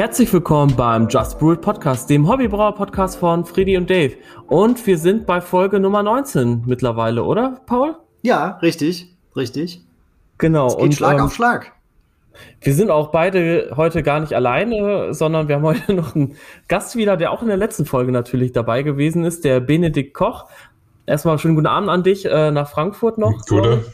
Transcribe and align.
Herzlich 0.00 0.32
willkommen 0.32 0.74
beim 0.76 1.08
Just 1.08 1.38
Brewed 1.38 1.60
Podcast, 1.60 2.08
dem 2.08 2.26
Hobbybrauer 2.26 2.74
Podcast 2.74 3.18
von 3.18 3.44
Freddy 3.44 3.76
und 3.76 3.90
Dave. 3.90 4.14
Und 4.46 4.86
wir 4.86 4.96
sind 4.96 5.26
bei 5.26 5.42
Folge 5.42 5.78
Nummer 5.78 6.02
19 6.02 6.62
mittlerweile, 6.64 7.22
oder, 7.22 7.60
Paul? 7.66 7.96
Ja, 8.22 8.52
richtig, 8.62 9.14
richtig. 9.36 9.82
Genau. 10.38 10.68
Es 10.68 10.76
geht 10.76 10.84
und 10.84 10.94
Schlag 10.94 11.18
ähm, 11.18 11.24
auf 11.24 11.34
Schlag. 11.34 11.72
Wir 12.62 12.72
sind 12.72 12.90
auch 12.90 13.10
beide 13.10 13.74
heute 13.76 14.02
gar 14.02 14.20
nicht 14.20 14.32
alleine, 14.32 15.12
sondern 15.12 15.48
wir 15.48 15.56
haben 15.56 15.64
heute 15.64 15.92
noch 15.92 16.14
einen 16.14 16.34
Gast 16.66 16.96
wieder, 16.96 17.18
der 17.18 17.30
auch 17.30 17.42
in 17.42 17.48
der 17.48 17.58
letzten 17.58 17.84
Folge 17.84 18.10
natürlich 18.10 18.52
dabei 18.52 18.82
gewesen 18.82 19.24
ist, 19.24 19.44
der 19.44 19.60
Benedikt 19.60 20.14
Koch. 20.14 20.46
Erstmal 21.04 21.38
schönen 21.38 21.56
guten 21.56 21.66
Abend 21.66 21.90
an 21.90 22.04
dich 22.04 22.24
äh, 22.24 22.50
nach 22.50 22.70
Frankfurt 22.70 23.18
noch. 23.18 23.34
Gute. 23.46 23.84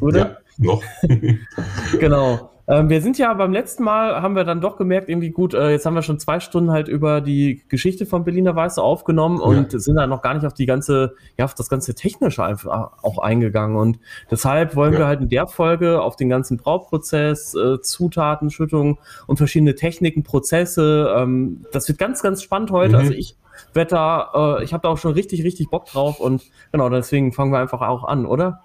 Gute? 0.00 0.18
Ja, 0.60 0.72
noch. 0.72 0.82
genau. 2.00 2.57
Ähm, 2.68 2.90
wir 2.90 3.00
sind 3.00 3.16
ja 3.16 3.32
beim 3.32 3.50
letzten 3.50 3.82
Mal, 3.82 4.20
haben 4.20 4.36
wir 4.36 4.44
dann 4.44 4.60
doch 4.60 4.76
gemerkt, 4.76 5.08
irgendwie 5.08 5.30
gut, 5.30 5.54
äh, 5.54 5.70
jetzt 5.70 5.86
haben 5.86 5.94
wir 5.94 6.02
schon 6.02 6.18
zwei 6.18 6.38
Stunden 6.38 6.70
halt 6.70 6.86
über 6.86 7.22
die 7.22 7.62
Geschichte 7.68 8.04
von 8.04 8.24
Berliner 8.24 8.54
Weiße 8.54 8.82
aufgenommen 8.82 9.40
und 9.40 9.72
ja. 9.72 9.78
sind 9.78 9.96
da 9.96 10.06
noch 10.06 10.20
gar 10.20 10.34
nicht 10.34 10.44
auf 10.44 10.52
die 10.52 10.66
ganze, 10.66 11.14
ja, 11.38 11.46
auf 11.46 11.54
das 11.54 11.70
ganze 11.70 11.94
Technische 11.94 12.44
einfach 12.44 12.90
auch 13.02 13.18
eingegangen. 13.18 13.76
Und 13.78 13.98
deshalb 14.30 14.76
wollen 14.76 14.92
ja. 14.92 14.98
wir 14.98 15.06
halt 15.06 15.22
in 15.22 15.30
der 15.30 15.46
Folge 15.46 16.02
auf 16.02 16.16
den 16.16 16.28
ganzen 16.28 16.58
Brauprozess, 16.58 17.54
äh, 17.54 17.80
Zutaten, 17.80 18.50
Schüttung 18.50 18.98
und 19.26 19.38
verschiedene 19.38 19.74
Techniken, 19.74 20.22
Prozesse. 20.22 21.14
Ähm, 21.16 21.64
das 21.72 21.88
wird 21.88 21.98
ganz, 21.98 22.22
ganz 22.22 22.42
spannend 22.42 22.70
heute. 22.70 22.96
Mhm. 22.96 22.98
Also 23.00 23.12
ich 23.12 23.36
werde 23.72 23.90
da, 23.92 24.58
äh, 24.58 24.64
ich 24.64 24.74
habe 24.74 24.82
da 24.82 24.90
auch 24.90 24.98
schon 24.98 25.12
richtig, 25.14 25.42
richtig 25.42 25.70
Bock 25.70 25.86
drauf 25.86 26.20
und 26.20 26.42
genau, 26.70 26.90
deswegen 26.90 27.32
fangen 27.32 27.50
wir 27.50 27.60
einfach 27.60 27.80
auch 27.80 28.04
an, 28.04 28.26
oder? 28.26 28.64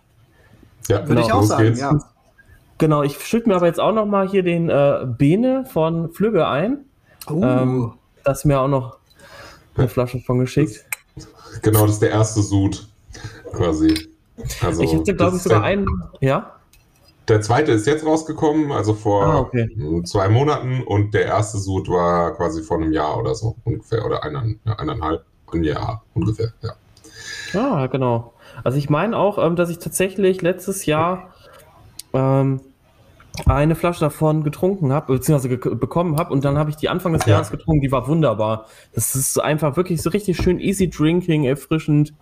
Ja, 0.89 1.08
würde 1.08 1.22
genau. 1.22 1.25
ich 1.25 1.31
auch 1.31 1.44
sagen, 1.44 1.75
ja. 1.78 1.97
Genau, 2.84 3.02
ich 3.02 3.17
schütte 3.26 3.48
mir 3.48 3.56
aber 3.56 3.67
jetzt 3.67 3.80
auch 3.80 3.94
noch 3.94 4.06
mal 4.06 4.28
hier 4.28 4.44
den 4.44 4.70
äh, 4.70 5.06
Bene 5.06 5.64
von 5.64 6.12
Flügge 6.12 6.50
ein. 6.50 6.84
Oh. 7.30 7.42
Ähm, 7.42 7.94
das 8.25 8.40
ist 8.40 8.44
mir 8.44 8.59
auch 8.59 8.67
noch 8.67 8.98
eine 9.78 9.88
Flasche 9.88 10.20
von 10.20 10.40
geschickt. 10.40 10.84
Genau, 11.62 11.84
das 11.84 11.92
ist 11.92 12.02
der 12.02 12.09
erste 12.09 12.42
Sud 12.42 12.86
quasi. 13.53 14.09
Also, 14.62 14.84
ich 14.84 14.92
hätte, 14.92 15.16
glaube 15.16 15.38
ich, 15.38 15.44
sogar 15.44 15.59
der, 15.59 15.67
einen. 15.70 15.88
Ja? 16.20 16.58
Der 17.30 17.40
zweite 17.40 17.72
ist 17.72 17.88
jetzt 17.88 18.06
rausgekommen, 18.06 18.73
also 18.73 18.94
vor 18.94 19.28
ah, 19.28 19.40
okay. 19.40 19.70
zwei 20.03 20.28
Monaten. 20.28 20.84
Und 20.84 21.14
der 21.14 21.23
erste 21.28 21.59
Sud 21.59 21.88
war 21.88 22.36
quasi 22.36 22.64
vor 22.64 22.75
einem 22.75 22.92
Jahr 22.92 23.18
oder 23.18 23.34
so 23.34 23.56
ungefähr. 23.64 24.06
Oder 24.06 24.25
eineinhalb, 24.25 24.59
ja, 24.66 24.73
eineinhalb 24.73 25.23
ein 25.53 25.64
Jahr 25.64 26.03
ungefähr, 26.16 26.52
ja. 26.62 26.73
Ah, 27.58 27.88
genau. 27.88 28.34
Also 28.66 28.78
ich 28.78 28.90
meine 28.90 29.16
auch, 29.18 29.38
ähm, 29.38 29.56
dass 29.56 29.70
ich 29.70 29.80
tatsächlich 29.80 30.42
letztes 30.42 30.86
Jahr 30.86 31.30
ähm, 32.12 32.59
eine 33.45 33.76
Flasche 33.76 34.00
davon 34.00 34.44
getrunken 34.44 34.94
habe, 34.94 35.14
beziehungsweise 35.14 35.58
ge 35.58 35.76
bekommen 35.76 36.17
habe 36.17 36.31
und 36.34 36.45
dann 36.45 36.58
habe 36.58 36.70
ich 36.70 36.76
die 36.76 36.89
Anfang 36.89 37.14
des 37.14 37.26
Jahres 37.26 37.50
getrunken, 37.52 37.81
die 37.81 37.92
war 37.92 38.08
wunderbar. 38.08 38.67
Das 38.94 39.16
ist 39.16 39.42
einfach 39.42 39.75
wirklich 39.75 40.02
so 40.02 40.09
richtig 40.12 40.38
schön 40.38 40.59
easy 40.59 40.90
drinking, 40.90 41.45
erfrischend. 41.45 42.14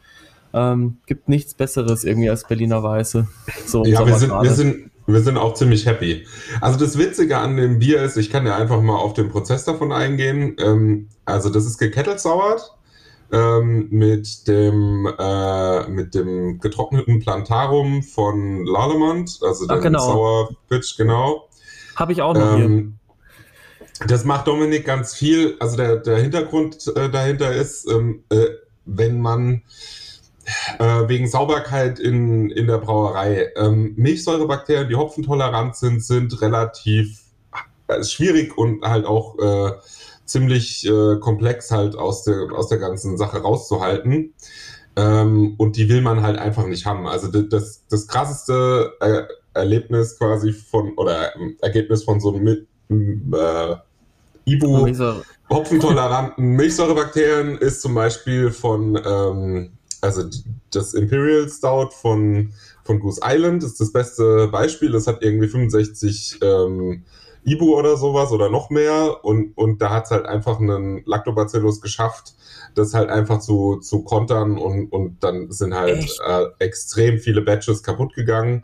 Ähm, 0.54 0.98
gibt 1.06 1.30
nichts 1.30 1.54
Besseres 1.54 2.04
irgendwie 2.04 2.30
als 2.30 2.46
Berliner 2.46 2.84
Weiße. 2.84 3.28
So 3.66 3.86
ja, 3.86 4.06
wir 4.06 4.16
sind, 4.16 4.32
wir, 4.32 4.52
sind, 4.52 4.92
wir 5.08 5.22
sind 5.22 5.38
auch 5.38 5.54
ziemlich 5.54 5.86
happy. 5.86 6.26
Also 6.60 6.78
das 6.78 6.98
Witzige 6.98 7.38
an 7.38 7.56
dem 7.56 7.80
Bier 7.80 8.02
ist, 8.04 8.18
ich 8.18 8.30
kann 8.30 8.46
ja 8.46 8.58
einfach 8.58 8.82
mal 8.82 8.98
auf 8.98 9.14
den 9.14 9.30
Prozess 9.30 9.64
davon 9.64 9.92
eingehen. 9.94 10.56
Ähm, 10.60 11.08
also 11.26 11.50
das 11.50 11.66
ist 11.66 11.78
gekettelsauert 11.78 12.76
ähm, 13.32 13.88
mit, 13.90 14.48
dem, 14.48 15.08
äh, 15.18 15.88
mit 15.88 16.14
dem 16.16 16.60
getrockneten 16.60 17.20
Plantarum 17.20 18.04
von 18.04 18.66
Lalemont, 18.66 19.40
also 19.42 19.66
Ach, 19.68 19.76
dem 19.76 19.84
genau. 19.84 20.00
Sour 20.00 20.50
Pitch, 20.70 20.98
genau. 20.98 21.48
Habe 21.96 22.12
ich 22.12 22.22
auch 22.22 22.34
noch 22.34 22.58
ähm, 22.58 22.98
hier. 24.00 24.08
Das 24.08 24.26
macht 24.26 24.48
Dominik 24.48 24.86
ganz 24.86 25.14
viel. 25.14 25.56
Also 25.60 25.78
der, 25.78 25.98
der 25.98 26.18
Hintergrund 26.18 26.92
äh, 26.96 27.10
dahinter 27.10 27.54
ist, 27.54 27.90
ähm, 27.90 28.24
äh, 28.30 28.48
wenn 28.86 29.22
man 29.22 29.62
äh, 30.80 31.08
wegen 31.08 31.28
Sauberkeit 31.28 32.00
in, 32.00 32.50
in 32.50 32.68
der 32.68 32.80
Brauerei 32.80 33.52
ähm, 33.56 33.94
Milchsäurebakterien, 33.96 34.90
die 34.90 34.96
hopfentolerant 34.96 35.76
sind, 35.76 36.04
sind 36.04 36.42
relativ 36.42 37.22
äh, 37.88 38.04
schwierig 38.04 38.58
und 38.58 38.84
halt 38.84 39.06
auch 39.06 39.38
äh, 39.38 39.72
ziemlich 40.32 40.86
äh, 40.86 41.18
komplex 41.20 41.72
halt 41.72 41.96
aus 41.96 42.24
der, 42.24 42.52
aus 42.54 42.68
der 42.70 42.78
ganzen 42.78 43.18
Sache 43.18 43.42
rauszuhalten. 43.42 44.34
Ähm, 44.96 45.56
und 45.58 45.78
die 45.78 45.88
will 45.88 46.02
man 46.02 46.22
halt 46.22 46.38
einfach 46.38 46.66
nicht 46.66 46.86
haben. 46.86 47.08
Also 47.08 47.28
das, 47.28 47.84
das 47.90 48.08
krasseste 48.08 48.94
äh, 49.00 49.24
Erlebnis 49.54 50.18
quasi 50.18 50.52
von, 50.52 50.94
oder 50.96 51.36
äh, 51.36 51.56
Ergebnis 51.62 52.04
von 52.04 52.20
so 52.20 52.34
einem 52.36 52.48
äh, 53.34 53.76
Ibu 54.46 54.88
hopfentoleranten 55.50 56.46
Milchsäurebakterien 56.56 57.58
ist 57.58 57.82
zum 57.82 57.94
Beispiel 57.94 58.52
von, 58.52 59.00
ähm, 59.06 59.72
also 60.02 60.24
das 60.72 60.94
Imperial 60.94 61.48
Stout 61.50 61.92
von, 61.92 62.54
von 62.84 63.00
Goose 63.00 63.22
Island 63.24 63.64
ist 63.64 63.80
das 63.80 63.92
beste 63.92 64.48
Beispiel. 64.48 64.92
Das 64.92 65.08
hat 65.08 65.22
irgendwie 65.22 65.48
65 65.48 66.40
ähm, 66.42 67.04
Ibu 67.44 67.78
oder 67.78 67.98
sowas 67.98 68.32
oder 68.32 68.50
noch 68.50 68.70
mehr. 68.70 69.24
Und, 69.24 69.58
und 69.58 69.82
da 69.82 69.90
hat 69.90 70.06
es 70.06 70.12
halt 70.12 70.26
einfach 70.26 70.60
einen 70.60 71.04
Lactobacillus 71.06 71.82
geschafft, 71.82 72.34
das 72.76 72.94
halt 72.94 73.10
einfach 73.10 73.40
zu, 73.40 73.78
zu 73.78 74.04
kontern 74.04 74.58
und, 74.58 74.92
und 74.92 75.24
dann 75.24 75.52
sind 75.52 75.74
halt 75.74 76.08
äh, 76.26 76.46
extrem 76.60 77.20
viele 77.20 77.42
Batches 77.42 77.84
kaputt 77.84 78.14
gegangen. 78.14 78.64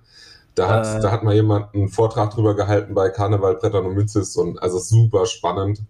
Da 0.55 0.69
hat, 0.69 0.97
äh. 0.97 1.01
da 1.01 1.11
hat 1.11 1.23
mal 1.23 1.35
jemand 1.35 1.75
einen 1.75 1.89
Vortrag 1.89 2.31
drüber 2.31 2.55
gehalten 2.55 2.95
bei 2.95 3.09
Karneval, 3.09 3.55
Brettern 3.55 3.85
und 3.85 4.57
also 4.59 4.79
super 4.79 5.27
spannend. 5.27 5.83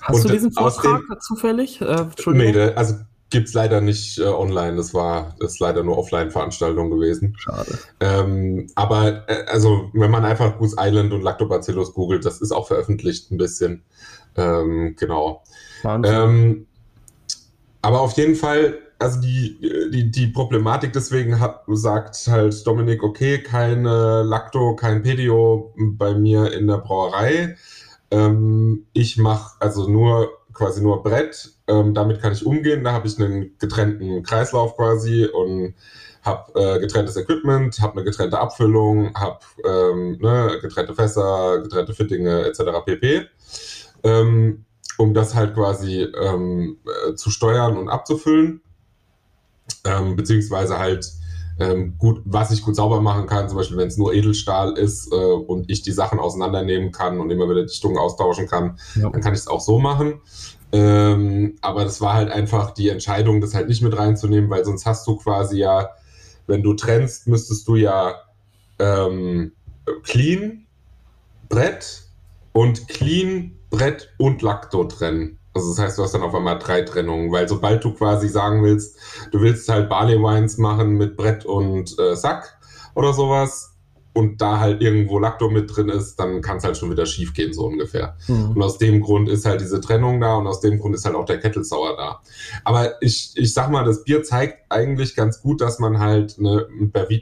Hast 0.00 0.16
und 0.16 0.24
du 0.24 0.32
diesen 0.32 0.52
Vortrag 0.52 1.02
dem, 1.08 1.20
zufällig? 1.20 1.80
Äh, 1.82 2.06
nee, 2.28 2.58
also 2.74 2.94
gibt 3.30 3.48
es 3.48 3.54
leider 3.54 3.80
nicht 3.80 4.18
äh, 4.18 4.24
online. 4.24 4.76
Das 4.76 4.94
war 4.94 5.34
das 5.38 5.54
ist 5.54 5.60
leider 5.60 5.82
nur 5.82 5.98
Offline-Veranstaltung 5.98 6.90
gewesen. 6.90 7.34
Schade. 7.38 7.78
Ähm, 8.00 8.68
aber 8.74 9.28
äh, 9.28 9.44
also 9.46 9.90
wenn 9.92 10.10
man 10.10 10.24
einfach 10.24 10.58
Goose 10.58 10.76
Island 10.78 11.12
und 11.12 11.22
Lactobacillus 11.22 11.92
googelt, 11.92 12.24
das 12.24 12.40
ist 12.40 12.52
auch 12.52 12.66
veröffentlicht 12.66 13.30
ein 13.30 13.36
bisschen. 13.36 13.82
Ähm, 14.36 14.94
genau. 14.98 15.42
Ähm, 15.84 16.66
aber 17.82 18.00
auf 18.00 18.12
jeden 18.12 18.34
Fall, 18.34 18.78
also 18.98 19.20
die, 19.20 19.58
die, 19.92 20.10
die 20.10 20.26
Problematik 20.28 20.92
deswegen 20.92 21.38
hat, 21.38 21.62
sagt 21.68 22.16
halt 22.28 22.66
Dominik, 22.66 23.02
okay, 23.02 23.38
keine 23.42 24.22
Lacto, 24.22 24.74
kein 24.74 25.02
Pedio 25.02 25.74
bei 25.76 26.14
mir 26.14 26.52
in 26.52 26.66
der 26.66 26.78
Brauerei. 26.78 27.56
Ähm, 28.10 28.86
ich 28.94 29.18
mache 29.18 29.56
also 29.60 29.88
nur 29.88 30.37
quasi 30.58 30.82
nur 30.82 31.02
Brett. 31.02 31.52
Ähm, 31.68 31.94
damit 31.94 32.20
kann 32.20 32.32
ich 32.32 32.44
umgehen. 32.44 32.84
Da 32.84 32.92
habe 32.92 33.06
ich 33.06 33.18
einen 33.18 33.56
getrennten 33.58 34.22
Kreislauf 34.22 34.76
quasi 34.76 35.24
und 35.24 35.74
habe 36.22 36.60
äh, 36.60 36.80
getrenntes 36.80 37.16
Equipment, 37.16 37.80
habe 37.80 37.94
eine 37.94 38.04
getrennte 38.04 38.38
Abfüllung, 38.38 39.14
habe 39.14 39.38
ähm, 39.64 40.18
ne, 40.20 40.58
getrennte 40.60 40.94
Fässer, 40.94 41.60
getrennte 41.62 41.94
Fittinge 41.94 42.44
etc. 42.44 42.84
pp. 42.84 43.26
Ähm, 44.02 44.64
um 44.98 45.14
das 45.14 45.34
halt 45.34 45.54
quasi 45.54 46.02
ähm, 46.02 46.78
äh, 46.84 47.14
zu 47.14 47.30
steuern 47.30 47.76
und 47.76 47.88
abzufüllen. 47.88 48.60
Ähm, 49.84 50.16
beziehungsweise 50.16 50.78
halt 50.78 51.08
ähm, 51.58 51.96
gut, 51.98 52.20
was 52.24 52.50
ich 52.50 52.62
gut 52.62 52.76
sauber 52.76 53.00
machen 53.00 53.26
kann, 53.26 53.48
zum 53.48 53.58
Beispiel 53.58 53.76
wenn 53.76 53.88
es 53.88 53.96
nur 53.96 54.14
Edelstahl 54.14 54.78
ist 54.78 55.12
äh, 55.12 55.16
und 55.16 55.70
ich 55.70 55.82
die 55.82 55.92
Sachen 55.92 56.20
auseinandernehmen 56.20 56.92
kann 56.92 57.20
und 57.20 57.30
immer 57.30 57.48
wieder 57.50 57.64
Dichtungen 57.64 57.98
austauschen 57.98 58.46
kann, 58.46 58.78
ja. 58.94 59.10
dann 59.10 59.20
kann 59.20 59.32
ich 59.32 59.40
es 59.40 59.48
auch 59.48 59.60
so 59.60 59.78
machen. 59.78 60.20
Ähm, 60.70 61.56
aber 61.60 61.84
das 61.84 62.00
war 62.00 62.14
halt 62.14 62.30
einfach 62.30 62.72
die 62.72 62.90
Entscheidung, 62.90 63.40
das 63.40 63.54
halt 63.54 63.68
nicht 63.68 63.82
mit 63.82 63.96
reinzunehmen, 63.96 64.50
weil 64.50 64.64
sonst 64.64 64.86
hast 64.86 65.06
du 65.06 65.16
quasi 65.16 65.58
ja, 65.58 65.90
wenn 66.46 66.62
du 66.62 66.74
trennst, 66.74 67.26
müsstest 67.26 67.66
du 67.66 67.76
ja 67.76 68.14
ähm, 68.78 69.52
clean 70.02 70.66
Brett 71.48 72.02
und 72.52 72.86
clean 72.88 73.56
Brett 73.70 74.10
und 74.18 74.42
Lacto 74.42 74.84
trennen. 74.84 75.37
Also 75.54 75.70
das 75.70 75.78
heißt, 75.78 75.98
du 75.98 76.02
hast 76.02 76.14
dann 76.14 76.22
auf 76.22 76.34
einmal 76.34 76.58
drei 76.58 76.82
Trennungen, 76.82 77.32
weil 77.32 77.48
sobald 77.48 77.82
du 77.82 77.92
quasi 77.92 78.28
sagen 78.28 78.62
willst, 78.62 78.96
du 79.32 79.40
willst 79.40 79.68
halt 79.68 79.88
Barley 79.88 80.18
Wines 80.18 80.58
machen 80.58 80.96
mit 80.96 81.16
Brett 81.16 81.44
und 81.44 81.98
äh, 81.98 82.14
Sack 82.14 82.58
oder 82.94 83.12
sowas 83.12 83.74
und 84.18 84.40
da 84.40 84.58
halt 84.58 84.82
irgendwo 84.82 85.20
Lacto 85.20 85.48
mit 85.48 85.74
drin 85.74 85.88
ist, 85.88 86.16
dann 86.16 86.42
kann 86.42 86.56
es 86.56 86.64
halt 86.64 86.76
schon 86.76 86.90
wieder 86.90 87.06
schief 87.06 87.34
gehen, 87.34 87.52
so 87.52 87.66
ungefähr. 87.66 88.16
Mhm. 88.26 88.50
Und 88.50 88.62
aus 88.62 88.76
dem 88.78 89.00
Grund 89.00 89.28
ist 89.28 89.46
halt 89.46 89.60
diese 89.60 89.80
Trennung 89.80 90.20
da 90.20 90.34
und 90.34 90.46
aus 90.48 90.60
dem 90.60 90.80
Grund 90.80 90.96
ist 90.96 91.04
halt 91.04 91.14
auch 91.14 91.24
der 91.24 91.38
Kettelsauer 91.38 91.96
da. 91.96 92.20
Aber 92.64 93.00
ich, 93.00 93.32
ich 93.36 93.54
sag 93.54 93.70
mal, 93.70 93.84
das 93.84 94.02
Bier 94.02 94.24
zeigt 94.24 94.64
eigentlich 94.70 95.14
ganz 95.14 95.40
gut, 95.40 95.60
dass 95.60 95.78
man 95.78 96.00
halt 96.00 96.36
eine 96.38 96.66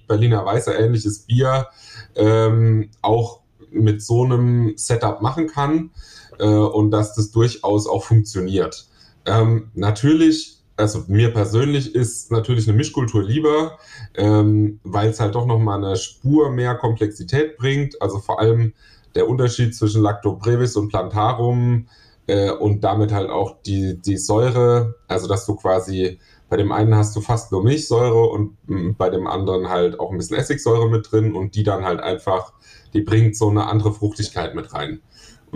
Berliner 0.08 0.46
Weiße 0.46 0.72
ähnliches 0.72 1.20
Bier 1.20 1.67
ähm, 2.14 2.88
auch 3.02 3.40
mit 3.70 4.02
so 4.02 4.25
einem 4.25 4.72
Setup 4.76 5.20
machen 5.20 5.49
kann 5.49 5.90
äh, 6.38 6.47
und 6.47 6.91
dass 6.91 7.15
das 7.15 7.31
durchaus 7.31 7.87
auch 7.87 8.05
funktioniert. 8.05 8.87
Ähm, 9.25 9.71
natürlich, 9.75 10.59
also 10.77 11.05
mir 11.09 11.33
persönlich 11.33 11.94
ist 11.94 12.31
natürlich 12.31 12.69
eine 12.69 12.77
Mischkultur 12.77 13.23
lieber, 13.23 13.79
ähm, 14.15 14.81
weil 14.85 15.11
es 15.11 15.21
halt 15.21 15.35
doch 15.35 15.47
nochmal 15.47 15.83
eine 15.83 15.97
Spur 15.97 16.50
mehr 16.50 16.75
Komplexität 16.77 17.56
bringt. 17.56 18.00
Also 18.00 18.19
vor 18.19 18.41
allem 18.41 18.73
der 19.15 19.29
Unterschied 19.29 19.75
zwischen 19.75 20.03
Lactobrevis 20.03 20.77
und 20.77 20.88
Plantarum 20.88 21.88
äh, 22.27 22.50
und 22.50 22.85
damit 22.85 23.12
halt 23.12 23.31
auch 23.31 23.56
die, 23.62 24.00
die 24.00 24.17
Säure, 24.17 24.97
also 25.09 25.27
dass 25.27 25.47
du 25.47 25.56
quasi 25.56 26.19
bei 26.49 26.56
dem 26.56 26.71
einen 26.71 26.94
hast 26.94 27.17
du 27.17 27.21
fast 27.21 27.50
nur 27.50 27.65
Milchsäure 27.65 28.27
und 28.27 28.56
mm, 28.69 28.93
bei 28.97 29.11
dem 29.11 29.27
anderen 29.27 29.69
halt 29.69 29.99
auch 29.99 30.12
ein 30.12 30.19
bisschen 30.19 30.37
Essigsäure 30.37 30.89
mit 30.89 31.11
drin 31.11 31.35
und 31.35 31.55
die 31.56 31.65
dann 31.65 31.85
halt 31.85 32.00
einfach, 32.00 32.53
die 32.94 33.00
bringt 33.00 33.37
so 33.37 33.49
eine 33.50 33.67
andere 33.67 33.93
Fruchtigkeit 33.93 34.55
mit 34.55 34.73
rein. 34.73 35.00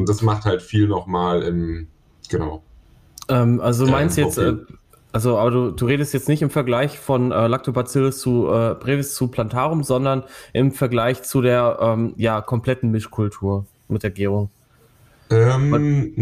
Und 0.00 0.08
das 0.08 0.22
macht 0.22 0.44
halt 0.44 0.62
viel 0.62 0.88
nochmal 0.88 1.42
im, 1.42 1.88
genau. 2.28 2.62
Ähm, 3.28 3.60
also 3.60 3.86
du 3.86 3.90
meinst 3.90 4.16
jetzt, 4.16 4.38
äh, 4.38 4.54
also 5.12 5.38
aber 5.38 5.50
du, 5.50 5.70
du 5.70 5.86
redest 5.86 6.14
jetzt 6.14 6.28
nicht 6.28 6.42
im 6.42 6.50
Vergleich 6.50 6.98
von 6.98 7.32
äh, 7.32 7.46
Lactobacillus 7.46 8.18
zu 8.18 8.48
äh, 8.48 8.74
brevis 8.74 9.14
zu 9.14 9.28
Plantarum, 9.28 9.82
sondern 9.82 10.24
im 10.52 10.72
Vergleich 10.72 11.22
zu 11.22 11.42
der 11.42 11.78
ähm, 11.80 12.14
ja, 12.16 12.40
kompletten 12.40 12.90
Mischkultur 12.90 13.66
mit 13.88 14.02
der 14.02 14.10
Gärung. 14.10 14.50
Ähm, 15.32 16.12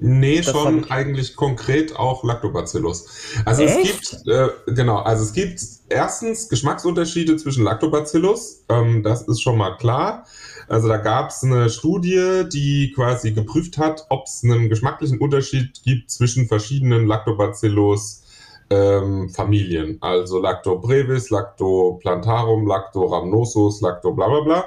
nee, 0.00 0.42
schon 0.42 0.90
eigentlich 0.90 1.34
konkret 1.34 1.96
auch 1.96 2.22
Lactobacillus. 2.22 3.06
Also 3.46 3.62
Echt? 3.62 3.78
es 3.78 4.10
gibt, 4.10 4.28
äh, 4.28 4.48
genau, 4.66 4.98
also 4.98 5.22
es 5.22 5.32
gibt 5.32 5.62
erstens 5.88 6.46
Geschmacksunterschiede 6.50 7.36
zwischen 7.36 7.64
Lactobacillus, 7.64 8.64
ähm, 8.68 9.02
das 9.02 9.22
ist 9.22 9.40
schon 9.40 9.56
mal 9.56 9.78
klar. 9.78 10.26
Also 10.70 10.86
da 10.86 10.98
gab 10.98 11.30
es 11.30 11.42
eine 11.42 11.68
Studie, 11.68 12.44
die 12.48 12.92
quasi 12.94 13.32
geprüft 13.32 13.76
hat, 13.76 14.06
ob 14.08 14.26
es 14.26 14.44
einen 14.44 14.68
geschmacklichen 14.68 15.18
Unterschied 15.18 15.82
gibt 15.82 16.12
zwischen 16.12 16.46
verschiedenen 16.46 17.08
Lactobacillus 17.08 18.22
ähm, 18.70 19.30
Familien. 19.30 19.98
Also 20.00 20.40
Lactobrevis, 20.40 21.30
Lactoplantarum, 21.30 22.68
Lactorhamnosus, 22.68 23.80
Lacto 23.80 24.12
bla 24.12 24.28
bla 24.28 24.40
bla. 24.42 24.64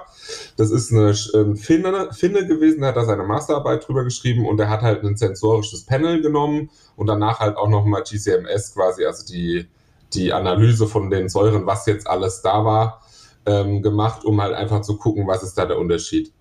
Das 0.58 0.72
ist 0.72 0.92
eine 0.92 1.12
äh, 1.12 1.56
Finne, 1.56 2.10
Finne 2.12 2.48
gewesen, 2.48 2.82
der 2.82 2.90
hat 2.90 2.98
da 2.98 3.06
seine 3.06 3.24
Masterarbeit 3.24 3.88
drüber 3.88 4.04
geschrieben 4.04 4.46
und 4.46 4.58
der 4.58 4.70
hat 4.70 4.82
halt 4.82 5.06
ein 5.06 5.16
sensorisches 5.16 5.86
Panel 5.86 6.22
genommen 6.22 6.70
und 6.98 7.08
danach 7.08 7.40
halt 7.40 7.56
auch 7.56 7.70
nochmal 7.70 8.04
GCMS 8.04 8.74
quasi, 8.74 9.06
also 9.06 9.26
die, 9.26 9.68
die 10.14 10.34
Analyse 10.34 10.86
von 10.86 11.10
den 11.10 11.30
Säuren, 11.30 11.66
was 11.66 11.86
jetzt 11.86 12.08
alles 12.08 12.42
da 12.42 12.66
war, 12.66 13.03
ähm, 13.46 13.82
gemacht, 13.82 14.26
um 14.26 14.42
halt 14.42 14.54
einfach 14.54 14.82
zu 14.82 14.98
gucken, 14.98 15.28
was 15.28 15.44
ist 15.44 15.58
da 15.58 15.66
der 15.66 15.78
Unterschied. 15.78 16.32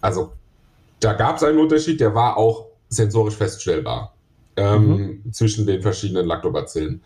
Also 0.00 0.32
da 1.00 1.14
gab 1.14 1.36
es 1.36 1.42
einen 1.42 1.58
Unterschied, 1.58 2.00
der 2.00 2.14
war 2.14 2.36
auch 2.36 2.66
sensorisch 2.88 3.36
feststellbar 3.36 4.14
ähm, 4.56 4.86
mhm. 4.86 5.32
zwischen 5.32 5.66
den 5.66 5.82
verschiedenen 5.82 6.26
Lactobacillen. 6.26 7.02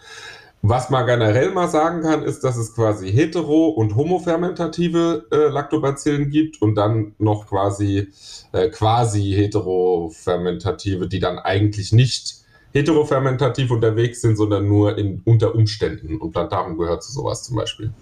Was 0.63 0.91
man 0.91 1.07
generell 1.07 1.53
mal 1.53 1.69
sagen 1.69 2.03
kann, 2.03 2.25
ist, 2.25 2.43
dass 2.43 2.57
es 2.57 2.75
quasi 2.75 3.13
hetero- 3.13 3.69
und 3.69 3.95
homofermentative 3.95 5.27
äh, 5.31 5.49
Lactobacillen 5.49 6.31
gibt 6.31 6.61
und 6.61 6.75
dann 6.75 7.15
noch 7.19 7.47
quasi 7.47 8.09
äh, 8.53 8.69
quasi 8.71 9.33
heterofermentative, 9.33 11.09
die 11.09 11.21
dann 11.21 11.39
eigentlich 11.39 11.93
nicht 11.93 12.37
heterofermentativ 12.73 13.71
unterwegs 13.71 14.23
sind, 14.23 14.37
sondern 14.37 14.67
nur 14.67 14.99
in, 14.99 15.23
unter 15.25 15.55
Umständen. 15.55 16.19
Und 16.21 16.33
Plantarum 16.33 16.77
gehört 16.77 17.05
zu 17.05 17.13
sowas 17.13 17.45
zum 17.45 17.57
Beispiel. 17.57 17.93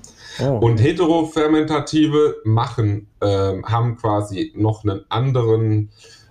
Oh. 0.41 0.59
Und 0.59 0.81
heterofermentative 0.81 2.37
machen, 2.45 3.09
äh, 3.21 3.63
haben 3.63 3.97
quasi 3.97 4.53
noch 4.57 4.85
einen 4.85 5.05
anderen 5.09 5.91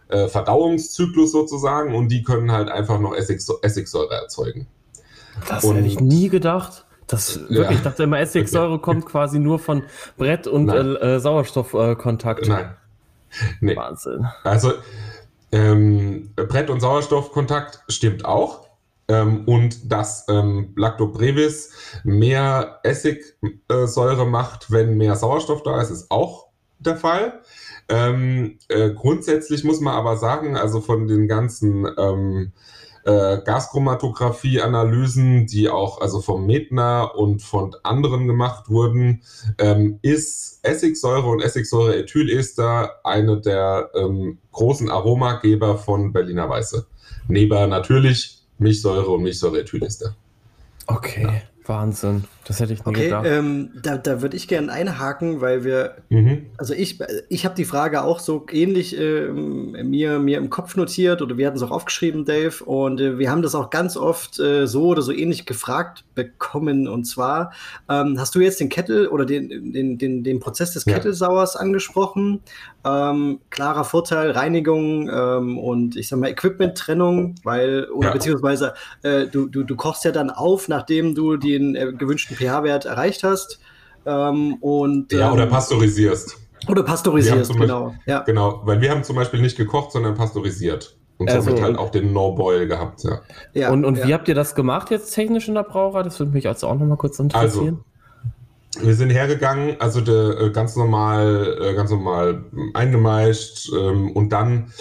äh, 0.10 0.28
Verdauungszyklus 0.28 1.32
sozusagen 1.32 1.96
und 1.96 2.10
die 2.10 2.24
können 2.24 2.52
halt 2.52 2.70
einfach 2.70 3.00
noch 3.00 3.16
Essig, 3.16 3.42
Essigsäure 3.62 4.14
erzeugen. 4.14 4.68
Das 5.48 5.64
und, 5.64 5.78
hätte 5.78 5.88
ich 5.88 6.00
nie 6.00 6.30
gedacht. 6.30 6.86
Das, 7.08 7.40
wirklich, 7.40 7.60
ja. 7.60 7.72
Ich 7.72 7.82
dachte 7.82 8.04
immer, 8.04 8.20
Essigsäure 8.20 8.80
kommt 8.80 9.06
quasi 9.06 9.40
nur 9.40 9.60
von 9.60 9.84
Brett 10.18 10.48
und 10.48 10.70
äh, 10.70 11.16
äh, 11.16 11.20
Sauerstoffkontakt. 11.20 12.48
Nein. 12.48 12.76
Nee. 13.62 13.76
Wahnsinn. 13.76 14.28
Also 14.44 14.74
ähm, 15.52 16.32
Brett- 16.36 16.70
und 16.70 16.80
Sauerstoffkontakt 16.80 17.84
stimmt 17.88 18.26
auch. 18.26 18.63
Ähm, 19.08 19.44
und 19.46 19.92
dass 19.92 20.26
ähm, 20.30 20.74
Lactobrevis 20.76 21.72
mehr 22.04 22.80
Essigsäure 22.84 24.26
macht, 24.26 24.72
wenn 24.72 24.98
mehr 24.98 25.16
Sauerstoff 25.16 25.64
da 25.64 25.82
ist, 25.82 25.90
ist 25.90 26.10
auch 26.10 26.48
der 26.80 26.98
Fall. 26.98 27.42
Ähm, 27.90 28.60
äh, 28.70 28.92
grundsätzlich 28.92 29.64
muss 29.64 29.82
man 29.82 29.96
aber 29.96 30.18
sagen, 30.18 30.56
also 30.56 30.82
von 30.82 31.08
den 31.08 31.28
ganzen 31.28 31.88
ähm, 31.98 32.54
äh, 33.06 33.40
Gaschromatographie-Analysen, 33.44 35.48
die 35.48 35.70
auch 35.70 36.00
also 36.00 36.22
vom 36.22 36.46
Metner 36.46 37.16
und 37.16 37.42
von 37.42 37.76
anderen 37.84 38.28
gemacht 38.28 38.70
wurden, 38.70 39.24
ähm, 39.58 40.00
ist 40.02 40.60
Essigsäure 40.64 41.28
und 41.28 41.42
Essigsäure-Ethylester 41.42 43.02
eine 43.04 43.42
der 43.42 43.90
ähm, 43.96 44.38
großen 44.54 44.90
Aromageber 44.90 45.78
von 45.78 46.14
Berliner 46.14 46.48
Weiße. 46.50 46.88
Neben 47.28 47.70
natürlich 47.70 48.43
Milchsäure 48.58 49.08
und 49.10 49.24
Milchsäure-Ethylester. 49.24 50.16
Okay. 50.88 51.24
Ja. 51.24 51.42
Wahnsinn, 51.66 52.26
das 52.46 52.60
hätte 52.60 52.74
ich 52.74 52.86
nie 52.86 52.90
okay, 52.90 53.06
gedacht. 53.06 53.26
Ähm, 53.28 53.72
da, 53.82 53.98
da 53.98 54.22
würde 54.22 54.36
ich 54.36 54.48
gerne 54.48 54.72
einhaken, 54.72 55.40
weil 55.40 55.64
wir, 55.64 55.96
mhm. 56.10 56.48
also 56.58 56.74
ich, 56.74 57.00
ich 57.30 57.46
habe 57.46 57.56
die 57.56 57.66
Frage 57.66 58.04
auch 58.04 58.20
so 58.20 58.46
ähnlich 58.52 58.98
äh, 59.00 59.28
mir, 59.32 60.20
mir 60.20 60.38
im 60.38 60.50
Kopf 60.50 60.76
notiert 60.76 61.22
oder 61.22 61.38
wir 61.38 61.48
hatten 61.48 61.58
es 61.58 61.64
auch 61.64 61.72
aufgeschrieben, 61.72 62.26
Dave, 62.26 62.64
und 62.66 63.00
äh, 63.00 63.18
wir 63.18 63.32
haben 63.32 63.42
das 63.42 63.56
auch 63.56 63.70
ganz 63.70 63.96
oft 63.96 64.40
äh, 64.40 64.68
so 64.68 64.88
oder 64.88 65.02
so 65.02 65.12
ähnlich 65.12 65.46
gefragt 65.46 66.04
bekommen. 66.16 66.88
Und 66.88 67.06
zwar, 67.06 67.54
ähm, 67.90 68.18
hast 68.20 68.36
du 68.36 68.40
jetzt 68.40 68.60
den 68.60 68.70
Kettel 68.70 69.08
oder 69.08 69.26
den, 69.26 69.72
den, 69.72 69.98
den, 69.98 70.24
den 70.24 70.40
Prozess 70.40 70.74
des 70.74 70.86
ja. 70.86 70.94
Kettelsauers 70.94 71.56
angesprochen? 71.56 72.42
Ähm, 72.86 73.40
klarer 73.50 73.86
Vorteil, 73.86 74.32
Reinigung 74.32 75.10
ähm, 75.10 75.58
und 75.58 75.96
ich 75.96 76.10
sag 76.10 76.20
mal 76.20 76.30
Equipment-Trennung, 76.30 77.36
weil, 77.44 77.86
oder 77.86 78.10
ja. 78.10 78.14
beziehungsweise 78.14 78.74
äh, 79.04 79.28
du, 79.28 79.48
du, 79.48 79.64
du 79.64 79.76
kochst 79.78 80.04
ja 80.04 80.12
dann 80.12 80.30
auf, 80.30 80.68
nachdem 80.68 81.16
du 81.16 81.38
den 81.58 81.76
äh, 81.76 81.94
gewünschten 81.94 82.36
pH-Wert 82.36 82.86
erreicht 82.86 83.24
hast. 83.24 83.60
Ähm, 84.06 84.56
und, 84.56 85.12
ja, 85.12 85.32
oder 85.32 85.44
ähm, 85.44 85.50
pasteurisierst. 85.50 86.38
Oder 86.68 86.84
pasteurisierst, 86.84 87.54
genau. 87.54 87.86
Beispiel, 87.86 88.02
ja. 88.06 88.20
Genau, 88.22 88.62
weil 88.64 88.82
wir 88.82 88.92
haben 88.92 89.04
zum 89.04 89.16
Beispiel 89.16 89.42
nicht 89.42 89.58
gekocht, 89.58 89.92
sondern 89.92 90.16
pasteurisiert. 90.16 90.98
Und 91.18 91.30
also, 91.30 91.50
somit 91.50 91.62
halt 91.62 91.78
auch 91.78 91.90
den 91.90 92.12
No-Boil 92.12 92.68
gehabt, 92.68 93.04
ja. 93.04 93.22
ja 93.54 93.70
und 93.72 93.86
und 93.86 93.98
ja. 93.98 94.08
wie 94.08 94.14
habt 94.14 94.28
ihr 94.28 94.36
das 94.36 94.56
gemacht 94.56 94.90
jetzt 94.90 95.14
technisch 95.14 95.48
in 95.48 95.54
der 95.54 95.64
Brauerei? 95.64 96.04
Das 96.04 96.20
würde 96.20 96.32
mich 96.32 96.48
also 96.48 96.68
auch 96.68 96.78
nochmal 96.78 96.98
kurz 96.98 97.20
interessieren. 97.20 97.84
Also, 98.76 98.86
wir 98.88 98.96
sind 98.96 99.12
hergegangen, 99.12 99.76
also 99.80 100.02
de, 100.02 100.48
äh, 100.48 100.50
ganz 100.50 100.76
normal, 100.76 101.58
äh, 101.62 101.74
ganz 101.76 101.92
normal 101.92 102.44
eingemeischt 102.74 103.72
ähm, 103.72 104.12
und 104.12 104.30
dann 104.30 104.74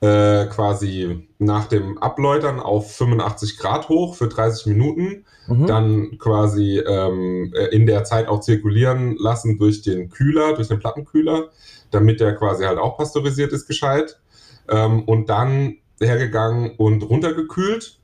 äh, 0.00 0.46
quasi 0.46 1.28
nach 1.38 1.66
dem 1.66 1.98
Abläutern 1.98 2.60
auf 2.60 2.94
85 2.94 3.58
Grad 3.58 3.88
hoch 3.88 4.14
für 4.14 4.28
30 4.28 4.66
Minuten, 4.66 5.24
mhm. 5.48 5.66
dann 5.66 6.18
quasi 6.18 6.78
ähm, 6.78 7.52
äh, 7.54 7.66
in 7.66 7.86
der 7.86 8.04
Zeit 8.04 8.28
auch 8.28 8.40
zirkulieren 8.40 9.16
lassen 9.16 9.58
durch 9.58 9.82
den 9.82 10.08
Kühler, 10.08 10.54
durch 10.54 10.68
den 10.68 10.78
Plattenkühler, 10.78 11.48
damit 11.90 12.20
der 12.20 12.36
quasi 12.36 12.64
halt 12.64 12.78
auch 12.78 12.96
pasteurisiert 12.96 13.52
ist 13.52 13.66
gescheit 13.66 14.20
ähm, 14.68 15.02
und 15.04 15.28
dann 15.28 15.78
hergegangen 16.00 16.76
und 16.76 17.02
runtergekühlt 17.02 17.98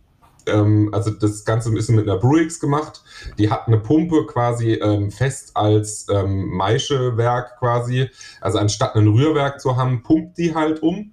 ähm, 0.46 0.90
also 0.92 1.10
das 1.10 1.44
Ganze 1.44 1.76
ist 1.76 1.90
mit 1.90 2.08
einer 2.08 2.18
Bruix 2.18 2.60
gemacht. 2.60 3.02
Die 3.38 3.50
hat 3.50 3.66
eine 3.66 3.78
Pumpe 3.78 4.26
quasi 4.26 4.74
ähm, 4.74 5.10
fest 5.10 5.52
als 5.54 6.06
ähm, 6.10 6.48
Maischewerk 6.50 7.58
quasi. 7.58 8.10
Also 8.40 8.58
anstatt 8.58 8.94
ein 8.94 9.08
Rührwerk 9.08 9.60
zu 9.60 9.76
haben, 9.76 10.02
pumpt 10.02 10.38
die 10.38 10.54
halt 10.54 10.82
um. 10.82 11.12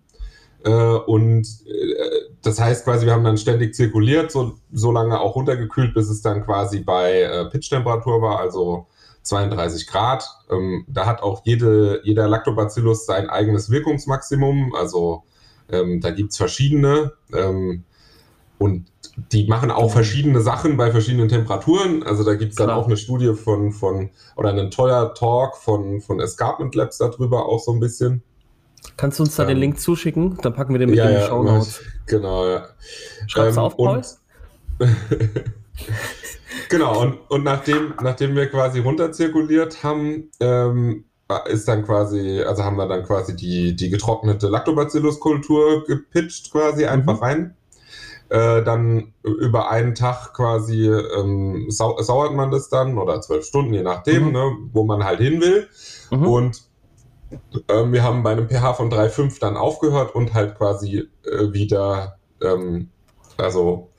Äh, 0.64 0.72
und 0.72 1.48
äh, 1.66 2.32
das 2.42 2.60
heißt 2.60 2.86
quasi, 2.86 3.06
wir 3.06 3.14
haben 3.14 3.24
dann 3.24 3.38
ständig 3.38 3.74
zirkuliert, 3.74 4.32
so, 4.32 4.56
so 4.72 4.92
lange 4.92 5.20
auch 5.20 5.36
runtergekühlt, 5.36 5.94
bis 5.94 6.10
es 6.10 6.22
dann 6.22 6.44
quasi 6.46 6.82
bei 6.82 7.22
äh, 7.22 7.46
Pitchtemperatur 7.46 8.22
war, 8.22 8.40
also 8.40 8.88
32 9.24 9.88
Grad. 9.88 10.28
Ähm, 10.50 10.86
da 10.88 11.06
hat 11.06 11.22
auch 11.22 11.42
jede, 11.46 12.02
jeder 12.04 12.28
Lactobacillus 12.28 13.06
sein 13.06 13.30
eigenes 13.30 13.70
Wirkungsmaximum. 13.70 14.74
Also 14.76 15.24
ähm, 15.72 16.02
da 16.02 16.12
gibt 16.12 16.32
es 16.32 16.38
verschiedene. 16.38 17.14
Ähm, 17.34 17.84
und 18.58 18.88
die 19.32 19.48
machen 19.48 19.72
auch 19.72 19.92
verschiedene 19.92 20.42
Sachen 20.42 20.78
bei 20.78 20.92
verschiedenen 20.92 21.30
Temperaturen. 21.30 22.04
Also 22.04 22.24
da 22.24 22.36
gibt 22.36 22.52
es 22.52 22.58
dann 22.58 22.68
Klar. 22.68 22.78
auch 22.78 22.86
eine 22.86 22.98
Studie 22.98 23.34
von, 23.34 23.72
von 23.72 24.10
oder 24.36 24.50
einen 24.50 24.72
teuer 24.72 25.14
Talk 25.14 25.58
von, 25.58 26.02
von 26.02 26.20
Escarpment 26.20 26.76
Labs 26.76 26.98
darüber 26.98 27.48
auch 27.48 27.60
so 27.60 27.72
ein 27.72 27.80
bisschen. 27.80 28.24
Kannst 28.98 29.20
du 29.20 29.24
uns 29.24 29.36
da 29.36 29.44
ähm, 29.44 29.50
den 29.50 29.58
Link 29.58 29.80
zuschicken? 29.80 30.38
Dann 30.42 30.54
packen 30.54 30.74
wir 30.74 30.80
den 30.80 30.90
mit 30.90 30.98
ja, 30.98 31.10
in 31.10 31.20
die 31.20 31.26
Show 31.26 31.44
Notes. 31.44 31.82
Genau, 32.08 32.48
ja. 32.48 32.66
Schreib's 33.28 33.56
ähm, 33.56 33.64
auf, 33.64 33.78
Paul. 33.78 34.02
genau, 36.70 37.02
und, 37.02 37.18
und 37.30 37.44
nachdem, 37.44 37.94
nachdem 38.02 38.36
wir 38.36 38.48
quasi 38.48 38.80
runterzirkuliert 38.80 39.84
haben, 39.84 40.32
ähm, 40.40 41.06
ist 41.46 41.68
dann 41.68 41.86
quasi, 41.86 42.42
also 42.42 42.64
haben 42.64 42.76
wir 42.76 42.88
dann 42.88 43.04
quasi 43.04 43.36
die, 43.36 43.76
die 43.76 43.90
getrocknete 43.90 44.48
Lactobacillus-Kultur 44.50 45.86
gepitcht 45.86 46.52
quasi 46.52 46.86
einfach 46.86 47.18
mhm. 47.18 47.24
rein 47.24 47.56
äh, 48.32 48.64
dann 48.64 49.14
über 49.24 49.70
einen 49.70 49.94
Tag 49.94 50.34
quasi 50.34 50.88
ähm, 50.88 51.66
sau 51.68 52.02
sauert 52.02 52.34
man 52.34 52.50
das 52.50 52.70
dann 52.70 52.98
oder 52.98 53.20
zwölf 53.20 53.46
Stunden, 53.46 53.74
je 53.74 53.84
nachdem, 53.84 54.28
mhm. 54.28 54.32
ne, 54.32 54.58
wo 54.72 54.86
man 54.86 55.04
halt 55.04 55.20
hin 55.20 55.42
will. 55.42 55.68
Mhm. 56.12 56.28
Und 56.28 56.62
Ähm, 57.70 57.94
wir 57.94 58.04
haben 58.04 58.24
bei 58.24 58.32
einem 58.32 58.50
pH 58.50 58.74
von 58.74 58.92
3,5 58.92 59.40
dann 59.40 59.58
aufgehört 59.58 60.16
und 60.16 60.34
halt 60.34 60.58
quasi 60.58 61.08
äh, 61.26 61.54
wieder, 61.54 62.18
ähm, 62.42 62.90
also 63.38 63.90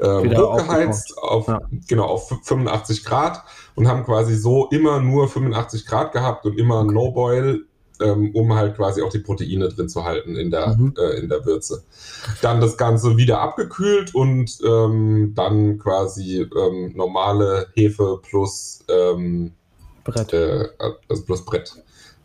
ähm, 0.00 0.36
hochgeheizt 0.36 1.18
auf, 1.18 1.48
ja. 1.48 1.60
genau, 1.88 2.04
auf 2.04 2.28
85 2.28 3.04
Grad 3.04 3.42
und 3.74 3.88
haben 3.88 4.04
quasi 4.04 4.36
so 4.36 4.68
immer 4.70 5.00
nur 5.00 5.28
85 5.28 5.86
Grad 5.86 6.12
gehabt 6.12 6.46
und 6.46 6.58
immer 6.58 6.80
okay. 6.80 6.94
No-Boil, 6.94 7.64
ähm, 8.00 8.30
um 8.34 8.54
halt 8.54 8.76
quasi 8.76 9.02
auch 9.02 9.10
die 9.10 9.18
Proteine 9.18 9.68
drin 9.68 9.88
zu 9.88 10.04
halten 10.04 10.36
in 10.36 10.50
der, 10.50 10.76
mhm. 10.76 10.94
äh, 10.96 11.18
in 11.18 11.28
der 11.28 11.44
Würze. 11.44 11.82
Dann 12.42 12.60
das 12.60 12.76
Ganze 12.76 13.16
wieder 13.16 13.40
abgekühlt 13.40 14.14
und 14.14 14.58
ähm, 14.64 15.32
dann 15.34 15.78
quasi 15.78 16.46
ähm, 16.56 16.92
normale 16.94 17.66
Hefe 17.74 18.20
plus 18.22 18.84
ähm, 18.88 19.52
Brett. 20.04 20.32
Äh, 20.32 20.68
also 21.08 21.24
plus 21.24 21.44
Brett, 21.44 21.74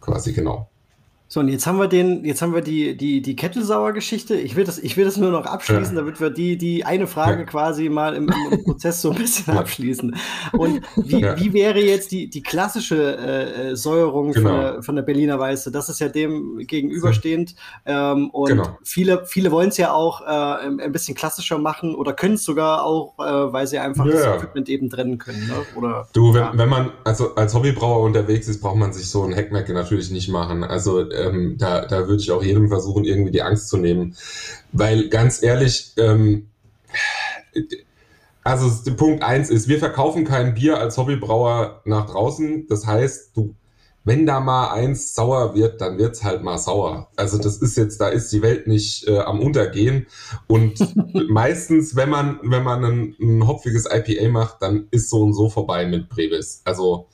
quasi 0.03 0.33
genau. 0.33 0.72
So, 1.33 1.39
und 1.39 1.47
jetzt 1.47 1.65
haben 1.65 1.79
wir 1.79 1.87
den, 1.87 2.23
jetzt 2.25 2.43
haben 2.43 2.53
wir 2.53 2.61
die, 2.61 2.95
die, 2.95 3.23
die 3.23 3.35
Kettelsauer-Geschichte. 3.35 4.35
Ich 4.35 4.55
will 4.55 4.65
das, 4.65 4.77
ich 4.77 4.97
will 4.97 5.05
das 5.05 5.17
nur 5.17 5.31
noch 5.31 5.47
abschließen, 5.47 5.95
ja. 5.95 6.01
damit 6.01 6.21
wir 6.21 6.29
die, 6.29 6.59
die 6.59 6.85
eine 6.85 7.07
Frage 7.07 7.39
ja. 7.39 7.45
quasi 7.45 7.89
mal 7.89 8.13
im, 8.13 8.29
im, 8.51 8.63
Prozess 8.63 9.01
so 9.01 9.09
ein 9.09 9.17
bisschen 9.17 9.51
ja. 9.55 9.59
abschließen. 9.59 10.15
Und 10.51 10.81
wie, 10.95 11.23
wie 11.23 11.53
wäre 11.53 11.79
jetzt 11.79 12.11
die, 12.11 12.29
die 12.29 12.43
klassische 12.43 13.17
äh, 13.17 13.71
äh, 13.71 13.75
Säuerung 13.75 14.33
genau. 14.33 14.47
von, 14.47 14.59
der, 14.59 14.83
von 14.83 14.95
der 14.95 15.01
Berliner 15.01 15.39
Weiße? 15.39 15.71
Das 15.71 15.89
ist 15.89 15.97
ja 15.97 16.07
dem 16.07 16.59
gegenüberstehend. 16.67 17.55
Ähm, 17.87 18.29
und 18.29 18.49
genau. 18.49 18.77
viele, 18.83 19.25
viele 19.25 19.49
wollen 19.49 19.69
es 19.69 19.77
ja 19.77 19.91
auch 19.91 20.21
äh, 20.21 20.83
ein 20.83 20.91
bisschen 20.91 21.15
klassischer 21.15 21.57
machen 21.57 21.95
oder 21.95 22.13
können 22.13 22.35
es 22.35 22.43
sogar 22.43 22.83
auch, 22.83 23.17
äh, 23.17 23.51
weil 23.51 23.65
sie 23.65 23.79
einfach 23.79 24.05
das 24.05 24.23
Equipment 24.23 24.69
eben 24.69 24.87
trennen 24.91 25.17
können. 25.17 25.47
Ne? 25.47 25.55
Oder, 25.75 26.07
du, 26.13 26.31
wenn, 26.35 26.59
wenn 26.59 26.69
man 26.69 26.91
also 27.03 27.33
als 27.33 27.55
Hobbybrauer 27.55 28.03
unterwegs 28.03 28.47
ist, 28.47 28.61
braucht 28.61 28.77
man 28.77 28.93
sich 28.93 29.09
so 29.09 29.23
ein 29.23 29.33
Heckmeck 29.33 29.67
natürlich 29.69 30.11
nicht 30.11 30.29
machen. 30.29 30.63
Also 30.63 30.99
ähm, 31.23 31.57
da, 31.57 31.85
da 31.85 32.07
würde 32.07 32.21
ich 32.21 32.31
auch 32.31 32.43
jedem 32.43 32.67
versuchen, 32.69 33.05
irgendwie 33.05 33.31
die 33.31 33.41
Angst 33.41 33.69
zu 33.69 33.77
nehmen. 33.77 34.15
Weil 34.71 35.09
ganz 35.09 35.41
ehrlich, 35.41 35.93
ähm, 35.97 36.47
also 38.43 38.91
Punkt 38.93 39.23
eins 39.23 39.49
ist, 39.49 39.67
wir 39.67 39.79
verkaufen 39.79 40.25
kein 40.25 40.53
Bier 40.53 40.77
als 40.79 40.97
Hobbybrauer 40.97 41.81
nach 41.85 42.09
draußen. 42.09 42.67
Das 42.67 42.85
heißt, 42.85 43.35
du, 43.35 43.55
wenn 44.03 44.25
da 44.25 44.41
mal 44.41 44.71
eins 44.71 45.15
sauer 45.15 45.55
wird, 45.55 45.79
dann 45.79 45.97
wird's 45.97 46.23
halt 46.23 46.43
mal 46.43 46.57
sauer. 46.57 47.09
Also 47.15 47.37
das 47.37 47.57
ist 47.57 47.77
jetzt, 47.77 48.01
da 48.01 48.09
ist 48.09 48.31
die 48.33 48.41
Welt 48.41 48.67
nicht 48.67 49.07
äh, 49.07 49.19
am 49.19 49.39
Untergehen. 49.39 50.07
Und 50.47 50.77
meistens, 51.29 51.95
wenn 51.95 52.09
man, 52.09 52.39
wenn 52.43 52.63
man 52.63 52.83
ein, 52.83 53.15
ein 53.19 53.47
hopfiges 53.47 53.87
IPA 53.89 54.29
macht, 54.29 54.61
dann 54.61 54.87
ist 54.91 55.09
so 55.09 55.21
und 55.21 55.33
so 55.33 55.49
vorbei 55.49 55.85
mit 55.85 56.09
Brevis. 56.09 56.61
Also 56.65 57.07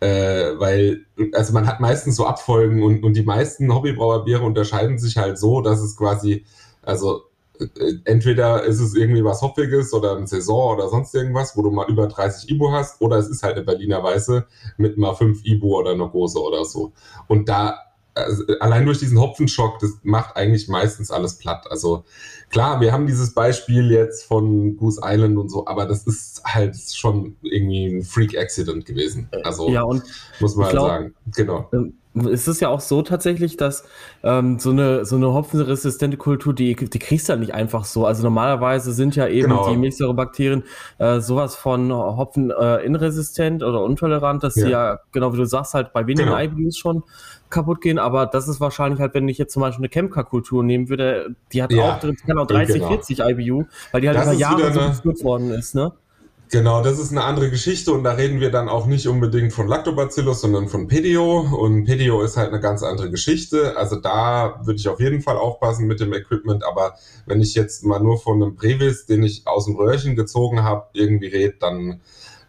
äh, 0.00 0.58
weil, 0.58 1.04
also 1.34 1.52
man 1.52 1.66
hat 1.66 1.80
meistens 1.80 2.16
so 2.16 2.26
Abfolgen 2.26 2.82
und, 2.82 3.04
und 3.04 3.14
die 3.14 3.22
meisten 3.22 3.72
Hobbybrauerbiere 3.72 4.42
unterscheiden 4.42 4.98
sich 4.98 5.16
halt 5.18 5.38
so, 5.38 5.60
dass 5.60 5.80
es 5.80 5.96
quasi, 5.96 6.44
also 6.82 7.22
äh, 7.60 7.92
entweder 8.04 8.64
ist 8.64 8.80
es 8.80 8.94
irgendwie 8.94 9.24
was 9.24 9.42
Hopfiges 9.42 9.92
oder 9.92 10.16
ein 10.16 10.26
Saison 10.26 10.74
oder 10.74 10.88
sonst 10.88 11.14
irgendwas, 11.14 11.56
wo 11.56 11.62
du 11.62 11.70
mal 11.70 11.88
über 11.88 12.06
30 12.06 12.50
Ibu 12.50 12.72
hast, 12.72 13.00
oder 13.02 13.18
es 13.18 13.28
ist 13.28 13.42
halt 13.42 13.56
eine 13.56 13.64
Berliner 13.64 14.02
Weiße 14.02 14.46
mit 14.78 14.96
mal 14.96 15.14
5 15.14 15.44
Ibu 15.44 15.78
oder 15.78 15.90
einer 15.90 16.08
Gose 16.08 16.40
oder 16.40 16.64
so. 16.64 16.92
Und 17.28 17.48
da, 17.50 17.78
also 18.14 18.44
allein 18.60 18.86
durch 18.86 18.98
diesen 18.98 19.20
Hopfenschock, 19.20 19.78
das 19.80 19.98
macht 20.02 20.36
eigentlich 20.36 20.68
meistens 20.68 21.10
alles 21.10 21.36
platt. 21.36 21.66
Also 21.70 22.04
klar, 22.50 22.80
wir 22.80 22.92
haben 22.92 23.06
dieses 23.06 23.32
Beispiel 23.32 23.90
jetzt 23.90 24.24
von 24.24 24.76
Goose 24.76 25.00
Island 25.04 25.38
und 25.38 25.48
so, 25.48 25.66
aber 25.66 25.86
das 25.86 26.06
ist 26.06 26.42
halt 26.44 26.76
schon 26.76 27.36
irgendwie 27.42 27.86
ein 27.86 28.02
Freak-Accident 28.02 28.84
gewesen. 28.84 29.28
Also 29.44 29.70
ja, 29.70 29.82
und 29.82 30.02
muss 30.40 30.56
man 30.56 30.66
halt 30.66 30.74
glaub, 30.74 30.88
sagen. 30.88 31.14
Genau. 31.34 31.68
Ähm, 31.72 31.94
ist 32.28 32.48
es 32.48 32.58
ja 32.58 32.68
auch 32.68 32.80
so 32.80 33.02
tatsächlich, 33.02 33.56
dass 33.56 33.84
ähm, 34.24 34.58
so 34.58 34.70
eine 34.70 35.04
so 35.04 35.14
eine 35.14 35.32
hopfenresistente 35.32 36.16
Kultur, 36.16 36.52
die, 36.52 36.74
die 36.74 36.98
kriegst 36.98 37.28
du 37.28 37.34
ja 37.34 37.38
nicht 37.38 37.54
einfach 37.54 37.84
so. 37.84 38.04
Also 38.04 38.24
normalerweise 38.24 38.92
sind 38.92 39.14
ja 39.14 39.28
eben 39.28 39.50
genau. 39.50 39.70
die 39.70 39.76
Milchsäurebakterien 39.76 40.64
äh, 40.98 41.20
sowas 41.20 41.54
von 41.54 41.92
Hopfen 41.92 42.50
äh, 42.50 42.78
inresistent 42.78 43.62
oder 43.62 43.86
intolerant, 43.86 44.42
dass 44.42 44.56
ja. 44.56 44.64
sie 44.64 44.70
ja, 44.72 44.98
genau 45.12 45.32
wie 45.32 45.36
du 45.36 45.44
sagst, 45.44 45.74
halt 45.74 45.92
bei 45.92 46.04
wenigen 46.08 46.30
genau. 46.30 46.40
IBUs 46.40 46.76
schon 46.76 47.04
kaputt 47.50 47.80
gehen, 47.80 47.98
aber 47.98 48.26
das 48.26 48.48
ist 48.48 48.60
wahrscheinlich 48.60 49.00
halt, 49.00 49.14
wenn 49.14 49.28
ich 49.28 49.38
jetzt 49.38 49.52
zum 49.52 49.60
Beispiel 49.60 49.84
eine 49.84 49.90
Chemka-Kultur 49.90 50.62
nehmen 50.62 50.88
würde, 50.88 51.34
die 51.52 51.62
hat 51.62 51.72
ja, 51.72 51.96
auch, 51.96 52.00
die 52.00 52.14
kann 52.14 52.38
auch 52.38 52.46
30, 52.46 52.76
genau. 52.76 52.88
40 52.88 53.18
IBU, 53.20 53.64
weil 53.92 54.00
die 54.00 54.08
halt 54.08 54.18
das 54.18 54.26
über 54.26 54.34
Jahre 54.34 54.72
so 54.72 54.80
geführt 54.80 55.24
worden 55.24 55.50
ist, 55.50 55.74
ne? 55.74 55.92
Genau, 56.52 56.82
das 56.82 56.98
ist 56.98 57.12
eine 57.12 57.22
andere 57.22 57.48
Geschichte 57.48 57.92
und 57.92 58.02
da 58.02 58.14
reden 58.14 58.40
wir 58.40 58.50
dann 58.50 58.68
auch 58.68 58.86
nicht 58.86 59.06
unbedingt 59.06 59.52
von 59.52 59.68
Lactobacillus, 59.68 60.40
sondern 60.40 60.66
von 60.66 60.88
Pedio 60.88 61.42
und 61.42 61.84
Pedio 61.84 62.22
ist 62.22 62.36
halt 62.36 62.48
eine 62.48 62.58
ganz 62.58 62.82
andere 62.82 63.08
Geschichte. 63.08 63.76
Also 63.76 63.94
da 63.94 64.60
würde 64.64 64.80
ich 64.80 64.88
auf 64.88 64.98
jeden 64.98 65.22
Fall 65.22 65.36
aufpassen 65.36 65.86
mit 65.86 66.00
dem 66.00 66.12
Equipment, 66.12 66.66
aber 66.66 66.94
wenn 67.26 67.40
ich 67.40 67.54
jetzt 67.54 67.84
mal 67.84 68.00
nur 68.00 68.18
von 68.18 68.42
einem 68.42 68.56
Brevis, 68.56 69.06
den 69.06 69.22
ich 69.22 69.46
aus 69.46 69.66
dem 69.66 69.76
Röhrchen 69.76 70.16
gezogen 70.16 70.64
habe, 70.64 70.86
irgendwie 70.92 71.28
rede, 71.28 71.54
dann 71.60 72.00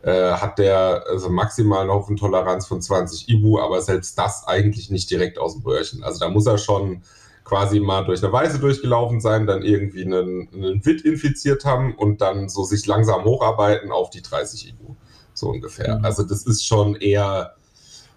äh, 0.03 0.31
hat 0.34 0.58
der 0.58 1.03
also 1.08 1.29
maximal 1.29 1.84
eine 1.84 1.93
Hopfentoleranz 1.93 2.67
von 2.67 2.81
20 2.81 3.29
Ibu, 3.29 3.60
aber 3.60 3.81
selbst 3.81 4.17
das 4.17 4.48
eigentlich 4.48 4.89
nicht 4.89 5.10
direkt 5.12 5.38
aus 5.38 5.53
dem 5.53 5.63
Röhrchen. 5.63 6.03
Also 6.03 6.20
da 6.20 6.29
muss 6.29 6.48
er 6.48 6.58
schon 6.58 7.03
quasi 7.43 7.79
mal 7.79 8.05
durch 8.05 8.24
eine 8.24 8.31
Weise 8.31 8.60
durchgelaufen 8.60 9.20
sein, 9.20 9.46
dann 9.46 9.62
irgendwie 9.62 10.05
einen, 10.05 10.50
einen 10.53 10.86
Wit 10.86 11.01
infiziert 11.01 11.65
haben 11.65 11.96
und 11.96 12.22
dann 12.22 12.50
so 12.50 12.63
sich 12.63 12.86
langsam 12.86 13.24
hocharbeiten 13.25 13.91
auf 13.91 14.10
die 14.10 14.22
30 14.22 14.70
Ibu. 14.70 14.96
So 15.34 15.50
ungefähr. 15.50 15.98
Mhm. 15.98 16.05
Also 16.05 16.24
das 16.24 16.46
ist 16.46 16.65
schon 16.65 16.96
eher 16.96 17.55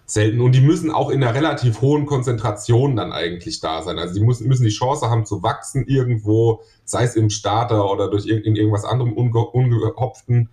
selten. 0.05 0.41
Und 0.41 0.53
die 0.53 0.61
müssen 0.61 0.91
auch 0.91 1.09
in 1.09 1.23
einer 1.23 1.33
relativ 1.33 1.81
hohen 1.81 2.05
Konzentration 2.05 2.95
dann 2.95 3.11
eigentlich 3.11 3.59
da 3.59 3.81
sein. 3.81 3.97
Also 3.97 4.13
die 4.13 4.21
müssen, 4.21 4.47
müssen 4.47 4.63
die 4.63 4.69
Chance 4.69 5.09
haben 5.09 5.25
zu 5.25 5.41
wachsen 5.41 5.85
irgendwo, 5.87 6.61
sei 6.83 7.03
es 7.03 7.15
im 7.15 7.29
Starter 7.29 7.91
oder 7.91 8.09
durch 8.09 8.27
in 8.27 8.55
irgendwas 8.55 8.85
anderem 8.85 9.13
unge, 9.13 9.39
ungehopften. 9.39 10.49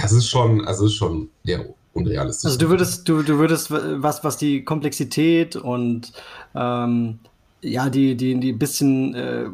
Das 0.00 0.12
ist 0.12 0.28
schon, 0.28 0.66
also 0.66 0.86
ist 0.86 0.94
schon 0.94 1.28
eher 1.44 1.64
unrealistisch. 1.92 2.46
Also 2.46 2.58
du 2.58 2.68
würdest, 2.68 3.08
du, 3.08 3.22
du 3.22 3.38
würdest 3.38 3.70
was, 3.70 4.24
was 4.24 4.36
die 4.36 4.64
Komplexität 4.64 5.56
und 5.56 6.12
ähm, 6.54 7.18
ja, 7.62 7.90
die, 7.90 8.16
die, 8.16 8.40
die 8.40 8.52
bisschen 8.52 9.14
äh, 9.14 9.44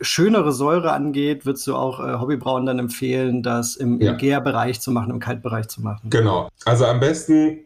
schönere 0.00 0.52
Säure 0.52 0.92
angeht, 0.92 1.46
würdest 1.46 1.66
du 1.66 1.74
auch 1.74 2.00
äh, 2.00 2.18
Hobbybrauen 2.18 2.66
dann 2.66 2.78
empfehlen, 2.78 3.42
das 3.42 3.76
im, 3.76 4.00
ja. 4.00 4.12
im 4.12 4.18
Gärbereich 4.18 4.80
zu 4.80 4.90
machen, 4.90 5.10
im 5.10 5.20
Kaltbereich 5.20 5.68
zu 5.68 5.80
machen? 5.80 6.10
Genau. 6.10 6.48
Also 6.64 6.84
am 6.84 7.00
besten 7.00 7.60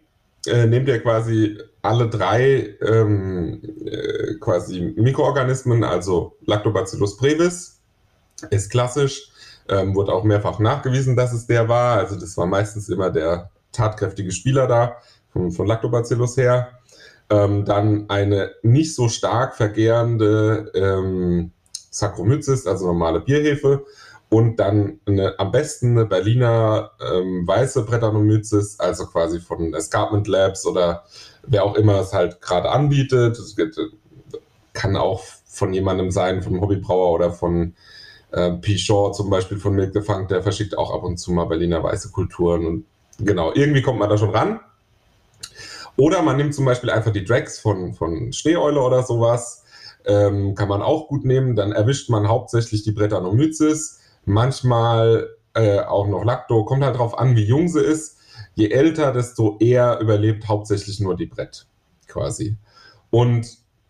äh, 0.47 0.67
nehmt 0.67 0.89
ihr 0.89 1.01
quasi 1.01 1.59
alle 1.83 2.09
drei 2.09 2.77
ähm, 2.83 3.61
äh, 3.85 4.35
quasi 4.39 4.95
Mikroorganismen, 4.97 5.83
also 5.83 6.37
Lactobacillus 6.47 7.17
brevis, 7.17 7.81
ist 8.51 8.71
klassisch, 8.71 9.30
ähm, 9.71 9.95
wurde 9.95 10.13
auch 10.13 10.25
mehrfach 10.25 10.59
nachgewiesen, 10.59 11.17
dass 11.17 11.33
es 11.33 11.47
der 11.47 11.69
war. 11.69 11.99
Also 11.99 12.19
das 12.19 12.37
war 12.37 12.47
meistens 12.47 12.89
immer 12.89 13.11
der 13.11 13.51
tatkräftige 13.73 14.33
Spieler 14.33 14.67
da, 14.67 14.97
von, 15.33 15.53
von 15.53 15.67
Lactobacillus 15.67 16.37
her. 16.37 16.73
Ähm, 17.31 17.65
dann 17.65 18.11
eine 18.11 18.51
nicht 18.63 18.95
so 18.95 19.09
stark 19.09 19.57
vergärende 19.57 20.73
ähm, 20.75 21.53
Saccharomyces, 21.91 22.67
also 22.67 22.87
normale 22.87 23.21
Bierhefe. 23.21 23.85
Und 24.29 24.61
dann 24.61 25.01
eine, 25.07 25.39
am 25.39 25.51
besten 25.51 25.93
eine 25.93 26.07
Berliner 26.07 26.93
ähm, 27.01 27.47
weiße 27.47 27.85
Brettanomyces, 27.85 28.79
also 28.79 29.07
quasi 29.07 29.41
von 29.41 29.75
Escarpment 29.75 30.29
Labs 30.29 30.67
oder 30.67 31.05
wer 31.47 31.65
auch 31.65 31.75
immer 31.75 32.01
es 32.01 32.13
halt 32.13 32.41
gerade 32.41 32.71
anbietet. 32.71 33.39
Es 33.39 33.57
kann 34.73 34.97
auch 34.97 35.25
von 35.47 35.73
jemandem 35.73 36.13
sein, 36.13 36.43
vom 36.43 36.61
Hobbybrauer 36.61 37.13
oder 37.13 37.33
von 37.33 37.75
äh, 38.33 38.53
P. 38.53 38.79
Shaw 38.79 39.13
zum 39.13 39.31
Beispiel 39.31 39.59
von 39.59 39.75
Milk 39.75 39.93
the 39.95 40.01
Funk, 40.01 40.29
der 40.29 40.43
verschickt 40.43 40.77
auch 40.77 40.93
ab 40.93 41.03
und 41.03 41.19
zu 41.19 41.33
mal 41.33 41.47
Berliner 41.47 41.83
weiße 41.83 42.11
Kulturen. 42.11 42.67
Und 42.67 42.85
genau, 43.19 43.53
irgendwie 43.55 43.83
kommt 43.83 43.99
man 43.99 44.09
da 44.09 44.19
schon 44.19 44.31
ran. 44.31 44.61
Oder 45.97 46.23
man 46.23 46.37
nimmt 46.37 46.55
zum 46.55 46.65
Beispiel 46.65 46.91
einfach 46.91 47.13
die 47.13 47.25
Drags 47.25 47.59
von, 47.59 47.95
von 47.95 48.33
Schneeeule 48.33 48.81
oder 48.81 49.03
sowas. 49.03 49.65
Ähm, 50.07 50.55
kann 50.55 50.69
man 50.69 50.83
auch 50.83 51.09
gut 51.09 51.25
nehmen. 51.25 51.57
Dann 51.57 51.73
erwischt 51.73 52.09
man 52.09 52.29
hauptsächlich 52.29 52.85
die 52.85 52.93
Brettanomyces. 52.93 54.01
Manchmal 54.25 55.29
äh, 55.55 55.81
auch 55.81 56.07
noch 56.07 56.25
Lacto. 56.25 56.65
Kommt 56.65 56.85
halt 56.85 56.97
drauf 56.97 57.19
an, 57.19 57.37
wie 57.37 57.45
jung 57.45 57.69
sie 57.69 57.81
ist. 57.81 58.19
Je 58.55 58.71
älter, 58.71 59.13
desto 59.13 59.59
eher 59.59 60.01
überlebt 60.01 60.49
hauptsächlich 60.49 61.01
nur 61.01 61.17
die 61.17 61.27
Brett 61.27 61.67
quasi. 62.07 62.57
Und 63.11 63.47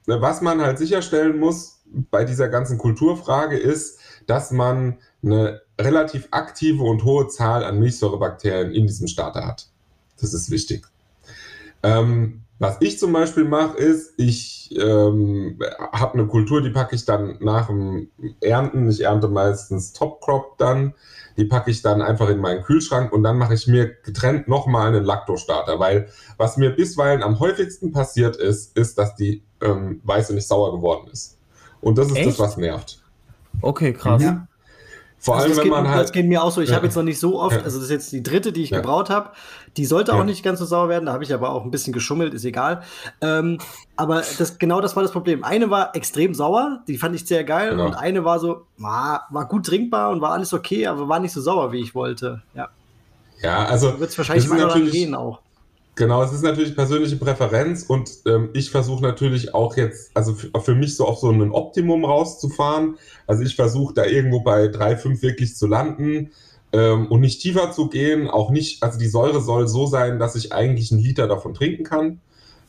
äh, 0.09 0.21
was 0.21 0.41
man 0.41 0.61
halt 0.61 0.79
sicherstellen 0.79 1.39
muss 1.39 1.83
bei 2.11 2.25
dieser 2.25 2.49
ganzen 2.49 2.79
Kulturfrage 2.79 3.57
ist, 3.57 4.00
dass 4.31 4.53
man 4.53 4.99
eine 5.25 5.61
relativ 5.81 6.29
aktive 6.31 6.85
und 6.85 7.05
hohe 7.05 7.27
Zahl 7.27 7.65
an 7.65 7.81
Milchsäurebakterien 7.81 8.73
in 8.73 8.87
diesem 8.87 9.09
Starter 9.09 9.45
hat. 9.45 9.67
Das 10.21 10.33
ist 10.33 10.51
wichtig. 10.51 10.87
Ähm, 11.83 12.43
Was 12.61 12.77
ich 12.81 12.99
zum 12.99 13.13
Beispiel 13.13 13.45
mache, 13.45 13.79
ist, 13.79 14.13
ich 14.19 14.71
ähm, 14.79 15.59
habe 15.93 16.15
eine 16.15 16.27
Kultur, 16.27 16.61
die 16.63 16.69
packe 16.69 16.95
ich 16.95 17.07
dann 17.07 17.39
nach 17.41 17.69
dem 17.69 18.11
Ernten. 18.43 18.89
Ich 18.91 19.01
ernte 19.01 19.29
meistens 19.29 19.95
Top 19.95 20.21
Crop 20.21 20.59
dann. 20.59 20.95
Die 21.39 21.47
packe 21.47 21.71
ich 21.71 21.81
dann 21.81 22.03
einfach 22.03 22.29
in 22.29 22.39
meinen 22.39 22.63
Kühlschrank 22.63 23.13
und 23.13 23.23
dann 23.23 23.39
mache 23.39 23.55
ich 23.55 23.67
mir 23.67 23.95
getrennt 24.05 24.47
nochmal 24.47 24.89
einen 24.89 25.05
Laktostarter. 25.05 25.81
Weil 25.81 26.09
was 26.37 26.59
mir 26.59 26.71
bisweilen 26.71 27.23
am 27.23 27.41
häufigsten 27.41 27.93
passiert 27.93 28.37
ist, 28.37 28.77
ist, 28.77 28.99
dass 28.99 29.17
die 29.17 29.43
ähm, 29.63 30.01
Weiße 30.05 30.35
nicht 30.35 30.47
sauer 30.47 30.73
geworden 30.73 31.09
ist. 31.11 31.39
Und 31.81 31.97
das 31.97 32.09
ist 32.09 32.17
Echt? 32.17 32.29
das, 32.29 32.39
was 32.39 32.57
nervt. 32.59 33.00
Okay, 33.61 33.93
krass. 33.93 34.23
Ja. 34.23 34.47
Vor 35.21 35.35
also 35.35 35.49
allem, 35.49 35.57
wenn 35.57 35.65
geht, 35.65 35.73
man 35.73 35.89
halt. 35.89 36.05
Das 36.05 36.13
geht 36.13 36.27
mir 36.27 36.43
auch 36.43 36.51
so. 36.51 36.63
Ich 36.63 36.71
ja. 36.71 36.77
habe 36.77 36.87
jetzt 36.87 36.97
noch 36.97 37.03
nicht 37.03 37.21
so 37.21 37.39
oft, 37.39 37.63
also 37.63 37.77
das 37.77 37.85
ist 37.85 37.91
jetzt 37.91 38.11
die 38.13 38.23
dritte, 38.23 38.53
die 38.53 38.63
ich 38.63 38.71
ja. 38.71 38.79
gebraut 38.79 39.11
habe. 39.11 39.31
Die 39.77 39.85
sollte 39.85 40.15
auch 40.15 40.25
nicht 40.25 40.43
ganz 40.43 40.59
so 40.59 40.65
sauer 40.65 40.89
werden. 40.89 41.07
Da 41.07 41.13
habe 41.13 41.23
ich 41.23 41.33
aber 41.33 41.51
auch 41.51 41.65
ein 41.65 41.71
bisschen 41.71 41.93
geschummelt, 41.93 42.33
ist 42.33 42.45
egal. 42.45 42.83
Ähm, 43.21 43.59
aber 43.97 44.23
das, 44.39 44.59
genau 44.59 44.81
das 44.81 44.97
war 44.97 45.03
das 45.03 45.13
Problem. 45.13 45.45
Eine 45.45 45.69
war 45.69 45.95
extrem 45.95 46.33
sauer, 46.33 46.83
die 46.89 46.97
fand 46.97 47.15
ich 47.15 47.27
sehr 47.27 47.45
geil. 47.45 47.73
Genau. 47.73 47.85
Und 47.85 47.95
eine 47.95 48.25
war 48.25 48.39
so, 48.39 48.67
war, 48.79 49.27
war 49.31 49.47
gut 49.47 49.67
trinkbar 49.67 50.11
und 50.11 50.23
war 50.23 50.33
alles 50.33 50.55
okay, 50.55 50.87
aber 50.87 51.07
war 51.09 51.21
nicht 51.21 51.33
so 51.33 51.43
sauer, 51.43 51.71
wie 51.71 51.81
ich 51.81 51.95
wollte. 51.95 52.43
Ja. 52.55 52.71
Ja, 53.43 53.65
also. 53.67 54.01
Wird 54.01 54.11
es 54.11 54.19
wahrscheinlich 54.19 54.49
mal 54.49 54.91
gehen 54.91 55.15
auch. 55.15 55.41
Genau, 55.97 56.23
es 56.23 56.33
ist 56.33 56.43
natürlich 56.43 56.75
persönliche 56.75 57.17
Präferenz 57.17 57.83
und 57.83 58.11
ähm, 58.27 58.51
ich 58.55 58.71
versuche 58.71 59.03
natürlich 59.03 59.55
auch 59.55 59.77
jetzt, 59.77 60.11
also 60.15 60.35
für 60.35 60.75
mich 60.75 60.97
so 60.97 61.07
auf 61.07 61.19
so 61.19 61.31
ein 61.31 61.51
Optimum 61.51 62.05
rauszufahren. 62.05 62.97
Also 63.27 63.43
ich 63.43 63.57
versuche 63.57 63.93
da 63.93 64.07
irgendwo 64.07 64.41
bei 64.41 64.67
3,5 64.67 65.21
wirklich 65.21 65.57
zu 65.57 65.67
landen 65.67 66.31
ähm, 66.73 67.07
und 67.09 67.21
nicht 67.21 67.43
tiefer 67.43 67.73
zu 67.73 67.89
gehen. 67.89 68.29
Auch 68.29 68.51
nicht, 68.51 68.83
also 68.83 68.99
die 68.99 69.09
Säure 69.09 69.43
soll 69.43 69.69
so 69.69 69.87
sein, 69.87 70.19
dass 70.19 70.37
ich 70.37 70.53
eigentlich 70.53 70.91
einen 70.91 71.03
Liter 71.03 71.27
davon 71.27 71.55
trinken 71.55 71.85
kann 71.85 72.21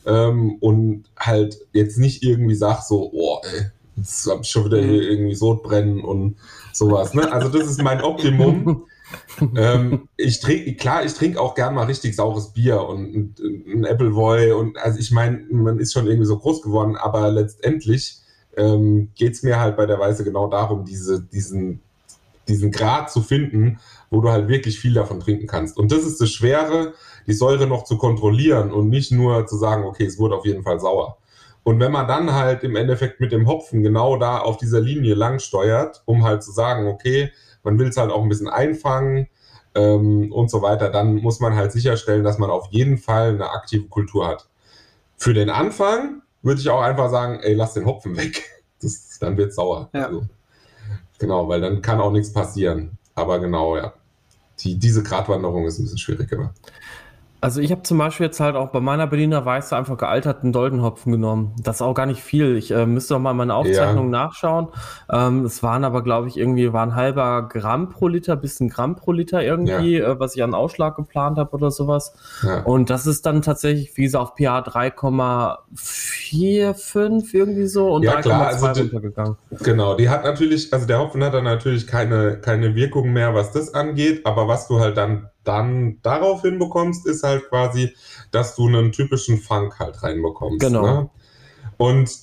ähm, 0.04 0.56
und 0.60 1.04
halt 1.16 1.58
jetzt 1.72 1.98
nicht 1.98 2.22
irgendwie 2.22 2.56
sag 2.56 2.82
so, 2.82 3.10
oh, 3.14 3.40
ey, 3.44 3.66
jetzt 3.96 4.26
hab 4.26 4.40
ich 4.42 4.48
schon 4.48 4.66
wieder 4.66 4.82
hier 4.82 5.02
irgendwie 5.10 5.34
Sodbrennen 5.34 6.02
und 6.04 6.36
sowas. 6.72 7.14
Ne? 7.14 7.32
Also 7.32 7.48
das 7.48 7.68
ist 7.68 7.82
mein 7.82 8.02
Optimum. 8.02 8.84
ähm, 9.56 10.08
ich 10.16 10.40
trinke, 10.40 10.74
klar, 10.74 11.04
ich 11.04 11.14
trinke 11.14 11.40
auch 11.40 11.54
gern 11.54 11.74
mal 11.74 11.84
richtig 11.84 12.16
saures 12.16 12.52
Bier 12.52 12.82
und, 12.82 13.38
ein 13.40 13.84
Appleboy 13.84 14.52
und 14.52 14.78
also 14.78 14.98
ich 14.98 15.10
meine, 15.10 15.44
man 15.50 15.78
ist 15.78 15.92
schon 15.92 16.06
irgendwie 16.06 16.26
so 16.26 16.38
groß 16.38 16.62
geworden, 16.62 16.96
aber 16.96 17.30
letztendlich 17.30 18.18
ähm, 18.56 19.10
geht 19.14 19.32
es 19.34 19.42
mir 19.42 19.58
halt 19.58 19.76
bei 19.76 19.86
der 19.86 19.98
Weise 19.98 20.24
genau 20.24 20.48
darum, 20.48 20.84
diese, 20.84 21.22
diesen, 21.22 21.80
diesen 22.48 22.70
Grad 22.70 23.10
zu 23.10 23.22
finden, 23.22 23.78
wo 24.10 24.20
du 24.20 24.30
halt 24.30 24.48
wirklich 24.48 24.78
viel 24.78 24.94
davon 24.94 25.20
trinken 25.20 25.46
kannst. 25.46 25.78
Und 25.78 25.90
das 25.90 26.04
ist 26.04 26.20
das 26.20 26.30
Schwere, 26.30 26.92
die 27.26 27.32
Säure 27.32 27.66
noch 27.66 27.84
zu 27.84 27.96
kontrollieren 27.96 28.72
und 28.72 28.88
nicht 28.88 29.12
nur 29.12 29.46
zu 29.46 29.56
sagen, 29.56 29.84
okay, 29.84 30.04
es 30.04 30.18
wurde 30.18 30.36
auf 30.36 30.44
jeden 30.44 30.62
Fall 30.62 30.80
sauer. 30.80 31.16
Und 31.64 31.78
wenn 31.78 31.92
man 31.92 32.08
dann 32.08 32.32
halt 32.34 32.64
im 32.64 32.74
Endeffekt 32.74 33.20
mit 33.20 33.30
dem 33.32 33.46
Hopfen 33.46 33.82
genau 33.82 34.16
da 34.16 34.38
auf 34.38 34.56
dieser 34.56 34.80
Linie 34.80 35.14
lang 35.14 35.38
steuert, 35.38 36.02
um 36.06 36.24
halt 36.24 36.42
zu 36.42 36.50
sagen, 36.50 36.88
okay, 36.88 37.30
man 37.62 37.78
will 37.78 37.88
es 37.88 37.96
halt 37.96 38.10
auch 38.10 38.22
ein 38.22 38.28
bisschen 38.28 38.48
einfangen 38.48 39.28
ähm, 39.74 40.32
und 40.32 40.50
so 40.50 40.62
weiter, 40.62 40.90
dann 40.90 41.16
muss 41.16 41.40
man 41.40 41.54
halt 41.54 41.72
sicherstellen, 41.72 42.24
dass 42.24 42.38
man 42.38 42.50
auf 42.50 42.68
jeden 42.70 42.98
Fall 42.98 43.30
eine 43.30 43.50
aktive 43.50 43.88
Kultur 43.88 44.26
hat. 44.26 44.48
Für 45.16 45.34
den 45.34 45.50
Anfang 45.50 46.22
würde 46.42 46.60
ich 46.60 46.68
auch 46.68 46.82
einfach 46.82 47.10
sagen, 47.10 47.40
ey, 47.40 47.54
lass 47.54 47.74
den 47.74 47.86
Hopfen 47.86 48.16
weg. 48.16 48.42
Das, 48.84 49.20
dann 49.20 49.36
wird 49.36 49.54
sauer. 49.54 49.90
Ja. 49.92 50.06
Also, 50.06 50.26
genau, 51.20 51.48
weil 51.48 51.60
dann 51.60 51.82
kann 51.82 52.00
auch 52.00 52.10
nichts 52.10 52.32
passieren. 52.32 52.98
Aber 53.14 53.38
genau, 53.38 53.76
ja. 53.76 53.92
Die, 54.58 54.76
diese 54.76 55.04
Gratwanderung 55.04 55.66
ist 55.66 55.78
ein 55.78 55.84
bisschen 55.84 55.98
schwieriger. 55.98 56.52
Also 57.42 57.60
ich 57.60 57.70
habe 57.72 57.82
zum 57.82 57.98
Beispiel 57.98 58.26
jetzt 58.26 58.38
halt 58.38 58.54
auch 58.54 58.68
bei 58.68 58.78
meiner 58.78 59.08
Berliner 59.08 59.44
Weiße 59.44 59.76
einfach 59.76 59.98
gealterten 59.98 60.52
Doldenhopfen 60.52 61.10
genommen. 61.10 61.56
Das 61.60 61.78
ist 61.78 61.82
auch 61.82 61.92
gar 61.92 62.06
nicht 62.06 62.22
viel. 62.22 62.56
Ich 62.56 62.70
äh, 62.70 62.86
müsste 62.86 63.16
auch 63.16 63.18
mal 63.18 63.34
meine 63.34 63.56
Aufzeichnung 63.56 64.12
ja. 64.12 64.26
nachschauen. 64.26 64.68
Ähm, 65.10 65.44
es 65.44 65.60
waren 65.60 65.82
aber, 65.82 66.04
glaube 66.04 66.28
ich, 66.28 66.36
irgendwie 66.36 66.72
war 66.72 66.86
ein 66.86 66.94
halber 66.94 67.48
Gramm 67.48 67.88
pro 67.88 68.06
Liter 68.06 68.36
bis 68.36 68.60
ein 68.60 68.68
Gramm 68.68 68.94
pro 68.94 69.10
Liter 69.10 69.42
irgendwie, 69.42 69.98
ja. 69.98 70.12
äh, 70.12 70.20
was 70.20 70.36
ich 70.36 70.42
an 70.44 70.54
Ausschlag 70.54 70.94
geplant 70.94 71.36
habe 71.36 71.50
oder 71.50 71.72
sowas. 71.72 72.14
Ja. 72.44 72.62
Und 72.62 72.90
das 72.90 73.08
ist 73.08 73.26
dann 73.26 73.42
tatsächlich, 73.42 73.96
wie 73.96 74.04
gesagt, 74.04 74.22
auf 74.22 74.36
pH 74.36 74.60
3,45 74.60 77.34
irgendwie 77.34 77.66
so 77.66 77.92
und 77.92 78.04
ja, 78.04 78.20
3,2 78.20 78.30
also 78.30 78.66
runtergegangen. 78.66 79.36
Genau, 79.50 79.96
die 79.96 80.08
hat 80.08 80.22
natürlich, 80.22 80.72
also 80.72 80.86
der 80.86 81.00
Hopfen 81.00 81.24
hat 81.24 81.34
dann 81.34 81.42
natürlich 81.42 81.88
keine, 81.88 82.38
keine 82.38 82.76
Wirkung 82.76 83.12
mehr, 83.12 83.34
was 83.34 83.50
das 83.50 83.74
angeht, 83.74 84.24
aber 84.26 84.46
was 84.46 84.68
du 84.68 84.78
halt 84.78 84.96
dann 84.96 85.28
dann 85.44 85.98
darauf 86.02 86.42
hinbekommst, 86.42 87.06
ist 87.06 87.22
halt 87.22 87.48
quasi, 87.48 87.94
dass 88.30 88.56
du 88.56 88.68
einen 88.68 88.92
typischen 88.92 89.38
Funk 89.38 89.78
halt 89.78 90.02
reinbekommst. 90.02 90.60
Genau. 90.60 90.82
Ne? 90.82 91.10
Und 91.76 92.22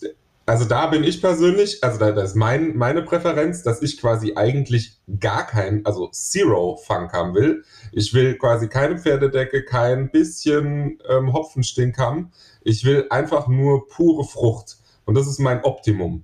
also 0.50 0.66
da 0.66 0.88
bin 0.88 1.04
ich 1.04 1.22
persönlich, 1.22 1.84
also 1.84 2.00
da, 2.00 2.12
das 2.12 2.32
ist 2.32 2.36
mein, 2.36 2.76
meine 2.76 3.04
Präferenz, 3.04 3.62
dass 3.62 3.84
ich 3.84 4.02
quasi 4.02 4.34
eigentlich 4.36 4.98
gar 5.20 5.46
kein, 5.46 5.86
also 5.86 6.08
Zero 6.08 6.76
Funk 6.76 7.14
haben 7.14 7.36
will. 7.36 7.64
Ich 7.92 8.16
will 8.16 8.36
quasi 8.36 8.68
keine 8.68 8.98
Pferdedecke, 8.98 9.64
kein 9.64 10.10
bisschen 10.10 10.98
ähm, 11.08 11.34
Hopfenstink 11.34 12.00
haben. 12.00 12.32
Ich 12.64 12.84
will 12.84 13.06
einfach 13.12 13.48
nur 13.48 13.88
pure 13.90 14.24
Frucht. 14.24 14.78
Und 15.06 15.14
das 15.14 15.28
ist 15.28 15.38
mein 15.38 15.64
Optimum. 15.64 16.24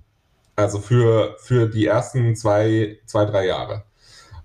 Also 0.56 0.80
für, 0.80 1.36
für 1.38 1.68
die 1.68 1.86
ersten 1.86 2.34
zwei, 2.34 2.98
zwei, 3.06 3.26
drei 3.26 3.46
Jahre. 3.46 3.84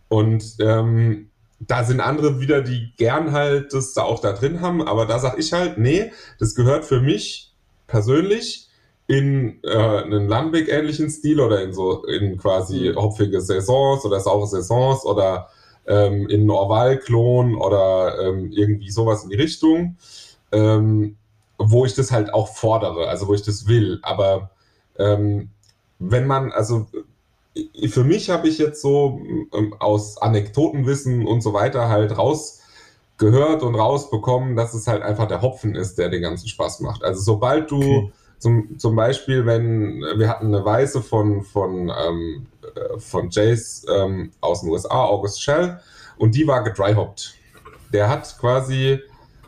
Und 0.09 0.57
ähm, 0.59 1.30
da 1.67 1.83
sind 1.83 1.99
andere 1.99 2.39
wieder, 2.39 2.61
die 2.61 2.91
gern 2.97 3.31
halt 3.31 3.73
das 3.73 3.93
da 3.93 4.03
auch 4.03 4.19
da 4.19 4.33
drin 4.33 4.61
haben, 4.61 4.81
aber 4.81 5.05
da 5.05 5.19
sag 5.19 5.37
ich 5.37 5.53
halt, 5.53 5.77
nee, 5.77 6.11
das 6.39 6.55
gehört 6.55 6.85
für 6.85 7.01
mich 7.01 7.53
persönlich 7.87 8.67
in 9.07 9.59
äh, 9.63 9.77
einen 9.77 10.27
Lambic-ähnlichen 10.27 11.09
Stil 11.09 11.39
oder 11.39 11.61
in 11.61 11.73
so 11.73 12.05
in 12.05 12.37
quasi 12.37 12.89
mhm. 12.89 12.95
hopfige 12.95 13.41
Saisons 13.41 14.05
oder 14.05 14.19
saure 14.19 14.47
Saisons 14.47 15.05
oder 15.05 15.49
ähm, 15.85 16.29
in 16.29 16.49
Orval-Klon 16.49 17.55
oder 17.55 18.19
ähm, 18.21 18.51
irgendwie 18.51 18.89
sowas 18.89 19.23
in 19.23 19.29
die 19.29 19.35
Richtung, 19.35 19.97
ähm, 20.51 21.17
wo 21.57 21.85
ich 21.85 21.93
das 21.93 22.11
halt 22.11 22.33
auch 22.33 22.47
fordere, 22.55 23.07
also 23.07 23.27
wo 23.27 23.33
ich 23.33 23.43
das 23.43 23.67
will. 23.67 23.99
Aber 24.01 24.51
ähm, 24.97 25.49
wenn 25.99 26.25
man, 26.25 26.51
also 26.51 26.87
für 27.89 28.03
mich 28.03 28.29
habe 28.29 28.47
ich 28.47 28.57
jetzt 28.57 28.81
so 28.81 29.21
ähm, 29.53 29.75
aus 29.79 30.17
Anekdotenwissen 30.17 31.25
und 31.25 31.41
so 31.41 31.53
weiter 31.53 31.89
halt 31.89 32.17
rausgehört 32.17 33.63
und 33.63 33.75
rausbekommen, 33.75 34.55
dass 34.55 34.73
es 34.73 34.87
halt 34.87 35.01
einfach 35.03 35.27
der 35.27 35.41
Hopfen 35.41 35.75
ist, 35.75 35.97
der 35.97 36.09
den 36.09 36.21
ganzen 36.21 36.47
Spaß 36.47 36.79
macht. 36.79 37.03
Also 37.03 37.21
sobald 37.21 37.69
du 37.69 37.77
okay. 37.77 38.11
zum, 38.37 38.79
zum 38.79 38.95
Beispiel, 38.95 39.45
wenn 39.45 40.01
wir 40.15 40.29
hatten 40.29 40.47
eine 40.47 40.63
Weiße 40.63 41.01
von, 41.01 41.43
von, 41.43 41.89
ähm, 41.89 42.47
äh, 42.63 42.99
von 42.99 43.29
Jace 43.29 43.85
ähm, 43.93 44.31
aus 44.39 44.61
den 44.61 44.69
USA, 44.69 45.05
August 45.05 45.41
Shell, 45.41 45.79
und 46.17 46.35
die 46.35 46.47
war 46.47 46.63
gedryhopped. 46.63 47.33
Der 47.91 48.07
hat 48.07 48.37
quasi 48.39 48.99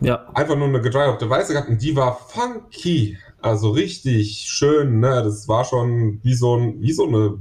ja. 0.02 0.28
einfach 0.34 0.56
nur 0.56 0.68
eine 0.68 0.82
gedryhoppte 0.82 1.30
Weiße 1.30 1.54
gehabt 1.54 1.70
und 1.70 1.82
die 1.82 1.96
war 1.96 2.18
funky. 2.18 3.18
Also 3.42 3.72
richtig 3.72 4.46
schön, 4.48 5.00
ne? 5.00 5.22
Das 5.24 5.48
war 5.48 5.66
schon 5.66 6.20
wie 6.24 6.34
so, 6.34 6.56
ein, 6.56 6.82
wie 6.82 6.94
so 6.94 7.08
eine 7.08 7.38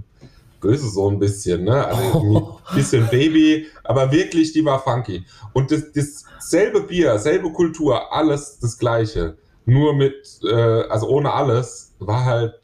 Böse 0.62 0.88
so 0.88 1.10
ein 1.10 1.18
bisschen, 1.18 1.64
ne? 1.64 1.86
Also 1.86 2.60
ein 2.70 2.74
bisschen 2.74 3.06
Baby, 3.10 3.66
aber 3.84 4.10
wirklich, 4.10 4.52
die 4.52 4.64
war 4.64 4.78
funky. 4.78 5.26
Und 5.52 5.70
das, 5.70 5.92
dasselbe 5.92 6.82
Bier, 6.82 7.18
selbe 7.18 7.52
Kultur, 7.52 8.12
alles 8.12 8.58
das 8.60 8.78
gleiche. 8.78 9.36
Nur 9.66 9.94
mit, 9.94 10.40
äh, 10.44 10.82
also 10.88 11.08
ohne 11.08 11.32
alles, 11.32 11.94
war 11.98 12.24
halt 12.24 12.54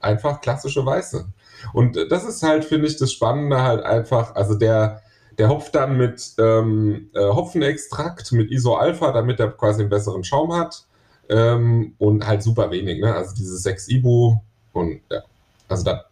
einfach 0.00 0.40
klassische 0.40 0.84
Weiße. 0.84 1.26
Und 1.72 1.96
das 2.10 2.24
ist 2.24 2.42
halt, 2.42 2.64
finde 2.64 2.86
ich, 2.86 2.96
das 2.96 3.12
Spannende 3.12 3.62
halt 3.62 3.82
einfach, 3.82 4.34
also 4.34 4.54
der, 4.54 5.02
der 5.38 5.48
hopft 5.48 5.74
dann 5.74 5.96
mit 5.96 6.34
ähm, 6.38 7.10
äh, 7.14 7.20
Hopfenextrakt, 7.20 8.32
mit 8.32 8.50
Iso-Alpha, 8.50 9.12
damit 9.12 9.40
er 9.40 9.50
quasi 9.50 9.82
einen 9.82 9.90
besseren 9.90 10.24
Schaum 10.24 10.52
hat. 10.52 10.84
Ähm, 11.28 11.94
und 11.98 12.26
halt 12.26 12.42
super 12.42 12.70
wenig, 12.70 13.00
ne? 13.00 13.14
Also 13.14 13.34
diese 13.34 13.58
6 13.58 13.88
Ibu 13.88 14.36
und 14.72 15.00
ja, 15.10 15.22
also 15.68 15.84
da 15.84 16.07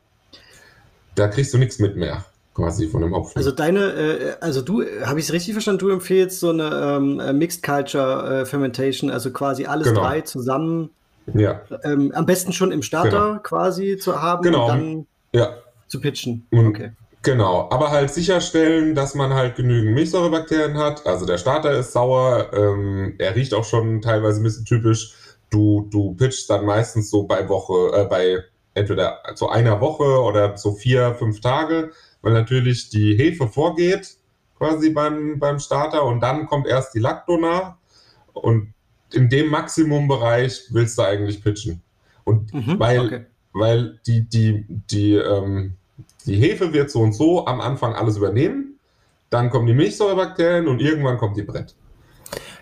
da 1.16 1.28
kriegst 1.28 1.52
du 1.52 1.58
nichts 1.58 1.78
mit 1.78 1.96
mehr 1.96 2.24
quasi 2.56 2.88
von 2.88 3.02
dem 3.02 3.14
Hopfen. 3.14 3.36
Also 3.36 3.50
deine, 3.50 3.92
äh, 3.92 4.34
also 4.40 4.62
du, 4.62 4.82
habe 5.04 5.20
ich 5.20 5.26
es 5.26 5.32
richtig 5.32 5.52
verstanden, 5.52 5.80
du 5.80 5.90
empfehlst 5.90 6.40
so 6.40 6.50
eine 6.50 6.96
ähm, 6.96 7.20
äh, 7.20 7.32
Mixed 7.32 7.62
Culture 7.62 8.40
äh, 8.40 8.46
Fermentation, 8.46 9.10
also 9.10 9.30
quasi 9.30 9.66
alles 9.66 9.88
genau. 9.88 10.00
drei 10.00 10.22
zusammen. 10.22 10.90
Ja. 11.34 11.60
Ähm, 11.82 12.12
am 12.14 12.24
besten 12.24 12.52
schon 12.52 12.72
im 12.72 12.82
Starter 12.82 13.26
genau. 13.26 13.38
quasi 13.42 13.98
zu 13.98 14.22
haben 14.22 14.42
genau. 14.42 14.64
und 14.64 14.68
dann 14.68 15.06
ja. 15.32 15.56
zu 15.88 16.00
pitchen. 16.00 16.46
Und, 16.50 16.68
okay. 16.68 16.92
Genau, 17.22 17.68
aber 17.70 17.90
halt 17.90 18.12
sicherstellen, 18.12 18.94
dass 18.94 19.16
man 19.16 19.34
halt 19.34 19.56
genügend 19.56 19.94
Milchsäurebakterien 19.94 20.78
hat. 20.78 21.04
Also 21.06 21.26
der 21.26 21.38
Starter 21.38 21.72
ist 21.72 21.92
sauer, 21.92 22.52
ähm, 22.52 23.16
er 23.18 23.34
riecht 23.34 23.52
auch 23.52 23.64
schon 23.64 24.00
teilweise 24.00 24.40
ein 24.40 24.44
bisschen 24.44 24.64
typisch. 24.64 25.12
Du, 25.50 25.88
du 25.90 26.14
pitchst 26.14 26.48
dann 26.48 26.64
meistens 26.64 27.10
so 27.10 27.24
bei 27.24 27.48
Woche, 27.48 27.96
äh, 27.96 28.04
bei 28.04 28.44
entweder 28.76 29.22
zu 29.34 29.48
einer 29.48 29.80
Woche 29.80 30.20
oder 30.22 30.56
so 30.56 30.72
vier, 30.72 31.14
fünf 31.14 31.40
Tage, 31.40 31.92
weil 32.22 32.32
natürlich 32.32 32.90
die 32.90 33.16
Hefe 33.16 33.48
vorgeht 33.48 34.16
quasi 34.58 34.90
beim, 34.90 35.38
beim 35.38 35.58
Starter 35.58 36.04
und 36.04 36.20
dann 36.20 36.46
kommt 36.46 36.66
erst 36.66 36.94
die 36.94 36.98
Lactona 36.98 37.78
und 38.32 38.72
in 39.12 39.28
dem 39.28 39.48
Maximumbereich 39.48 40.68
willst 40.70 40.98
du 40.98 41.02
eigentlich 41.02 41.42
pitchen. 41.42 41.82
Und 42.24 42.52
mhm, 42.52 42.78
weil, 42.78 43.00
okay. 43.00 43.26
weil 43.52 44.00
die, 44.06 44.28
die, 44.28 44.64
die, 44.68 45.14
ähm, 45.14 45.74
die 46.26 46.36
Hefe 46.36 46.72
wird 46.72 46.90
so 46.90 47.00
und 47.00 47.12
so 47.12 47.46
am 47.46 47.60
Anfang 47.60 47.94
alles 47.94 48.16
übernehmen, 48.16 48.78
dann 49.30 49.50
kommen 49.50 49.66
die 49.66 49.74
Milchsäurebakterien 49.74 50.68
und 50.68 50.80
irgendwann 50.80 51.18
kommt 51.18 51.36
die 51.36 51.42
Brett. 51.42 51.74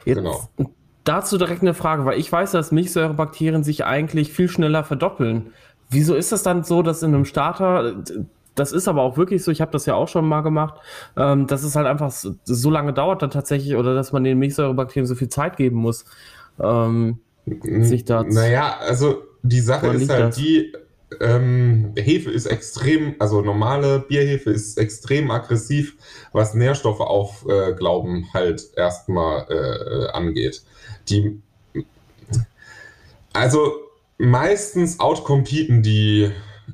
Jetzt, 0.05 0.17
genau. 0.17 0.49
Dazu 1.05 1.37
direkt 1.37 1.63
eine 1.63 1.75
Frage, 1.75 2.05
weil 2.05 2.19
ich 2.19 2.31
weiß, 2.31 2.53
dass 2.53 2.73
Milchsäurebakterien 2.73 3.63
sich 3.63 3.85
eigentlich 3.85 4.33
viel 4.33 4.49
schneller 4.49 4.85
verdoppeln. 4.85 5.53
Wieso 5.91 6.15
ist 6.15 6.33
es 6.33 6.43
dann 6.43 6.65
so, 6.65 6.83
dass 6.83 7.03
in 7.03 7.15
einem 7.15 7.25
Starter, 7.25 8.03
das 8.55 8.73
ist 8.73 8.89
aber 8.89 9.03
auch 9.03 9.17
wirklich 9.17 9.43
so, 9.43 9.51
ich 9.51 9.61
habe 9.61 9.73
das 9.73 9.87
ja 9.87 9.95
auch 9.95 10.09
schon 10.09 10.27
mal 10.27 10.43
gemacht, 10.43 10.75
ähm, 11.17 11.47
dass 11.47 11.63
es 11.63 11.77
halt 11.77 11.87
einfach 11.87 12.11
so 12.11 12.71
lange 12.71 12.93
dauert 12.93 13.23
dann 13.23 13.31
tatsächlich 13.31 13.77
oder 13.77 13.95
dass 13.95 14.13
man 14.13 14.25
den 14.25 14.39
Milchsäurebakterien 14.39 15.07
so 15.07 15.15
viel 15.15 15.29
Zeit 15.29 15.57
geben 15.57 15.77
muss, 15.77 16.05
ähm, 16.61 17.19
sich 17.61 18.05
da. 18.05 18.23
Naja, 18.23 18.77
also 18.81 19.23
die 19.43 19.61
Sache 19.61 19.89
ist 19.89 20.09
halt 20.11 20.29
das? 20.29 20.37
die, 20.37 20.73
ähm, 21.21 21.93
Hefe 21.97 22.31
ist 22.31 22.47
extrem, 22.47 23.15
also 23.19 23.41
normale 23.41 24.01
Bierhefe 24.01 24.51
ist 24.51 24.79
extrem 24.79 25.31
aggressiv, 25.31 25.97
was 26.33 26.55
Nährstoffe 26.55 27.01
aufglauben 27.01 28.25
äh, 28.25 28.35
halt 28.35 28.63
erstmal 28.77 29.47
äh, 29.49 30.11
angeht. 30.13 30.63
Die, 31.09 31.41
also 33.33 33.73
meistens 34.19 35.01
outcompeten 35.01 35.83
die 35.83 36.31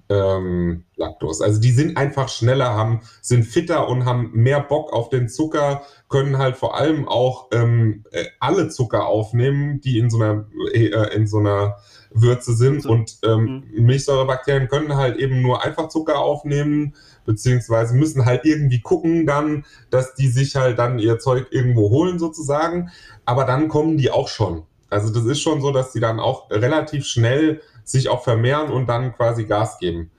ähm, 0.08 0.84
Lactose. 0.96 1.44
Also 1.44 1.60
die 1.60 1.70
sind 1.70 1.96
einfach 1.96 2.28
schneller, 2.28 2.74
haben, 2.74 3.00
sind 3.20 3.44
fitter 3.44 3.88
und 3.88 4.04
haben 4.04 4.30
mehr 4.32 4.60
Bock 4.60 4.92
auf 4.92 5.08
den 5.08 5.28
Zucker, 5.28 5.82
können 6.08 6.38
halt 6.38 6.56
vor 6.56 6.76
allem 6.76 7.08
auch 7.08 7.48
ähm, 7.52 8.04
äh, 8.10 8.24
alle 8.40 8.68
Zucker 8.68 9.06
aufnehmen, 9.06 9.80
die 9.80 9.98
in 9.98 10.10
so 10.10 10.20
einer, 10.20 10.46
äh, 10.72 11.14
in 11.14 11.26
so 11.26 11.38
einer 11.38 11.76
Würze 12.12 12.54
sind. 12.54 12.86
Und 12.86 13.18
ähm, 13.24 13.64
mhm. 13.72 13.84
Milchsäurebakterien 13.86 14.68
können 14.68 14.96
halt 14.96 15.16
eben 15.16 15.42
nur 15.42 15.64
einfach 15.64 15.88
Zucker 15.88 16.18
aufnehmen, 16.18 16.94
beziehungsweise 17.24 17.94
müssen 17.94 18.24
halt 18.24 18.44
irgendwie 18.44 18.80
gucken 18.80 19.26
dann, 19.26 19.64
dass 19.90 20.14
die 20.14 20.28
sich 20.28 20.56
halt 20.56 20.78
dann 20.78 20.98
ihr 20.98 21.18
Zeug 21.18 21.48
irgendwo 21.50 21.90
holen 21.90 22.18
sozusagen. 22.18 22.90
Aber 23.24 23.44
dann 23.44 23.68
kommen 23.68 23.96
die 23.96 24.10
auch 24.10 24.28
schon. 24.28 24.64
Also 24.90 25.12
das 25.12 25.24
ist 25.24 25.40
schon 25.40 25.60
so, 25.60 25.70
dass 25.70 25.92
die 25.92 26.00
dann 26.00 26.20
auch 26.20 26.50
relativ 26.50 27.06
schnell 27.06 27.62
sich 27.84 28.08
auch 28.08 28.22
vermehren 28.22 28.70
und 28.70 28.86
dann 28.88 29.14
quasi 29.14 29.44
Gas 29.44 29.78
geben. 29.78 30.10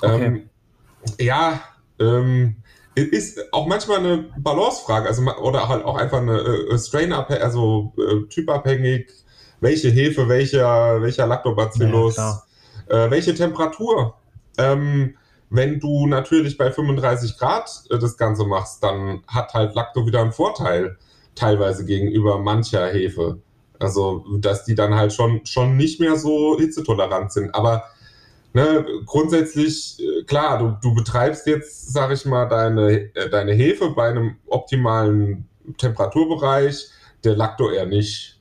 Okay. 0.00 0.24
Ähm, 0.24 0.50
ja, 1.18 1.60
ähm, 1.98 2.56
ist 2.94 3.52
auch 3.52 3.66
manchmal 3.66 3.98
eine 3.98 4.30
Balancefrage, 4.38 5.08
also 5.08 5.22
oder 5.22 5.68
halt 5.68 5.84
auch 5.84 5.96
einfach 5.96 6.18
eine 6.18 6.38
äh, 6.38 6.78
Strain 6.78 7.12
also 7.12 7.92
äh, 7.96 8.26
typabhängig, 8.28 9.10
welche 9.60 9.90
Hefe, 9.90 10.28
welcher, 10.28 11.00
welcher 11.00 11.26
Lactobacillus, 11.26 12.16
ja, 12.16 12.42
äh, 12.88 13.10
welche 13.10 13.34
Temperatur. 13.34 14.14
Ähm, 14.58 15.16
wenn 15.50 15.80
du 15.80 16.06
natürlich 16.06 16.56
bei 16.56 16.70
35 16.70 17.38
Grad 17.38 17.70
äh, 17.90 17.98
das 17.98 18.16
Ganze 18.16 18.44
machst, 18.44 18.82
dann 18.82 19.22
hat 19.26 19.54
halt 19.54 19.74
Lacto 19.74 20.06
wieder 20.06 20.20
einen 20.20 20.32
Vorteil, 20.32 20.96
teilweise 21.34 21.84
gegenüber 21.84 22.38
mancher 22.38 22.86
Hefe. 22.88 23.40
Also, 23.80 24.24
dass 24.38 24.64
die 24.64 24.74
dann 24.74 24.94
halt 24.94 25.12
schon, 25.12 25.44
schon 25.44 25.76
nicht 25.76 26.00
mehr 26.00 26.16
so 26.16 26.58
hitzetolerant 26.58 27.32
sind. 27.32 27.54
Aber 27.54 27.84
ne, 28.52 28.84
grundsätzlich, 29.06 29.98
äh, 30.00 30.24
klar, 30.24 30.58
du, 30.58 30.76
du 30.82 30.94
betreibst 30.94 31.46
jetzt, 31.46 31.92
sag 31.92 32.12
ich 32.12 32.24
mal, 32.26 32.46
deine, 32.46 33.14
äh, 33.14 33.30
deine 33.30 33.52
Hefe 33.52 33.90
bei 33.90 34.10
einem 34.10 34.36
optimalen 34.46 35.48
Temperaturbereich, 35.78 36.88
der 37.24 37.36
Lacto 37.36 37.70
eher 37.70 37.86
nicht. 37.86 38.38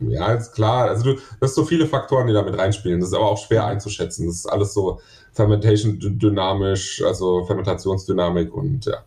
Ja, 0.00 0.32
ist 0.32 0.52
klar. 0.52 0.88
Also 0.88 1.12
du, 1.12 1.20
sind 1.40 1.54
so 1.54 1.64
viele 1.64 1.86
Faktoren, 1.86 2.26
die 2.26 2.32
damit 2.32 2.56
reinspielen. 2.58 3.00
Das 3.00 3.10
ist 3.10 3.14
aber 3.14 3.26
auch 3.26 3.38
schwer 3.38 3.66
einzuschätzen. 3.66 4.26
Das 4.26 4.36
ist 4.36 4.46
alles 4.46 4.72
so 4.72 5.00
Fermentation 5.32 5.98
dynamisch, 6.00 7.02
also 7.04 7.44
Fermentationsdynamik 7.44 8.52
und 8.54 8.86
ja. 8.86 9.04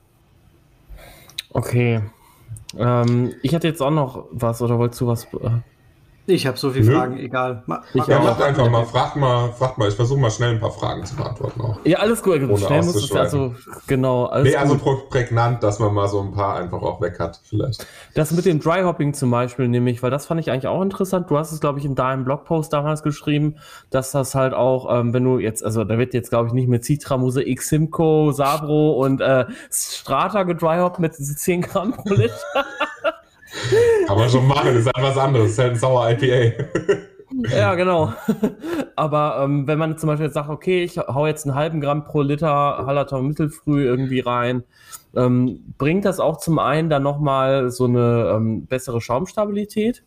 Okay. 1.49 2.01
Ähm, 2.77 3.35
ich 3.41 3.53
hatte 3.55 3.67
jetzt 3.67 3.81
auch 3.81 3.91
noch 3.91 4.27
was, 4.31 4.61
oder 4.61 4.77
wolltest 4.79 5.01
du 5.01 5.07
was? 5.07 5.25
Äh, 5.33 5.61
ich 6.25 6.47
habe 6.47 6.57
so 6.57 6.69
viele 6.69 6.85
Nö. 6.85 6.93
Fragen, 6.95 7.17
egal. 7.17 7.63
Ma, 7.65 7.83
ich 7.93 8.07
ja, 8.07 8.19
mach 8.19 8.39
einfach 8.39 8.69
mal, 8.69 8.85
frag 8.85 9.15
mal, 9.17 9.51
frag 9.51 9.77
mal. 9.77 9.89
Ich 9.89 9.95
versuche 9.95 10.19
mal 10.19 10.31
schnell 10.31 10.51
ein 10.51 10.59
paar 10.59 10.71
Fragen 10.71 11.05
zu 11.05 11.15
beantworten 11.15 11.59
auch. 11.59 11.77
Ja, 11.83 11.99
alles 11.99 12.23
gut. 12.23 12.41
Ohne 12.41 12.57
schnell 12.57 12.81
muss 12.81 12.95
es 12.95 13.11
also, 13.11 13.55
genau. 13.87 14.25
Alles 14.27 14.49
nee, 14.49 14.55
also 14.55 14.77
prägnant, 15.09 15.61
dass 15.63 15.79
man 15.79 15.93
mal 15.93 16.07
so 16.07 16.21
ein 16.21 16.31
paar 16.31 16.55
einfach 16.55 16.81
auch 16.81 17.01
weg 17.01 17.19
hat, 17.19 17.41
vielleicht. 17.43 17.85
Das 18.13 18.31
mit 18.31 18.45
dem 18.45 18.61
Dry 18.61 18.83
Hopping 18.83 19.13
zum 19.13 19.31
Beispiel, 19.31 19.67
nämlich, 19.67 20.01
weil 20.01 20.11
das 20.11 20.25
fand 20.25 20.39
ich 20.39 20.49
eigentlich 20.49 20.67
auch 20.67 20.81
interessant. 20.81 21.29
Du 21.29 21.37
hast 21.37 21.51
es, 21.51 21.59
glaube 21.59 21.79
ich, 21.79 21.85
in 21.85 21.95
deinem 21.95 22.23
Blogpost 22.23 22.71
damals 22.71 23.03
geschrieben, 23.03 23.55
dass 23.89 24.11
das 24.11 24.33
halt 24.33 24.53
auch, 24.53 24.87
ähm, 24.97 25.13
wenn 25.13 25.25
du 25.25 25.39
jetzt, 25.39 25.63
also 25.65 25.83
da 25.83 25.97
wird 25.97 26.13
jetzt, 26.13 26.29
glaube 26.29 26.47
ich, 26.47 26.53
nicht 26.53 26.69
mit 26.69 26.85
Citramuse, 26.85 27.45
X 27.45 27.67
Simco, 27.67 28.31
Sabro 28.31 28.93
und 28.93 29.19
äh, 29.19 29.45
Strata 29.71 30.43
gedryhoppt 30.43 30.99
mit 30.99 31.15
10 31.15 31.61
Gramm 31.61 31.93
pro 31.93 32.13
Liter. 32.13 32.65
Kann 34.07 34.17
man 34.17 34.29
schon 34.29 34.47
machen, 34.47 34.75
ist 34.75 34.85
halt 34.85 35.05
was 35.05 35.17
anderes. 35.17 35.51
Ist 35.51 35.59
halt 35.59 35.71
ein 35.71 35.79
sauer 35.79 36.09
IPA. 36.11 36.63
ja, 37.55 37.75
genau. 37.75 38.13
Aber 38.95 39.41
ähm, 39.43 39.67
wenn 39.67 39.77
man 39.77 39.97
zum 39.97 40.07
Beispiel 40.07 40.25
jetzt 40.25 40.35
sagt, 40.35 40.49
okay, 40.49 40.83
ich 40.83 40.97
hau 40.97 41.27
jetzt 41.27 41.45
einen 41.45 41.55
halben 41.55 41.81
Gramm 41.81 42.03
pro 42.03 42.21
Liter 42.21 42.85
Hallertau 42.85 43.21
Mittelfrüh 43.21 43.83
irgendwie 43.83 44.19
rein, 44.19 44.63
ähm, 45.15 45.73
bringt 45.77 46.05
das 46.05 46.19
auch 46.19 46.37
zum 46.37 46.59
einen 46.59 46.89
dann 46.89 47.03
nochmal 47.03 47.69
so 47.69 47.85
eine 47.85 48.33
ähm, 48.35 48.65
bessere 48.65 49.01
Schaumstabilität? 49.01 50.03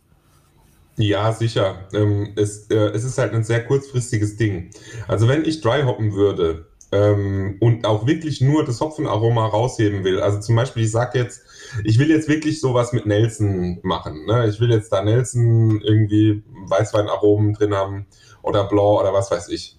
Ja, 0.97 1.33
sicher. 1.33 1.77
Ähm, 1.93 2.33
es, 2.37 2.71
äh, 2.71 2.77
es 2.77 3.05
ist 3.05 3.19
halt 3.19 3.35
ein 3.35 3.45
sehr 3.45 3.65
kurzfristiges 3.65 4.37
Ding. 4.37 4.71
Also 5.09 5.29
wenn 5.29 5.45
ich 5.45 5.61
dry 5.61 5.83
hoppen 5.83 6.15
würde 6.15 6.67
ähm, 6.93 7.57
und 7.61 7.85
auch 7.85 8.07
wirklich 8.07 8.41
nur 8.41 8.65
das 8.65 8.81
Hopfenaroma 8.81 9.47
rausheben 9.47 10.05
will, 10.05 10.21
also 10.21 10.41
zum 10.41 10.57
Beispiel, 10.57 10.85
ich 10.85 10.93
sage 10.93 11.19
jetzt, 11.19 11.43
ich 11.85 11.99
will 11.99 12.09
jetzt 12.11 12.29
wirklich 12.29 12.61
sowas 12.61 12.93
mit 12.93 13.07
Nelson 13.07 13.81
machen. 13.83 14.27
Ne? 14.27 14.49
Ich 14.49 14.61
will 14.61 14.71
jetzt 14.71 14.93
da 14.93 15.03
Nelson 15.03 15.81
irgendwie 15.83 16.43
Weißweinaromen 16.69 17.55
drin 17.55 17.75
haben 17.75 18.07
oder 18.43 18.65
Blanc 18.65 19.01
oder 19.01 19.13
was 19.13 19.31
weiß 19.31 19.49
ich. 19.49 19.79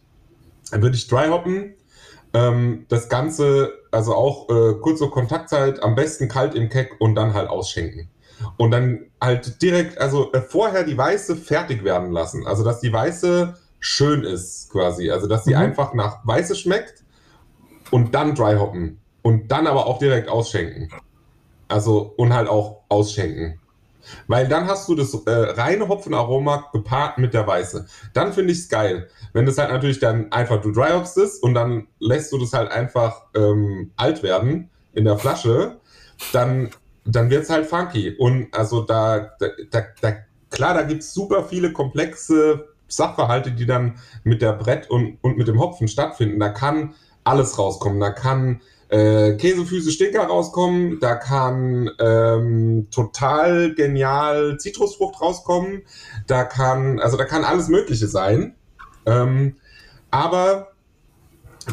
Dann 0.72 0.82
würde 0.82 0.98
ich 0.98 1.08
dry 1.08 1.28
hoppen. 1.30 1.76
Ähm, 2.34 2.86
das 2.90 3.08
Ganze, 3.08 3.72
also 3.92 4.14
auch 4.14 4.50
äh, 4.50 4.74
kurze 4.82 5.08
Kontaktzeit, 5.08 5.82
am 5.82 5.96
besten 5.96 6.28
kalt 6.28 6.56
im 6.56 6.68
Keck 6.70 6.96
und 7.00 7.16
dann 7.16 7.34
halt 7.34 7.50
ausschenken. 7.50 8.10
Und 8.58 8.72
dann 8.72 9.06
halt 9.22 9.62
direkt, 9.62 9.98
also 9.98 10.32
äh, 10.34 10.42
vorher 10.42 10.84
die 10.84 10.98
Weiße 10.98 11.38
fertig 11.38 11.84
werden 11.84 12.12
lassen. 12.12 12.46
Also, 12.46 12.64
dass 12.64 12.82
die 12.82 12.94
Weiße 12.94 13.56
schön 13.80 14.24
ist 14.24 14.70
quasi. 14.72 15.12
Also, 15.12 15.28
dass 15.28 15.46
sie 15.46 15.56
mhm. 15.56 15.62
einfach 15.62 15.94
nach 15.94 16.26
Weiße 16.26 16.56
schmeckt 16.56 17.04
und 17.92 18.14
dann 18.14 18.36
dry 18.36 18.56
hoppen. 18.56 19.00
Und 19.22 19.52
dann 19.52 19.68
aber 19.68 19.88
auch 19.88 20.00
direkt 20.00 20.30
ausschenken. 20.30 20.90
Also, 21.68 22.14
und 22.18 22.34
halt 22.34 22.48
auch 22.48 22.84
ausschenken. 22.90 23.60
Weil 24.28 24.48
dann 24.48 24.68
hast 24.68 24.88
du 24.88 24.96
das 24.96 25.14
äh, 25.14 25.30
reine 25.30 25.88
Hopfenaroma 25.88 26.70
gepaart 26.72 27.18
mit 27.18 27.34
der 27.34 27.46
Weiße. 27.46 27.88
Dann 28.14 28.34
finde 28.34 28.54
ich 28.54 28.60
es 28.60 28.70
geil. 28.70 29.10
Wenn 29.34 29.46
das 29.46 29.58
halt 29.58 29.70
natürlich 29.70 30.00
dann 30.00 30.32
einfach 30.32 30.62
du 30.62 30.72
dry 30.72 30.92
hoppst 30.92 31.18
ist 31.18 31.44
und 31.44 31.54
dann 31.54 31.88
lässt 32.00 32.32
du 32.32 32.38
das 32.38 32.54
halt 32.54 32.72
einfach 32.72 33.24
ähm, 33.36 33.92
alt 33.98 34.24
werden 34.24 34.70
in 34.94 35.06
der 35.06 35.18
Flasche, 35.18 35.80
dann, 36.32 36.70
dann 37.06 37.30
wird 37.30 37.44
es 37.44 37.50
halt 37.50 37.68
funky. 37.68 38.16
Und 38.18 38.54
also 38.54 38.82
da, 38.82 39.32
da, 39.40 39.48
da, 39.72 39.84
da 40.02 40.14
klar, 40.50 40.74
da 40.74 40.84
gibt 40.84 41.04
es 41.04 41.14
super 41.14 41.44
viele 41.44 41.74
komplexe 41.74 42.70
Sachverhalte, 42.88 43.52
die 43.52 43.66
dann 43.66 43.96
mit 44.24 44.42
der 44.42 44.54
Brett 44.54 44.90
und, 44.90 45.18
und 45.22 45.38
mit 45.38 45.48
dem 45.48 45.60
Hopfen 45.60 45.88
stattfinden. 45.88 46.40
Da 46.40 46.50
kann 46.50 46.94
alles 47.24 47.58
rauskommen. 47.58 48.00
Da 48.00 48.12
kann 48.12 48.62
äh, 48.90 49.34
Käsefüße 49.34 49.92
Stinker 49.92 50.24
rauskommen, 50.24 51.00
da 51.00 51.16
kann 51.16 51.90
ähm, 52.00 52.88
total 52.90 53.76
genial 53.76 54.58
Zitrusfrucht 54.60 55.22
rauskommen, 55.22 55.84
da 56.26 56.46
kann, 56.46 57.00
also 57.00 57.18
da 57.18 57.26
kann 57.26 57.44
alles 57.44 57.68
Mögliche 57.68 58.08
sein. 58.08 58.56
Ähm, 59.06 59.56
aber 60.10 60.74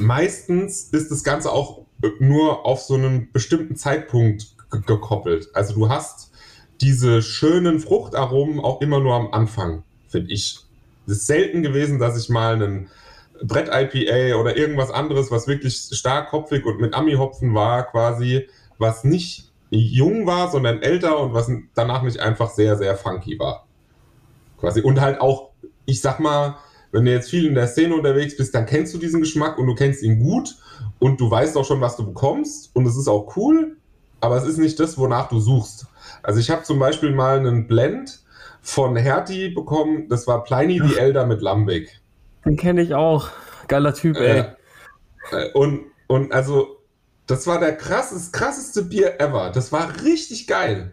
meistens 0.00 0.88
ist 0.90 1.10
das 1.10 1.22
Ganze 1.22 1.52
auch 1.52 1.82
nur 2.18 2.66
auf 2.66 2.82
so 2.82 2.94
einen 2.94 3.30
bestimmten 3.32 3.76
Zeitpunkt 3.76 4.56
gekoppelt. 4.86 5.48
Also 5.54 5.74
du 5.74 5.88
hast 5.88 6.32
diese 6.80 7.22
schönen 7.22 7.78
Fruchtaromen 7.78 8.58
auch 8.58 8.80
immer 8.80 8.98
nur 8.98 9.14
am 9.14 9.32
Anfang, 9.32 9.84
finde 10.08 10.32
ich. 10.32 10.63
Es 11.06 11.18
ist 11.18 11.26
selten 11.26 11.62
gewesen, 11.62 11.98
dass 11.98 12.18
ich 12.18 12.28
mal 12.28 12.54
einen 12.54 12.88
Brett-IPA 13.42 14.36
oder 14.36 14.56
irgendwas 14.56 14.90
anderes, 14.90 15.30
was 15.30 15.46
wirklich 15.46 15.76
stark 15.76 16.32
hopfig 16.32 16.64
und 16.64 16.80
mit 16.80 16.94
Ami-Hopfen 16.94 17.54
war, 17.54 17.84
quasi, 17.84 18.48
was 18.78 19.04
nicht 19.04 19.50
jung 19.70 20.26
war, 20.26 20.50
sondern 20.50 20.82
älter 20.82 21.18
und 21.18 21.34
was 21.34 21.50
danach 21.74 22.02
nicht 22.02 22.20
einfach 22.20 22.50
sehr, 22.50 22.76
sehr 22.76 22.96
funky 22.96 23.38
war. 23.38 23.66
Quasi. 24.58 24.80
Und 24.80 25.00
halt 25.00 25.20
auch, 25.20 25.50
ich 25.84 26.00
sag 26.00 26.20
mal, 26.20 26.56
wenn 26.92 27.04
du 27.04 27.10
jetzt 27.10 27.28
viel 27.28 27.46
in 27.46 27.54
der 27.54 27.66
Szene 27.66 27.94
unterwegs 27.94 28.36
bist, 28.36 28.54
dann 28.54 28.66
kennst 28.66 28.94
du 28.94 28.98
diesen 28.98 29.20
Geschmack 29.20 29.58
und 29.58 29.66
du 29.66 29.74
kennst 29.74 30.02
ihn 30.02 30.20
gut 30.20 30.56
und 31.00 31.20
du 31.20 31.28
weißt 31.28 31.56
auch 31.56 31.64
schon, 31.64 31.80
was 31.80 31.96
du 31.96 32.06
bekommst 32.06 32.70
und 32.74 32.86
es 32.86 32.96
ist 32.96 33.08
auch 33.08 33.36
cool, 33.36 33.76
aber 34.20 34.36
es 34.36 34.44
ist 34.44 34.58
nicht 34.58 34.78
das, 34.78 34.96
wonach 34.96 35.28
du 35.28 35.40
suchst. 35.40 35.86
Also 36.22 36.38
ich 36.38 36.50
habe 36.50 36.62
zum 36.62 36.78
Beispiel 36.78 37.10
mal 37.10 37.38
einen 37.38 37.66
Blend 37.66 38.23
von 38.64 38.96
Hertie 38.96 39.50
bekommen. 39.50 40.08
Das 40.08 40.26
war 40.26 40.42
Pliny 40.42 40.80
the 40.84 40.96
Elder 40.98 41.26
mit 41.26 41.42
Lambic. 41.42 42.00
Den 42.44 42.56
kenne 42.56 42.82
ich 42.82 42.94
auch. 42.94 43.28
Geiler 43.68 43.94
Typ, 43.94 44.16
ey. 44.16 44.44
Äh, 45.30 45.52
und, 45.52 45.84
und 46.08 46.32
also, 46.32 46.78
das 47.26 47.46
war 47.46 47.60
der 47.60 47.76
krasseste, 47.76 48.36
krasseste 48.36 48.82
Bier 48.82 49.20
ever. 49.20 49.50
Das 49.50 49.70
war 49.70 50.02
richtig 50.02 50.46
geil. 50.46 50.92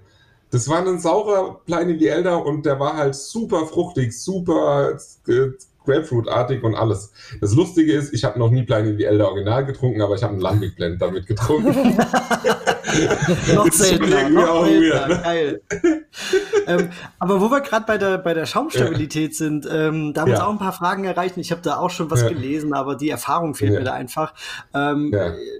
Das 0.52 0.68
war 0.68 0.86
ein 0.86 1.00
saurer 1.00 1.62
Pliny 1.66 1.98
the 1.98 2.08
Elder 2.08 2.46
und 2.46 2.66
der 2.66 2.80
war 2.80 2.98
halt 2.98 3.16
super 3.16 3.66
fruchtig, 3.66 4.18
super 4.22 4.98
äh, 5.28 5.48
Grapefruit-artig 5.86 6.63
und 6.63 6.76
alles. 6.76 7.12
Das 7.39 7.56
Lustige 7.56 7.94
ist, 7.94 8.13
ich 8.13 8.24
habe 8.24 8.38
noch 8.38 8.50
nie 8.50 8.63
Pliny 8.63 8.96
the 8.98 9.06
Elder 9.06 9.30
Original 9.30 9.65
getrunken, 9.65 10.02
aber 10.02 10.15
ich 10.15 10.24
habe 10.24 10.34
einen 10.34 10.41
Lambic 10.41 10.76
Blend 10.76 11.02
damit 11.02 11.26
getrunken. 11.28 11.98
noch 13.56 13.72
seltener, 13.72 14.30
noch 14.30 14.65
seltener. 14.65 15.17
Geil. 15.17 15.62
ähm, 16.67 16.89
aber 17.20 17.41
wo 17.41 17.50
wir 17.50 17.62
gerade 17.62 17.86
bei 17.86 17.98
der, 17.98 18.17
bei 18.17 18.34
der 18.34 18.46
Schaumstabilität 18.46 19.32
ja. 19.32 19.38
sind, 19.38 19.67
ähm, 19.72 20.13
da 20.13 20.22
haben 20.22 20.30
ja. 20.30 20.36
uns 20.36 20.44
auch 20.44 20.52
ein 20.52 20.60
paar 20.60 20.74
Fragen 20.74 21.06
erreicht. 21.06 21.38
Ich 21.38 21.52
habe 21.52 21.62
da 21.62 21.78
auch 21.78 21.89
schon 21.89 22.12
was 22.12 22.22
ja. 22.22 22.30
gelesen, 22.30 22.74
aber 22.74 22.96
die 22.96 23.10
Erfahrung 23.10 23.56
fehlt 23.56 23.74
mir 23.74 23.84
da 23.84 23.94
einfach. 23.94 24.34
Ähm, 24.74 25.13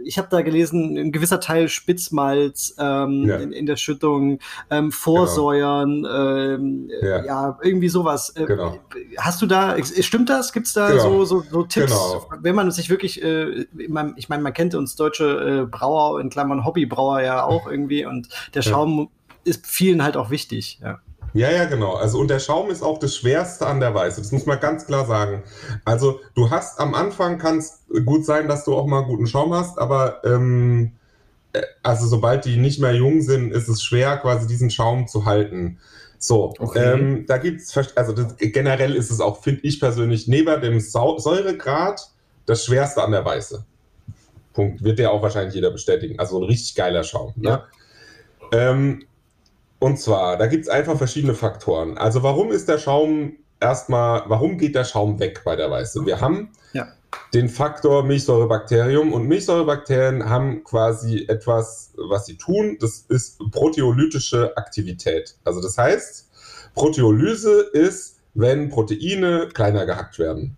ich 0.06 0.18
habe 0.18 0.28
da 0.30 0.42
gelesen, 0.42 0.98
ein 0.98 1.12
gewisser 1.12 1.40
Teil 1.40 1.70
Spitzmalz 1.70 2.76
ähm, 2.78 3.30
in, 3.30 3.52
in, 3.52 3.66
der 3.66 3.78
Schüttung, 3.78 4.40
ähm, 4.70 4.92
Vorsäuern, 4.92 6.04
genau. 6.04 7.26
ja. 7.26 7.60
irgendwie 7.64 7.90
sowas. 7.90 8.34
Äh, 8.36 8.46
genau. 8.46 8.78
Hast 9.18 9.42
du 9.42 9.46
da, 9.46 9.76
stimmt 10.12 10.30
das? 10.30 10.52
Gibt 10.52 10.68
es 10.68 10.74
da 10.74 10.90
genau. 10.90 11.24
so, 11.24 11.26
so, 11.26 11.44
so, 11.50 11.64
Tipps, 11.64 11.94
genau. 11.94 12.26
wenn 12.42 12.54
man 12.54 12.70
sich 12.72 12.90
wirklich, 12.90 13.24
äh, 13.24 13.66
ich 13.78 13.88
meine, 13.88 14.44
man 14.44 14.54
kennt 14.54 14.76
uns 14.76 14.98
deutsche 14.98 15.64
äh, 15.64 15.66
Brauer, 15.66 16.20
in 16.20 16.30
Klammern 16.30 16.66
Hobbybrauer 16.66 17.22
ja 17.22 17.46
auch 17.46 17.66
irgendwie 17.66 18.06
und 18.06 18.28
der 18.54 18.62
Schaum 18.62 19.00
ja. 19.00 19.52
ist 19.52 19.66
vielen 19.66 20.04
halt 20.04 20.18
auch 20.18 20.30
wichtig, 20.30 20.80
ja. 20.84 21.00
Ja, 21.34 21.50
ja, 21.50 21.64
genau. 21.64 21.94
Also, 21.94 22.20
und 22.20 22.28
der 22.28 22.40
Schaum 22.40 22.70
ist 22.72 22.82
auch 22.82 23.00
das 23.00 23.16
Schwerste 23.16 23.66
an 23.66 23.80
der 23.80 23.96
Weiße. 23.96 24.20
Das 24.20 24.34
muss 24.34 24.46
man 24.46 24.60
ganz 24.60 24.86
klar 24.86 25.06
sagen. 25.06 25.44
Also, 25.86 26.20
du 26.36 26.50
hast 26.50 26.78
am 26.78 26.94
Anfang 26.94 27.38
kann 27.38 27.58
es 27.60 27.86
gut 28.06 28.26
sein, 28.26 28.50
dass 28.50 28.66
du 28.66 28.76
auch 28.76 28.86
mal 28.86 29.06
guten 29.06 29.28
Schaum 29.28 29.54
hast, 29.54 29.80
aber 29.80 30.26
ähm, 30.26 30.92
äh, 31.54 31.62
also 31.84 32.06
sobald 32.06 32.44
die 32.44 32.58
nicht 32.58 32.82
mehr 32.82 32.94
jung 32.94 33.22
sind, 33.22 33.52
ist 33.52 33.70
es 33.70 33.82
schwer, 33.82 34.18
quasi 34.18 34.46
diesen 34.46 34.72
Schaum 34.72 35.08
zu 35.08 35.24
halten. 35.24 35.80
So, 36.24 36.54
okay. 36.60 36.94
ähm, 36.94 37.26
da 37.26 37.40
gibt 37.40 37.62
es, 37.62 37.76
also 37.96 38.14
das, 38.14 38.36
generell 38.38 38.96
ist 38.96 39.10
es 39.10 39.20
auch, 39.20 39.42
finde 39.42 39.62
ich 39.64 39.80
persönlich, 39.80 40.28
neben 40.28 40.62
dem 40.62 40.80
Sau 40.80 41.18
Säuregrad 41.18 42.00
das 42.46 42.64
Schwerste 42.64 43.04
an 43.04 43.12
der 43.12 43.26
Weiße. 43.26 43.66
Punkt. 44.54 44.84
Wird 44.84 45.00
der 45.00 45.12
auch 45.12 45.24
wahrscheinlich 45.24 45.56
jeder 45.56 45.72
bestätigen. 45.72 46.20
Also 46.20 46.38
ein 46.38 46.44
richtig 46.44 46.76
geiler 46.76 47.04
Schaum. 47.04 47.34
Ne? 47.38 47.50
Ja. 47.50 47.56
Ne? 47.58 47.64
Ähm, 48.52 49.06
und 49.80 50.00
zwar, 50.00 50.38
da 50.38 50.46
gibt 50.46 50.66
es 50.66 50.70
einfach 50.70 50.96
verschiedene 50.96 51.34
Faktoren. 51.34 51.98
Also 51.98 52.22
warum 52.22 52.52
ist 52.52 52.70
der 52.70 52.78
Schaum 52.78 53.38
erstmal, 53.60 54.22
warum 54.28 54.60
geht 54.60 54.76
der 54.76 54.84
Schaum 54.84 55.20
weg 55.20 55.42
bei 55.44 55.56
der 55.56 55.72
Weiße? 55.72 56.06
Wir 56.06 56.22
haben 56.22 56.52
ja. 56.74 56.88
Den 57.34 57.50
Faktor 57.50 58.04
Milchsäurebakterium 58.04 59.14
und 59.14 59.28
Milchsäurebakterien 59.28 60.30
haben 60.30 60.64
quasi 60.64 61.26
etwas, 61.28 61.94
was 61.98 62.26
sie 62.26 62.38
tun, 62.38 62.78
das 62.80 63.06
ist 63.10 63.40
proteolytische 63.52 64.56
Aktivität. 64.58 65.36
Also 65.44 65.62
das 65.62 65.78
heißt, 65.78 66.30
Proteolyse 66.76 67.70
ist, 67.74 68.20
wenn 68.34 68.70
Proteine 68.70 69.50
kleiner 69.54 69.86
gehackt 69.86 70.20
werden. 70.20 70.58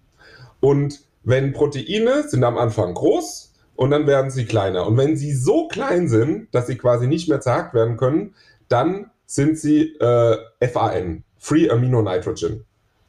Und 0.60 1.02
wenn 1.24 1.54
Proteine 1.54 2.28
sind 2.28 2.44
am 2.44 2.58
Anfang 2.58 2.94
groß, 2.94 3.54
und 3.76 3.92
dann 3.92 4.08
werden 4.08 4.32
sie 4.32 4.46
kleiner. 4.46 4.86
Und 4.88 4.98
wenn 4.98 5.18
sie 5.18 5.34
so 5.34 5.68
klein 5.68 6.08
sind, 6.08 6.54
dass 6.54 6.68
sie 6.68 6.78
quasi 6.78 7.08
nicht 7.08 7.28
mehr 7.30 7.42
zerhackt 7.42 7.74
werden 7.74 7.98
können, 7.98 8.36
dann 8.68 9.10
sind 9.26 9.58
sie 9.58 9.96
äh, 9.96 10.38
FAN, 10.68 11.24
Free 11.38 11.70
Amino 11.70 12.02
Nitrogen, 12.02 12.66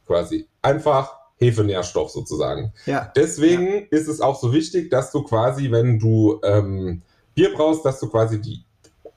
quasi. 0.07 0.47
Einfach 0.61 1.15
Hefenährstoff 1.37 2.11
sozusagen. 2.11 2.73
Ja. 2.85 3.11
Deswegen 3.15 3.67
ja. 3.67 3.81
ist 3.91 4.07
es 4.07 4.21
auch 4.21 4.39
so 4.39 4.53
wichtig, 4.53 4.89
dass 4.89 5.11
du 5.11 5.23
quasi, 5.23 5.71
wenn 5.71 5.99
du 5.99 6.39
ähm, 6.43 7.01
Bier 7.33 7.53
brauchst, 7.53 7.85
dass 7.85 7.99
du 7.99 8.09
quasi 8.09 8.39
die 8.39 8.63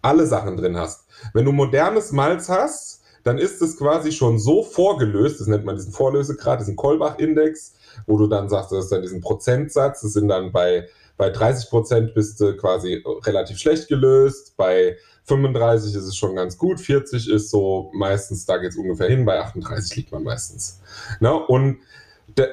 alle 0.03 0.27
Sachen 0.27 0.57
drin 0.57 0.77
hast. 0.77 1.07
Wenn 1.33 1.45
du 1.45 1.53
modernes 1.53 2.13
Malz 2.13 2.49
hast, 2.49 3.03
dann 3.25 3.39
ist 3.39 3.61
es 3.63 3.77
quasi 3.77 4.13
schon 4.13 4.39
so 4.39 4.63
vorgelöst, 4.63 5.41
das 5.41 5.49
nennt 5.49 5.65
man 5.65 5.77
diesen 5.77 5.93
Vorlösegrad, 5.93 6.61
diesen 6.61 6.77
Kolbach-Index, 6.77 7.75
wo 8.07 8.17
du 8.17 8.27
dann 8.27 8.49
sagst, 8.49 8.73
das 8.73 8.85
ist 8.85 8.93
dann 8.93 9.03
diesen 9.03 9.21
Prozentsatz, 9.21 10.01
das 10.01 10.13
sind 10.13 10.29
dann 10.29 10.53
bei 10.53 10.89
bei 11.19 11.31
30 11.31 11.69
Prozent 11.69 12.15
bist 12.15 12.41
du 12.41 12.57
quasi 12.57 13.03
relativ 13.25 13.59
schlecht 13.59 13.89
gelöst. 13.89 14.57
Bei 14.57 14.97
35 15.25 15.95
ist 15.95 16.05
es 16.05 16.17
schon 16.17 16.37
ganz 16.37 16.57
gut. 16.57 16.81
40 16.81 17.29
ist 17.29 17.51
so 17.51 17.91
meistens, 17.93 18.47
da 18.47 18.57
geht 18.57 18.71
es 18.71 18.77
ungefähr 18.77 19.09
hin. 19.09 19.25
Bei 19.25 19.41
38 19.41 19.97
liegt 19.97 20.13
man 20.13 20.23
meistens. 20.23 20.81
Ne? 21.19 21.35
Und 21.35 21.79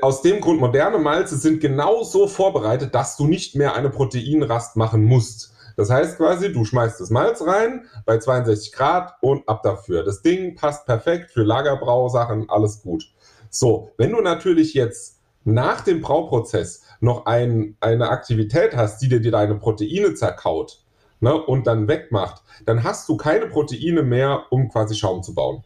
aus 0.02 0.22
dem 0.22 0.42
Grund, 0.42 0.60
moderne 0.60 0.98
Malze 0.98 1.38
sind 1.38 1.60
genau 1.60 2.04
so 2.04 2.28
vorbereitet, 2.28 2.96
dass 2.96 3.18
du 3.18 3.28
nicht 3.28 3.56
mehr 3.56 3.76
eine 3.76 3.90
Proteinrast 3.90 4.76
machen 4.76 5.04
musst. 5.04 5.54
Das 5.78 5.90
heißt 5.90 6.18
quasi, 6.18 6.54
du 6.54 6.64
schmeißt 6.64 7.02
das 7.02 7.10
Malz 7.10 7.42
rein 7.42 7.86
bei 8.06 8.18
62 8.18 8.72
Grad 8.72 9.16
und 9.22 9.48
ab 9.48 9.62
dafür. 9.64 10.04
Das 10.04 10.22
Ding 10.22 10.56
passt 10.56 10.86
perfekt 10.86 11.32
für 11.32 11.44
Lagerbrausachen, 11.44 12.50
alles 12.50 12.82
gut. 12.82 13.12
So, 13.50 13.92
wenn 13.98 14.12
du 14.12 14.22
natürlich 14.22 14.74
jetzt 14.74 15.20
nach 15.44 15.82
dem 15.82 16.02
Brauprozess 16.02 16.84
noch 17.02 17.26
ein, 17.26 17.78
eine 17.80 18.10
Aktivität 18.10 18.76
hast, 18.76 19.02
die 19.02 19.10
dir, 19.10 19.20
dir 19.20 19.32
deine 19.32 19.56
Proteine 19.56 20.14
zerkaut 20.14 20.84
ne, 21.20 21.36
und 21.36 21.68
dann 21.68 21.88
wegmacht, 21.88 22.42
dann 22.66 22.84
hast 22.84 23.08
du 23.10 23.18
keine 23.18 23.48
Proteine 23.48 24.02
mehr, 24.02 24.46
um 24.50 24.70
quasi 24.70 24.96
Schaum 24.96 25.22
zu 25.24 25.36
bauen. 25.36 25.64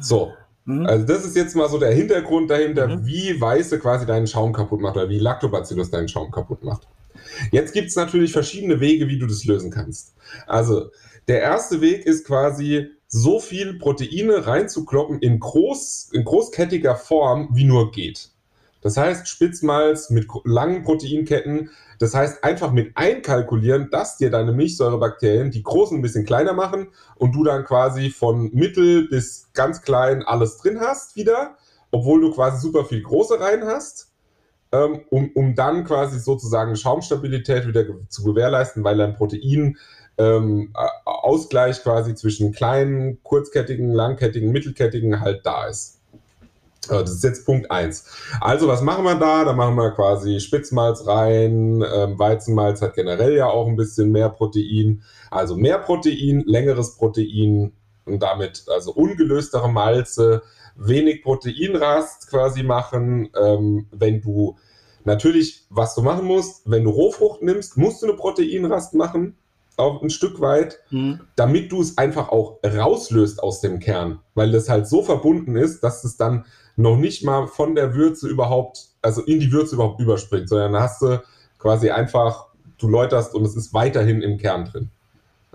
So. 0.00 0.32
Mhm. 0.66 0.84
Also 0.84 1.06
das 1.06 1.24
ist 1.24 1.36
jetzt 1.36 1.56
mal 1.56 1.68
so 1.68 1.78
der 1.78 1.92
Hintergrund 1.92 2.50
dahinter, 2.50 2.88
mhm. 2.88 3.06
wie 3.06 3.40
Weiße 3.40 3.78
quasi 3.78 4.04
deinen 4.04 4.26
Schaum 4.26 4.52
kaputt 4.52 4.80
macht 4.80 4.96
oder 4.96 5.08
wie 5.08 5.18
Lactobacillus 5.18 5.90
deinen 5.90 6.08
Schaum 6.08 6.30
kaputt 6.30 6.62
macht. 6.62 6.86
Jetzt 7.50 7.72
gibt 7.72 7.88
es 7.88 7.96
natürlich 7.96 8.32
verschiedene 8.32 8.80
Wege, 8.80 9.08
wie 9.08 9.18
du 9.18 9.26
das 9.26 9.44
lösen 9.44 9.70
kannst. 9.70 10.14
Also 10.46 10.90
der 11.28 11.40
erste 11.40 11.80
Weg 11.80 12.04
ist 12.04 12.26
quasi 12.26 12.90
so 13.08 13.40
viel 13.40 13.78
Proteine 13.78 14.46
reinzukloppen 14.46 15.20
in, 15.20 15.38
groß, 15.40 16.10
in 16.12 16.24
großkettiger 16.24 16.96
Form, 16.96 17.48
wie 17.52 17.64
nur 17.64 17.92
geht. 17.92 18.30
Das 18.82 18.96
heißt, 18.96 19.28
Spitzmalz 19.28 20.10
mit 20.10 20.26
langen 20.44 20.82
Proteinketten, 20.82 21.70
das 21.98 22.14
heißt 22.14 22.44
einfach 22.44 22.72
mit 22.72 22.96
einkalkulieren, 22.96 23.88
dass 23.90 24.16
dir 24.16 24.30
deine 24.30 24.52
Milchsäurebakterien 24.52 25.50
die 25.50 25.62
großen 25.62 25.98
ein 25.98 26.02
bisschen 26.02 26.24
kleiner 26.24 26.52
machen 26.52 26.88
und 27.16 27.32
du 27.32 27.44
dann 27.44 27.64
quasi 27.64 28.10
von 28.10 28.50
mittel 28.52 29.08
bis 29.08 29.50
ganz 29.54 29.82
klein 29.82 30.22
alles 30.22 30.58
drin 30.58 30.80
hast 30.80 31.16
wieder, 31.16 31.56
obwohl 31.90 32.20
du 32.20 32.32
quasi 32.32 32.60
super 32.60 32.84
viel 32.84 33.02
große 33.02 33.40
rein 33.40 33.64
hast, 33.64 34.12
ähm, 34.72 35.02
um, 35.10 35.30
um 35.34 35.54
dann 35.54 35.84
quasi 35.84 36.18
sozusagen 36.18 36.76
Schaumstabilität 36.76 37.66
wieder 37.66 37.84
zu 38.08 38.24
gewährleisten, 38.24 38.84
weil 38.84 38.98
dein 38.98 39.14
Protein 39.14 39.76
ähm, 40.18 40.72
Ausgleich 41.04 41.82
quasi 41.82 42.14
zwischen 42.14 42.52
kleinen, 42.52 43.22
kurzkettigen, 43.22 43.92
langkettigen, 43.92 44.50
mittelkettigen 44.50 45.20
halt 45.20 45.44
da 45.44 45.66
ist. 45.66 45.95
Das 46.88 47.10
ist 47.10 47.24
jetzt 47.24 47.44
Punkt 47.44 47.70
1. 47.70 48.04
Also, 48.40 48.68
was 48.68 48.82
machen 48.82 49.04
wir 49.04 49.14
da? 49.16 49.44
Da 49.44 49.52
machen 49.52 49.76
wir 49.76 49.90
quasi 49.92 50.40
Spitzmalz 50.40 51.06
rein. 51.06 51.84
Ähm, 51.94 52.18
Weizenmalz 52.18 52.82
hat 52.82 52.94
generell 52.94 53.34
ja 53.34 53.46
auch 53.46 53.66
ein 53.66 53.76
bisschen 53.76 54.12
mehr 54.12 54.28
Protein. 54.28 55.02
Also 55.30 55.56
mehr 55.56 55.78
Protein, 55.78 56.42
längeres 56.46 56.96
Protein 56.96 57.72
und 58.04 58.22
damit 58.22 58.64
also 58.68 58.92
ungelöstere 58.92 59.68
Malze, 59.68 60.42
wenig 60.76 61.22
Proteinrast 61.22 62.28
quasi 62.28 62.62
machen. 62.62 63.30
Ähm, 63.40 63.86
wenn 63.90 64.20
du 64.20 64.56
natürlich, 65.04 65.66
was 65.70 65.94
du 65.94 66.02
machen 66.02 66.26
musst, 66.26 66.70
wenn 66.70 66.84
du 66.84 66.90
Rohfrucht 66.90 67.42
nimmst, 67.42 67.76
musst 67.76 68.02
du 68.02 68.06
eine 68.06 68.16
Proteinrast 68.16 68.94
machen 68.94 69.36
auch 69.76 70.02
ein 70.02 70.10
Stück 70.10 70.40
weit, 70.40 70.80
mhm. 70.90 71.20
damit 71.36 71.70
du 71.72 71.80
es 71.80 71.98
einfach 71.98 72.30
auch 72.30 72.58
rauslöst 72.64 73.42
aus 73.42 73.60
dem 73.60 73.78
Kern, 73.78 74.20
weil 74.34 74.50
das 74.50 74.68
halt 74.68 74.86
so 74.88 75.02
verbunden 75.02 75.56
ist, 75.56 75.82
dass 75.82 76.04
es 76.04 76.16
dann 76.16 76.44
noch 76.76 76.96
nicht 76.96 77.24
mal 77.24 77.46
von 77.46 77.74
der 77.74 77.94
Würze 77.94 78.28
überhaupt, 78.28 78.88
also 79.02 79.22
in 79.22 79.40
die 79.40 79.50
Würze 79.50 79.74
überhaupt 79.74 80.00
überspringt, 80.00 80.48
sondern 80.48 80.74
dann 80.74 80.82
hast 80.82 81.02
du 81.02 81.22
quasi 81.58 81.90
einfach, 81.90 82.46
du 82.78 82.88
läuterst 82.88 83.34
und 83.34 83.44
es 83.44 83.56
ist 83.56 83.72
weiterhin 83.72 84.22
im 84.22 84.38
Kern 84.38 84.66
drin. 84.66 84.90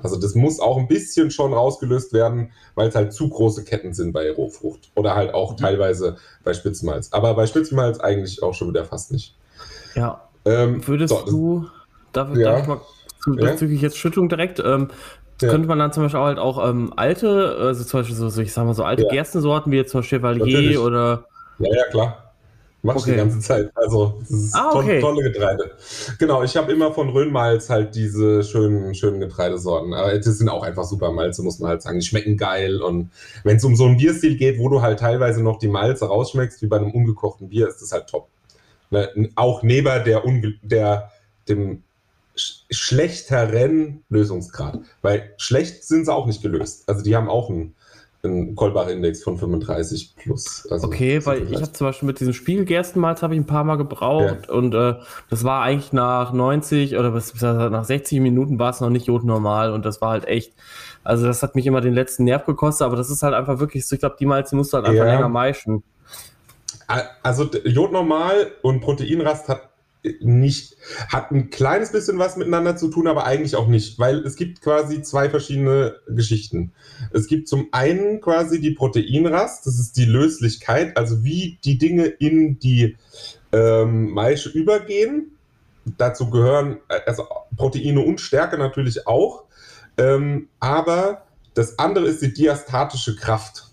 Also 0.03 0.19
das 0.19 0.33
muss 0.33 0.59
auch 0.59 0.77
ein 0.77 0.87
bisschen 0.87 1.29
schon 1.31 1.53
rausgelöst 1.53 2.13
werden, 2.13 2.51
weil 2.75 2.89
es 2.89 2.95
halt 2.95 3.13
zu 3.13 3.29
große 3.29 3.63
Ketten 3.63 3.93
sind 3.93 4.13
bei 4.13 4.31
Rohfrucht 4.31 4.91
oder 4.95 5.15
halt 5.15 5.33
auch 5.33 5.51
mhm. 5.51 5.57
teilweise 5.57 6.17
bei 6.43 6.53
Spitzmalz. 6.53 7.09
Aber 7.11 7.33
bei 7.35 7.45
Spitzmalz 7.45 7.99
eigentlich 7.99 8.41
auch 8.41 8.53
schon 8.53 8.69
wieder 8.69 8.85
fast 8.85 9.11
nicht. 9.11 9.35
Ja. 9.95 10.21
Ähm, 10.45 10.85
Würdest 10.87 11.13
so, 11.13 11.25
du, 11.25 11.67
darf, 12.13 12.35
ja. 12.35 12.51
darf 12.51 12.61
ich 12.61 12.67
mal 12.67 12.81
bezüglich 13.27 13.81
jetzt 13.81 13.97
Schüttung 13.97 14.27
direkt, 14.27 14.59
ähm, 14.59 14.89
ja. 15.41 15.49
könnte 15.49 15.67
man 15.67 15.79
dann 15.79 15.91
zum 15.91 16.03
Beispiel 16.03 16.19
auch 16.19 16.25
halt 16.25 16.39
auch 16.39 16.69
ähm, 16.69 16.93
alte, 16.95 17.55
also 17.59 17.83
zum 17.83 17.99
Beispiel 17.99 18.15
so, 18.15 18.29
so, 18.29 18.41
ich 18.41 18.53
sag 18.53 18.65
mal 18.65 18.73
so 18.73 18.83
alte 18.83 19.03
ja. 19.03 19.09
Gerstensorten 19.09 19.71
wie 19.71 19.77
jetzt 19.77 19.91
zum 19.91 20.01
Beispiel 20.01 20.19
Chevalier 20.19 20.81
oder. 20.81 21.25
Ja, 21.59 21.75
ja, 21.75 21.83
klar. 21.89 22.31
Mach 22.83 22.95
okay. 22.95 23.11
ich 23.11 23.11
die 23.11 23.17
ganze 23.17 23.39
Zeit. 23.39 23.71
Also, 23.75 24.15
das 24.21 24.31
ist 24.31 24.55
ah, 24.55 24.71
okay. 24.73 24.99
to 24.99 25.07
tolle 25.07 25.23
Getreide. 25.31 25.71
Genau, 26.17 26.41
ich 26.41 26.57
habe 26.57 26.71
immer 26.71 26.91
von 26.91 27.09
Rhönmalz 27.09 27.69
halt 27.69 27.93
diese 27.93 28.43
schönen, 28.43 28.95
schönen 28.95 29.19
Getreidesorten. 29.19 29.93
Aber 29.93 30.17
das 30.17 30.25
sind 30.25 30.49
auch 30.49 30.63
einfach 30.63 30.85
super 30.85 31.11
Malze, 31.11 31.43
muss 31.43 31.59
man 31.59 31.69
halt 31.69 31.83
sagen. 31.83 31.99
Die 31.99 32.05
schmecken 32.05 32.37
geil. 32.37 32.81
Und 32.81 33.11
wenn 33.43 33.57
es 33.57 33.63
um 33.63 33.75
so 33.75 33.85
einen 33.85 33.97
Bierstil 33.97 34.35
geht, 34.35 34.57
wo 34.57 34.67
du 34.67 34.81
halt 34.81 34.99
teilweise 34.99 35.43
noch 35.43 35.59
die 35.59 35.67
Malze 35.67 36.05
rausschmeckst, 36.05 36.63
wie 36.63 36.67
bei 36.67 36.77
einem 36.77 36.89
ungekochten 36.89 37.49
Bier, 37.49 37.67
ist 37.67 37.83
das 37.83 37.91
halt 37.91 38.07
top. 38.07 38.29
Ne? 38.89 39.29
Auch 39.35 39.61
neben 39.61 39.85
der, 40.03 40.49
der 40.63 41.11
dem 41.47 41.83
sch 42.35 42.65
schlechteren 42.69 44.03
Lösungsgrad. 44.09 44.79
Weil 45.01 45.33
schlecht 45.37 45.83
sind 45.83 46.05
sie 46.05 46.13
auch 46.13 46.25
nicht 46.25 46.41
gelöst. 46.41 46.87
Also 46.87 47.03
die 47.03 47.15
haben 47.15 47.29
auch 47.29 47.49
einen 47.49 47.75
ein 48.23 48.55
Kolbach-Index 48.55 49.23
von 49.23 49.37
35 49.37 50.15
plus. 50.15 50.67
Also 50.69 50.87
okay, 50.87 51.25
weil 51.25 51.51
ich 51.51 51.61
habe 51.61 51.71
zum 51.71 51.87
Beispiel 51.87 52.07
mit 52.07 52.19
diesem 52.19 52.33
Spiegelgerstenmalz 52.33 53.21
habe 53.21 53.33
ich 53.33 53.39
ein 53.39 53.47
paar 53.47 53.63
Mal 53.63 53.77
gebraucht 53.77 54.47
ja. 54.47 54.53
und 54.53 54.73
äh, 54.73 54.95
das 55.29 55.43
war 55.43 55.63
eigentlich 55.63 55.91
nach 55.91 56.31
90 56.31 56.97
oder 56.97 57.11
bis, 57.11 57.31
bis 57.31 57.41
nach 57.41 57.83
60 57.83 58.19
Minuten 58.19 58.59
war 58.59 58.69
es 58.69 58.79
noch 58.79 58.89
nicht 58.89 59.07
jodnormal 59.07 59.71
und 59.71 59.85
das 59.85 60.01
war 60.01 60.11
halt 60.11 60.27
echt, 60.27 60.53
also 61.03 61.25
das 61.25 61.41
hat 61.41 61.55
mich 61.55 61.65
immer 61.65 61.81
den 61.81 61.93
letzten 61.93 62.25
Nerv 62.25 62.45
gekostet, 62.45 62.85
aber 62.85 62.95
das 62.95 63.09
ist 63.09 63.23
halt 63.23 63.33
einfach 63.33 63.59
wirklich 63.59 63.87
so, 63.87 63.95
ich 63.95 64.01
glaube, 64.01 64.17
die 64.19 64.27
Malze 64.27 64.55
musst 64.55 64.73
du 64.73 64.77
halt 64.77 64.85
einfach 64.85 65.05
ja. 65.05 65.13
länger 65.13 65.29
meischen. 65.29 65.83
Also 67.23 67.49
Jodnormal 67.63 68.51
und 68.61 68.81
Proteinrast 68.81 69.47
hat 69.47 69.70
nicht, 70.19 70.75
hat 71.09 71.31
ein 71.31 71.49
kleines 71.49 71.91
bisschen 71.91 72.17
was 72.17 72.35
miteinander 72.35 72.75
zu 72.75 72.89
tun, 72.89 73.07
aber 73.07 73.25
eigentlich 73.25 73.55
auch 73.55 73.67
nicht, 73.67 73.99
weil 73.99 74.19
es 74.19 74.35
gibt 74.35 74.61
quasi 74.61 75.01
zwei 75.01 75.29
verschiedene 75.29 75.95
Geschichten. 76.07 76.71
Es 77.11 77.27
gibt 77.27 77.47
zum 77.47 77.67
einen 77.71 78.21
quasi 78.21 78.59
die 78.59 78.71
Proteinrast, 78.71 79.65
das 79.65 79.79
ist 79.79 79.97
die 79.97 80.05
Löslichkeit, 80.05 80.97
also 80.97 81.23
wie 81.23 81.59
die 81.63 81.77
Dinge 81.77 82.05
in 82.05 82.57
die 82.59 82.97
ähm, 83.51 84.09
Maische 84.11 84.49
übergehen. 84.49 85.37
Dazu 85.97 86.29
gehören 86.29 86.77
also 87.05 87.27
Proteine 87.55 88.01
und 88.01 88.21
Stärke 88.21 88.57
natürlich 88.57 89.07
auch, 89.07 89.43
ähm, 89.97 90.47
aber 90.59 91.25
das 91.53 91.77
andere 91.79 92.07
ist 92.07 92.21
die 92.21 92.33
diastatische 92.33 93.15
Kraft. 93.15 93.70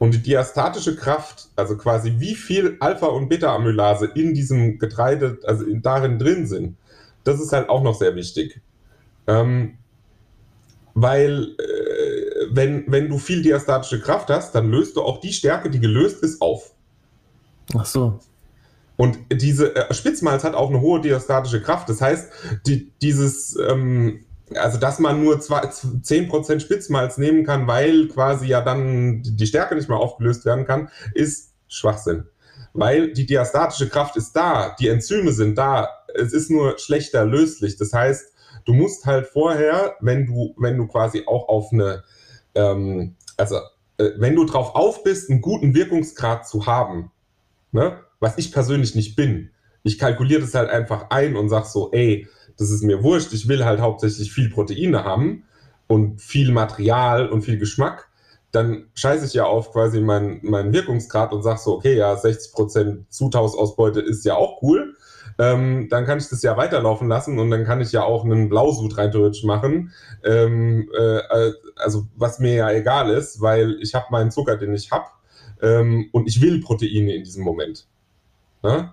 Und 0.00 0.14
die 0.14 0.22
diastatische 0.22 0.96
Kraft, 0.96 1.50
also 1.56 1.76
quasi 1.76 2.14
wie 2.16 2.34
viel 2.34 2.78
Alpha- 2.80 3.08
und 3.08 3.28
Beta-Amylase 3.28 4.06
in 4.14 4.32
diesem 4.32 4.78
Getreide, 4.78 5.38
also 5.44 5.66
in, 5.66 5.82
darin 5.82 6.18
drin 6.18 6.46
sind, 6.46 6.78
das 7.22 7.38
ist 7.38 7.52
halt 7.52 7.68
auch 7.68 7.82
noch 7.82 7.94
sehr 7.94 8.16
wichtig. 8.16 8.62
Ähm, 9.26 9.76
weil 10.94 11.54
äh, 11.58 12.46
wenn, 12.50 12.84
wenn 12.86 13.10
du 13.10 13.18
viel 13.18 13.42
diastatische 13.42 14.00
Kraft 14.00 14.30
hast, 14.30 14.54
dann 14.54 14.70
löst 14.70 14.96
du 14.96 15.02
auch 15.02 15.20
die 15.20 15.34
Stärke, 15.34 15.68
die 15.68 15.80
gelöst 15.80 16.22
ist, 16.22 16.40
auf. 16.40 16.72
Ach 17.76 17.84
so. 17.84 18.20
Und 18.96 19.18
diese 19.30 19.76
äh, 19.76 19.92
Spitzmalz 19.92 20.44
hat 20.44 20.54
auch 20.54 20.70
eine 20.70 20.80
hohe 20.80 21.02
diastatische 21.02 21.60
Kraft. 21.60 21.90
Das 21.90 22.00
heißt, 22.00 22.32
die, 22.66 22.90
dieses 23.02 23.54
ähm, 23.68 24.24
also 24.54 24.78
dass 24.78 24.98
man 24.98 25.22
nur 25.22 25.40
zwei, 25.40 25.62
10% 25.62 26.60
Spitzmalz 26.60 27.18
nehmen 27.18 27.44
kann, 27.44 27.66
weil 27.66 28.08
quasi 28.08 28.46
ja 28.46 28.60
dann 28.60 29.22
die 29.22 29.46
Stärke 29.46 29.74
nicht 29.74 29.88
mehr 29.88 29.98
aufgelöst 29.98 30.44
werden 30.44 30.64
kann, 30.64 30.88
ist 31.14 31.54
Schwachsinn. 31.68 32.24
Weil 32.72 33.12
die 33.12 33.26
diastatische 33.26 33.88
Kraft 33.88 34.16
ist 34.16 34.32
da, 34.32 34.76
die 34.78 34.88
Enzyme 34.88 35.32
sind 35.32 35.56
da, 35.56 35.88
es 36.14 36.32
ist 36.32 36.50
nur 36.50 36.78
schlechter 36.78 37.24
löslich. 37.24 37.76
Das 37.76 37.92
heißt, 37.92 38.32
du 38.64 38.72
musst 38.72 39.06
halt 39.06 39.26
vorher, 39.26 39.96
wenn 40.00 40.26
du, 40.26 40.54
wenn 40.58 40.76
du 40.76 40.86
quasi 40.86 41.24
auch 41.26 41.48
auf 41.48 41.72
eine, 41.72 42.04
ähm, 42.54 43.16
also 43.36 43.56
äh, 43.98 44.10
wenn 44.16 44.36
du 44.36 44.44
drauf 44.44 44.74
auf 44.74 45.02
bist, 45.02 45.30
einen 45.30 45.40
guten 45.40 45.74
Wirkungsgrad 45.74 46.46
zu 46.48 46.66
haben, 46.66 47.10
ne, 47.72 47.98
was 48.20 48.38
ich 48.38 48.52
persönlich 48.52 48.94
nicht 48.94 49.16
bin, 49.16 49.50
ich 49.82 49.98
kalkuliere 49.98 50.42
das 50.42 50.54
halt 50.54 50.70
einfach 50.70 51.06
ein 51.10 51.36
und 51.36 51.48
sag 51.48 51.64
so, 51.64 51.90
ey, 51.92 52.28
das 52.60 52.70
ist 52.70 52.82
mir 52.82 53.02
wurscht, 53.02 53.32
ich 53.32 53.48
will 53.48 53.64
halt 53.64 53.80
hauptsächlich 53.80 54.32
viel 54.32 54.50
Proteine 54.50 55.04
haben 55.04 55.44
und 55.86 56.20
viel 56.20 56.52
Material 56.52 57.28
und 57.28 57.42
viel 57.42 57.58
Geschmack, 57.58 58.08
dann 58.52 58.90
scheiße 58.94 59.24
ich 59.24 59.34
ja 59.34 59.44
auf 59.44 59.72
quasi 59.72 60.00
meinen 60.00 60.40
mein 60.42 60.72
Wirkungsgrad 60.72 61.32
und 61.32 61.42
sag 61.42 61.58
so, 61.58 61.74
okay, 61.74 61.96
ja, 61.96 62.14
60% 62.14 63.08
Zutauschsausbeute 63.08 64.00
ist 64.00 64.24
ja 64.24 64.34
auch 64.34 64.60
cool. 64.62 64.96
Ähm, 65.38 65.88
dann 65.88 66.04
kann 66.04 66.18
ich 66.18 66.28
das 66.28 66.42
ja 66.42 66.56
weiterlaufen 66.58 67.08
lassen 67.08 67.38
und 67.38 67.50
dann 67.50 67.64
kann 67.64 67.80
ich 67.80 67.92
ja 67.92 68.02
auch 68.02 68.24
einen 68.24 68.50
Blausud 68.50 68.98
rein 68.98 69.10
theoretisch 69.10 69.44
machen. 69.44 69.92
Ähm, 70.22 70.90
äh, 70.98 71.52
also 71.76 72.08
was 72.16 72.40
mir 72.40 72.54
ja 72.54 72.70
egal 72.70 73.10
ist, 73.10 73.40
weil 73.40 73.78
ich 73.80 73.94
habe 73.94 74.06
meinen 74.10 74.30
Zucker, 74.30 74.56
den 74.56 74.74
ich 74.74 74.90
habe 74.90 75.06
ähm, 75.62 76.10
und 76.12 76.28
ich 76.28 76.42
will 76.42 76.60
Proteine 76.60 77.14
in 77.14 77.24
diesem 77.24 77.42
Moment. 77.42 77.86
Ne? 78.62 78.92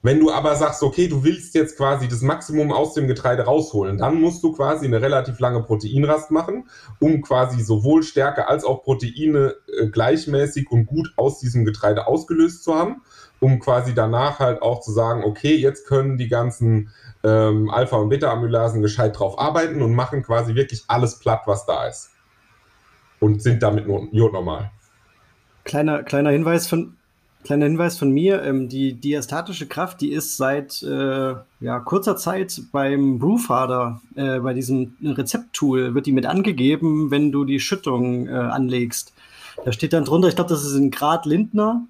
Wenn 0.00 0.20
du 0.20 0.30
aber 0.30 0.54
sagst, 0.54 0.82
okay, 0.84 1.08
du 1.08 1.24
willst 1.24 1.54
jetzt 1.54 1.76
quasi 1.76 2.06
das 2.06 2.22
Maximum 2.22 2.70
aus 2.70 2.94
dem 2.94 3.08
Getreide 3.08 3.42
rausholen, 3.42 3.98
dann 3.98 4.20
musst 4.20 4.44
du 4.44 4.52
quasi 4.52 4.86
eine 4.86 5.02
relativ 5.02 5.40
lange 5.40 5.62
Proteinrast 5.62 6.30
machen, 6.30 6.68
um 7.00 7.20
quasi 7.20 7.60
sowohl 7.62 8.04
Stärke 8.04 8.46
als 8.46 8.64
auch 8.64 8.84
Proteine 8.84 9.56
äh, 9.66 9.88
gleichmäßig 9.88 10.70
und 10.70 10.86
gut 10.86 11.12
aus 11.16 11.40
diesem 11.40 11.64
Getreide 11.64 12.06
ausgelöst 12.06 12.62
zu 12.62 12.76
haben, 12.76 13.02
um 13.40 13.58
quasi 13.58 13.92
danach 13.92 14.38
halt 14.38 14.62
auch 14.62 14.80
zu 14.80 14.92
sagen, 14.92 15.24
okay, 15.24 15.56
jetzt 15.56 15.86
können 15.88 16.16
die 16.16 16.28
ganzen 16.28 16.90
ähm, 17.24 17.68
Alpha- 17.68 17.96
und 17.96 18.08
Beta-Amylasen 18.08 18.82
gescheit 18.82 19.18
drauf 19.18 19.38
arbeiten 19.38 19.82
und 19.82 19.94
machen 19.94 20.22
quasi 20.22 20.54
wirklich 20.54 20.84
alles 20.86 21.18
platt, 21.18 21.42
was 21.46 21.66
da 21.66 21.88
ist. 21.88 22.10
Und 23.18 23.42
sind 23.42 23.64
damit 23.64 23.88
nur 23.88 24.06
jodnormal. 24.12 24.70
Kleiner, 25.64 26.04
kleiner 26.04 26.30
Hinweis 26.30 26.68
von, 26.68 26.97
Kleiner 27.44 27.66
Hinweis 27.66 27.96
von 27.96 28.10
mir, 28.10 28.42
ähm, 28.42 28.68
die 28.68 28.94
diastatische 28.94 29.66
Kraft, 29.66 30.00
die 30.00 30.12
ist 30.12 30.36
seit 30.36 30.82
äh, 30.82 31.34
ja, 31.60 31.80
kurzer 31.80 32.16
Zeit 32.16 32.60
beim 32.72 33.18
Brewfather, 33.18 34.00
äh, 34.16 34.40
bei 34.40 34.54
diesem 34.54 34.96
Rezepttool, 35.02 35.94
wird 35.94 36.06
die 36.06 36.12
mit 36.12 36.26
angegeben, 36.26 37.10
wenn 37.10 37.32
du 37.32 37.44
die 37.44 37.60
Schüttung 37.60 38.26
äh, 38.26 38.32
anlegst. 38.32 39.12
Da 39.64 39.72
steht 39.72 39.92
dann 39.92 40.04
drunter, 40.04 40.28
ich 40.28 40.34
glaube, 40.34 40.50
das 40.50 40.64
ist 40.64 40.74
ein 40.74 40.90
Grad 40.90 41.26
Lindner 41.26 41.86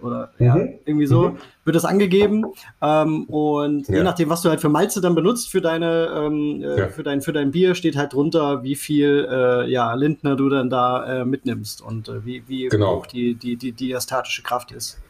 oder 0.00 0.30
mhm. 0.38 0.46
ja, 0.46 0.56
irgendwie 0.84 1.06
so, 1.06 1.30
mhm. 1.30 1.38
wird 1.64 1.76
das 1.76 1.84
angegeben. 1.84 2.46
Ähm, 2.82 3.24
und 3.24 3.88
ja. 3.88 3.96
je 3.96 4.02
nachdem, 4.02 4.28
was 4.28 4.42
du 4.42 4.48
halt 4.48 4.60
für 4.60 4.68
Malze 4.68 5.00
dann 5.00 5.14
benutzt 5.14 5.50
für 5.50 5.60
deine, 5.60 6.08
ähm, 6.16 6.62
äh, 6.62 6.78
ja. 6.78 6.88
für 6.88 7.02
dein, 7.02 7.20
für 7.20 7.32
dein 7.32 7.50
Bier, 7.50 7.74
steht 7.74 7.96
halt 7.96 8.12
drunter, 8.12 8.62
wie 8.62 8.76
viel 8.76 9.28
äh, 9.30 9.70
ja, 9.70 9.94
Lindner 9.94 10.36
du 10.36 10.48
dann 10.48 10.70
da 10.70 11.20
äh, 11.20 11.24
mitnimmst 11.24 11.82
und 11.82 12.08
äh, 12.08 12.24
wie, 12.24 12.42
wie 12.46 12.68
genau. 12.68 12.96
hoch 12.96 13.06
die, 13.06 13.34
die, 13.34 13.56
die 13.56 13.72
diastatische 13.72 14.42
Kraft 14.42 14.72
ist. 14.72 15.00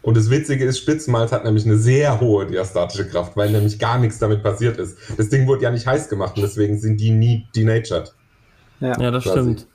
Und 0.00 0.16
das 0.16 0.30
Witzige 0.30 0.64
ist, 0.64 0.78
Spitzmalz 0.78 1.32
hat 1.32 1.44
nämlich 1.44 1.66
eine 1.66 1.76
sehr 1.76 2.20
hohe 2.20 2.46
diastatische 2.46 3.08
Kraft, 3.08 3.36
weil 3.36 3.50
nämlich 3.50 3.78
gar 3.78 3.98
nichts 3.98 4.18
damit 4.18 4.42
passiert 4.42 4.78
ist. 4.78 4.96
Das 5.16 5.28
Ding 5.28 5.46
wurde 5.46 5.64
ja 5.64 5.70
nicht 5.70 5.86
heiß 5.86 6.08
gemacht 6.08 6.36
und 6.36 6.42
deswegen 6.42 6.78
sind 6.78 7.00
die 7.00 7.10
nie 7.10 7.46
denatured. 7.54 8.14
Ja, 8.80 8.98
ja 9.00 9.10
das 9.10 9.24
quasi. 9.24 9.38
stimmt. 9.38 9.66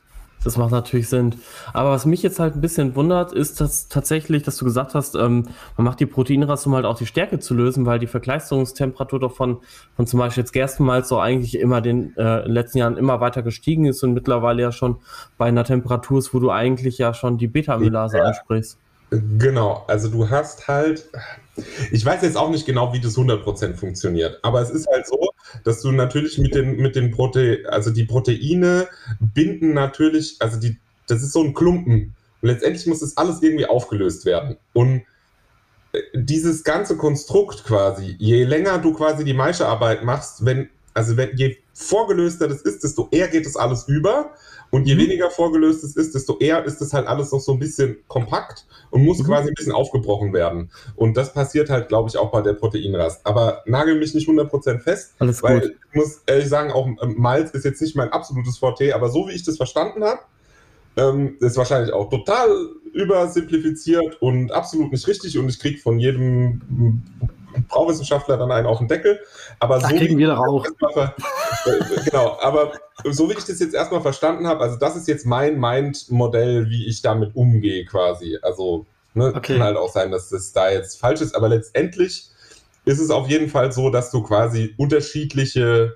Das 0.44 0.58
macht 0.58 0.72
natürlich 0.72 1.08
Sinn. 1.08 1.36
Aber 1.74 1.92
was 1.92 2.06
mich 2.06 2.22
jetzt 2.22 2.40
halt 2.40 2.56
ein 2.56 2.62
bisschen 2.62 2.96
wundert, 2.96 3.32
ist 3.32 3.62
dass 3.62 3.88
tatsächlich, 3.88 4.44
dass 4.44 4.58
du 4.58 4.66
gesagt 4.66 4.94
hast, 4.94 5.16
ähm, 5.16 5.48
man 5.78 5.86
macht 5.86 6.00
die 6.00 6.06
Proteinrast, 6.06 6.68
um 6.68 6.76
halt 6.76 6.86
auch 6.86 6.98
die 6.98 7.06
Stärke 7.06 7.40
zu 7.40 7.54
lösen, 7.54 7.86
weil 7.86 8.00
die 8.00 8.08
Vergleichungstemperatur 8.08 9.20
doch 9.20 9.36
von, 9.36 9.60
von 9.96 10.08
zum 10.08 10.20
Beispiel 10.20 10.42
jetzt 10.42 10.52
Gerstenmalz 10.52 11.10
so 11.10 11.20
eigentlich 11.20 11.58
immer 11.58 11.82
den, 11.82 12.16
äh, 12.18 12.40
in 12.40 12.46
den 12.46 12.52
letzten 12.54 12.80
Jahren 12.80 12.98
immer 12.98 13.22
weiter 13.22 13.42
gestiegen 13.42 13.86
ist 13.86 14.04
und 14.04 14.14
mittlerweile 14.14 14.62
ja 14.62 14.72
schon 14.72 14.98
bei 15.38 15.46
einer 15.46 15.64
Temperatur 15.64 16.20
ist, 16.20 16.34
wo 16.34 16.40
du 16.40 16.52
eigentlich 16.52 16.98
ja 16.98 17.14
schon 17.14 17.38
die 17.38 17.48
Beta-Amylase 17.48 18.18
ja. 18.18 18.24
ansprichst. 18.26 18.78
Genau, 19.38 19.84
also 19.88 20.10
du 20.10 20.30
hast 20.30 20.68
halt, 20.68 21.10
ich 21.92 22.04
weiß 22.04 22.22
jetzt 22.24 22.38
auch 22.38 22.50
nicht 22.50 22.66
genau, 22.66 22.94
wie 22.94 23.00
das 23.00 23.16
100% 23.16 23.76
funktioniert, 23.76 24.40
aber 24.42 24.62
es 24.62 24.70
ist 24.70 24.88
halt 24.88 25.06
so, 25.08 25.30
dass 25.64 25.82
du 25.82 25.92
natürlich 25.92 26.38
mit 26.38 26.56
den, 26.56 26.78
mit 26.78 26.96
den 26.96 27.12
Proteinen, 27.12 27.66
also 27.68 27.92
die 27.92 28.06
Proteine 28.06 28.88
binden 29.20 29.74
natürlich, 29.74 30.38
also 30.40 30.60
die, 30.60 30.78
das 31.08 31.22
ist 31.22 31.34
so 31.34 31.44
ein 31.44 31.54
Klumpen. 31.54 32.16
Und 32.42 32.50
letztendlich 32.50 32.88
muss 32.88 33.00
das 33.00 33.18
alles 33.18 33.42
irgendwie 33.42 33.66
aufgelöst 33.66 34.26
werden. 34.26 34.58
Und 34.74 35.04
äh, 35.94 36.02
dieses 36.14 36.64
ganze 36.64 36.98
Konstrukt 36.98 37.64
quasi, 37.64 38.16
je 38.18 38.44
länger 38.44 38.80
du 38.80 38.94
quasi 38.94 39.24
die 39.24 39.34
Maischearbeit 39.34 40.04
machst, 40.04 40.46
wenn, 40.46 40.70
also 40.94 41.18
wenn, 41.18 41.36
je 41.38 41.58
vorgelöster 41.74 42.48
das 42.48 42.62
ist, 42.62 42.84
desto 42.84 43.08
eher 43.12 43.28
geht 43.28 43.46
das 43.46 43.56
alles 43.56 43.88
über. 43.88 44.32
Und 44.74 44.88
je 44.88 44.96
mhm. 44.96 45.02
weniger 45.02 45.30
vorgelöst 45.30 45.84
es 45.84 45.96
ist, 45.96 46.16
desto 46.16 46.40
eher 46.40 46.66
ist 46.66 46.82
es 46.82 46.94
halt 46.94 47.06
alles 47.06 47.32
noch 47.32 47.42
so 47.42 47.52
ein 47.52 47.60
bisschen 47.60 47.98
kompakt 48.08 48.66
und 48.90 49.06
muss 49.06 49.20
mhm. 49.20 49.26
quasi 49.26 49.50
ein 49.50 49.54
bisschen 49.54 49.72
aufgebrochen 49.72 50.34
werden. 50.34 50.72
Und 50.96 51.16
das 51.16 51.32
passiert 51.32 51.70
halt, 51.70 51.90
glaube 51.90 52.10
ich, 52.10 52.18
auch 52.18 52.32
bei 52.32 52.42
der 52.42 52.54
Proteinrast. 52.54 53.24
Aber 53.24 53.62
nagel 53.68 54.00
mich 54.00 54.16
nicht 54.16 54.28
100% 54.28 54.80
fest, 54.80 55.14
alles 55.20 55.44
weil 55.44 55.60
gut. 55.60 55.76
ich 55.92 55.96
muss 55.96 56.24
ehrlich 56.26 56.50
sagen, 56.50 56.72
auch 56.72 56.88
ähm, 56.88 57.14
Malz 57.20 57.52
ist 57.52 57.66
jetzt 57.66 57.84
nicht 57.84 57.96
mein 57.96 58.10
absolutes 58.10 58.58
Forte, 58.58 58.96
aber 58.96 59.10
so 59.10 59.28
wie 59.28 59.34
ich 59.34 59.44
das 59.44 59.58
verstanden 59.58 60.04
habe, 60.04 60.22
ähm, 60.98 61.38
ist 61.40 61.56
wahrscheinlich 61.56 61.94
auch 61.94 62.10
total 62.10 62.50
übersimplifiziert 62.94 64.20
und 64.24 64.52
absolut 64.52 64.92
nicht 64.92 65.08
richtig 65.08 65.38
und 65.38 65.50
ich 65.50 65.60
kriege 65.60 65.78
von 65.78 66.00
jedem 66.00 67.04
Brauvissenschaftler 67.68 68.38
dann 68.38 68.52
einen 68.52 68.68
auf 68.68 68.80
den 68.80 68.88
Deckel. 68.88 69.20
Aber 69.60 69.80
da 69.80 69.90
so 69.90 69.96
kriegen 69.96 70.18
wir 70.18 70.40
auch. 70.40 70.66
genau, 72.06 72.38
aber 72.42 72.74
so 73.12 73.30
wie 73.30 73.34
ich 73.34 73.46
das 73.46 73.60
jetzt 73.60 73.74
erstmal 73.74 74.02
verstanden 74.02 74.48
habe, 74.48 74.62
also 74.62 74.78
das 74.78 74.96
ist 74.96 75.08
jetzt 75.08 75.26
mein 75.26 75.60
Mind-Modell, 75.60 76.70
wie 76.70 76.88
ich 76.88 77.02
damit 77.02 77.36
umgehe 77.36 77.86
quasi. 77.86 78.38
Also 78.42 78.86
Ne? 79.14 79.34
Okay. 79.36 79.54
Kann 79.54 79.64
halt 79.64 79.78
auch 79.78 79.92
sein, 79.92 80.12
dass 80.12 80.30
das 80.30 80.54
da 80.54 80.72
jetzt 80.72 81.00
falsch 81.00 81.22
ist, 81.22 81.36
aber 81.36 81.50
letztendlich 81.50 82.30
ist 82.86 83.00
es 83.00 83.10
auf 83.12 83.30
jeden 83.30 83.50
Fall 83.50 83.72
so, 83.72 83.90
dass 83.90 84.12
du 84.12 84.24
quasi 84.24 84.74
unterschiedliche 84.78 85.96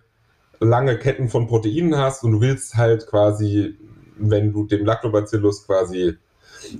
lange 0.60 0.97
Ketten 0.97 1.30
von 1.30 1.47
Proteinen 1.47 1.97
hast 1.97 2.24
und 2.24 2.34
du 2.34 2.41
willst 2.41 2.76
halt 2.76 3.08
quasi, 3.08 3.78
wenn 4.18 4.53
du 4.53 4.66
dem 4.66 4.86
Lactobacillus 4.86 5.66
quasi 5.66 6.18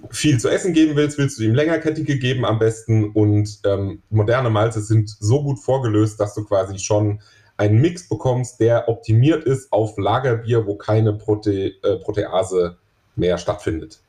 viel 0.10 0.40
zu 0.40 0.50
essen 0.50 0.74
geben 0.74 0.96
willst, 0.96 1.18
willst 1.18 1.40
du 1.40 1.44
ihm 1.44 1.54
längerkettige 1.54 2.18
geben 2.18 2.46
am 2.46 2.60
besten 2.60 3.12
und 3.12 3.60
ähm, 3.66 4.02
moderne 4.10 4.50
Malze 4.50 4.82
sind 4.82 5.10
so 5.10 5.44
gut 5.44 5.60
vorgelöst, 5.60 6.20
dass 6.20 6.34
du 6.34 6.44
quasi 6.44 6.80
schon 6.80 7.20
einen 7.58 7.82
Mix 7.82 8.08
bekommst, 8.08 8.60
der 8.60 8.88
optimiert 8.88 9.44
ist 9.44 9.72
auf 9.72 9.98
Lagerbier, 9.98 10.66
wo 10.66 10.76
keine 10.76 11.14
Prote 11.14 11.74
äh, 11.84 11.98
Protease 11.98 12.78
mehr 13.16 13.38
stattfindet. 13.38 14.00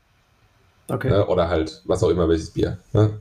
Okay. 0.89 1.09
Ne? 1.09 1.27
Oder 1.27 1.49
halt, 1.49 1.83
was 1.87 2.03
auch 2.03 2.11
immer, 2.11 2.29
welches 2.29 2.51
Bier. 2.51 2.79
Ne? 2.93 3.21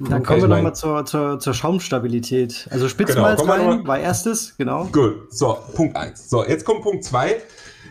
Dann 0.00 0.22
kommen 0.24 0.42
wir 0.42 0.48
nochmal 0.48 0.74
zur, 0.74 1.04
zur, 1.06 1.38
zur 1.38 1.54
Schaumstabilität. 1.54 2.66
Also 2.70 2.88
Spitzmalz 2.88 3.40
genau, 3.40 3.52
rein 3.52 3.86
war 3.86 3.98
erstes, 3.98 4.56
genau. 4.56 4.86
Gut, 4.86 5.32
so, 5.32 5.58
Punkt 5.74 5.96
1. 5.96 6.30
So, 6.30 6.44
jetzt 6.44 6.64
kommt 6.64 6.82
Punkt 6.82 7.04
2. 7.04 7.40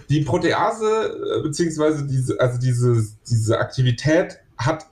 Die 0.09 0.21
Protease, 0.21 1.37
äh, 1.37 1.41
beziehungsweise 1.41 2.05
diese, 2.05 2.39
also 2.39 2.59
diese, 2.59 3.05
diese 3.29 3.59
Aktivität 3.59 4.39
hat, 4.57 4.87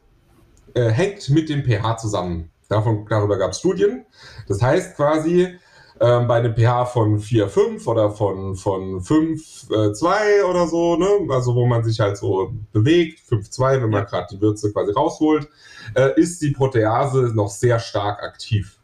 äh, 0.73 0.89
hängt 0.89 1.29
mit 1.29 1.49
dem 1.49 1.63
pH 1.63 1.97
zusammen. 1.97 2.49
Davon, 2.69 3.05
darüber 3.09 3.37
gab 3.37 3.51
es 3.51 3.59
Studien. 3.59 4.05
Das 4.47 4.61
heißt 4.61 4.95
quasi, 4.95 5.57
ähm, 6.01 6.27
bei 6.27 6.37
einem 6.37 6.55
pH 6.55 6.85
von 6.85 7.19
4, 7.19 7.47
5 7.47 7.85
oder 7.85 8.09
von, 8.09 8.55
von 8.55 9.01
5, 9.01 9.69
äh, 9.69 9.93
2 9.93 10.45
oder 10.45 10.67
so, 10.67 10.95
ne? 10.95 11.27
also 11.29 11.53
wo 11.53 11.67
man 11.67 11.83
sich 11.83 11.99
halt 11.99 12.17
so 12.17 12.51
bewegt, 12.73 13.19
5, 13.19 13.51
2, 13.51 13.83
wenn 13.83 13.91
man 13.91 14.05
gerade 14.07 14.27
die 14.31 14.41
Würze 14.41 14.73
quasi 14.73 14.91
rausholt, 14.93 15.47
äh, 15.93 16.19
ist 16.19 16.41
die 16.41 16.51
Protease 16.51 17.31
noch 17.35 17.49
sehr 17.49 17.77
stark 17.77 18.23
aktiv. 18.23 18.79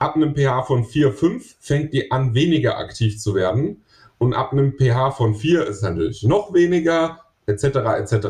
Ab 0.00 0.16
einem 0.16 0.34
pH 0.34 0.64
von 0.64 0.84
4, 0.84 1.12
5 1.12 1.56
fängt 1.60 1.92
die 1.92 2.10
an, 2.10 2.34
weniger 2.34 2.76
aktiv 2.76 3.20
zu 3.20 3.36
werden. 3.36 3.84
Und 4.22 4.34
ab 4.34 4.52
einem 4.52 4.78
pH 4.78 5.10
von 5.10 5.34
4 5.34 5.66
ist 5.66 5.82
natürlich 5.82 6.22
noch 6.22 6.54
weniger, 6.54 7.18
etc. 7.46 7.64
etc. 7.98 8.28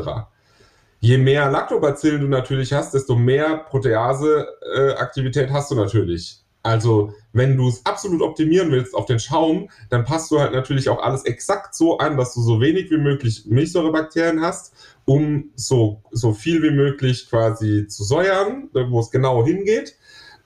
Je 1.01 1.19
mehr 1.19 1.51
Lactobacillen 1.51 2.21
du 2.21 2.27
natürlich 2.27 2.73
hast, 2.73 2.95
desto 2.95 3.15
mehr 3.15 3.57
Protease-Aktivität 3.69 5.51
hast 5.51 5.69
du 5.69 5.75
natürlich. 5.75 6.39
Also, 6.63 7.13
wenn 7.31 7.57
du 7.57 7.67
es 7.67 7.85
absolut 7.85 8.23
optimieren 8.23 8.71
willst 8.71 8.95
auf 8.95 9.05
den 9.05 9.19
Schaum, 9.19 9.69
dann 9.91 10.03
passt 10.03 10.31
du 10.31 10.39
halt 10.39 10.53
natürlich 10.53 10.89
auch 10.89 10.99
alles 10.99 11.25
exakt 11.25 11.75
so 11.75 11.99
an, 11.99 12.17
dass 12.17 12.33
du 12.33 12.41
so 12.41 12.59
wenig 12.59 12.89
wie 12.89 12.97
möglich 12.97 13.43
Milchsäurebakterien 13.45 14.41
hast, 14.41 14.73
um 15.05 15.51
so, 15.53 16.01
so 16.09 16.33
viel 16.33 16.63
wie 16.63 16.71
möglich 16.71 17.29
quasi 17.29 17.85
zu 17.85 18.03
säuern, 18.03 18.71
wo 18.73 18.99
es 18.99 19.11
genau 19.11 19.45
hingeht. 19.45 19.95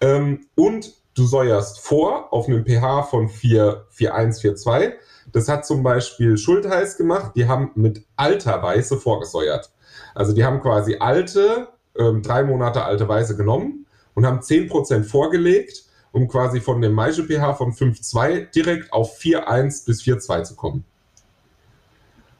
Ähm, 0.02 0.48
und 0.56 0.94
du 1.14 1.26
säuerst 1.26 1.80
vor 1.80 2.34
auf 2.34 2.50
einem 2.50 2.66
pH 2.66 3.04
von 3.04 3.30
4,1, 3.30 4.42
4,2. 4.42 4.94
Das 5.32 5.48
hat 5.48 5.66
zum 5.66 5.84
Beispiel 5.84 6.38
Schultheiß 6.38 6.98
gemacht. 6.98 7.34
Die 7.36 7.48
haben 7.48 7.72
mit 7.76 8.06
alter 8.16 8.62
Weiße 8.62 8.98
vorgesäuert. 8.98 9.72
Also 10.16 10.34
die 10.34 10.46
haben 10.46 10.62
quasi 10.62 10.98
alte, 11.00 11.68
ähm, 11.98 12.22
drei 12.22 12.44
Monate 12.44 12.84
alte 12.84 13.08
Weiße 13.08 13.36
genommen 13.36 13.86
und 14.14 14.26
haben 14.26 14.40
10% 14.40 15.04
vorgelegt 15.04 15.88
um 16.12 16.28
quasi 16.28 16.60
von 16.60 16.82
dem 16.82 16.94
Maische 16.94 17.24
pH 17.24 17.54
von 17.54 17.74
5,2 17.74 18.52
direkt 18.52 18.92
auf 18.92 19.20
4,1 19.20 19.86
bis 19.86 20.02
4,2 20.02 20.44
zu 20.44 20.56
kommen. 20.56 20.84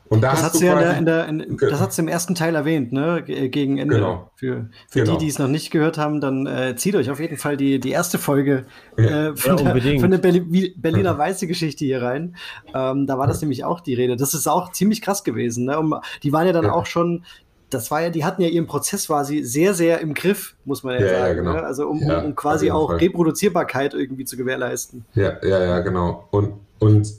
Und 0.10 0.22
da 0.22 0.32
das 0.32 0.44
hast 0.44 0.62
du 0.62 0.66
ja 0.66 0.74
in 0.74 1.06
der, 1.06 1.28
in 1.28 1.38
der 1.40 1.48
in, 1.48 1.58
das 1.58 1.80
hast 1.80 1.98
du 1.98 2.02
im 2.02 2.08
ersten 2.08 2.36
Teil 2.36 2.56
erwähnt, 2.56 2.92
ne? 2.92 3.24
Äh, 3.28 3.50
gegen 3.50 3.78
Ende. 3.78 3.96
Genau. 3.96 4.32
Für, 4.36 4.70
für 4.90 5.00
genau. 5.00 5.14
die, 5.14 5.26
die 5.26 5.28
es 5.28 5.40
noch 5.40 5.48
nicht 5.48 5.72
gehört 5.72 5.98
haben, 5.98 6.22
dann 6.22 6.46
äh, 6.46 6.76
zieht 6.76 6.96
euch 6.96 7.10
auf 7.10 7.20
jeden 7.20 7.38
Fall 7.38 7.58
die, 7.58 7.80
die 7.80 7.92
erste 7.92 8.18
Folge 8.18 8.66
äh, 8.98 9.36
von, 9.36 9.58
ja, 9.58 9.74
der, 9.74 10.00
von 10.00 10.12
der 10.12 10.18
Berli 10.18 10.74
Berliner 10.78 11.18
Weiße 11.18 11.48
Geschichte 11.48 11.86
hier 11.86 12.02
rein. 12.02 12.36
Ähm, 12.74 13.08
da 13.08 13.18
war 13.18 13.28
das 13.28 13.42
nämlich 13.42 13.64
auch 13.64 13.80
die 13.80 13.94
Rede. 13.94 14.16
Das 14.16 14.34
ist 14.34 14.48
auch 14.48 14.72
ziemlich 14.72 15.02
krass 15.02 15.24
gewesen. 15.24 15.66
Ne? 15.66 15.78
Um, 15.78 15.96
die 16.24 16.32
waren 16.32 16.48
ja 16.48 16.54
dann 16.54 16.66
ja. 16.66 16.74
auch 16.74 16.86
schon 16.86 17.24
das 17.70 17.92
war 17.92 18.02
ja, 18.02 18.10
die 18.10 18.24
hatten 18.24 18.42
ja 18.42 18.48
ihren 18.48 18.66
Prozess 18.66 19.08
quasi 19.08 19.44
sehr, 19.44 19.74
sehr 19.74 20.00
im 20.00 20.14
Griff, 20.14 20.56
muss 20.64 20.84
man 20.84 20.96
ja, 20.96 21.02
ja 21.02 21.08
sagen. 21.08 21.28
Ja, 21.28 21.34
genau. 21.34 21.54
ne? 21.54 21.64
Also 21.64 21.88
um, 21.88 22.00
ja, 22.02 22.22
um, 22.22 22.36
quasi 22.36 22.72
auch 22.72 22.92
Fall. 22.92 22.98
Reproduzierbarkeit 23.00 23.94
irgendwie 23.94 24.26
zu 24.26 24.38
gewährleisten. 24.38 25.06
Ja, 25.16 25.34
ja, 25.44 25.64
ja, 25.64 25.80
genau. 25.80 26.28
Und, 26.32 26.54
und 26.80 27.12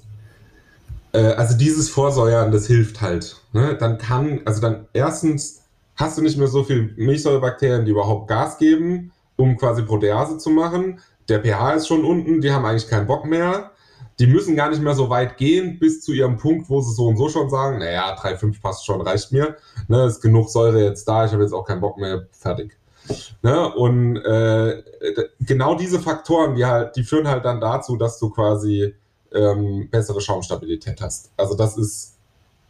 also 1.17 1.57
dieses 1.57 1.89
Vorsäuern, 1.89 2.53
das 2.53 2.67
hilft 2.67 3.01
halt. 3.01 3.37
Ne? 3.53 3.77
Dann 3.79 3.99
kann, 3.99 4.41
also 4.45 4.61
dann 4.61 4.87
erstens 4.93 5.63
hast 5.97 6.19
du 6.19 6.23
nicht 6.23 6.39
mehr 6.39 6.49
so 6.49 6.65
viel 6.65 6.95
Milchsäurebakterien, 6.97 7.85
die 7.85 7.91
überhaupt 7.91 8.29
Gas 8.29 8.59
geben, 8.59 9.13
um 9.37 9.57
quasi 9.57 9.83
Protease 9.83 10.39
zu 10.39 10.51
machen. 10.51 11.01
Der 11.29 11.43
pH 11.43 11.73
ist 11.73 11.89
schon 11.89 12.05
unten, 12.05 12.41
die 12.41 12.53
haben 12.53 12.65
eigentlich 12.65 12.89
keinen 12.89 13.07
Bock 13.07 13.25
mehr 13.25 13.73
die 14.19 14.27
müssen 14.27 14.57
gar 14.57 14.71
nicht 14.71 14.83
mehr 14.83 14.95
so 14.95 15.11
weit 15.11 15.37
gehen 15.37 15.79
bis 15.79 16.03
zu 16.03 16.13
ihrem 16.13 16.39
Punkt, 16.39 16.69
wo 16.69 16.81
sie 16.81 16.93
so 16.93 17.07
und 17.07 17.17
so 17.17 17.29
schon 17.29 17.51
sagen, 17.51 17.79
naja, 17.79 18.17
3,5 18.17 18.61
passt 18.61 18.85
schon, 18.85 19.01
reicht 19.01 19.33
mir. 19.33 19.57
Ne, 19.87 20.07
ist 20.07 20.21
genug 20.21 20.51
Säure 20.51 20.83
jetzt 20.83 21.07
da, 21.07 21.25
ich 21.25 21.33
habe 21.33 21.43
jetzt 21.43 21.53
auch 21.53 21.65
keinen 21.65 21.81
Bock 21.81 21.99
mehr, 21.99 22.27
fertig. 22.33 22.77
Ne, 23.43 23.73
und 23.75 24.17
äh, 24.17 24.83
genau 25.41 25.77
diese 25.77 26.01
Faktoren, 26.01 26.57
die 26.57 26.67
halt, 26.67 26.97
die 26.97 27.05
führen 27.05 27.29
halt 27.29 27.45
dann 27.45 27.61
dazu, 27.61 27.97
dass 27.97 28.19
du 28.19 28.31
quasi 28.31 28.95
ähm, 29.33 29.89
bessere 29.91 30.21
Schaumstabilität 30.21 31.01
hast. 31.01 31.33
Also 31.37 31.55
das 31.55 31.77
ist 31.77 32.19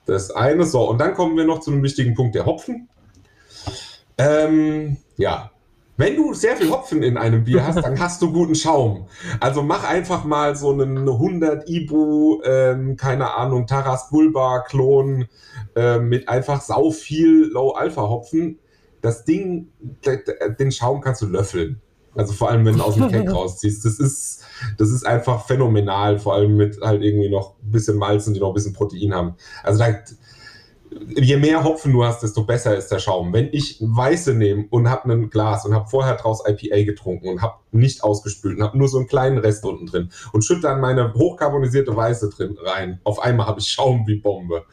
das 0.07 0.31
eine. 0.31 0.65
So, 0.67 0.89
und 0.89 0.99
dann 0.99 1.15
kommen 1.15 1.37
wir 1.37 1.45
noch 1.45 1.61
zu 1.61 1.71
einem 1.71 1.83
wichtigen 1.83 2.15
Punkt, 2.15 2.35
der 2.35 2.47
Hopfen. 2.47 2.89
Ähm, 4.17 4.97
ja, 5.17 5.51
wenn 5.99 6.15
du 6.15 6.33
sehr 6.33 6.57
viel 6.57 6.71
Hopfen 6.71 7.03
in 7.03 7.17
einem 7.17 7.43
Bier 7.43 7.67
hast, 7.67 7.83
dann 7.83 7.99
hast 7.99 8.23
du 8.23 8.33
guten 8.33 8.55
Schaum. 8.55 9.09
Also 9.41 9.63
mach 9.63 9.83
einfach 9.83 10.25
mal 10.25 10.55
so 10.55 10.71
einen 10.71 11.09
100 11.09 11.69
Ibu, 11.69 12.41
ähm, 12.45 12.97
keine 12.97 13.35
Ahnung, 13.35 13.67
Taras 13.67 14.09
Bulba 14.09 14.61
Klon 14.61 15.27
äh, 15.75 15.99
mit 15.99 16.29
einfach 16.29 16.61
sau 16.61 16.93
viel 16.93 17.51
Low 17.53 17.73
Alpha 17.73 18.03
Hopfen. 18.03 18.61
Das 19.03 19.25
Ding, 19.25 19.73
den 20.59 20.71
Schaum 20.71 21.01
kannst 21.01 21.23
du 21.23 21.27
löffeln. 21.27 21.81
Also 22.15 22.33
vor 22.33 22.49
allem, 22.51 22.65
wenn 22.65 22.77
du 22.77 22.83
aus 22.85 22.95
dem 22.95 23.11
Cake 23.11 23.31
rausziehst. 23.33 23.85
Das 23.85 23.99
ist, 23.99 24.38
das 24.77 24.91
ist 24.91 25.07
einfach 25.07 25.47
phänomenal, 25.47 26.19
vor 26.19 26.35
allem 26.35 26.57
mit 26.57 26.81
halt 26.81 27.03
irgendwie 27.03 27.31
noch 27.31 27.55
ein 27.63 27.71
bisschen 27.71 27.97
Malzen, 27.97 28.35
die 28.35 28.41
noch 28.41 28.49
ein 28.49 28.55
bisschen 28.55 28.73
Protein 28.73 29.15
haben. 29.15 29.35
Also 29.63 29.79
da, 29.79 29.95
je 31.17 31.37
mehr 31.37 31.65
Hopfen 31.65 31.93
du 31.93 32.05
hast, 32.05 32.23
desto 32.23 32.45
besser 32.45 32.77
ist 32.77 32.89
der 32.89 32.99
Schaum. 32.99 33.33
Wenn 33.33 33.49
ich 33.53 33.79
Weiße 33.81 34.35
nehme 34.35 34.67
und 34.71 34.89
habe 34.89 35.13
ein 35.13 35.31
Glas 35.31 35.65
und 35.65 35.75
habe 35.75 35.89
vorher 35.89 36.17
draus 36.17 36.43
IPA 36.47 36.85
getrunken 36.85 37.29
und 37.29 37.43
habe 37.43 37.59
nicht 37.73 38.03
ausgespült 38.03 38.59
und 38.59 38.65
habe 38.65 38.79
nur 38.79 38.89
so 38.89 38.99
einen 38.99 39.07
kleinen 39.07 39.39
Rest 39.39 39.65
unten 39.65 39.87
drin 39.87 40.11
und 40.33 40.43
schütte 40.43 40.63
dann 40.63 40.81
meine 40.81 41.15
hochkarbonisierte 41.15 41.95
Weiße 41.95 42.31
drin 42.31 42.57
rein, 42.61 43.01
auf 43.05 43.21
einmal 43.21 43.47
habe 43.47 43.61
ich 43.61 43.69
Schaum 43.69 44.07
wie 44.07 44.17
Bombe. 44.17 44.65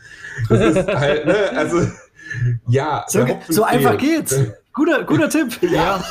Das 0.50 0.76
ist 0.76 0.88
halt, 0.88 1.26
ne, 1.26 1.36
also 1.56 1.82
ja. 2.68 3.06
So, 3.08 3.26
so 3.50 3.64
einfach 3.64 3.98
geht's. 3.98 4.36
Guter, 4.76 5.04
guter 5.06 5.30
Tipp. 5.30 5.58
Ja. 5.72 6.00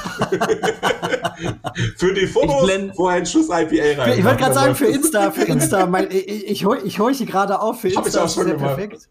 für 1.97 2.15
die 2.15 2.27
Fotos, 2.27 2.71
wo 2.97 3.07
ein 3.07 3.27
Schuss 3.27 3.49
IPA 3.49 4.03
rein. 4.03 4.19
Ich 4.19 4.25
wollte 4.25 4.39
gerade 4.39 4.55
sagen, 4.55 4.75
für 4.75 4.87
Insta, 4.87 5.31
für 5.31 5.45
Insta, 5.45 5.87
mein, 5.87 6.11
ich, 6.11 6.51
ich, 6.51 6.65
ich 6.65 6.99
horche 6.99 7.27
gerade 7.27 7.61
auf 7.61 7.81
für 7.81 7.89
Insta. 7.89 8.01
Hab 8.01 8.09
ich 8.09 8.19
auch 8.19 8.29
schon 8.29 8.47
gemacht. 8.47 8.77
perfekt. 8.77 9.09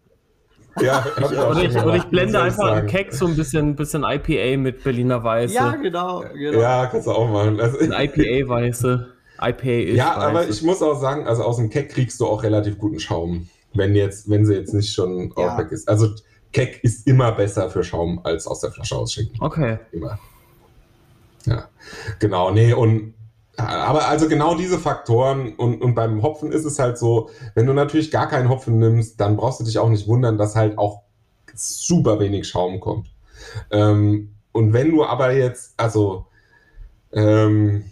Ja, 0.82 1.06
ich, 1.18 1.24
oder, 1.24 1.64
ich, 1.64 1.76
oder 1.78 1.96
ich 1.96 2.04
blende 2.06 2.42
einfach 2.42 2.78
im 2.78 2.88
Keck 2.88 3.14
so 3.14 3.28
ein 3.28 3.36
bisschen, 3.36 3.76
bisschen 3.76 4.04
IPA 4.04 4.58
mit 4.58 4.84
Berliner 4.84 5.24
Weiße. 5.24 5.54
Ja, 5.54 5.76
genau, 5.76 6.24
genau. 6.34 6.60
Ja, 6.60 6.88
kannst 6.88 7.06
du 7.06 7.12
auch 7.12 7.30
machen. 7.30 7.60
Also, 7.60 7.78
Ein 7.78 7.92
IPA-Weiße. 7.92 9.06
IPA 9.40 9.70
ist 9.70 9.98
Ja, 9.98 10.16
Weiße. 10.16 10.22
aber 10.22 10.50
ich 10.50 10.64
muss 10.64 10.82
auch 10.82 11.00
sagen, 11.00 11.28
also 11.28 11.44
aus 11.44 11.58
dem 11.58 11.70
Keck 11.70 11.90
kriegst 11.90 12.20
du 12.20 12.26
auch 12.26 12.42
relativ 12.42 12.80
guten 12.80 13.00
Schaum. 13.00 13.50
Wenn 13.76 13.94
jetzt, 13.94 14.30
wenn 14.30 14.46
sie 14.46 14.56
jetzt 14.56 14.74
nicht 14.74 14.94
schon 14.94 15.32
ja. 15.38 15.58
weg 15.60 15.72
ist. 15.72 15.88
Also 15.88 16.10
Keck 16.54 16.84
ist 16.84 17.08
immer 17.08 17.32
besser 17.34 17.70
für 17.70 17.84
Schaum 17.84 18.22
als 18.24 18.48
aus 18.48 18.62
der 18.62 18.72
Flasche 18.72 18.96
ausschenken. 18.96 19.38
Okay. 19.42 19.80
Immer. 19.92 20.20
Ja, 21.46 21.68
genau. 22.20 22.52
Nee, 22.52 22.74
und 22.74 23.14
aber 23.56 24.08
also 24.08 24.28
genau 24.28 24.56
diese 24.56 24.80
Faktoren 24.80 25.54
und, 25.56 25.82
und 25.82 25.94
beim 25.94 26.24
Hopfen 26.24 26.52
ist 26.52 26.66
es 26.66 26.80
halt 26.80 26.98
so, 26.98 27.30
wenn 27.54 27.68
du 27.68 27.74
natürlich 27.74 28.10
gar 28.10 28.28
keinen 28.28 28.50
Hopfen 28.50 28.80
nimmst, 28.80 29.20
dann 29.20 29.38
brauchst 29.38 29.60
du 29.60 29.64
dich 29.64 29.78
auch 29.78 29.90
nicht 29.90 30.08
wundern, 30.08 30.40
dass 30.40 30.56
halt 30.56 30.78
auch 30.80 31.04
super 31.54 32.20
wenig 32.20 32.48
Schaum 32.48 32.80
kommt. 32.80 33.12
Ähm, 33.70 34.36
und 34.54 34.74
wenn 34.74 34.90
du 34.90 35.04
aber 35.04 35.34
jetzt, 35.34 35.74
also 35.78 36.26
ähm, 37.12 37.84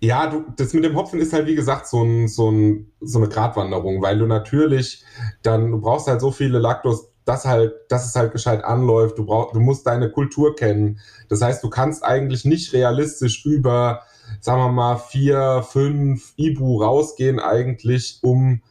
ja, 0.00 0.26
du, 0.26 0.44
das 0.56 0.74
mit 0.74 0.84
dem 0.84 0.96
Hopfen 0.96 1.20
ist 1.20 1.32
halt 1.32 1.46
wie 1.46 1.54
gesagt 1.54 1.86
so, 1.86 2.02
ein, 2.02 2.28
so, 2.28 2.50
ein, 2.50 2.92
so 3.00 3.18
eine 3.18 3.28
Gratwanderung, 3.28 4.02
weil 4.02 4.18
du 4.18 4.26
natürlich 4.26 5.02
dann, 5.42 5.70
du 5.70 5.80
brauchst 5.80 6.06
halt 6.06 6.20
so 6.20 6.30
viele 6.30 6.58
Laktos, 6.58 7.10
dass 7.28 7.44
halt, 7.44 7.74
dass 7.88 8.06
es 8.06 8.14
halt 8.14 8.32
gescheit 8.32 8.64
anläuft. 8.64 9.18
Du 9.18 9.26
brauchst, 9.26 9.54
du 9.54 9.60
musst 9.60 9.86
deine 9.86 10.10
Kultur 10.10 10.56
kennen. 10.56 11.00
Das 11.28 11.42
heißt, 11.42 11.62
du 11.62 11.68
kannst 11.68 12.04
eigentlich 12.04 12.44
nicht 12.44 12.72
realistisch 12.72 13.44
über 13.44 14.02
sagen 14.40 14.60
wir 14.60 14.72
mal, 14.72 14.96
vier, 14.96 15.64
fünf 15.68 16.32
Ibu 16.36 16.82
rausgehen 16.82 17.38
eigentlich, 17.38 18.18
um 18.22 18.62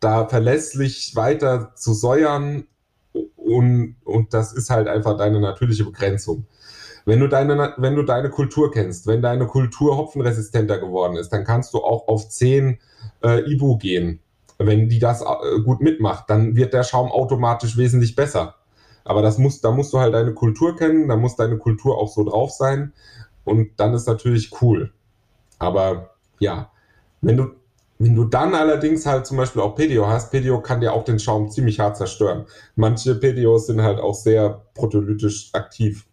da 0.00 0.28
verlässlich 0.28 1.14
weiter 1.14 1.72
zu 1.76 1.92
säuern. 1.92 2.66
Und, 3.36 3.96
und 4.04 4.34
das 4.34 4.52
ist 4.52 4.70
halt 4.70 4.88
einfach 4.88 5.16
deine 5.16 5.40
natürliche 5.40 5.84
Begrenzung. 5.84 6.46
Wenn 7.04 7.20
du 7.20 7.28
deine, 7.28 7.74
wenn 7.76 7.94
du 7.94 8.02
deine 8.02 8.30
Kultur 8.30 8.70
kennst, 8.70 9.06
wenn 9.06 9.20
deine 9.20 9.46
Kultur 9.46 9.96
hopfenresistenter 9.96 10.78
geworden 10.78 11.16
ist, 11.16 11.30
dann 11.30 11.44
kannst 11.44 11.74
du 11.74 11.78
auch 11.78 12.08
auf 12.08 12.28
10 12.28 12.78
äh, 13.22 13.52
Ibu 13.52 13.76
gehen. 13.76 14.20
Wenn 14.66 14.88
die 14.88 14.98
das 14.98 15.22
äh, 15.22 15.60
gut 15.64 15.80
mitmacht, 15.80 16.28
dann 16.28 16.56
wird 16.56 16.72
der 16.72 16.82
Schaum 16.84 17.10
automatisch 17.10 17.76
wesentlich 17.76 18.14
besser. 18.16 18.56
Aber 19.04 19.22
das 19.22 19.38
muss, 19.38 19.60
da 19.60 19.70
musst 19.70 19.92
du 19.92 19.98
halt 19.98 20.14
deine 20.14 20.32
Kultur 20.34 20.76
kennen, 20.76 21.08
da 21.08 21.16
muss 21.16 21.36
deine 21.36 21.58
Kultur 21.58 21.98
auch 21.98 22.08
so 22.08 22.24
drauf 22.24 22.50
sein. 22.50 22.92
Und 23.44 23.72
dann 23.76 23.92
ist 23.94 24.06
natürlich 24.06 24.50
cool. 24.62 24.92
Aber 25.58 26.10
ja, 26.38 26.70
wenn 27.20 27.36
du, 27.36 27.50
wenn 27.98 28.14
du 28.14 28.24
dann 28.24 28.54
allerdings 28.54 29.06
halt 29.06 29.26
zum 29.26 29.36
Beispiel 29.36 29.62
auch 29.62 29.74
PDO 29.74 30.06
hast, 30.06 30.30
PDO 30.30 30.60
kann 30.60 30.80
dir 30.80 30.92
auch 30.92 31.04
den 31.04 31.18
Schaum 31.18 31.50
ziemlich 31.50 31.80
hart 31.80 31.96
zerstören. 31.96 32.46
Manche 32.76 33.14
PDOs 33.14 33.66
sind 33.66 33.82
halt 33.82 33.98
auch 34.00 34.14
sehr 34.14 34.62
protolytisch 34.74 35.50
aktiv. 35.52 36.06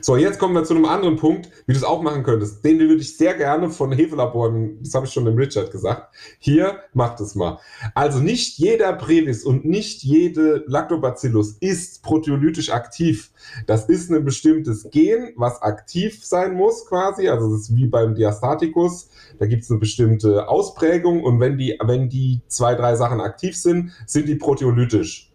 So, 0.00 0.16
jetzt 0.16 0.38
kommen 0.38 0.54
wir 0.54 0.64
zu 0.64 0.74
einem 0.74 0.84
anderen 0.84 1.16
Punkt, 1.16 1.48
wie 1.66 1.72
du 1.72 1.78
es 1.78 1.84
auch 1.84 2.02
machen 2.02 2.22
könntest. 2.22 2.64
Den 2.64 2.78
würde 2.78 2.96
ich 2.96 3.16
sehr 3.16 3.34
gerne 3.34 3.70
von 3.70 3.92
Hefelaboren, 3.92 4.78
das 4.82 4.94
habe 4.94 5.06
ich 5.06 5.12
schon 5.12 5.24
dem 5.24 5.36
Richard 5.36 5.70
gesagt. 5.70 6.14
Hier, 6.38 6.80
macht 6.92 7.20
es 7.20 7.34
mal. 7.34 7.58
Also 7.94 8.18
nicht 8.18 8.58
jeder 8.58 8.92
Brevis 8.92 9.44
und 9.44 9.64
nicht 9.64 10.02
jede 10.02 10.64
Lactobacillus 10.66 11.56
ist 11.60 12.02
proteolytisch 12.02 12.70
aktiv. 12.70 13.30
Das 13.66 13.86
ist 13.86 14.10
ein 14.10 14.24
bestimmtes 14.24 14.88
Gen, 14.90 15.32
was 15.36 15.62
aktiv 15.62 16.24
sein 16.24 16.54
muss 16.54 16.86
quasi. 16.86 17.28
Also 17.28 17.52
das 17.52 17.62
ist 17.62 17.76
wie 17.76 17.86
beim 17.86 18.14
Diastaticus. 18.14 19.10
Da 19.38 19.46
gibt 19.46 19.62
es 19.62 19.70
eine 19.70 19.80
bestimmte 19.80 20.48
Ausprägung 20.48 21.22
und 21.22 21.40
wenn 21.40 21.58
die, 21.58 21.78
wenn 21.82 22.08
die 22.08 22.40
zwei, 22.48 22.74
drei 22.74 22.96
Sachen 22.96 23.20
aktiv 23.20 23.56
sind, 23.56 23.92
sind 24.06 24.28
die 24.28 24.36
proteolytisch. 24.36 25.32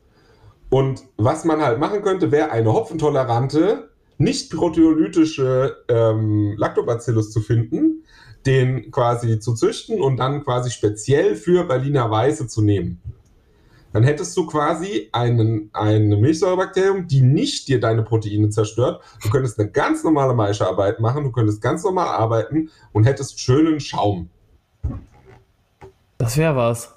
Und 0.69 1.03
was 1.17 1.45
man 1.45 1.61
halt 1.61 1.79
machen 1.79 2.01
könnte, 2.01 2.31
wäre 2.31 2.51
eine 2.51 2.73
hopfentolerante 2.73 3.89
nicht 4.17 4.51
proteolytische 4.51 5.77
ähm, 5.87 6.55
Lactobacillus 6.57 7.31
zu 7.31 7.41
finden, 7.41 8.03
den 8.45 8.91
quasi 8.91 9.39
zu 9.39 9.53
züchten 9.53 10.01
und 10.01 10.17
dann 10.17 10.43
quasi 10.43 10.71
speziell 10.71 11.35
für 11.35 11.65
Berliner 11.65 12.09
Weiße 12.09 12.47
zu 12.47 12.61
nehmen. 12.61 13.01
Dann 13.95 14.03
hättest 14.03 14.35
du 14.35 14.45
quasi 14.45 15.07
einen, 15.13 15.69
eine 15.71 16.17
Milchsäurebakterium, 16.17 17.07
die 17.07 17.21
nicht 17.21 17.69
dir 17.69 17.79
deine 17.79 18.03
Proteine 18.03 18.49
zerstört. 18.49 19.01
Du 19.23 19.29
könntest 19.29 19.57
eine 19.57 19.71
ganz 19.71 20.03
normale 20.03 20.33
Maischearbeit 20.33 20.99
machen, 20.99 21.23
du 21.23 21.31
könntest 21.31 21.61
ganz 21.61 21.81
normal 21.83 22.07
arbeiten 22.07 22.69
und 22.91 23.05
hättest 23.05 23.39
schönen 23.39 23.79
Schaum. 23.79 24.29
Das 26.17 26.35
wäre 26.35 26.55
was. 26.57 26.93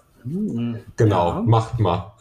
Genau, 0.97 1.29
ja. 1.29 1.43
macht 1.43 1.79
mal. 1.79 2.15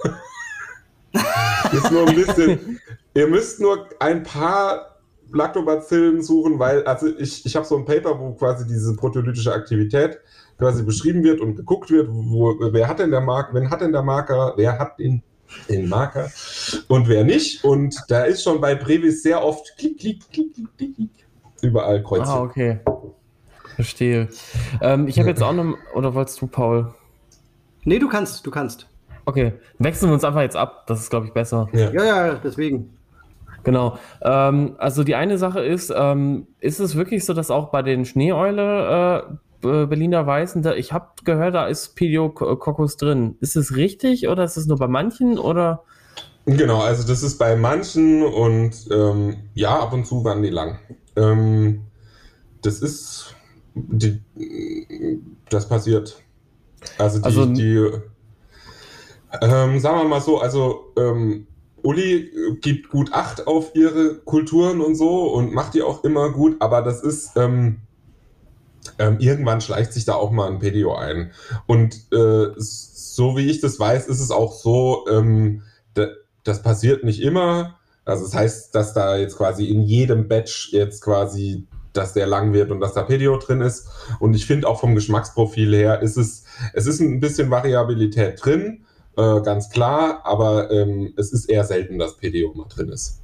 Ist 1.72 1.92
nur 1.92 2.08
ein 2.08 2.16
bisschen, 2.16 2.80
Ihr 3.18 3.26
müsst 3.26 3.60
nur 3.60 3.90
ein 3.98 4.22
paar 4.22 5.00
Lactobacillen 5.34 6.22
suchen, 6.22 6.60
weil, 6.60 6.84
also 6.84 7.08
ich, 7.18 7.44
ich 7.48 7.56
habe 7.56 7.66
so 7.66 7.76
ein 7.76 7.84
Paper, 7.84 8.20
wo 8.20 8.34
quasi 8.34 8.68
diese 8.68 8.96
proteolytische 8.96 9.52
Aktivität 9.52 10.20
quasi 10.60 10.84
beschrieben 10.84 11.24
wird 11.24 11.42
und 11.42 11.56
geguckt 11.56 11.90
wird, 11.90 12.10
wo, 12.12 12.56
wer 12.60 12.88
hat 12.88 13.00
denn 13.00 13.10
der 13.10 13.22
Marker, 13.22 13.56
wen 13.56 13.72
hat 13.72 13.82
denn 13.82 13.92
der 13.92 14.04
Marker, 14.04 14.54
wer 14.56 14.78
hat 14.78 15.00
den, 15.00 15.24
den 15.68 15.90
Marker 15.90 16.30
und 16.90 17.08
wer 17.08 17.24
nicht. 17.24 17.64
Und 17.64 17.96
da 18.08 18.24
ist 18.24 18.44
schon 18.44 18.62
bei 18.62 18.76
Brevis 18.76 19.24
sehr 19.24 19.44
oft 19.44 19.76
klick, 19.80 19.98
klick, 19.98 20.20
klick, 20.32 20.54
klick, 20.54 20.78
klick, 20.78 20.96
klick 20.96 21.10
überall 21.64 22.04
Kreuze. 22.04 22.32
Ah, 22.32 22.44
okay. 22.44 22.82
Verstehe. 23.74 24.30
Ähm, 24.80 25.08
ich 25.08 25.18
habe 25.18 25.30
jetzt 25.30 25.42
auch 25.42 25.54
noch, 25.54 25.76
oder 25.96 26.14
wolltest 26.14 26.40
du, 26.40 26.46
Paul? 26.46 26.94
Nee, 27.84 27.98
du 27.98 28.10
kannst, 28.10 28.46
du 28.46 28.52
kannst. 28.52 28.88
Okay, 29.26 29.54
wechseln 29.80 30.10
wir 30.10 30.14
uns 30.14 30.24
einfach 30.24 30.42
jetzt 30.42 30.56
ab. 30.56 30.86
Das 30.86 31.00
ist, 31.00 31.10
glaube 31.10 31.26
ich, 31.26 31.34
besser. 31.34 31.68
Ja, 31.74 31.92
ja, 31.92 32.04
ja 32.06 32.34
deswegen. 32.36 32.97
Genau. 33.68 34.00
Ähm, 34.22 34.76
also 34.78 35.04
die 35.04 35.16
eine 35.16 35.38
Sache 35.38 35.60
ist, 35.60 35.94
ähm, 35.94 36.48
ist 36.62 36.80
es 36.80 36.96
wirklich 36.96 37.26
so, 37.26 37.34
dass 37.34 37.52
auch 37.52 37.68
bei 37.68 37.82
den 37.82 38.06
Schneeeule 38.06 39.28
äh, 39.62 39.86
Berliner 39.86 40.26
Weißen, 40.26 40.62
da, 40.62 40.74
ich 40.74 40.94
habe 40.94 41.08
gehört, 41.26 41.54
da 41.54 41.68
ist 41.68 41.98
Pediococcus 41.98 42.96
drin. 42.96 43.36
Ist 43.42 43.58
es 43.58 43.76
richtig 43.76 44.30
oder 44.30 44.46
ist 44.46 44.56
es 44.56 44.68
nur 44.68 44.78
bei 44.78 44.88
manchen 44.88 45.38
oder? 45.38 45.84
Genau, 46.46 46.80
also 46.80 47.06
das 47.06 47.24
ist 47.24 47.40
bei 47.40 47.58
manchen 47.58 48.24
und 48.24 48.88
ähm, 48.90 49.36
ja, 49.54 49.78
ab 49.78 49.92
und 49.92 50.08
zu 50.08 50.24
waren 50.24 50.42
die 50.42 50.50
lang. 50.50 50.80
Ähm, 51.18 51.82
das 52.62 52.80
ist, 52.80 53.36
die, 53.76 54.22
das 55.50 55.68
passiert. 55.68 56.24
Also 56.98 57.20
die, 57.20 57.26
also, 57.26 57.46
die 57.48 57.92
ähm, 59.42 59.80
sagen 59.80 59.98
wir 59.98 60.06
mal 60.06 60.22
so, 60.22 60.40
also 60.40 60.94
ähm, 60.98 61.48
Uli 61.88 62.30
gibt 62.60 62.90
gut 62.90 63.14
Acht 63.14 63.48
auf 63.48 63.74
ihre 63.74 64.16
Kulturen 64.16 64.82
und 64.82 64.96
so 64.96 65.32
und 65.32 65.54
macht 65.54 65.74
die 65.74 65.82
auch 65.82 66.04
immer 66.04 66.32
gut, 66.32 66.58
aber 66.60 66.82
das 66.82 67.02
ist 67.02 67.32
ähm, 67.38 67.78
ähm, 69.00 69.20
irgendwann 69.20 69.62
schleicht 69.62 69.94
sich 69.94 70.04
da 70.04 70.16
auch 70.16 70.32
mal 70.32 70.50
ein 70.50 70.60
PDO 70.60 70.96
ein. 70.96 71.32
Und 71.66 71.96
äh, 72.12 72.48
so 72.58 73.38
wie 73.38 73.50
ich 73.50 73.62
das 73.62 73.80
weiß, 73.80 74.08
ist 74.08 74.20
es 74.20 74.32
auch 74.32 74.52
so, 74.52 75.06
ähm, 75.10 75.64
das 76.44 76.62
passiert 76.62 77.06
nicht 77.06 77.22
immer. 77.22 77.80
Also 78.04 78.26
das 78.26 78.34
heißt, 78.34 78.76
dass 78.76 78.94
da 78.94 79.16
jetzt 79.16 79.38
quasi 79.38 79.66
in 79.66 79.82
jedem 79.82 80.28
Batch 80.28 80.74
jetzt 80.74 81.02
quasi 81.02 81.68
dass 81.94 82.14
der 82.14 82.28
lang 82.28 82.54
wird 82.54 82.70
und 82.70 82.80
dass 82.80 82.94
da 82.94 83.02
PDO 83.02 83.38
drin 83.38 83.62
ist. 83.62 83.88
Und 84.20 84.36
ich 84.36 84.46
finde 84.46 84.68
auch 84.68 84.80
vom 84.80 84.94
Geschmacksprofil 84.94 85.74
her 85.74 86.02
ist 86.02 86.16
es, 86.16 86.44
es 86.74 86.86
ist 86.86 87.00
ein 87.00 87.20
bisschen 87.20 87.50
Variabilität 87.50 88.44
drin, 88.44 88.86
äh, 89.18 89.42
ganz 89.42 89.70
klar, 89.70 90.22
aber 90.24 90.72
ähm, 90.72 91.14
es 91.18 91.32
ist 91.34 91.50
eher 91.50 91.64
selten, 91.64 92.00
dass 92.00 92.18
PDO 92.18 92.54
mal 92.54 92.68
drin 92.70 92.90
ist. 92.90 93.22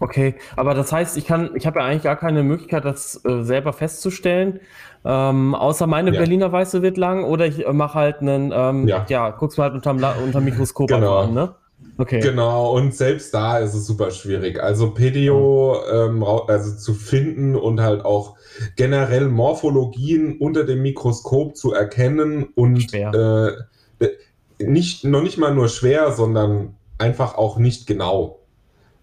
Okay, 0.00 0.34
aber 0.56 0.74
das 0.74 0.92
heißt, 0.92 1.16
ich 1.16 1.26
kann, 1.26 1.50
ich 1.54 1.66
habe 1.66 1.78
ja 1.78 1.86
eigentlich 1.86 2.02
gar 2.02 2.16
keine 2.16 2.42
Möglichkeit, 2.42 2.84
das 2.84 3.24
äh, 3.24 3.42
selber 3.42 3.72
festzustellen. 3.72 4.60
Ähm, 5.04 5.54
außer 5.54 5.86
meine 5.86 6.12
ja. 6.12 6.18
Berliner 6.18 6.50
Weiße 6.50 6.82
wird 6.82 6.96
lang 6.96 7.24
oder 7.24 7.46
ich 7.46 7.66
äh, 7.66 7.72
mache 7.72 7.94
halt 7.94 8.20
einen, 8.20 8.52
ähm, 8.54 8.88
ja. 8.88 9.06
ja, 9.08 9.30
guck's 9.30 9.56
mal 9.56 9.64
halt 9.64 9.74
unterm, 9.74 10.02
unterm 10.22 10.44
Mikroskop 10.44 10.88
genau. 10.88 11.18
an, 11.18 11.34
ne? 11.34 11.54
Okay. 11.96 12.20
Genau, 12.20 12.72
und 12.76 12.94
selbst 12.94 13.32
da 13.34 13.58
ist 13.58 13.74
es 13.74 13.86
super 13.86 14.10
schwierig. 14.10 14.60
Also 14.60 14.90
PDO 14.90 15.76
ähm, 15.92 16.24
also 16.24 16.76
zu 16.76 16.92
finden 16.92 17.54
und 17.54 17.80
halt 17.80 18.04
auch 18.04 18.36
generell 18.76 19.28
Morphologien 19.28 20.38
unter 20.38 20.64
dem 20.64 20.82
Mikroskop 20.82 21.56
zu 21.56 21.72
erkennen 21.72 22.44
und 22.54 22.92
äh, 22.92 23.52
nicht, 24.58 25.04
noch 25.04 25.22
nicht 25.22 25.38
mal 25.38 25.54
nur 25.54 25.68
schwer, 25.68 26.12
sondern 26.12 26.74
einfach 26.98 27.34
auch 27.34 27.58
nicht 27.58 27.86
genau. 27.86 28.40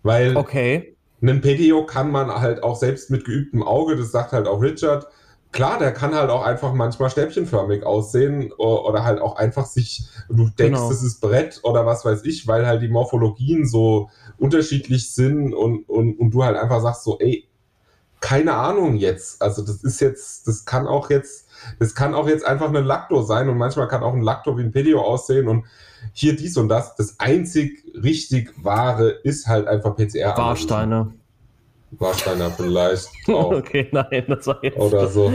Weil 0.04 0.36
okay. 0.38 0.96
einen 1.22 1.42
PDO 1.42 1.86
kann 1.86 2.12
man 2.12 2.30
halt 2.30 2.64
auch 2.64 2.76
selbst 2.76 3.10
mit 3.10 3.26
geübtem 3.26 3.64
Auge, 3.64 3.96
das 3.96 4.12
sagt 4.12 4.32
halt 4.32 4.48
auch 4.48 4.62
Richard, 4.62 5.08
klar, 5.52 5.78
der 5.78 5.92
kann 5.92 6.16
halt 6.16 6.30
auch 6.30 6.44
einfach 6.44 6.74
manchmal 6.74 7.10
stäbchenförmig 7.10 7.84
aussehen 7.84 8.52
oder 8.54 9.04
halt 9.04 9.20
auch 9.22 9.36
einfach 9.36 9.66
sich, 9.66 10.04
du 10.30 10.50
denkst, 10.50 10.80
genau. 10.80 10.90
das 10.90 11.04
ist 11.04 11.20
Brett 11.20 11.60
oder 11.64 11.86
was 11.86 12.06
weiß 12.06 12.24
ich, 12.24 12.48
weil 12.48 12.66
halt 12.66 12.82
die 12.82 12.88
Morphologien 12.88 13.68
so 13.68 14.10
unterschiedlich 14.38 15.14
sind 15.14 15.54
und, 15.54 15.88
und, 15.88 16.20
und 16.20 16.32
du 16.32 16.44
halt 16.44 16.58
einfach 16.58 16.82
sagst 16.82 17.04
so, 17.04 17.20
ey, 17.20 17.48
keine 18.22 18.54
Ahnung 18.54 18.96
jetzt. 18.96 19.42
Also 19.42 19.64
das 19.64 19.84
ist 19.84 20.00
jetzt, 20.00 20.48
das 20.48 20.66
kann 20.66 20.88
auch 20.88 21.10
jetzt 21.10 21.41
das 21.80 21.96
kann 21.96 22.14
auch 22.14 22.28
jetzt 22.28 22.46
einfach 22.46 22.74
ein 22.74 22.84
Lacto 22.84 23.22
sein 23.22 23.50
und 23.50 23.58
manchmal 23.58 23.88
kann 23.88 24.04
auch 24.04 24.14
ein 24.14 24.22
Lacto 24.22 24.58
wie 24.58 24.64
ein 24.64 24.72
Pedio 24.72 25.02
aussehen 25.02 25.48
und 25.48 25.66
hier 26.14 26.36
dies 26.36 26.58
und 26.58 26.70
das. 26.70 26.96
Das 26.96 27.20
einzig 27.20 27.84
richtig 28.02 28.52
wahre 28.64 29.10
ist 29.24 29.48
halt 29.48 29.68
einfach 29.68 29.96
PCR. 29.96 30.36
Warsteiner. 30.38 31.12
Warsteiner 31.92 32.50
vielleicht. 32.52 33.10
Auch. 33.28 33.52
Okay, 33.52 33.88
nein, 33.92 34.24
das 34.28 34.48
war 34.48 34.64
jetzt. 34.64 34.78
Oder 34.78 35.08
so. 35.08 35.32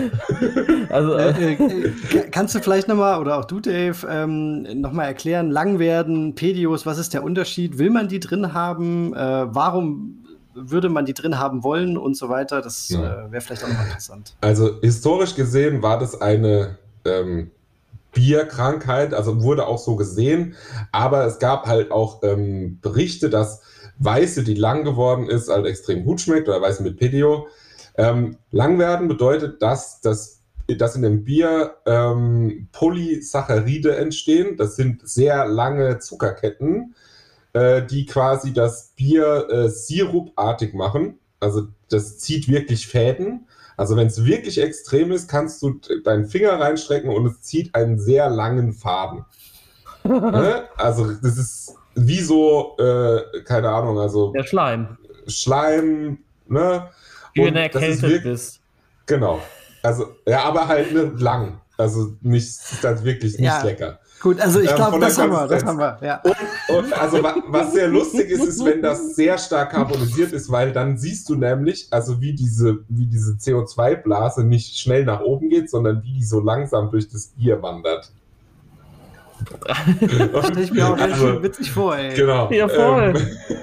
also, 0.89 1.14
äh, 1.14 1.53
äh, 1.53 1.93
kannst 2.31 2.55
du 2.55 2.61
vielleicht 2.61 2.89
nochmal, 2.89 3.20
oder 3.20 3.39
auch 3.39 3.45
du, 3.45 3.61
Dave, 3.61 4.07
ähm, 4.09 4.62
nochmal 4.81 5.07
erklären, 5.07 5.51
lang 5.51 5.79
werden, 5.79 6.35
Pedios, 6.35 6.87
was 6.87 6.97
ist 6.97 7.12
der 7.12 7.22
Unterschied? 7.24 7.77
Will 7.79 7.91
man 7.91 8.09
die 8.09 8.20
drin 8.20 8.55
haben? 8.55 9.14
Äh, 9.14 9.55
warum 9.55 10.26
würde 10.57 10.89
man 10.89 11.05
die 11.05 11.15
drin 11.15 11.39
haben 11.39 11.63
wollen 11.63 11.97
und 11.97 12.17
so 12.17 12.29
weiter. 12.29 12.63
Das 12.63 12.89
ja. 12.89 13.27
äh, 13.27 13.33
wäre 13.33 13.41
vielleicht 13.41 13.65
auch 13.65 13.69
nochmal 13.69 13.87
interessant. 13.87 14.35
Also 14.41 14.81
historisch 14.81 15.35
gesehen 15.35 15.83
war 15.83 15.99
das 15.99 16.21
eine 16.21 16.79
ähm, 17.05 17.51
Bierkrankheit, 18.13 19.13
also 19.13 19.43
wurde 19.43 19.67
auch 19.67 19.79
so 19.79 19.95
gesehen, 19.95 20.55
aber 20.91 21.27
es 21.27 21.39
gab 21.39 21.67
halt 21.67 21.91
auch 21.91 22.23
ähm, 22.23 22.79
Berichte, 22.81 23.29
dass 23.29 23.61
Weiße, 23.99 24.43
die 24.43 24.55
lang 24.55 24.85
geworden 24.85 25.29
ist, 25.29 25.51
halt 25.51 25.67
extrem 25.67 26.05
gut 26.05 26.21
schmeckt 26.21 26.49
oder 26.49 26.61
Weiße 26.63 26.83
mit 26.83 26.97
Pedio. 26.97 27.47
Ähm, 27.97 28.37
lang 28.51 28.79
werden 28.79 29.09
bedeutet, 29.09 29.61
dass, 29.63 30.01
dass, 30.01 30.43
dass 30.67 30.97
in 30.97 31.03
dem 31.03 31.25
Bier 31.25 31.77
ähm, 31.87 32.69
Polysaccharide 32.73 33.97
entstehen. 33.97 34.57
Das 34.57 34.77
sind 34.77 35.07
sehr 35.07 35.47
lange 35.47 35.99
Zuckerketten, 35.99 36.95
äh, 37.57 37.87
die 37.87 38.05
quasi 38.05 38.53
das 38.53 38.93
Bier 38.97 39.49
äh, 39.51 39.69
sirupartig 39.71 40.75
machen. 40.75 41.19
Also 41.41 41.69
das 41.89 42.19
zieht 42.19 42.49
wirklich 42.49 42.87
Fäden. 42.87 43.47
Also 43.79 43.97
wenn 43.97 44.09
es 44.09 44.25
wirklich 44.25 44.61
extrem 44.61 45.11
ist, 45.11 45.29
kannst 45.29 45.63
du 45.63 45.81
deinen 46.05 46.27
Finger 46.27 46.61
reinstrecken 46.61 47.11
und 47.11 47.25
es 47.27 47.41
zieht 47.41 47.75
einen 47.75 47.99
sehr 47.99 48.29
langen 48.29 48.75
Faden. 48.75 49.25
ne? 50.05 50.65
Also 50.77 51.13
das 51.13 51.39
ist 51.39 51.75
wie 51.95 52.21
so, 52.21 52.77
äh, 52.79 53.43
keine 53.45 53.71
Ahnung, 53.71 53.99
also. 53.99 54.33
Der 54.33 54.45
Schleim. 54.45 54.99
Schleim, 55.27 56.19
ne? 56.47 56.91
Wie 57.33 57.45
wenn 57.45 57.55
du 57.55 57.61
erkältet 57.61 58.23
bist. 58.23 58.61
Genau. 59.07 59.41
Also, 59.83 60.15
ja, 60.27 60.43
aber 60.45 60.69
halt 60.69 60.93
ne, 60.93 61.13
lang. 61.17 61.61
Also 61.79 62.17
nicht, 62.21 62.49
das 62.83 62.99
ist 62.99 63.05
wirklich 63.05 63.39
nicht 63.39 63.47
ja. 63.47 63.63
lecker. 63.63 63.99
Gut, 64.21 64.41
also 64.41 64.61
ich 64.61 64.71
ähm, 64.71 64.77
glaube, 64.77 64.95
ähm, 64.97 65.01
das, 65.03 65.19
haben 65.19 65.31
wir, 65.31 65.47
das 65.47 65.64
haben 65.64 65.79
wir, 65.79 65.99
ja. 66.03 66.23
Und, 66.23 66.77
und 66.77 66.93
also 66.93 67.23
was 67.23 67.73
sehr 67.73 67.89
lustig 67.89 68.31
ist, 68.31 68.45
ist, 68.45 68.64
wenn 68.64 68.81
das 68.81 69.14
sehr 69.14 69.37
stark 69.37 69.73
carbonisiert 69.73 70.33
ist, 70.33 70.51
weil 70.51 70.73
dann 70.73 70.97
siehst 70.97 71.29
du 71.29 71.35
nämlich, 71.35 71.89
also 71.91 72.21
wie 72.21 72.35
diese, 72.35 72.79
wie 72.89 73.07
diese 73.07 73.33
CO2-Blase 73.33 74.45
nicht 74.45 74.79
schnell 74.79 75.05
nach 75.05 75.21
oben 75.21 75.51
geht, 75.51 75.71
sondern 75.71 76.03
wie 76.03 76.14
die 76.14 76.25
so 76.25 76.41
langsam 76.41 76.91
durch 76.91 77.09
das 77.09 77.33
Bier 77.37 77.62
wandert. 77.62 78.11
Stelle 80.45 80.62
ich 80.62 80.73
mir 80.73 80.89
auch 80.89 80.97
ganz 80.97 81.12
also, 81.12 81.27
schön 81.27 81.43
witzig 81.43 81.71
vor, 81.71 81.97
ey. 81.97 82.14
Genau. 82.14 82.51
Ja, 82.51 82.69
voll. 82.69 83.14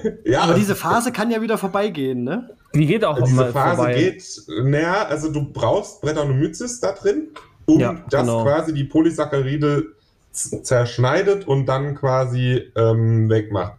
Ähm, 0.03 0.17
ja, 0.25 0.41
Aber 0.41 0.53
diese 0.53 0.75
Phase 0.75 1.11
kann 1.11 1.31
ja 1.31 1.41
wieder 1.41 1.57
vorbeigehen, 1.57 2.23
ne? 2.23 2.49
Die 2.75 2.85
geht 2.85 3.03
auch 3.03 3.21
Diese 3.21 3.51
Phase 3.51 3.75
vorbei. 3.75 3.93
geht, 3.95 4.23
naja, 4.63 5.05
also 5.07 5.31
du 5.31 5.51
brauchst 5.51 6.01
Brettanomyces 6.01 6.79
da 6.79 6.91
drin, 6.91 7.29
um 7.65 7.79
ja, 7.79 7.93
das 8.09 8.21
genau. 8.21 8.43
quasi 8.43 8.73
die 8.73 8.83
Polysaccharide 8.83 9.85
zerschneidet 10.33 11.47
und 11.47 11.67
dann 11.67 11.95
quasi 11.95 12.71
ähm, 12.75 13.29
wegmacht. 13.29 13.73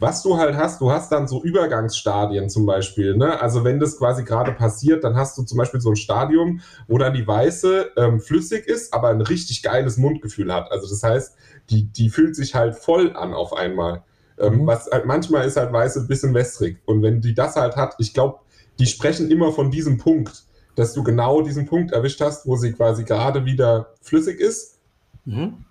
Was 0.00 0.22
du 0.22 0.36
halt 0.36 0.56
hast, 0.56 0.80
du 0.80 0.90
hast 0.90 1.12
dann 1.12 1.28
so 1.28 1.42
Übergangsstadien 1.42 2.50
zum 2.50 2.66
Beispiel. 2.66 3.16
Ne? 3.16 3.40
Also 3.40 3.62
wenn 3.62 3.78
das 3.78 3.98
quasi 3.98 4.24
gerade 4.24 4.52
passiert, 4.52 5.04
dann 5.04 5.16
hast 5.16 5.38
du 5.38 5.42
zum 5.42 5.58
Beispiel 5.58 5.80
so 5.80 5.90
ein 5.90 5.96
Stadium, 5.96 6.60
wo 6.88 6.98
dann 6.98 7.14
die 7.14 7.26
Weiße 7.26 7.92
ähm, 7.96 8.20
flüssig 8.20 8.66
ist, 8.66 8.92
aber 8.92 9.08
ein 9.08 9.20
richtig 9.20 9.62
geiles 9.62 9.96
Mundgefühl 9.96 10.52
hat. 10.52 10.72
Also 10.72 10.88
das 10.88 11.02
heißt, 11.02 11.36
die, 11.70 11.84
die 11.84 12.10
fühlt 12.10 12.34
sich 12.34 12.54
halt 12.54 12.74
voll 12.74 13.14
an 13.16 13.32
auf 13.32 13.52
einmal. 13.52 14.02
Ähm, 14.38 14.62
mhm. 14.62 14.66
Was 14.66 14.90
halt 14.90 15.06
manchmal 15.06 15.46
ist 15.46 15.56
halt 15.56 15.72
Weiße 15.72 16.00
ein 16.00 16.08
bisschen 16.08 16.34
wässrig. 16.34 16.78
Und 16.84 17.02
wenn 17.02 17.20
die 17.20 17.34
das 17.34 17.54
halt 17.54 17.76
hat, 17.76 17.94
ich 17.98 18.12
glaube, 18.12 18.40
die 18.80 18.86
sprechen 18.86 19.30
immer 19.30 19.52
von 19.52 19.70
diesem 19.70 19.98
Punkt, 19.98 20.44
dass 20.74 20.94
du 20.94 21.04
genau 21.04 21.42
diesen 21.42 21.66
Punkt 21.66 21.92
erwischt 21.92 22.20
hast, 22.20 22.46
wo 22.46 22.56
sie 22.56 22.72
quasi 22.72 23.04
gerade 23.04 23.44
wieder 23.44 23.94
flüssig 24.00 24.40
ist. 24.40 24.80
Mhm 25.24 25.64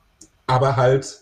aber 0.51 0.75
halt 0.75 1.21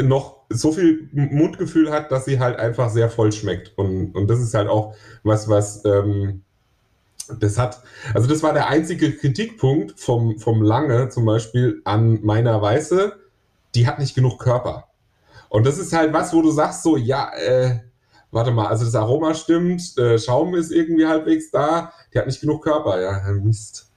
noch 0.00 0.42
so 0.48 0.72
viel 0.72 1.08
Mundgefühl 1.12 1.92
hat, 1.92 2.10
dass 2.10 2.24
sie 2.24 2.40
halt 2.40 2.58
einfach 2.58 2.90
sehr 2.90 3.08
voll 3.08 3.30
schmeckt. 3.30 3.72
Und, 3.78 4.14
und 4.14 4.28
das 4.28 4.40
ist 4.40 4.54
halt 4.54 4.68
auch 4.68 4.94
was, 5.22 5.48
was 5.48 5.84
ähm, 5.84 6.42
das 7.38 7.56
hat, 7.56 7.82
also 8.12 8.28
das 8.28 8.42
war 8.42 8.52
der 8.52 8.66
einzige 8.66 9.12
Kritikpunkt 9.12 9.98
vom, 9.98 10.38
vom 10.38 10.60
Lange 10.60 11.08
zum 11.08 11.24
Beispiel 11.24 11.80
an 11.84 12.18
meiner 12.22 12.60
Weiße, 12.60 13.16
die 13.76 13.86
hat 13.86 14.00
nicht 14.00 14.16
genug 14.16 14.40
Körper. 14.40 14.88
Und 15.48 15.64
das 15.64 15.78
ist 15.78 15.92
halt 15.92 16.12
was, 16.12 16.32
wo 16.32 16.42
du 16.42 16.50
sagst 16.50 16.82
so, 16.82 16.96
ja, 16.96 17.30
äh, 17.36 17.78
warte 18.32 18.50
mal, 18.50 18.66
also 18.66 18.84
das 18.84 18.96
Aroma 18.96 19.34
stimmt, 19.34 19.96
äh, 19.98 20.18
Schaum 20.18 20.54
ist 20.56 20.72
irgendwie 20.72 21.06
halbwegs 21.06 21.50
da, 21.52 21.92
die 22.12 22.18
hat 22.18 22.26
nicht 22.26 22.40
genug 22.40 22.64
Körper, 22.64 23.00
ja, 23.00 23.22
Mist. 23.32 23.90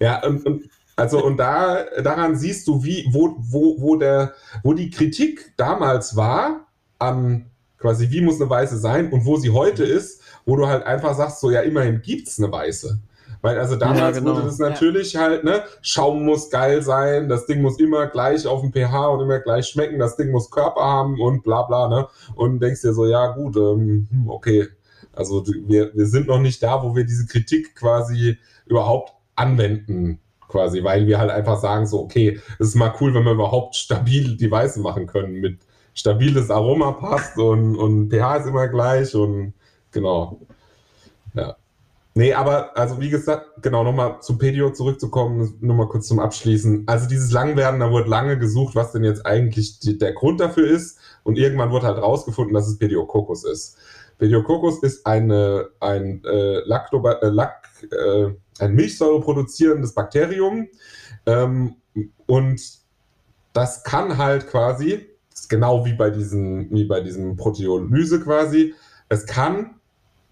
Ja, 0.00 0.24
und, 0.24 0.46
und 0.46 0.70
also 0.96 1.24
und 1.24 1.36
da 1.38 1.84
daran 2.02 2.36
siehst 2.36 2.68
du, 2.68 2.84
wie 2.84 3.06
wo 3.10 3.36
wo 3.38 3.80
wo 3.80 3.96
der 3.96 4.34
wo 4.62 4.74
die 4.74 4.90
Kritik 4.90 5.54
damals 5.56 6.16
war 6.16 6.66
an 6.98 7.50
quasi 7.78 8.10
wie 8.10 8.20
muss 8.20 8.40
eine 8.40 8.50
Weiße 8.50 8.78
sein 8.78 9.10
und 9.10 9.24
wo 9.24 9.36
sie 9.36 9.50
heute 9.50 9.84
ist, 9.84 10.22
wo 10.44 10.56
du 10.56 10.66
halt 10.66 10.84
einfach 10.84 11.14
sagst 11.14 11.40
so 11.40 11.50
ja 11.50 11.60
immerhin 11.60 12.02
gibt's 12.02 12.38
eine 12.38 12.52
Weiße. 12.52 13.00
Weil 13.42 13.58
also 13.58 13.74
damals 13.74 14.00
ja, 14.00 14.10
genau. 14.10 14.36
wurde 14.36 14.46
das 14.46 14.58
natürlich 14.58 15.14
ja. 15.14 15.22
halt, 15.22 15.42
ne, 15.42 15.64
Schaum 15.82 16.24
muss 16.24 16.48
geil 16.48 16.80
sein, 16.80 17.28
das 17.28 17.44
Ding 17.46 17.60
muss 17.60 17.80
immer 17.80 18.06
gleich 18.06 18.46
auf 18.46 18.60
dem 18.60 18.72
pH 18.72 19.08
und 19.08 19.20
immer 19.20 19.40
gleich 19.40 19.66
schmecken, 19.66 19.98
das 19.98 20.16
Ding 20.16 20.30
muss 20.30 20.50
Körper 20.50 20.80
haben 20.80 21.20
und 21.20 21.42
bla 21.42 21.62
bla, 21.62 21.88
ne? 21.88 22.06
Und 22.36 22.60
denkst 22.60 22.82
dir 22.82 22.94
so, 22.94 23.04
ja 23.04 23.32
gut, 23.32 23.56
ähm, 23.56 24.06
hm, 24.08 24.30
okay. 24.30 24.68
Also 25.12 25.44
wir, 25.66 25.92
wir 25.92 26.06
sind 26.06 26.28
noch 26.28 26.38
nicht 26.38 26.62
da, 26.62 26.84
wo 26.84 26.94
wir 26.94 27.04
diese 27.04 27.26
Kritik 27.26 27.74
quasi 27.74 28.38
überhaupt 28.64 29.12
anwenden 29.34 30.21
quasi, 30.52 30.84
weil 30.84 31.06
wir 31.06 31.18
halt 31.18 31.30
einfach 31.30 31.58
sagen 31.58 31.86
so, 31.86 32.00
okay, 32.00 32.38
es 32.58 32.68
ist 32.68 32.74
mal 32.76 32.94
cool, 33.00 33.14
wenn 33.14 33.24
wir 33.24 33.32
überhaupt 33.32 33.74
stabil 33.74 34.36
die 34.36 34.50
Weiße 34.50 34.80
machen 34.80 35.06
können 35.06 35.40
mit 35.40 35.58
stabiles 35.94 36.50
Aroma 36.50 36.92
passt 36.92 37.38
und, 37.38 37.76
und 37.76 38.10
pH 38.10 38.36
ist 38.36 38.46
immer 38.46 38.68
gleich 38.68 39.14
und 39.14 39.54
genau. 39.90 40.38
Ja. 41.34 41.56
Nee, 42.14 42.34
aber 42.34 42.76
also 42.76 43.00
wie 43.00 43.08
gesagt, 43.08 43.62
genau, 43.62 43.84
nochmal 43.84 44.20
zu 44.20 44.36
Pedio 44.36 44.70
zurückzukommen, 44.70 45.54
nur 45.60 45.74
mal 45.74 45.88
kurz 45.88 46.08
zum 46.08 46.20
Abschließen. 46.20 46.84
Also 46.86 47.08
dieses 47.08 47.32
Langwerden, 47.32 47.80
da 47.80 47.90
wurde 47.90 48.10
lange 48.10 48.38
gesucht, 48.38 48.74
was 48.74 48.92
denn 48.92 49.02
jetzt 49.02 49.24
eigentlich 49.24 49.80
die, 49.80 49.96
der 49.96 50.12
Grund 50.12 50.38
dafür 50.38 50.70
ist 50.70 50.98
und 51.22 51.38
irgendwann 51.38 51.70
wurde 51.70 51.86
halt 51.86 51.98
rausgefunden, 51.98 52.52
dass 52.52 52.68
es 52.68 52.78
Pediococcus 52.78 53.44
ist. 53.44 53.78
Pediococcus 54.18 54.82
ist 54.82 55.06
eine, 55.06 55.70
ein 55.80 56.22
äh, 56.24 56.60
Lactoba 56.66 57.12
äh, 57.14 57.28
Lac, 57.28 57.66
äh, 57.90 58.34
ein 58.58 58.74
Milchsäure 58.74 59.20
produzierendes 59.20 59.94
Bakterium. 59.94 60.68
Ähm, 61.26 61.76
und 62.26 62.60
das 63.52 63.84
kann 63.84 64.18
halt 64.18 64.46
quasi, 64.48 65.06
genau 65.48 65.84
wie 65.84 65.92
bei, 65.92 66.10
diesen, 66.10 66.70
wie 66.70 66.84
bei 66.84 67.00
diesem 67.00 67.36
Proteolyse 67.36 68.20
quasi, 68.20 68.74
es 69.08 69.26
kann 69.26 69.74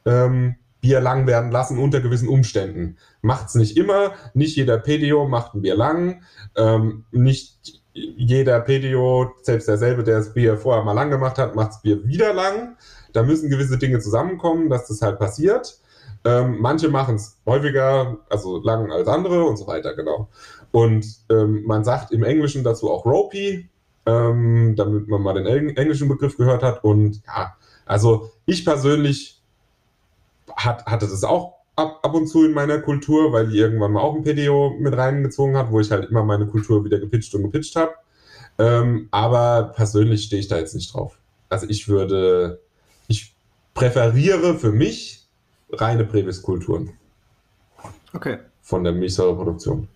ähm, 0.06 0.56
Bier 0.80 1.00
lang 1.00 1.26
werden 1.26 1.50
lassen 1.50 1.78
unter 1.78 2.00
gewissen 2.00 2.28
Umständen. 2.28 2.96
Macht 3.20 3.48
es 3.48 3.54
nicht 3.54 3.76
immer, 3.76 4.14
nicht 4.32 4.56
jeder 4.56 4.78
PDO 4.78 5.28
macht 5.28 5.54
ein 5.54 5.62
Bier 5.62 5.76
lang, 5.76 6.22
ähm, 6.56 7.04
nicht 7.10 7.82
jeder 7.92 8.60
PDO, 8.60 9.32
selbst 9.42 9.68
derselbe, 9.68 10.04
der 10.04 10.18
das 10.18 10.32
Bier 10.32 10.56
vorher 10.56 10.84
mal 10.84 10.92
lang 10.92 11.10
gemacht 11.10 11.38
hat, 11.38 11.54
macht 11.54 11.70
das 11.70 11.82
Bier 11.82 12.06
wieder 12.06 12.32
lang. 12.32 12.76
Da 13.12 13.22
müssen 13.22 13.50
gewisse 13.50 13.78
Dinge 13.78 13.98
zusammenkommen, 13.98 14.70
dass 14.70 14.86
das 14.86 15.02
halt 15.02 15.18
passiert. 15.18 15.80
Ähm, 16.24 16.58
manche 16.60 16.88
machen 16.88 17.16
es 17.16 17.38
häufiger, 17.46 18.18
also 18.28 18.62
lang 18.62 18.92
als 18.92 19.08
andere 19.08 19.44
und 19.44 19.56
so 19.56 19.66
weiter, 19.66 19.94
genau. 19.94 20.28
Und 20.70 21.06
ähm, 21.30 21.64
man 21.64 21.84
sagt 21.84 22.12
im 22.12 22.22
Englischen 22.22 22.62
dazu 22.62 22.90
auch 22.90 23.06
Ropey, 23.06 23.68
ähm, 24.06 24.74
damit 24.76 25.08
man 25.08 25.22
mal 25.22 25.34
den 25.34 25.76
englischen 25.76 26.08
Begriff 26.08 26.36
gehört 26.36 26.62
hat. 26.62 26.84
Und 26.84 27.22
ja, 27.26 27.56
also 27.86 28.30
ich 28.46 28.64
persönlich 28.64 29.40
hat, 30.56 30.86
hatte 30.86 31.06
das 31.08 31.24
auch 31.24 31.54
ab, 31.76 32.00
ab 32.02 32.14
und 32.14 32.26
zu 32.26 32.44
in 32.44 32.52
meiner 32.52 32.80
Kultur, 32.80 33.32
weil 33.32 33.48
die 33.48 33.58
irgendwann 33.58 33.92
mal 33.92 34.00
auch 34.00 34.14
ein 34.14 34.22
PDO 34.22 34.76
mit 34.78 34.96
reingezogen 34.96 35.56
hat, 35.56 35.70
wo 35.70 35.80
ich 35.80 35.90
halt 35.90 36.10
immer 36.10 36.22
meine 36.22 36.46
Kultur 36.46 36.84
wieder 36.84 36.98
gepitcht 36.98 37.34
und 37.34 37.42
gepitcht 37.42 37.76
habe. 37.76 37.92
Ähm, 38.58 39.08
aber 39.10 39.72
persönlich 39.74 40.24
stehe 40.24 40.40
ich 40.40 40.48
da 40.48 40.58
jetzt 40.58 40.74
nicht 40.74 40.94
drauf. 40.94 41.18
Also 41.48 41.66
ich 41.68 41.88
würde, 41.88 42.60
ich 43.08 43.34
präferiere 43.74 44.58
für 44.58 44.72
mich 44.72 45.19
reine 45.72 46.04
Präviskulturen. 46.04 46.90
Okay. 48.12 48.38
Von 48.62 48.84
der 48.84 48.92
Milchsäureproduktion. 48.92 49.88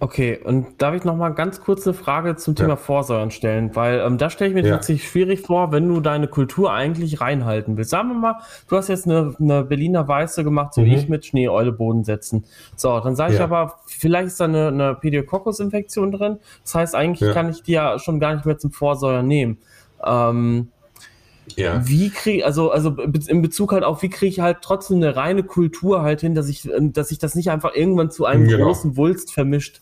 Okay, 0.00 0.38
und 0.44 0.80
darf 0.80 0.94
ich 0.94 1.02
noch 1.02 1.16
mal 1.16 1.30
ganz 1.30 1.60
kurz 1.60 1.84
eine 1.84 1.92
Frage 1.92 2.36
zum 2.36 2.54
Thema 2.54 2.70
ja. 2.70 2.76
Vorsäuern 2.76 3.32
stellen? 3.32 3.74
Weil 3.74 3.98
ähm, 3.98 4.16
da 4.16 4.30
stelle 4.30 4.50
ich 4.50 4.54
mir 4.54 4.64
ja. 4.64 4.76
tatsächlich 4.76 5.08
schwierig 5.08 5.40
vor, 5.40 5.72
wenn 5.72 5.88
du 5.88 6.00
deine 6.00 6.28
Kultur 6.28 6.72
eigentlich 6.72 7.20
reinhalten 7.20 7.76
willst. 7.76 7.90
Sagen 7.90 8.10
wir 8.10 8.14
mal, 8.14 8.36
du 8.68 8.76
hast 8.76 8.86
jetzt 8.88 9.06
eine, 9.06 9.34
eine 9.40 9.64
Berliner 9.64 10.06
Weiße 10.06 10.44
gemacht, 10.44 10.74
so 10.74 10.82
mhm. 10.82 10.86
wie 10.86 10.94
ich 10.94 11.08
mit 11.08 11.26
Schneeeule 11.26 11.72
Boden 11.72 12.04
setzen. 12.04 12.44
So, 12.76 13.00
dann 13.00 13.16
sage 13.16 13.32
ich 13.32 13.38
ja. 13.40 13.44
aber, 13.44 13.80
vielleicht 13.86 14.28
ist 14.28 14.38
da 14.38 14.44
eine, 14.44 14.68
eine 14.68 14.94
Pediococcus-Infektion 14.94 16.12
drin. 16.12 16.38
Das 16.62 16.76
heißt, 16.76 16.94
eigentlich 16.94 17.34
kann 17.34 17.50
ich 17.50 17.64
die 17.64 17.72
ja 17.72 17.98
schon 17.98 18.20
gar 18.20 18.34
nicht 18.34 18.46
mehr 18.46 18.56
zum 18.56 18.70
Vorsäuern 18.70 19.26
nehmen. 19.26 19.58
Ähm, 20.04 20.68
ja. 21.56 21.86
Wie 21.86 22.10
kriege 22.10 22.44
also 22.44 22.70
also 22.70 22.90
in 22.90 23.42
Bezug 23.42 23.72
halt 23.72 23.84
auf 23.84 24.02
wie 24.02 24.10
kriege 24.10 24.30
ich 24.30 24.40
halt 24.40 24.58
trotzdem 24.62 24.98
eine 24.98 25.16
reine 25.16 25.42
Kultur 25.42 26.02
halt 26.02 26.20
hin, 26.20 26.34
dass 26.34 26.48
ich 26.48 26.68
dass 26.78 27.10
ich 27.10 27.18
das 27.18 27.34
nicht 27.34 27.50
einfach 27.50 27.74
irgendwann 27.74 28.10
zu 28.10 28.24
einem 28.24 28.48
genau. 28.48 28.66
großen 28.66 28.96
Wulst 28.96 29.32
vermischt. 29.32 29.80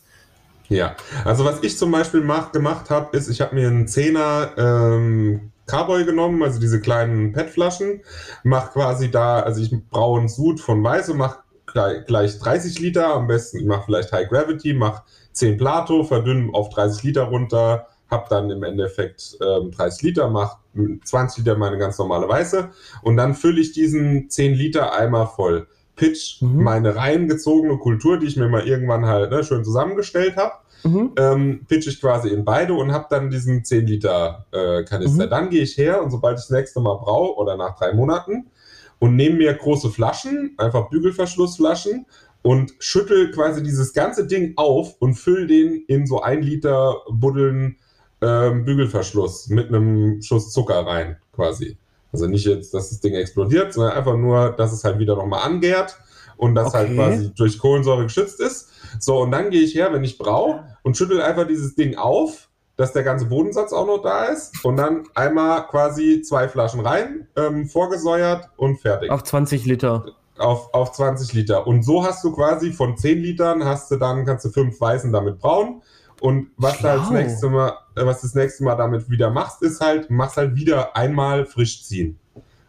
Ja, 0.69 0.97
also 1.25 1.45
was 1.45 1.63
ich 1.63 1.79
zum 1.79 1.93
Beispiel 1.93 2.23
mach, 2.23 2.51
gemacht 2.51 2.91
habe, 2.91 3.17
ist, 3.17 3.29
ich 3.29 3.41
habe 3.41 3.55
mir 3.55 3.69
einen 3.69 3.87
Zehner 3.87 4.51
ähm, 4.57 5.53
Carboy 5.67 6.05
genommen, 6.05 6.43
also 6.43 6.61
diese 6.61 6.81
kleinen 6.81 7.33
PET-Flaschen, 7.33 8.01
mache 8.43 8.73
quasi 8.73 9.11
da, 9.11 9.41
also 9.41 9.63
ich 9.63 9.73
braue 9.91 10.21
einen 10.21 10.29
Sud 10.29 10.61
von 10.61 10.83
Weiß 10.83 11.09
und 11.11 11.19
mache 11.19 11.39
gleich, 11.67 12.05
gleich 12.07 12.39
30 12.39 12.79
Liter, 12.81 13.15
am 13.15 13.27
besten, 13.27 13.59
ich 13.59 13.67
mache 13.67 13.85
vielleicht 13.85 14.13
High 14.13 14.29
Gravity, 14.29 14.75
mache 14.75 15.03
10 15.33 15.57
Plato, 15.57 16.05
verdünne 16.05 16.53
auf 16.53 16.71
30 16.71 17.03
Liter 17.05 17.25
runter, 17.25 17.89
habe 18.11 18.27
dann 18.31 18.51
im 18.51 18.63
Endeffekt 18.63 19.37
ähm, 19.41 19.71
30 19.71 20.03
Liter, 20.03 20.31
mache 20.31 20.59
20 21.05 21.39
Liter 21.39 21.57
meine 21.57 21.79
ganz 21.79 21.99
normale 21.99 22.29
Weiße 22.29 22.71
und 23.03 23.17
dann 23.17 23.35
fülle 23.35 23.61
ich 23.61 23.73
diesen 23.73 24.31
10 24.31 24.55
Liter 24.55 24.93
Eimer 24.93 25.27
voll. 25.27 25.67
Pitch 25.97 26.43
mhm. 26.43 26.63
meine 26.63 26.95
reingezogene 26.95 27.79
Kultur, 27.79 28.19
die 28.19 28.27
ich 28.27 28.37
mir 28.37 28.49
mal 28.49 28.67
irgendwann 28.67 29.07
halt 29.07 29.31
ne, 29.31 29.43
schön 29.43 29.65
zusammengestellt 29.65 30.37
habe, 30.37 30.53
mhm. 30.85 31.13
ähm, 31.19 31.61
pitch 31.67 31.87
ich 31.89 32.01
quasi 32.01 32.29
in 32.29 32.45
beide 32.45 32.75
und 32.75 32.93
habe 32.93 33.07
dann 33.09 33.31
diesen 33.31 33.65
10 33.65 33.87
Liter 33.87 34.47
äh, 34.53 34.85
Kanister. 34.85 35.27
Mhm. 35.27 35.31
Dann 35.31 35.51
gehe 35.51 35.63
ich 35.63 35.77
her 35.79 36.03
und 36.03 36.11
sobald 36.11 36.39
ich 36.39 36.45
das 36.45 36.51
nächste 36.51 36.81
Mal 36.81 36.97
brauche 36.97 37.37
oder 37.37 37.57
nach 37.57 37.77
drei 37.77 37.95
Monaten 37.95 38.51
und 38.99 39.17
nehme 39.17 39.37
mir 39.37 39.55
große 39.55 39.91
Flaschen, 39.91 40.55
einfach 40.59 40.91
Bügelverschlussflaschen 40.91 42.07
und 42.43 42.75
schüttel 42.79 43.31
quasi 43.33 43.63
dieses 43.63 43.93
ganze 43.93 44.27
Ding 44.27 44.53
auf 44.57 44.97
und 45.01 45.15
fülle 45.15 45.47
den 45.47 45.83
in 45.89 46.07
so 46.07 46.21
ein 46.21 46.43
Liter 46.43 46.97
Buddeln 47.11 47.79
ähm, 48.21 48.65
Bügelverschluss 48.65 49.49
mit 49.49 49.69
einem 49.69 50.23
Schuss 50.23 50.53
Zucker 50.53 50.87
rein, 50.87 51.17
quasi. 51.33 51.77
Also 52.13 52.27
nicht 52.27 52.47
jetzt, 52.47 52.73
dass 52.73 52.91
das 52.91 53.01
Ding 53.01 53.15
explodiert, 53.15 53.73
sondern 53.73 53.93
einfach 53.93 54.17
nur, 54.17 54.51
dass 54.51 54.73
es 54.73 54.85
halt 54.85 54.99
wieder 54.99 55.17
nochmal 55.17 55.43
angärt 55.43 55.99
und 56.37 56.55
das 56.55 56.73
halt 56.73 56.91
okay. 56.91 56.99
halt 56.99 57.15
quasi 57.15 57.35
durch 57.35 57.59
Kohlensäure 57.59 58.05
geschützt 58.05 58.41
ist. 58.41 58.71
So, 59.01 59.21
und 59.21 59.31
dann 59.31 59.51
gehe 59.51 59.63
ich 59.63 59.75
her, 59.75 59.93
wenn 59.93 60.05
ich 60.05 60.19
brauche, 60.19 60.65
und 60.83 60.97
schüttel 60.97 61.21
einfach 61.21 61.47
dieses 61.47 61.75
Ding 61.75 61.97
auf, 61.97 62.49
dass 62.77 62.93
der 62.93 63.03
ganze 63.03 63.27
Bodensatz 63.27 63.73
auch 63.73 63.87
noch 63.87 64.03
da 64.03 64.25
ist. 64.25 64.65
Und 64.65 64.77
dann 64.77 65.05
einmal 65.15 65.67
quasi 65.67 66.23
zwei 66.23 66.49
Flaschen 66.49 66.81
rein, 66.81 67.27
ähm, 67.37 67.67
vorgesäuert 67.67 68.51
und 68.57 68.79
fertig. 68.79 69.11
Auf 69.11 69.25
20 69.25 69.65
Liter. 69.65 70.05
Auf, 70.39 70.73
auf 70.75 70.93
20 70.93 71.33
Liter. 71.33 71.67
Und 71.67 71.83
so 71.83 72.05
hast 72.05 72.23
du 72.23 72.33
quasi 72.33 72.73
von 72.73 72.97
10 72.97 73.19
Litern 73.19 73.65
hast 73.65 73.91
du 73.91 73.97
dann, 73.97 74.27
kannst 74.27 74.45
du 74.45 74.51
fünf 74.51 74.79
Weißen 74.79 75.11
damit 75.11 75.39
brauen. 75.39 75.83
Und 76.21 76.49
was 76.57 76.79
du 76.79 76.91
als 76.91 77.11
nächstes 77.11 77.49
Mal, 77.49 77.73
äh, 77.95 78.05
was 78.05 78.23
das 78.23 78.35
nächste 78.35 78.65
Mal 78.65 78.77
damit 78.77 79.11
wieder 79.11 79.31
machst, 79.31 79.63
ist 79.63 79.81
halt, 79.81 80.11
machst 80.11 80.37
halt 80.37 80.55
wieder 80.57 80.97
einmal 80.97 81.45
frisch 81.45 81.85
ziehen. 81.85 82.19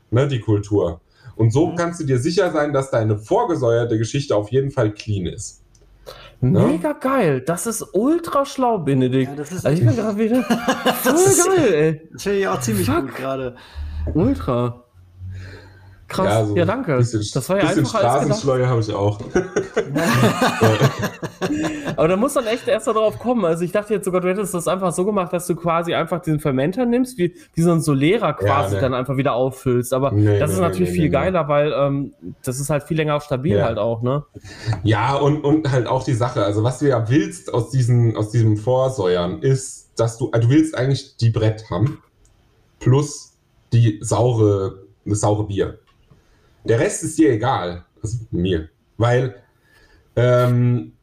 Ne, 0.10 0.28
die 0.28 0.40
Kultur. 0.40 1.02
Und 1.36 1.52
so 1.52 1.68
mhm. 1.68 1.76
kannst 1.76 2.00
du 2.00 2.06
dir 2.06 2.18
sicher 2.18 2.52
sein, 2.52 2.74
dass 2.74 2.92
deine 2.92 3.18
vorgesäuerte 3.18 3.98
Geschichte 3.98 4.36
auf 4.36 4.50
jeden 4.52 4.72
Fall 4.72 4.92
clean 4.92 5.26
ist. 5.26 5.62
Ne? 6.40 6.60
Mega 6.60 6.94
geil. 6.94 7.42
Das 7.42 7.66
ist 7.68 7.84
ultra 7.94 8.46
schlau, 8.46 8.80
Benedikt. 8.80 9.32
Ja, 9.32 9.36
das 9.36 9.52
ist 9.52 9.66
also 9.66 9.82
ich 9.82 9.88
bin 9.88 9.96
gerade 9.96 10.18
wieder 10.18 10.44
voll 11.02 11.56
geil, 11.56 11.74
ey. 11.74 12.10
Das 12.14 12.24
finde 12.24 12.40
ich 12.40 12.48
auch 12.48 12.60
ziemlich 12.60 12.88
Fuck. 12.88 13.02
gut 13.02 13.16
gerade. 13.16 13.56
Ultra. 14.14 14.84
Krass, 16.08 16.28
ja, 16.28 16.46
so 16.46 16.56
ja 16.56 16.66
danke. 16.66 16.98
Bisschen, 16.98 17.24
das 17.34 17.50
war 17.50 17.58
ja 17.58 17.64
bisschen 17.64 17.80
einfacher 17.80 18.00
Straßenschleue 18.00 18.68
habe 18.68 18.80
ich 18.80 18.94
auch. 18.94 19.20
Aber 21.98 22.08
da 22.08 22.16
muss 22.16 22.34
dann 22.34 22.46
echt 22.46 22.68
erst 22.68 22.86
darauf 22.88 23.20
kommen. 23.20 23.44
Also 23.44 23.66
ich 23.66 23.72
dachte 23.72 23.94
jetzt 23.94 24.06
sogar, 24.06 24.22
du 24.22 24.30
hättest 24.30 24.54
das 24.54 24.70
einfach 24.70 24.94
so 24.94 25.04
gemacht, 25.04 25.34
dass 25.34 25.48
du 25.48 25.56
quasi 25.56 25.96
einfach 25.96 26.22
diesen 26.22 26.40
Fermenter 26.40 26.86
nimmst, 26.86 27.18
wie, 27.18 27.34
wie 27.54 27.62
so 27.62 27.72
ein 27.72 27.82
Solera 27.82 28.34
quasi 28.34 28.76
ja, 28.76 28.76
ne. 28.76 28.82
dann 28.82 28.94
einfach 28.94 29.18
wieder 29.18 29.34
auffüllst. 29.34 29.94
Aber 29.94 30.12
nee, 30.12 30.40
das 30.40 30.52
nee, 30.52 30.56
ist 30.56 30.62
natürlich 30.62 30.92
nee, 30.92 30.96
viel 30.96 31.10
geiler, 31.10 31.50
weil 31.50 31.74
ähm, 31.74 32.14
das 32.44 32.60
ist 32.60 32.70
halt 32.70 32.84
viel 32.84 32.98
länger 32.98 33.20
stabil 33.20 33.58
ja. 33.58 33.66
halt 33.66 33.78
auch, 33.78 34.02
ne? 34.02 34.24
Ja, 34.84 35.16
und, 35.16 35.44
und 35.44 35.70
halt 35.72 35.88
auch 35.88 36.04
die 36.04 36.14
Sache, 36.14 36.44
also 36.44 36.64
was 36.64 36.80
du 36.80 36.88
ja 36.88 37.10
willst 37.10 37.54
aus, 37.54 37.70
diesen, 37.70 38.16
aus 38.16 38.30
diesem 38.30 38.56
Vorsäuern, 38.56 39.42
ist, 39.42 39.92
dass 39.98 40.18
du, 40.18 40.30
also 40.32 40.48
du 40.48 40.54
willst 40.54 40.78
eigentlich 40.78 41.18
die 41.18 41.32
Brett 41.32 41.70
haben, 41.70 42.02
plus 42.80 43.34
die 43.74 44.00
saure, 44.02 44.84
das 45.06 45.20
saure 45.20 45.48
Bier. 45.48 45.80
Der 46.64 46.80
Rest 46.80 47.04
ist 47.04 47.18
dir 47.18 47.32
egal. 47.32 47.86
Also 48.02 48.18
mir. 48.32 48.70
Weil 48.98 49.36
ähm, 50.16 50.94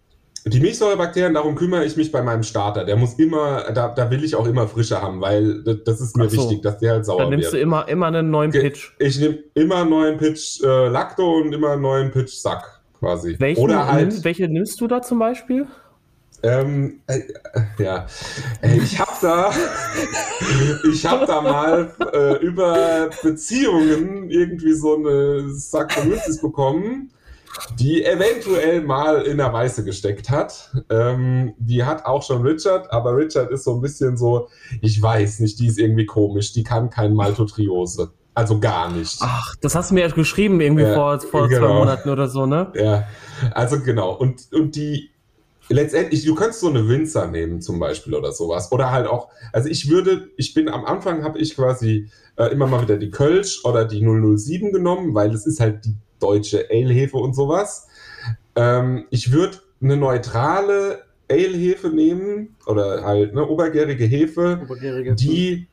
die 0.46 0.60
Milchsäurebakterien, 0.60 1.32
darum 1.32 1.54
kümmere 1.54 1.84
ich 1.86 1.96
mich 1.96 2.12
bei 2.12 2.22
meinem 2.22 2.42
Starter. 2.42 2.84
Der 2.84 2.96
muss 2.96 3.14
immer, 3.14 3.72
da, 3.72 3.88
da 3.88 4.10
will 4.10 4.22
ich 4.22 4.34
auch 4.36 4.46
immer 4.46 4.68
frische 4.68 5.00
haben, 5.00 5.20
weil 5.20 5.62
das 5.62 6.00
ist 6.00 6.16
mir 6.16 6.28
so. 6.28 6.42
wichtig, 6.42 6.62
dass 6.62 6.78
der 6.78 6.92
halt 6.92 7.06
sauer 7.06 7.18
wird. 7.18 7.24
Dann 7.24 7.30
nimmst 7.30 7.52
wird. 7.52 7.60
du 7.60 7.62
immer, 7.62 7.88
immer 7.88 8.06
einen 8.08 8.30
neuen 8.30 8.50
Pitch. 8.50 8.92
Ich 8.98 9.18
nehme 9.18 9.38
immer 9.54 9.76
einen 9.76 9.90
neuen 9.90 10.18
Pitch 10.18 10.62
äh, 10.62 10.88
Lacto 10.88 11.38
und 11.38 11.52
immer 11.52 11.70
einen 11.70 11.82
neuen 11.82 12.10
Pitch 12.10 12.34
Sack 12.34 12.82
quasi. 12.98 13.36
Welchen, 13.38 13.62
Oder 13.62 13.90
halt, 13.90 14.22
welche 14.24 14.48
nimmst 14.48 14.80
du 14.80 14.86
da 14.86 15.00
zum 15.00 15.18
Beispiel? 15.18 15.66
Ähm, 16.44 17.00
äh, 17.06 17.20
ja, 17.78 18.06
ich 18.62 18.98
habe 18.98 19.12
da, 19.22 19.50
ich 20.92 21.06
habe 21.06 21.26
da 21.26 21.40
mal 21.40 21.94
äh, 22.12 22.36
über 22.44 23.08
Beziehungen 23.22 24.28
irgendwie 24.28 24.74
so 24.74 24.96
eine 24.96 25.48
Sakramentis 25.48 26.42
bekommen, 26.42 27.10
die 27.78 28.04
eventuell 28.04 28.82
mal 28.82 29.22
in 29.22 29.38
der 29.38 29.54
Weiße 29.54 29.84
gesteckt 29.84 30.28
hat. 30.28 30.70
Ähm, 30.90 31.54
die 31.56 31.82
hat 31.84 32.04
auch 32.04 32.22
schon 32.22 32.42
Richard, 32.42 32.92
aber 32.92 33.16
Richard 33.16 33.50
ist 33.50 33.64
so 33.64 33.76
ein 33.76 33.80
bisschen 33.80 34.18
so, 34.18 34.48
ich 34.82 35.00
weiß 35.00 35.40
nicht, 35.40 35.58
die 35.60 35.68
ist 35.68 35.78
irgendwie 35.78 36.04
komisch, 36.04 36.52
die 36.52 36.62
kann 36.62 36.90
kein 36.90 37.14
Maltotriose. 37.14 38.12
Also 38.36 38.58
gar 38.58 38.90
nicht. 38.90 39.18
Ach, 39.20 39.54
das 39.60 39.76
hast 39.76 39.90
du 39.90 39.94
mir 39.94 40.00
ja 40.00 40.08
geschrieben 40.08 40.60
irgendwie 40.60 40.82
ja, 40.82 40.94
vor, 40.94 41.20
vor 41.20 41.48
genau. 41.48 41.68
zwei 41.68 41.74
Monaten 41.74 42.08
oder 42.10 42.28
so, 42.28 42.46
ne? 42.46 42.72
Ja, 42.74 43.04
also 43.52 43.80
genau. 43.80 44.12
Und, 44.12 44.52
und 44.52 44.74
die 44.74 45.13
letztendlich, 45.68 46.24
du 46.24 46.34
könntest 46.34 46.60
so 46.60 46.68
eine 46.68 46.88
Winzer 46.88 47.26
nehmen 47.26 47.60
zum 47.60 47.78
Beispiel 47.78 48.14
oder 48.14 48.32
sowas. 48.32 48.70
Oder 48.72 48.90
halt 48.90 49.06
auch, 49.06 49.28
also 49.52 49.68
ich 49.68 49.88
würde, 49.88 50.28
ich 50.36 50.54
bin 50.54 50.68
am 50.68 50.84
Anfang 50.84 51.22
habe 51.24 51.38
ich 51.38 51.54
quasi 51.54 52.08
äh, 52.36 52.46
immer 52.46 52.66
mal 52.66 52.82
wieder 52.82 52.96
die 52.96 53.10
Kölsch 53.10 53.64
oder 53.64 53.84
die 53.84 54.00
007 54.00 54.72
genommen, 54.72 55.14
weil 55.14 55.32
es 55.32 55.46
ist 55.46 55.60
halt 55.60 55.84
die 55.84 55.94
deutsche 56.20 56.68
Ale-Hefe 56.70 57.16
und 57.16 57.34
sowas. 57.34 57.88
Ähm, 58.56 59.06
ich 59.10 59.32
würde 59.32 59.58
eine 59.82 59.96
neutrale 59.96 61.02
Ale-Hefe 61.30 61.88
nehmen 61.88 62.56
oder 62.66 63.02
halt 63.04 63.32
eine 63.32 63.46
obergärige 63.46 64.04
Hefe, 64.04 64.60
obergärige. 64.62 65.14
die 65.14 65.68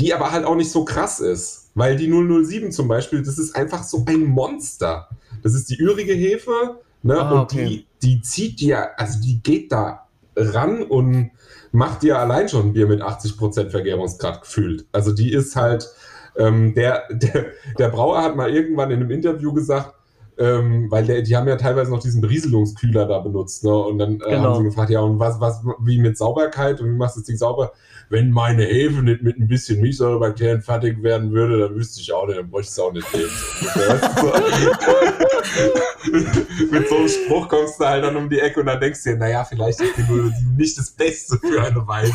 die 0.00 0.12
aber 0.12 0.32
halt 0.32 0.44
auch 0.44 0.56
nicht 0.56 0.72
so 0.72 0.84
krass 0.84 1.20
ist. 1.20 1.70
Weil 1.76 1.96
die 1.96 2.08
007 2.08 2.72
zum 2.72 2.88
Beispiel, 2.88 3.22
das 3.22 3.38
ist 3.38 3.54
einfach 3.54 3.84
so 3.84 4.04
ein 4.06 4.24
Monster. 4.24 5.08
Das 5.44 5.54
ist 5.54 5.70
die 5.70 5.76
ürige 5.76 6.14
Hefe, 6.14 6.80
Ne? 7.04 7.20
Ah, 7.20 7.42
und 7.42 7.52
die, 7.52 7.86
die 8.04 8.20
zieht 8.20 8.60
dir, 8.60 8.98
also 8.98 9.20
die 9.20 9.42
geht 9.42 9.72
da 9.72 10.06
ran 10.36 10.82
und 10.82 11.30
macht 11.72 12.02
dir 12.02 12.18
allein 12.18 12.48
schon 12.48 12.66
ein 12.66 12.72
Bier 12.72 12.86
mit 12.86 13.02
80% 13.02 13.70
Vergärungsgrad 13.70 14.42
gefühlt. 14.42 14.86
Also 14.92 15.12
die 15.12 15.32
ist 15.32 15.56
halt, 15.56 15.88
ähm, 16.36 16.74
der, 16.74 17.04
der, 17.10 17.46
der 17.78 17.88
Brauer 17.88 18.22
hat 18.22 18.36
mal 18.36 18.54
irgendwann 18.54 18.90
in 18.90 19.00
einem 19.00 19.10
Interview 19.10 19.52
gesagt, 19.52 19.94
ähm, 20.36 20.90
weil 20.90 21.04
der, 21.06 21.22
die 21.22 21.36
haben 21.36 21.46
ja 21.46 21.56
teilweise 21.56 21.90
noch 21.90 22.00
diesen 22.00 22.20
Berieselungskühler 22.20 23.06
da 23.06 23.20
benutzt, 23.20 23.62
ne? 23.62 23.72
Und 23.72 23.98
dann 23.98 24.16
äh, 24.16 24.30
genau. 24.30 24.42
haben 24.42 24.56
sie 24.56 24.64
gefragt, 24.64 24.90
ja, 24.90 25.00
und 25.00 25.20
was, 25.20 25.40
was, 25.40 25.62
wie 25.80 25.98
mit 25.98 26.18
Sauberkeit 26.18 26.80
und 26.80 26.88
wie 26.88 26.96
machst 26.96 27.16
du 27.16 27.20
das 27.20 27.26
Ding 27.26 27.36
sauber? 27.36 27.72
Wenn 28.10 28.30
meine 28.30 28.64
Hefe 28.64 29.02
nicht 29.02 29.22
mit 29.22 29.38
ein 29.38 29.46
bisschen 29.46 29.80
Milchsäurebakterien 29.80 30.60
fertig 30.60 31.02
werden 31.02 31.30
würde, 31.32 31.60
dann 31.60 31.74
wüsste 31.76 32.00
ich 32.00 32.12
auch 32.12 32.26
nicht, 32.26 32.38
dann 32.38 32.50
bräuchte 32.50 32.68
ich 32.68 32.72
es 32.72 32.78
auch 32.80 32.92
nicht 32.92 33.14
nehmen. 33.14 33.30
mit 36.70 36.88
so 36.88 36.96
einem 36.96 37.08
Spruch 37.08 37.48
kommst 37.48 37.80
du 37.80 37.84
halt 37.84 38.04
dann 38.04 38.16
um 38.16 38.28
die 38.28 38.40
Ecke 38.40 38.60
und 38.60 38.66
dann 38.66 38.80
denkst 38.80 39.02
du 39.04 39.10
dir, 39.10 39.16
naja, 39.16 39.44
vielleicht 39.44 39.80
ist 39.80 39.96
die 39.96 40.32
nicht 40.56 40.78
das 40.78 40.90
Beste 40.90 41.38
für 41.38 41.62
eine 41.62 41.86
Weiße. 41.86 42.12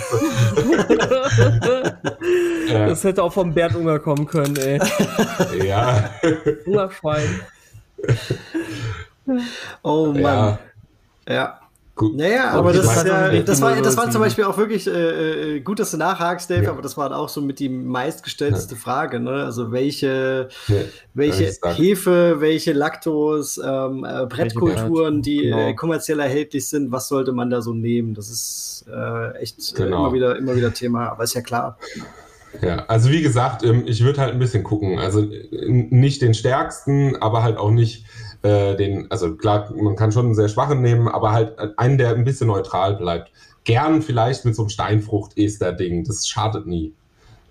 das 2.69 3.03
hätte 3.03 3.23
auch 3.23 3.33
vom 3.33 3.53
Bert 3.53 3.75
Unger 3.75 3.99
kommen 3.99 4.25
können, 4.25 4.55
ey. 4.57 4.79
Ja. 5.65 6.09
Hungerschwein. 6.65 7.41
oh 9.83 10.07
Mann. 10.13 10.59
Ja. 11.27 11.33
ja. 11.33 11.59
Gut. 11.99 12.15
Naja, 12.15 12.51
aber 12.51 12.71
das, 12.71 12.85
ist 12.85 13.05
ja, 13.05 13.41
das, 13.41 13.59
war, 13.59 13.75
das 13.75 13.97
war 13.97 14.09
zum 14.09 14.21
Beispiel 14.21 14.45
auch 14.45 14.57
wirklich 14.57 14.87
äh, 14.87 15.57
äh, 15.57 15.59
gut, 15.59 15.79
dass 15.79 15.91
du 15.91 15.97
nachhakst, 15.97 16.49
Dave, 16.49 16.63
ja. 16.63 16.71
aber 16.71 16.81
das 16.81 16.95
war 16.95 17.13
auch 17.13 17.27
so 17.27 17.41
mit 17.41 17.59
die 17.59 17.67
meistgestellteste 17.67 18.75
ja. 18.75 18.79
Frage. 18.79 19.19
Ne? 19.19 19.43
Also 19.43 19.73
welche, 19.73 20.47
welche 21.13 21.51
Hefe, 21.75 22.37
welche 22.39 22.71
Laktos, 22.71 23.57
ähm, 23.57 24.05
äh, 24.05 24.25
Brettkulturen, 24.27 25.21
die 25.21 25.41
genau. 25.41 25.57
äh, 25.57 25.73
kommerziell 25.73 26.21
erhältlich 26.21 26.69
sind, 26.69 26.89
was 26.93 27.09
sollte 27.09 27.33
man 27.33 27.49
da 27.49 27.61
so 27.61 27.73
nehmen? 27.73 28.13
Das 28.13 28.29
ist 28.29 28.85
äh, 28.87 29.37
echt 29.39 29.59
äh, 29.59 29.83
genau. 29.83 30.05
immer, 30.05 30.13
wieder, 30.13 30.37
immer 30.37 30.55
wieder 30.55 30.73
Thema, 30.73 31.09
aber 31.09 31.25
ist 31.25 31.33
ja 31.33 31.41
klar. 31.41 31.77
Ja, 32.61 32.85
also 32.85 33.09
wie 33.11 33.21
gesagt, 33.21 33.61
ähm, 33.63 33.83
ich 33.87 34.05
würde 34.05 34.21
halt 34.21 34.31
ein 34.31 34.39
bisschen 34.39 34.63
gucken. 34.63 34.99
Also 34.99 35.27
nicht 35.51 36.21
den 36.21 36.33
stärksten, 36.33 37.17
aber 37.17 37.43
halt 37.43 37.57
auch 37.57 37.71
nicht 37.71 38.05
äh, 38.41 38.75
den, 38.75 39.09
also 39.11 39.35
klar, 39.35 39.71
man 39.75 39.95
kann 39.95 40.11
schon 40.11 40.25
einen 40.25 40.35
sehr 40.35 40.49
schwachen 40.49 40.81
nehmen, 40.81 41.07
aber 41.07 41.31
halt 41.31 41.55
einen, 41.77 41.97
der 41.97 42.09
ein 42.15 42.23
bisschen 42.23 42.47
neutral 42.47 42.95
bleibt. 42.95 43.31
Gern 43.63 44.01
vielleicht 44.01 44.45
mit 44.45 44.55
so 44.55 44.63
einem 44.63 44.69
Steinfrucht-Ester-Ding, 44.69 46.05
das 46.05 46.27
schadet 46.27 46.65
nie. 46.65 46.93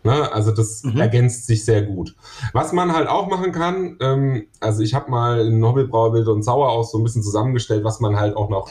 Ne? 0.05 0.33
Also 0.33 0.53
das 0.53 0.83
mhm. 0.85 0.99
ergänzt 0.99 1.47
sich 1.47 1.65
sehr 1.65 1.83
gut. 1.83 2.15
Was 2.53 2.73
man 2.73 2.95
halt 2.95 3.09
auch 3.09 3.29
machen 3.29 3.53
kann, 3.53 3.97
ähm, 4.01 4.47
also 4.61 4.83
ich 4.83 4.95
habe 4.95 5.11
mal 5.11 5.47
in 5.47 5.65
Hobbybrauerbild 5.65 6.29
und 6.29 6.43
Sauer 6.43 6.71
auch 6.71 6.85
so 6.85 6.99
ein 6.99 7.05
bisschen 7.05 7.23
zusammengestellt, 7.23 7.85
was 7.85 8.01
man 8.01 8.19
halt 8.19 8.37
auch 8.37 8.49
noch 8.49 8.71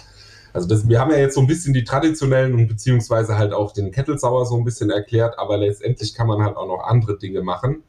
also 0.57 0.67
das, 0.67 0.89
wir 0.89 0.99
haben 0.99 1.11
ja 1.11 1.19
jetzt 1.19 1.35
so 1.35 1.41
ein 1.41 1.45
bisschen 1.45 1.71
die 1.71 1.83
traditionellen 1.83 2.55
und 2.55 2.67
beziehungsweise 2.67 3.37
halt 3.37 3.53
auch 3.53 3.73
den 3.73 3.91
Kettelsauer 3.91 4.47
so 4.47 4.57
ein 4.57 4.63
bisschen 4.63 4.89
erklärt, 4.89 5.37
aber 5.37 5.57
letztendlich 5.57 6.15
kann 6.15 6.25
man 6.25 6.41
halt 6.41 6.57
auch 6.57 6.67
noch 6.67 6.83
andere 6.83 7.19
Dinge 7.19 7.43
machen. 7.43 7.83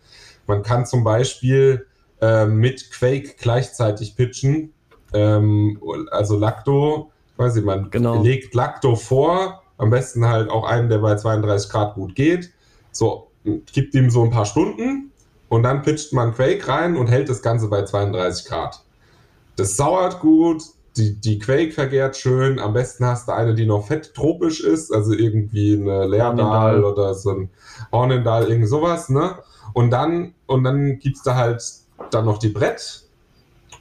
Man 0.47 0.63
kann 0.63 0.85
zum 0.85 1.03
Beispiel 1.03 1.87
äh, 2.21 2.47
mit 2.47 2.91
Quake 2.91 3.35
gleichzeitig 3.39 4.17
pitchen, 4.17 4.73
ähm, 5.13 5.81
also 6.11 6.37
Lacto, 6.37 7.11
weiß 7.37 7.57
ich, 7.57 7.65
man 7.65 7.91
genau. 7.91 8.23
legt 8.23 8.55
Lacto 8.55 8.97
vor, 8.97 9.63
am 9.77 9.91
besten 9.91 10.27
halt 10.27 10.51
auch 10.51 10.65
einen, 10.65 10.89
der 10.89 10.99
bei 10.99 11.17
32 11.17 11.71
Grad 11.71 11.95
gut 11.95 12.15
geht, 12.15 12.51
so, 12.91 13.31
gibt 13.73 13.95
ihm 13.95 14.11
so 14.11 14.25
ein 14.25 14.31
paar 14.31 14.45
Stunden 14.45 15.13
und 15.49 15.63
dann 15.63 15.83
pitcht 15.83 16.13
man 16.13 16.35
Quake 16.35 16.67
rein 16.67 16.97
und 16.97 17.07
hält 17.07 17.29
das 17.29 17.43
Ganze 17.43 17.69
bei 17.69 17.85
32 17.85 18.47
Grad. 18.47 18.83
Das 19.57 19.77
sauert 19.77 20.21
gut, 20.21 20.63
die, 20.97 21.21
die 21.21 21.39
Quake 21.39 21.73
vergärt 21.73 22.17
schön. 22.17 22.59
Am 22.59 22.73
besten 22.73 23.07
hast 23.07 23.29
du 23.29 23.33
eine, 23.33 23.55
die 23.55 23.67
noch 23.67 23.87
fett 23.87 24.15
tropisch 24.15 24.61
ist, 24.61 24.93
also 24.93 25.13
irgendwie 25.13 25.75
eine 25.75 26.07
Leerdal 26.07 26.85
oder 26.85 27.15
so 27.15 27.31
ein 27.31 27.51
Hornendal, 27.93 28.49
irgend 28.49 28.69
sowas, 28.69 29.09
ne? 29.09 29.37
Und 29.75 29.91
dann, 29.91 30.35
und 30.47 30.65
dann 30.65 30.99
gibst 30.99 31.27
du 31.27 31.35
halt 31.35 31.63
dann 32.11 32.25
noch 32.25 32.39
die 32.39 32.49
Brett 32.49 33.03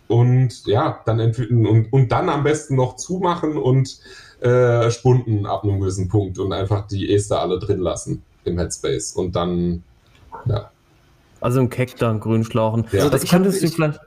und 0.07 0.65
ja, 0.65 1.01
dann 1.05 1.19
und, 1.19 1.91
und 1.91 2.11
dann 2.11 2.29
am 2.29 2.43
besten 2.43 2.75
noch 2.75 2.95
zumachen 2.95 3.57
und 3.57 3.99
äh, 4.39 4.89
spunden 4.91 5.45
ab 5.45 5.63
einem 5.63 5.79
gewissen 5.79 6.07
Punkt 6.09 6.39
und 6.39 6.53
einfach 6.53 6.87
die 6.87 7.13
Ester 7.13 7.41
alle 7.41 7.59
drin 7.59 7.79
lassen 7.79 8.23
im 8.45 8.57
Headspace 8.57 9.13
und 9.13 9.35
dann, 9.35 9.83
ja. 10.45 10.71
Also 11.39 11.59
ein 11.59 11.69
Keck 11.69 11.95
dann 11.97 12.19
Grünschlauchen. 12.19 12.85
Ja. 12.91 12.99
Also 12.99 13.09
das 13.11 13.25
könntest 13.25 13.61
du 13.61 13.67
vielleicht 13.67 13.99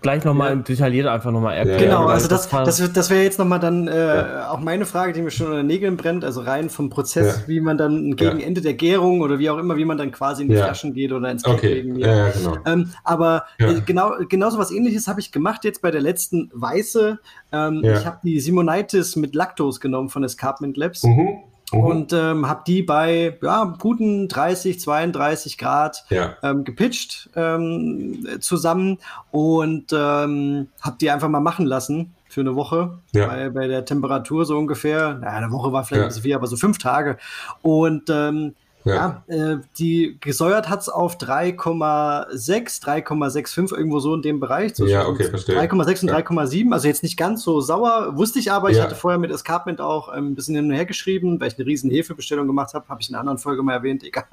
gleich 0.00 0.24
nochmal 0.24 0.50
ja. 0.50 0.56
detailliert 0.56 1.06
einfach 1.06 1.30
nochmal 1.30 1.56
erklären. 1.56 1.80
Genau, 1.80 2.06
also 2.06 2.28
das, 2.28 2.48
das, 2.48 2.92
das 2.92 3.10
wäre 3.10 3.22
jetzt 3.22 3.38
nochmal 3.38 3.60
dann 3.60 3.88
äh, 3.88 4.16
ja. 4.16 4.50
auch 4.50 4.60
meine 4.60 4.86
Frage, 4.86 5.12
die 5.12 5.22
mir 5.22 5.30
schon 5.30 5.46
unter 5.46 5.58
den 5.58 5.66
Nägeln 5.66 5.96
brennt, 5.96 6.24
also 6.24 6.40
rein 6.40 6.70
vom 6.70 6.90
Prozess, 6.90 7.40
ja. 7.40 7.48
wie 7.48 7.60
man 7.60 7.78
dann 7.78 8.16
gegen 8.16 8.40
Ende 8.40 8.60
der 8.60 8.74
Gärung 8.74 9.20
oder 9.20 9.38
wie 9.38 9.50
auch 9.50 9.58
immer, 9.58 9.76
wie 9.76 9.84
man 9.84 9.98
dann 9.98 10.12
quasi 10.12 10.42
in 10.42 10.48
die 10.48 10.56
Flaschen 10.56 10.94
geht 10.94 11.12
oder 11.12 11.30
ins 11.30 11.44
okay. 11.44 11.84
Ja, 11.96 12.30
genau. 12.30 12.56
Ähm, 12.66 12.90
aber 13.04 13.44
äh, 13.58 13.80
genau, 13.84 14.12
genauso 14.28 14.58
was 14.58 14.70
ähnliches 14.70 15.08
habe 15.08 15.20
ich 15.20 15.32
gemacht 15.32 15.64
jetzt 15.64 15.82
bei 15.82 15.90
der 15.90 16.00
letzten 16.00 16.50
Weiße. 16.52 17.18
Ähm, 17.52 17.82
ich 17.84 18.06
habe 18.06 18.18
die 18.22 18.40
Simonitis 18.40 19.16
mit 19.16 19.34
Lactose 19.34 19.80
genommen 19.80 20.08
von 20.08 20.24
Escarpment 20.24 20.76
Labs. 20.76 21.04
Mhm. 21.04 21.38
Mhm. 21.72 21.80
Und 21.80 22.12
ähm, 22.12 22.48
habe 22.48 22.62
die 22.66 22.82
bei 22.82 23.38
ja, 23.42 23.76
guten 23.78 24.28
30, 24.28 24.80
32 24.80 25.58
Grad 25.58 26.04
ja. 26.10 26.36
ähm, 26.42 26.64
gepitcht 26.64 27.30
ähm, 27.36 28.26
zusammen 28.40 28.98
und 29.30 29.92
ähm, 29.92 30.68
habe 30.80 30.96
die 31.00 31.10
einfach 31.10 31.28
mal 31.28 31.40
machen 31.40 31.66
lassen 31.66 32.14
für 32.28 32.40
eine 32.40 32.54
Woche 32.54 32.98
ja. 33.12 33.26
bei, 33.26 33.50
bei 33.50 33.66
der 33.66 33.84
Temperatur 33.84 34.44
so 34.44 34.56
ungefähr. 34.56 35.14
Naja, 35.14 35.36
eine 35.36 35.50
Woche 35.50 35.72
war 35.72 35.84
vielleicht 35.84 35.98
ja. 35.98 36.04
ein 36.04 36.08
bisschen 36.08 36.22
viel, 36.22 36.34
aber 36.34 36.46
so 36.46 36.56
fünf 36.56 36.78
Tage. 36.78 37.18
Und 37.62 38.08
ähm, 38.08 38.54
ja, 38.84 39.22
ja 39.28 39.52
äh, 39.52 39.58
die 39.78 40.16
gesäuert 40.20 40.68
hat 40.68 40.80
es 40.80 40.88
auf 40.88 41.18
3,6, 41.18 42.82
3,65, 42.82 43.76
irgendwo 43.76 44.00
so 44.00 44.14
in 44.14 44.22
dem 44.22 44.40
Bereich. 44.40 44.74
So 44.74 44.86
ja, 44.86 45.06
okay, 45.06 45.24
verstehe. 45.24 45.58
3,6 45.58 46.02
und 46.02 46.08
ja. 46.08 46.18
3,7, 46.18 46.72
also 46.72 46.88
jetzt 46.88 47.02
nicht 47.02 47.16
ganz 47.16 47.42
so 47.42 47.60
sauer, 47.60 48.16
wusste 48.16 48.38
ich 48.38 48.52
aber. 48.52 48.70
Ich 48.70 48.78
ja. 48.78 48.84
hatte 48.84 48.94
vorher 48.94 49.18
mit 49.18 49.30
Escarpment 49.30 49.80
auch 49.80 50.14
ähm, 50.14 50.32
ein 50.32 50.34
bisschen 50.34 50.54
hin 50.54 50.66
und 50.66 50.72
her 50.72 50.86
geschrieben, 50.86 51.40
weil 51.40 51.48
ich 51.48 51.58
eine 51.58 51.66
riesen 51.66 51.90
Hefebestellung 51.90 52.46
gemacht 52.46 52.74
habe, 52.74 52.88
habe 52.88 53.00
ich 53.02 53.08
in 53.08 53.14
einer 53.14 53.20
anderen 53.20 53.38
Folge 53.38 53.62
mal 53.62 53.74
erwähnt, 53.74 54.02
egal. 54.04 54.24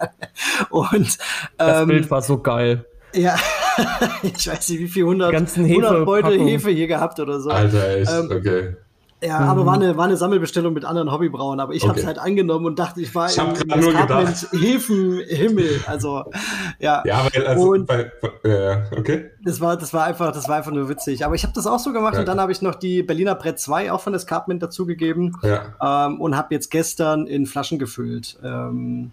Und, 0.70 0.98
ähm, 0.98 1.08
das 1.58 1.88
Bild 1.88 2.12
war 2.12 2.22
so 2.22 2.38
geil. 2.40 2.86
Ja, 3.14 3.38
ich 4.24 4.48
weiß 4.48 4.70
nicht, 4.70 4.80
wie 4.80 4.88
viel 4.88 5.04
100, 5.04 5.34
100 5.58 6.06
Beutel 6.06 6.40
Hefe 6.40 6.70
hier 6.72 6.88
gehabt 6.88 7.20
oder 7.20 7.40
so. 7.40 7.50
Alter, 7.50 7.98
echt, 7.98 8.12
ähm, 8.12 8.32
okay. 8.32 8.76
Ja, 9.24 9.40
mhm. 9.40 9.50
aber 9.50 9.66
war 9.66 9.74
eine, 9.74 9.98
war 9.98 10.06
eine 10.06 10.16
Sammelbestellung 10.16 10.74
mit 10.74 10.86
anderen 10.86 11.12
Hobbybrauern, 11.12 11.60
aber 11.60 11.74
ich 11.74 11.82
okay. 11.82 11.90
habe 11.90 12.00
es 12.00 12.06
halt 12.06 12.20
angenommen 12.20 12.68
und 12.68 12.78
dachte, 12.78 13.02
ich 13.02 13.16
war 13.16 13.28
ich 13.28 13.38
im 13.38 13.46
nur 13.80 13.92
gedacht. 13.92 14.48
Häfenhimmel. 14.52 15.82
Also, 15.88 16.26
ja. 16.78 17.02
Ja, 17.04 17.26
weil, 17.34 17.48
also, 17.48 17.72
und 17.72 17.88
bei, 17.88 18.12
äh, 18.44 18.78
okay. 18.96 19.32
Das 19.44 19.60
war, 19.60 19.76
das 19.76 19.92
war 19.92 20.06
einfach, 20.06 20.32
das 20.34 20.48
war 20.48 20.58
einfach 20.58 20.72
nur 20.72 20.88
witzig. 20.88 21.26
Aber 21.26 21.34
ich 21.34 21.42
habe 21.42 21.54
das 21.54 21.66
auch 21.66 21.80
so 21.80 21.94
gemacht 21.94 22.14
ja. 22.14 22.20
und 22.20 22.28
dann 22.28 22.40
habe 22.40 22.52
ich 22.52 22.62
noch 22.62 22.76
die 22.76 23.02
Berliner 23.02 23.34
Brett 23.34 23.60
2 23.60 23.92
auch 23.92 24.02
von 24.02 24.14
Escarpment 24.14 24.62
dazugegeben 24.62 25.36
ja. 25.42 26.06
ähm, 26.08 26.22
und 26.22 26.38
habe 26.38 26.54
jetzt 26.54 26.70
gestern 26.70 27.26
in 27.26 27.48
Flaschen 27.48 27.80
gefüllt. 27.80 28.38
Ähm, 28.44 29.12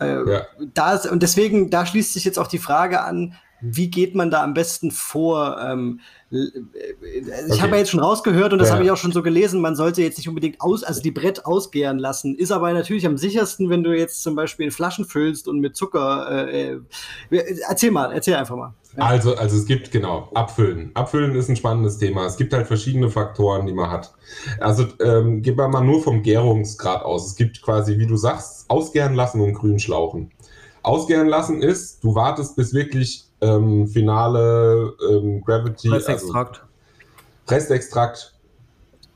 äh, 0.00 0.30
ja. 0.30 0.42
da 0.72 0.94
ist, 0.94 1.10
und 1.10 1.20
deswegen, 1.22 1.68
da 1.68 1.84
schließt 1.84 2.12
sich 2.12 2.24
jetzt 2.24 2.38
auch 2.38 2.46
die 2.46 2.58
Frage 2.58 3.02
an, 3.02 3.34
wie 3.62 3.90
geht 3.90 4.14
man 4.14 4.30
da 4.30 4.42
am 4.42 4.54
besten 4.54 4.90
vor? 4.90 5.56
Ähm, 5.64 6.00
ich 6.30 6.52
okay. 7.50 7.60
habe 7.60 7.72
ja 7.72 7.78
jetzt 7.78 7.90
schon 7.90 8.00
rausgehört 8.00 8.52
und 8.52 8.58
das 8.58 8.68
ja. 8.68 8.74
habe 8.74 8.84
ich 8.84 8.90
auch 8.90 8.96
schon 8.96 9.12
so 9.12 9.22
gelesen, 9.22 9.60
man 9.60 9.76
sollte 9.76 10.02
jetzt 10.02 10.18
nicht 10.18 10.28
unbedingt 10.28 10.60
aus, 10.60 10.82
also 10.82 11.00
die 11.00 11.12
Brett 11.12 11.46
ausgären 11.46 11.98
lassen. 11.98 12.34
Ist 12.34 12.50
aber 12.50 12.72
natürlich 12.72 13.06
am 13.06 13.16
sichersten, 13.16 13.70
wenn 13.70 13.84
du 13.84 13.96
jetzt 13.96 14.22
zum 14.22 14.34
Beispiel 14.34 14.66
in 14.66 14.72
Flaschen 14.72 15.04
füllst 15.04 15.46
und 15.46 15.60
mit 15.60 15.76
Zucker. 15.76 16.48
Äh, 16.48 16.78
äh 17.30 17.60
erzähl 17.68 17.92
mal, 17.92 18.12
erzähl 18.12 18.34
einfach 18.34 18.56
mal. 18.56 18.74
Ja. 18.96 19.04
Also, 19.04 19.36
also 19.36 19.56
es 19.56 19.66
gibt, 19.66 19.90
genau, 19.90 20.28
Abfüllen. 20.34 20.90
Abfüllen 20.94 21.34
ist 21.34 21.48
ein 21.48 21.56
spannendes 21.56 21.98
Thema. 21.98 22.26
Es 22.26 22.36
gibt 22.36 22.52
halt 22.52 22.66
verschiedene 22.66 23.08
Faktoren, 23.10 23.66
die 23.66 23.72
man 23.72 23.90
hat. 23.90 24.12
Also 24.58 24.86
ähm, 25.00 25.40
gehen 25.40 25.56
wir 25.56 25.68
mal 25.68 25.84
nur 25.84 26.02
vom 26.02 26.22
Gärungsgrad 26.22 27.02
aus. 27.02 27.26
Es 27.26 27.36
gibt 27.36 27.62
quasi, 27.62 27.98
wie 27.98 28.06
du 28.06 28.16
sagst, 28.16 28.68
ausgären 28.68 29.14
lassen 29.14 29.40
und 29.40 29.54
grün 29.54 29.78
schlauchen. 29.78 30.32
Ausgären 30.82 31.28
lassen 31.28 31.62
ist, 31.62 32.02
du 32.02 32.14
wartest 32.14 32.56
bis 32.56 32.74
wirklich 32.74 33.31
ähm, 33.42 33.86
finale 33.86 34.94
ähm, 35.10 35.42
Gravity, 35.44 35.88
Restextrakt. 35.88 36.60
Also 36.60 37.54
Restextrakt 37.54 38.34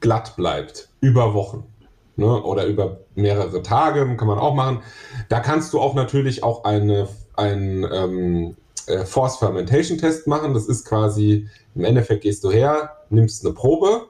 glatt 0.00 0.36
bleibt 0.36 0.90
über 1.00 1.32
Wochen. 1.32 1.64
Ne? 2.16 2.42
Oder 2.42 2.66
über 2.66 2.98
mehrere 3.14 3.62
Tage 3.62 4.16
kann 4.16 4.28
man 4.28 4.38
auch 4.38 4.54
machen. 4.54 4.82
Da 5.28 5.40
kannst 5.40 5.72
du 5.72 5.80
auch 5.80 5.94
natürlich 5.94 6.42
auch 6.42 6.64
eine, 6.64 7.08
ein 7.36 7.86
ähm, 7.92 8.56
äh, 8.86 9.04
Force 9.04 9.36
Fermentation 9.36 9.98
Test 9.98 10.26
machen. 10.26 10.54
Das 10.54 10.66
ist 10.66 10.84
quasi, 10.84 11.48
im 11.74 11.84
Endeffekt 11.84 12.22
gehst 12.22 12.42
du 12.44 12.50
her, 12.50 12.96
nimmst 13.10 13.44
eine 13.44 13.54
Probe, 13.54 14.08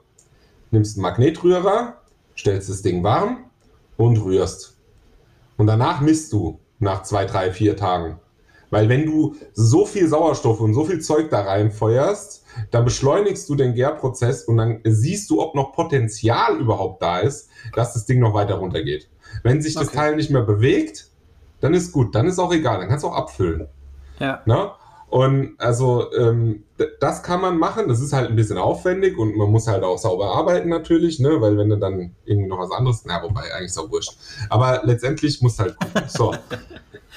nimmst 0.71 0.97
einen 0.97 1.03
Magnetrührer, 1.03 1.95
stellst 2.37 2.69
das 2.69 2.81
Ding 2.81 3.03
warm 3.03 3.45
und 3.97 4.17
rührst. 4.17 4.77
Und 5.57 5.67
danach 5.67 6.01
misst 6.01 6.31
du 6.33 6.59
nach 6.79 7.03
zwei, 7.03 7.25
drei, 7.25 7.51
vier 7.51 7.75
Tagen. 7.75 8.19
Weil 8.69 8.89
wenn 8.89 9.05
du 9.05 9.35
so 9.53 9.85
viel 9.85 10.07
Sauerstoff 10.07 10.59
und 10.59 10.73
so 10.73 10.83
viel 10.83 10.99
Zeug 10.99 11.29
da 11.29 11.41
reinfeuerst, 11.41 12.43
dann 12.71 12.85
beschleunigst 12.85 13.47
du 13.49 13.55
den 13.55 13.73
Gärprozess 13.75 14.43
und 14.43 14.57
dann 14.57 14.81
siehst 14.83 15.29
du, 15.29 15.41
ob 15.41 15.55
noch 15.55 15.73
Potenzial 15.73 16.57
überhaupt 16.57 17.01
da 17.01 17.19
ist, 17.19 17.49
dass 17.75 17.93
das 17.93 18.05
Ding 18.05 18.19
noch 18.19 18.33
weiter 18.33 18.55
runtergeht. 18.55 19.09
Wenn 19.43 19.61
sich 19.61 19.75
das 19.75 19.91
Teil 19.91 20.15
nicht 20.15 20.31
mehr 20.31 20.41
bewegt, 20.41 21.07
dann 21.59 21.73
ist 21.73 21.91
gut, 21.91 22.13
dann 22.15 22.27
ist 22.27 22.39
auch 22.39 22.53
egal, 22.53 22.79
dann 22.79 22.89
kannst 22.89 23.03
du 23.03 23.09
auch 23.09 23.15
abfüllen. 23.15 23.67
Ja. 24.19 24.41
Na? 24.45 24.75
Und 25.09 25.55
also 25.57 26.11
ähm, 26.13 26.63
das 26.99 27.23
kann 27.23 27.39
man 27.39 27.57
machen, 27.57 27.87
das 27.87 28.01
ist 28.01 28.11
halt 28.11 28.29
ein 28.29 28.35
bisschen 28.35 28.57
aufwendig 28.57 29.17
und 29.17 29.37
man 29.37 29.49
muss 29.49 29.67
halt 29.67 29.83
auch 29.83 29.97
sauber 29.97 30.35
arbeiten 30.35 30.67
natürlich, 30.67 31.19
ne? 31.19 31.39
weil 31.39 31.57
wenn 31.57 31.69
du 31.69 31.77
dann 31.77 32.13
irgendwie 32.25 32.49
noch 32.49 32.59
was 32.59 32.71
anderes, 32.71 33.03
na 33.05 33.23
wobei 33.23 33.53
eigentlich 33.53 33.67
ist 33.67 33.77
auch 33.77 33.89
wurscht. 33.89 34.17
Aber 34.49 34.81
letztendlich 34.83 35.41
muss 35.41 35.59
halt 35.59 35.77
gucken. 35.79 36.03
So. 36.07 36.35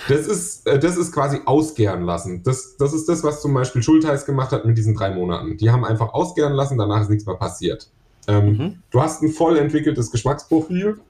Das 0.09 0.26
ist, 0.26 0.66
äh, 0.66 0.78
das 0.78 0.97
ist 0.97 1.12
quasi 1.12 1.41
ausgären 1.45 2.05
lassen. 2.05 2.43
Das, 2.43 2.76
das 2.78 2.95
ist 2.95 3.07
das, 3.07 3.22
was 3.22 3.43
zum 3.43 3.53
Beispiel 3.53 3.82
Schultheiß 3.82 4.24
gemacht 4.24 4.51
hat 4.51 4.64
mit 4.64 4.78
diesen 4.78 4.95
drei 4.95 5.14
Monaten. 5.14 5.59
Die 5.59 5.70
haben 5.70 5.84
einfach 5.84 6.14
ausgären 6.14 6.55
lassen, 6.55 6.78
danach 6.78 7.03
ist 7.03 7.11
nichts 7.11 7.26
mehr 7.26 7.36
passiert. 7.36 7.91
Ähm, 8.26 8.47
mhm. 8.47 8.82
Du 8.91 9.03
hast 9.03 9.22
ein 9.22 9.30
voll 9.30 9.59
entwickeltes 9.59 10.11
Geschmacksprofil. 10.11 11.01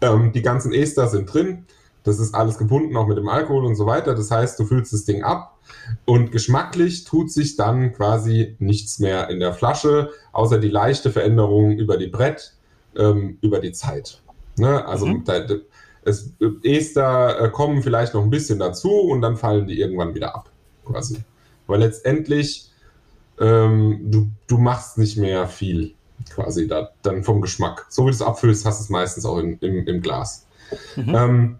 Ähm, 0.00 0.32
die 0.32 0.42
ganzen 0.42 0.72
Ester 0.72 1.08
sind 1.08 1.32
drin. 1.32 1.66
Das 2.04 2.18
ist 2.18 2.34
alles 2.34 2.58
gebunden, 2.58 2.96
auch 2.96 3.06
mit 3.06 3.16
dem 3.16 3.28
Alkohol 3.28 3.64
und 3.64 3.76
so 3.76 3.86
weiter. 3.86 4.14
Das 4.14 4.30
heißt, 4.30 4.58
du 4.58 4.66
füllst 4.66 4.92
das 4.92 5.04
Ding 5.04 5.22
ab 5.22 5.58
und 6.04 6.30
geschmacklich 6.30 7.04
tut 7.04 7.32
sich 7.32 7.56
dann 7.56 7.92
quasi 7.92 8.56
nichts 8.58 8.98
mehr 8.98 9.28
in 9.30 9.40
der 9.40 9.54
Flasche, 9.54 10.10
außer 10.32 10.58
die 10.58 10.68
leichte 10.68 11.10
Veränderung 11.10 11.72
über 11.72 11.96
die 11.96 12.06
Brett, 12.08 12.54
ähm, 12.96 13.38
über 13.40 13.58
die 13.58 13.72
Zeit. 13.72 14.20
Ne? 14.56 14.86
Also 14.86 15.06
mhm. 15.06 15.24
da, 15.24 15.46
es, 16.04 16.32
Ester 16.62 17.40
äh, 17.40 17.50
kommen 17.50 17.82
vielleicht 17.82 18.14
noch 18.14 18.22
ein 18.22 18.30
bisschen 18.30 18.58
dazu 18.58 18.90
und 18.90 19.22
dann 19.22 19.36
fallen 19.36 19.66
die 19.66 19.80
irgendwann 19.80 20.14
wieder 20.14 20.34
ab, 20.34 20.50
quasi. 20.84 21.18
Weil 21.66 21.80
letztendlich 21.80 22.70
ähm, 23.40 24.00
du, 24.10 24.28
du 24.46 24.58
machst 24.58 24.98
nicht 24.98 25.16
mehr 25.16 25.48
viel, 25.48 25.94
quasi, 26.30 26.68
da, 26.68 26.90
dann 27.02 27.24
vom 27.24 27.40
Geschmack. 27.40 27.86
So 27.88 28.02
wie 28.02 28.10
du 28.10 28.14
es 28.14 28.22
abfüllst, 28.22 28.66
hast 28.66 28.80
du 28.80 28.84
es 28.84 28.90
meistens 28.90 29.24
auch 29.24 29.38
in, 29.38 29.58
im, 29.60 29.86
im 29.86 30.02
Glas. 30.02 30.46
Mhm. 30.96 31.14
Ähm, 31.14 31.56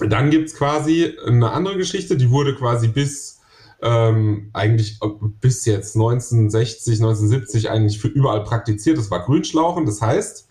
dann 0.00 0.30
gibt 0.30 0.48
es 0.48 0.54
quasi 0.54 1.16
eine 1.26 1.50
andere 1.50 1.76
Geschichte, 1.76 2.16
die 2.16 2.30
wurde 2.30 2.54
quasi 2.54 2.88
bis 2.88 3.40
ähm, 3.82 4.50
eigentlich 4.52 4.98
bis 5.40 5.64
jetzt 5.64 5.96
1960, 5.96 7.00
1970 7.00 7.70
eigentlich 7.70 8.00
für 8.00 8.08
überall 8.08 8.44
praktiziert. 8.44 8.96
Das 8.96 9.10
war 9.10 9.24
Grünschlauchen. 9.24 9.86
Das 9.86 10.00
heißt, 10.00 10.48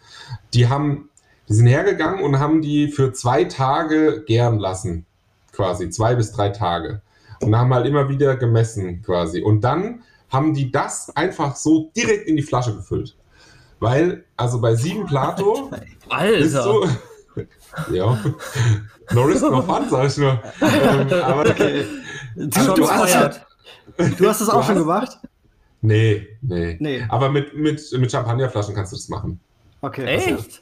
die 0.53 0.67
haben 0.67 1.09
die 1.51 1.55
sind 1.55 1.67
hergegangen 1.67 2.23
und 2.23 2.39
haben 2.39 2.61
die 2.61 2.87
für 2.87 3.11
zwei 3.11 3.43
Tage 3.43 4.23
gären 4.25 4.57
lassen. 4.57 5.05
Quasi, 5.51 5.89
zwei 5.89 6.15
bis 6.15 6.31
drei 6.31 6.47
Tage. 6.47 7.01
Und 7.41 7.57
haben 7.57 7.73
halt 7.73 7.85
immer 7.85 8.07
wieder 8.07 8.37
gemessen, 8.37 9.01
quasi. 9.01 9.41
Und 9.41 9.61
dann 9.61 10.03
haben 10.29 10.53
die 10.53 10.71
das 10.71 11.13
einfach 11.15 11.57
so 11.57 11.91
direkt 11.93 12.27
in 12.27 12.37
die 12.37 12.41
Flasche 12.41 12.73
gefüllt. 12.73 13.17
Weil, 13.81 14.23
also 14.37 14.61
bei 14.61 14.75
sieben 14.75 15.05
Plato 15.05 15.71
Alter. 16.07 16.87
Ja. 17.91 18.17
Norris 19.11 19.41
noch 19.41 19.67
an, 19.67 19.89
sag 19.89 20.07
ich 20.07 20.17
nur. 20.17 20.41
ähm, 20.61 21.23
aber 21.23 21.49
okay. 21.49 21.85
Du, 22.35 22.73
du, 22.73 22.89
hast, 22.89 23.41
du 23.97 24.27
hast 24.27 24.41
das 24.41 24.49
auch 24.49 24.65
schon 24.65 24.77
gemacht? 24.77 25.19
Nee, 25.81 26.27
nee, 26.41 26.77
nee. 26.79 27.05
Aber 27.09 27.29
mit, 27.29 27.55
mit, 27.55 27.81
mit 27.91 28.11
Champagnerflaschen 28.11 28.75
kannst 28.75 28.91
du 28.93 28.97
das 28.97 29.09
machen. 29.09 29.39
Okay. 29.81 30.05
Echt? 30.05 30.61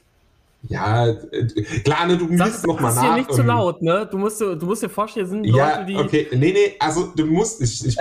Ja, 0.62 1.08
äh, 1.08 1.46
klar, 1.84 2.06
ne, 2.06 2.18
du 2.18 2.26
musst 2.26 2.66
noch 2.66 2.80
mal 2.80 2.94
nach. 2.94 3.02
hier 3.02 3.14
nicht 3.14 3.32
zu 3.32 3.42
laut, 3.42 3.80
ne? 3.80 4.06
Du 4.10 4.18
musst, 4.18 4.40
du 4.40 4.56
musst 4.56 4.82
dir 4.82 4.90
vorstellen, 4.90 5.26
sind 5.26 5.44
ja, 5.44 5.76
Leute, 5.76 5.86
die. 5.86 5.96
Okay, 5.96 6.28
nee, 6.32 6.52
nee, 6.52 6.76
also 6.78 7.12
du 7.16 7.24
musst, 7.24 7.62
ich, 7.62 7.86
ich, 7.86 7.96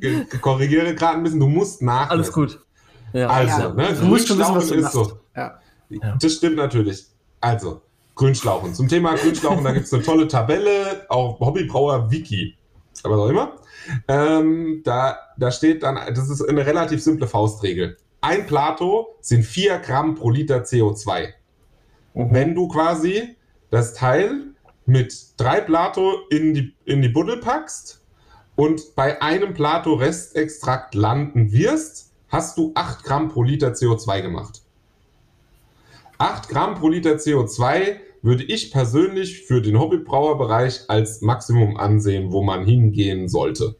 ich 0.00 0.40
korrigiere 0.40 0.94
gerade 0.94 1.16
ein 1.16 1.22
bisschen, 1.22 1.40
du 1.40 1.48
musst 1.48 1.80
nach. 1.80 2.10
Alles 2.10 2.30
gut. 2.32 2.60
Ja. 3.12 3.28
Also, 3.28 3.60
ja, 3.60 3.72
ne, 3.72 3.94
du 3.98 4.06
musst 4.06 4.28
schon 4.28 4.38
wissen, 4.38 4.54
was 4.54 4.68
du 4.68 4.74
ist 4.74 4.92
so. 4.92 5.18
Ja. 5.34 5.58
Das 6.20 6.34
stimmt 6.34 6.56
natürlich. 6.56 7.06
Also, 7.40 7.80
Grünschlauchen. 8.16 8.74
Zum 8.74 8.88
Thema 8.88 9.14
Grünschlauchen, 9.14 9.62
da 9.62 9.72
gibt 9.72 9.86
es 9.86 9.92
eine 9.92 10.02
tolle 10.02 10.26
Tabelle 10.26 11.04
auf 11.08 11.38
Hobbybrauer 11.38 12.10
Wiki. 12.10 12.56
Aber 13.02 13.18
auch 13.18 13.28
immer. 13.28 13.52
Ähm, 14.08 14.80
da, 14.84 15.18
da 15.36 15.50
steht 15.50 15.82
dann, 15.82 15.96
das 16.14 16.30
ist 16.30 16.42
eine 16.42 16.64
relativ 16.66 17.02
simple 17.02 17.28
Faustregel. 17.28 17.98
Ein 18.22 18.46
Plato 18.46 19.16
sind 19.20 19.44
4 19.44 19.78
Gramm 19.80 20.14
pro 20.14 20.30
Liter 20.30 20.62
CO2. 20.62 21.28
Mhm. 22.14 22.28
Wenn 22.32 22.54
du 22.54 22.68
quasi 22.68 23.36
das 23.70 23.92
Teil 23.92 24.54
mit 24.86 25.14
drei 25.36 25.60
Plato 25.60 26.14
in 26.30 26.54
die, 26.54 26.74
in 26.86 27.02
die 27.02 27.10
Buddel 27.10 27.36
packst 27.36 28.02
und 28.56 28.94
bei 28.96 29.20
einem 29.20 29.52
Plato 29.52 29.92
Restextrakt 29.92 30.94
landen 30.94 31.52
wirst, 31.52 32.14
hast 32.28 32.56
du 32.56 32.72
8 32.74 33.04
Gramm 33.04 33.28
pro 33.28 33.42
Liter 33.42 33.72
CO2 33.72 34.22
gemacht. 34.22 34.62
8 36.18 36.48
Gramm 36.48 36.76
pro 36.76 36.88
Liter 36.88 37.16
CO2 37.16 38.05
würde 38.26 38.42
ich 38.42 38.72
persönlich 38.72 39.42
für 39.42 39.62
den 39.62 39.78
Hobbybrauerbereich 39.78 40.80
als 40.88 41.22
Maximum 41.22 41.76
ansehen, 41.76 42.32
wo 42.32 42.42
man 42.42 42.64
hingehen 42.64 43.28
sollte. 43.28 43.76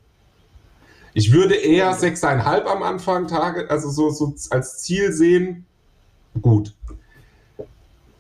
Ich 1.14 1.32
würde 1.32 1.56
eher 1.56 1.92
6,5 1.92 2.64
am 2.64 2.82
Anfang 2.84 3.26
Tage, 3.26 3.68
also 3.68 3.90
so, 3.90 4.10
so 4.10 4.34
als 4.50 4.82
Ziel 4.82 5.12
sehen. 5.12 5.66
Gut. 6.40 6.74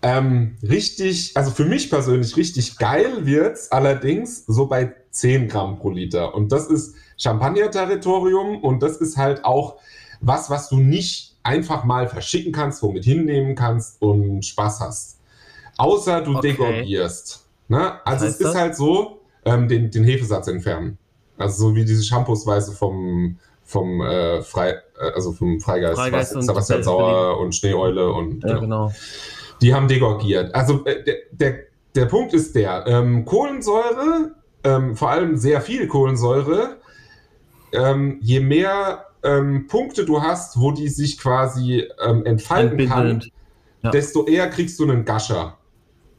Ähm, 0.02 0.56
richtig, 0.62 1.36
also 1.36 1.52
für 1.52 1.64
mich 1.64 1.90
persönlich 1.90 2.36
richtig 2.36 2.76
geil 2.78 3.24
wird 3.24 3.54
es 3.54 3.70
allerdings 3.70 4.44
so 4.46 4.66
bei 4.66 4.94
10 5.10 5.46
Gramm 5.46 5.78
pro 5.78 5.90
Liter. 5.90 6.34
Und 6.34 6.50
das 6.50 6.66
ist 6.66 6.96
Champagner-Territorium 7.18 8.64
und 8.64 8.82
das 8.82 8.96
ist 8.96 9.16
halt 9.16 9.44
auch 9.44 9.76
was, 10.20 10.50
was 10.50 10.68
du 10.70 10.78
nicht 10.78 11.36
einfach 11.44 11.84
mal 11.84 12.08
verschicken 12.08 12.50
kannst, 12.50 12.82
womit 12.82 13.04
hinnehmen 13.04 13.54
kannst 13.54 14.02
und 14.02 14.44
Spaß 14.44 14.80
hast. 14.80 15.15
Außer 15.78 16.22
du 16.22 16.36
okay. 16.36 16.52
degorgierst. 16.52 17.46
Ne? 17.68 18.00
Also 18.04 18.26
es 18.26 18.32
ist 18.32 18.44
das? 18.44 18.54
halt 18.54 18.76
so, 18.76 19.20
ähm, 19.44 19.68
den, 19.68 19.90
den 19.90 20.04
Hefesatz 20.04 20.48
entfernen. 20.48 20.98
Also 21.38 21.68
so 21.68 21.74
wie 21.74 21.84
diese 21.84 22.02
Shampoosweise 22.02 22.72
vom, 22.72 23.38
vom 23.64 24.00
äh, 24.00 24.42
Frei, 24.42 24.70
äh, 24.98 25.12
also 25.14 25.32
vom 25.32 25.60
Freigeist, 25.60 25.98
Freigeist 25.98 26.34
was, 26.34 26.46
Sebastian 26.46 26.82
Sauer 26.82 27.38
und 27.38 27.54
Schneeeule 27.54 28.12
und 28.12 28.42
ja, 28.42 28.58
genau. 28.58 28.60
genau. 28.60 28.92
Die 29.60 29.74
haben 29.74 29.88
degorgiert. 29.88 30.54
Also 30.54 30.84
äh, 30.84 31.02
der, 31.02 31.16
der, 31.32 31.58
der 31.94 32.06
Punkt 32.06 32.32
ist 32.32 32.54
der, 32.54 32.86
ähm, 32.86 33.24
Kohlensäure, 33.24 34.32
ähm, 34.64 34.96
vor 34.96 35.10
allem 35.10 35.36
sehr 35.36 35.60
viel 35.60 35.88
Kohlensäure, 35.88 36.76
ähm, 37.72 38.18
je 38.20 38.40
mehr 38.40 39.06
ähm, 39.22 39.66
Punkte 39.66 40.04
du 40.04 40.22
hast, 40.22 40.60
wo 40.60 40.70
die 40.72 40.88
sich 40.88 41.18
quasi 41.18 41.88
ähm, 42.04 42.24
entfalten 42.24 42.88
kann, 42.88 43.24
ja. 43.82 43.90
desto 43.90 44.26
eher 44.26 44.48
kriegst 44.48 44.78
du 44.78 44.84
einen 44.84 45.04
Gascher. 45.04 45.58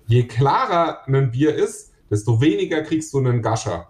Je 0.08 0.24
klarer 0.24 1.02
ein 1.08 1.32
Bier 1.32 1.54
ist, 1.54 1.94
desto 2.10 2.40
weniger 2.42 2.82
kriegst 2.82 3.14
du 3.14 3.20
einen 3.20 3.42
Gascher. 3.42 3.88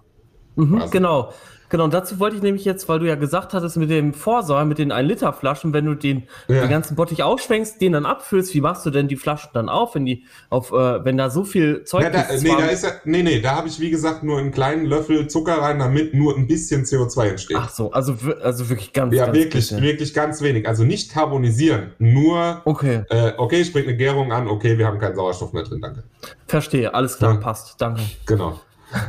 Mhm, 0.55 0.89
genau. 0.89 1.31
Genau, 1.69 1.83
und 1.83 1.93
dazu 1.93 2.19
wollte 2.19 2.37
ich 2.37 2.41
nämlich 2.41 2.63
jetzt, 2.63 2.87
weil 2.87 2.99
du 2.99 3.05
ja 3.05 3.15
gesagt 3.15 3.53
hattest, 3.53 3.75
mit 3.77 3.89
dem 3.89 4.13
Vorsäuer, 4.13 4.63
mit 4.65 4.77
den 4.77 4.93
1-Liter-Flaschen, 4.93 5.73
wenn 5.73 5.85
du 5.85 5.95
den, 5.95 6.27
ja. 6.47 6.61
den 6.61 6.69
ganzen 6.69 6.95
Bottich 6.95 7.23
ausschwenkst, 7.23 7.81
den 7.81 7.91
dann 7.91 8.05
abfüllst, 8.05 8.53
wie 8.53 8.61
machst 8.61 8.85
du 8.85 8.89
denn 8.89 9.07
die 9.07 9.17
Flaschen 9.17 9.49
dann 9.53 9.67
auf, 9.67 9.95
wenn 9.95 10.05
die 10.05 10.23
auf, 10.49 10.71
äh, 10.71 11.03
wenn 11.03 11.17
da 11.17 11.29
so 11.29 11.43
viel 11.43 11.83
Zeug 11.83 12.03
ja, 12.03 12.09
da, 12.09 12.21
ist? 12.21 12.43
Nee, 12.43 12.55
da 12.57 12.65
ist 12.67 12.83
ja, 12.83 12.91
nee, 13.03 13.21
nee, 13.21 13.41
da 13.41 13.55
habe 13.55 13.67
ich 13.67 13.79
wie 13.79 13.89
gesagt 13.89 14.23
nur 14.23 14.39
einen 14.39 14.51
kleinen 14.51 14.85
Löffel 14.85 15.27
Zucker 15.27 15.61
rein, 15.61 15.79
damit 15.79 16.13
nur 16.13 16.37
ein 16.37 16.47
bisschen 16.47 16.85
CO2 16.85 17.25
entsteht. 17.25 17.57
Ach 17.59 17.69
so, 17.69 17.91
also, 17.91 18.15
also 18.41 18.69
wirklich 18.69 18.93
ganz 18.93 19.13
Ja, 19.13 19.25
ganz 19.25 19.37
wirklich, 19.37 19.53
bisschen. 19.53 19.81
wirklich 19.81 20.13
ganz 20.13 20.41
wenig. 20.41 20.67
Also 20.67 20.85
nicht 20.85 21.11
carbonisieren, 21.11 21.91
nur, 21.99 22.61
okay, 22.63 23.03
äh, 23.09 23.33
okay, 23.37 23.61
ich 23.61 23.73
bringe 23.73 23.87
eine 23.87 23.97
Gärung 23.97 24.31
an, 24.31 24.47
okay, 24.47 24.77
wir 24.77 24.87
haben 24.87 24.99
keinen 24.99 25.15
Sauerstoff 25.15 25.51
mehr 25.51 25.63
drin, 25.63 25.81
danke. 25.81 26.03
Verstehe, 26.47 26.93
alles 26.93 27.17
klar, 27.17 27.33
ja. 27.33 27.39
passt, 27.39 27.75
danke. 27.79 28.01
Genau. 28.25 28.59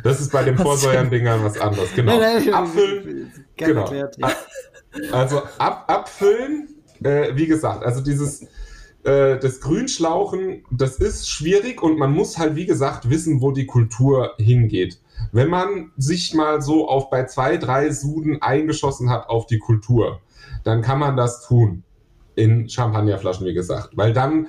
Das 0.02 0.20
ist 0.20 0.32
bei 0.32 0.42
den 0.42 0.56
Vorsäuern-Dingern 0.58 1.44
was 1.44 1.58
anderes. 1.58 1.94
Genau. 1.94 2.18
Nein, 2.18 2.44
nein, 2.44 2.54
abfüllen. 2.54 3.32
Genau. 3.56 3.82
Erklärt, 3.82 4.16
ja. 4.18 4.32
Also 5.12 5.42
ab, 5.58 5.84
abfüllen, 5.86 6.68
äh, 7.02 7.34
wie 7.34 7.46
gesagt, 7.46 7.84
also 7.84 8.00
dieses 8.00 8.42
äh, 9.04 9.38
das 9.38 9.60
Grünschlauchen, 9.60 10.64
das 10.70 10.96
ist 10.96 11.28
schwierig 11.28 11.82
und 11.82 11.98
man 11.98 12.12
muss 12.12 12.38
halt, 12.38 12.56
wie 12.56 12.66
gesagt, 12.66 13.10
wissen, 13.10 13.40
wo 13.40 13.52
die 13.52 13.66
Kultur 13.66 14.34
hingeht. 14.38 15.00
Wenn 15.32 15.48
man 15.48 15.92
sich 15.96 16.34
mal 16.34 16.62
so 16.62 16.88
auf 16.88 17.10
bei 17.10 17.24
zwei, 17.24 17.56
drei 17.56 17.90
Suden 17.90 18.42
eingeschossen 18.42 19.10
hat 19.10 19.28
auf 19.28 19.46
die 19.46 19.58
Kultur, 19.58 20.20
dann 20.64 20.82
kann 20.82 20.98
man 20.98 21.16
das 21.16 21.46
tun. 21.46 21.84
In 22.34 22.68
Champagnerflaschen, 22.68 23.46
wie 23.46 23.54
gesagt. 23.54 23.90
Weil 23.94 24.12
dann 24.12 24.48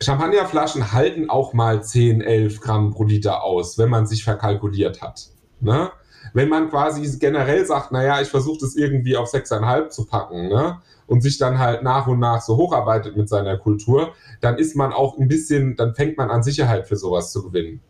Champagnerflaschen 0.00 0.92
halten 0.92 1.28
auch 1.28 1.52
mal 1.52 1.82
10, 1.82 2.20
11 2.20 2.60
Gramm 2.60 2.90
pro 2.92 3.04
Liter 3.04 3.42
aus, 3.42 3.78
wenn 3.78 3.90
man 3.90 4.06
sich 4.06 4.22
verkalkuliert 4.22 5.02
hat. 5.02 5.30
Ne? 5.60 5.90
Wenn 6.34 6.48
man 6.48 6.70
quasi 6.70 7.18
generell 7.18 7.64
sagt, 7.66 7.90
naja, 7.90 8.20
ich 8.20 8.28
versuche 8.28 8.58
das 8.60 8.76
irgendwie 8.76 9.16
auf 9.16 9.32
6,5 9.32 9.88
zu 9.88 10.06
packen 10.06 10.48
ne? 10.48 10.80
und 11.06 11.22
sich 11.22 11.38
dann 11.38 11.58
halt 11.58 11.82
nach 11.82 12.06
und 12.06 12.20
nach 12.20 12.40
so 12.42 12.56
hocharbeitet 12.56 13.16
mit 13.16 13.28
seiner 13.28 13.56
Kultur, 13.56 14.12
dann 14.40 14.56
ist 14.56 14.76
man 14.76 14.92
auch 14.92 15.18
ein 15.18 15.26
bisschen, 15.26 15.74
dann 15.76 15.94
fängt 15.94 16.16
man 16.16 16.30
an 16.30 16.42
Sicherheit 16.42 16.86
für 16.86 16.96
sowas 16.96 17.32
zu 17.32 17.42
gewinnen. 17.42 17.80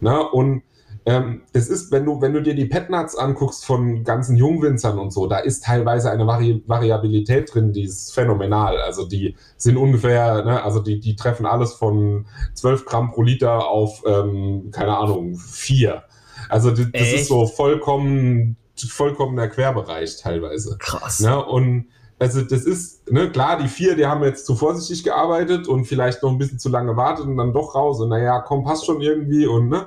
Ne? 0.00 0.20
Und 0.30 0.62
ähm, 1.04 1.42
das 1.52 1.68
ist, 1.68 1.90
wenn 1.90 2.04
du, 2.04 2.20
wenn 2.20 2.32
du 2.32 2.42
dir 2.42 2.54
die 2.54 2.66
Petnuts 2.66 3.16
anguckst 3.16 3.64
von 3.64 4.04
ganzen 4.04 4.36
Jungwinzern 4.36 4.98
und 4.98 5.12
so, 5.12 5.26
da 5.26 5.38
ist 5.38 5.64
teilweise 5.64 6.10
eine 6.10 6.26
Vari 6.26 6.62
Variabilität 6.66 7.52
drin, 7.52 7.72
die 7.72 7.84
ist 7.84 8.14
phänomenal. 8.14 8.78
Also 8.78 9.06
die 9.06 9.36
sind 9.56 9.76
ungefähr, 9.76 10.44
ne, 10.44 10.62
also 10.62 10.80
die, 10.80 11.00
die 11.00 11.16
treffen 11.16 11.44
alles 11.44 11.72
von 11.72 12.26
12 12.54 12.84
Gramm 12.84 13.10
pro 13.10 13.22
Liter 13.22 13.66
auf, 13.68 14.02
ähm, 14.06 14.70
keine 14.70 14.96
Ahnung, 14.96 15.36
4. 15.36 16.04
Also 16.48 16.70
das, 16.70 16.86
das 16.92 17.12
ist 17.12 17.28
so 17.28 17.46
vollkommen, 17.46 18.56
vollkommener 18.76 19.48
Querbereich 19.48 20.18
teilweise. 20.18 20.76
Krass. 20.78 21.20
Ne? 21.20 21.44
Und 21.44 21.86
also 22.20 22.42
das 22.42 22.64
ist, 22.64 23.10
ne, 23.10 23.30
klar, 23.30 23.58
die 23.58 23.66
vier, 23.66 23.96
die 23.96 24.06
haben 24.06 24.22
jetzt 24.22 24.46
zu 24.46 24.54
vorsichtig 24.54 25.02
gearbeitet 25.02 25.66
und 25.66 25.86
vielleicht 25.86 26.22
noch 26.22 26.30
ein 26.30 26.38
bisschen 26.38 26.60
zu 26.60 26.68
lange 26.68 26.92
gewartet 26.92 27.26
und 27.26 27.36
dann 27.36 27.52
doch 27.52 27.74
raus 27.74 28.00
und 28.00 28.10
naja, 28.10 28.38
komm, 28.38 28.62
passt 28.62 28.86
schon 28.86 29.00
irgendwie 29.00 29.44
und 29.46 29.68
ne, 29.68 29.86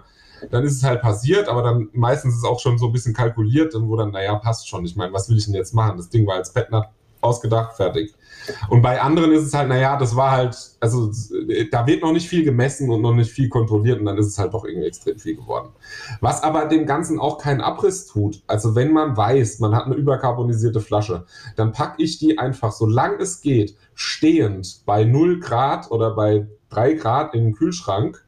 dann 0.52 0.64
ist 0.64 0.78
es 0.78 0.84
halt 0.84 1.02
passiert, 1.02 1.48
aber 1.48 1.64
dann 1.64 1.90
meistens 1.94 2.34
ist 2.34 2.40
es 2.40 2.46
auch 2.46 2.60
schon 2.60 2.78
so 2.78 2.88
ein 2.88 2.92
bisschen 2.92 3.14
kalkuliert, 3.14 3.76
und 3.76 3.90
wo 3.90 3.96
dann, 3.96 4.12
naja, 4.12 4.36
passt 4.36 4.68
schon. 4.68 4.86
Ich 4.86 4.96
meine, 4.96 5.14
was 5.14 5.30
will 5.30 5.38
ich 5.38 5.46
denn 5.46 5.56
jetzt 5.56 5.74
machen? 5.74 5.98
Das 5.98 6.10
Ding 6.10 6.26
war 6.28 6.36
als 6.36 6.54
Petner 6.54 6.92
ausgedacht, 7.22 7.76
fertig. 7.76 8.14
Und 8.70 8.84
bei 8.84 9.02
anderen 9.02 9.32
ist 9.32 9.44
es 9.44 9.54
halt, 9.56 9.70
naja, 9.70 9.98
das 9.98 10.16
war 10.16 10.30
halt, 10.32 10.56
also 10.80 11.12
da 11.72 11.88
wird 11.88 12.04
noch 12.04 12.12
nicht 12.12 12.30
viel 12.30 12.44
gemessen 12.44 12.92
und 12.92 13.02
noch 13.02 13.14
nicht 13.14 13.32
viel 13.32 13.50
kontrolliert 13.50 14.00
und 14.00 14.06
dann 14.06 14.20
ist 14.20 14.28
es 14.28 14.38
halt 14.38 14.54
doch 14.54 14.66
irgendwie 14.66 14.86
extrem 14.86 15.18
viel 15.18 15.36
geworden. 15.36 15.70
Was 16.22 16.44
aber 16.44 16.66
dem 16.66 16.86
Ganzen 16.86 17.20
auch 17.20 17.40
keinen 17.40 17.62
Abriss 17.62 18.06
tut. 18.06 18.44
Also 18.46 18.76
wenn 18.76 18.94
man 18.94 19.18
weiß, 19.18 19.60
man 19.60 19.76
hat 19.76 19.86
eine 19.86 19.96
überkarbonisierte 19.96 20.80
Flasche, 20.80 21.26
dann 21.56 21.72
packe 21.72 22.04
ich 22.04 22.20
die 22.20 22.38
einfach, 22.38 22.72
solange 22.72 23.18
es 23.18 23.42
geht, 23.42 23.76
stehend 23.96 24.82
bei 24.86 25.04
0 25.04 25.40
Grad 25.40 25.90
oder 25.90 26.14
bei 26.16 26.48
3 26.70 26.94
Grad 26.94 27.34
in 27.34 27.46
den 27.46 27.56
Kühlschrank 27.56 28.25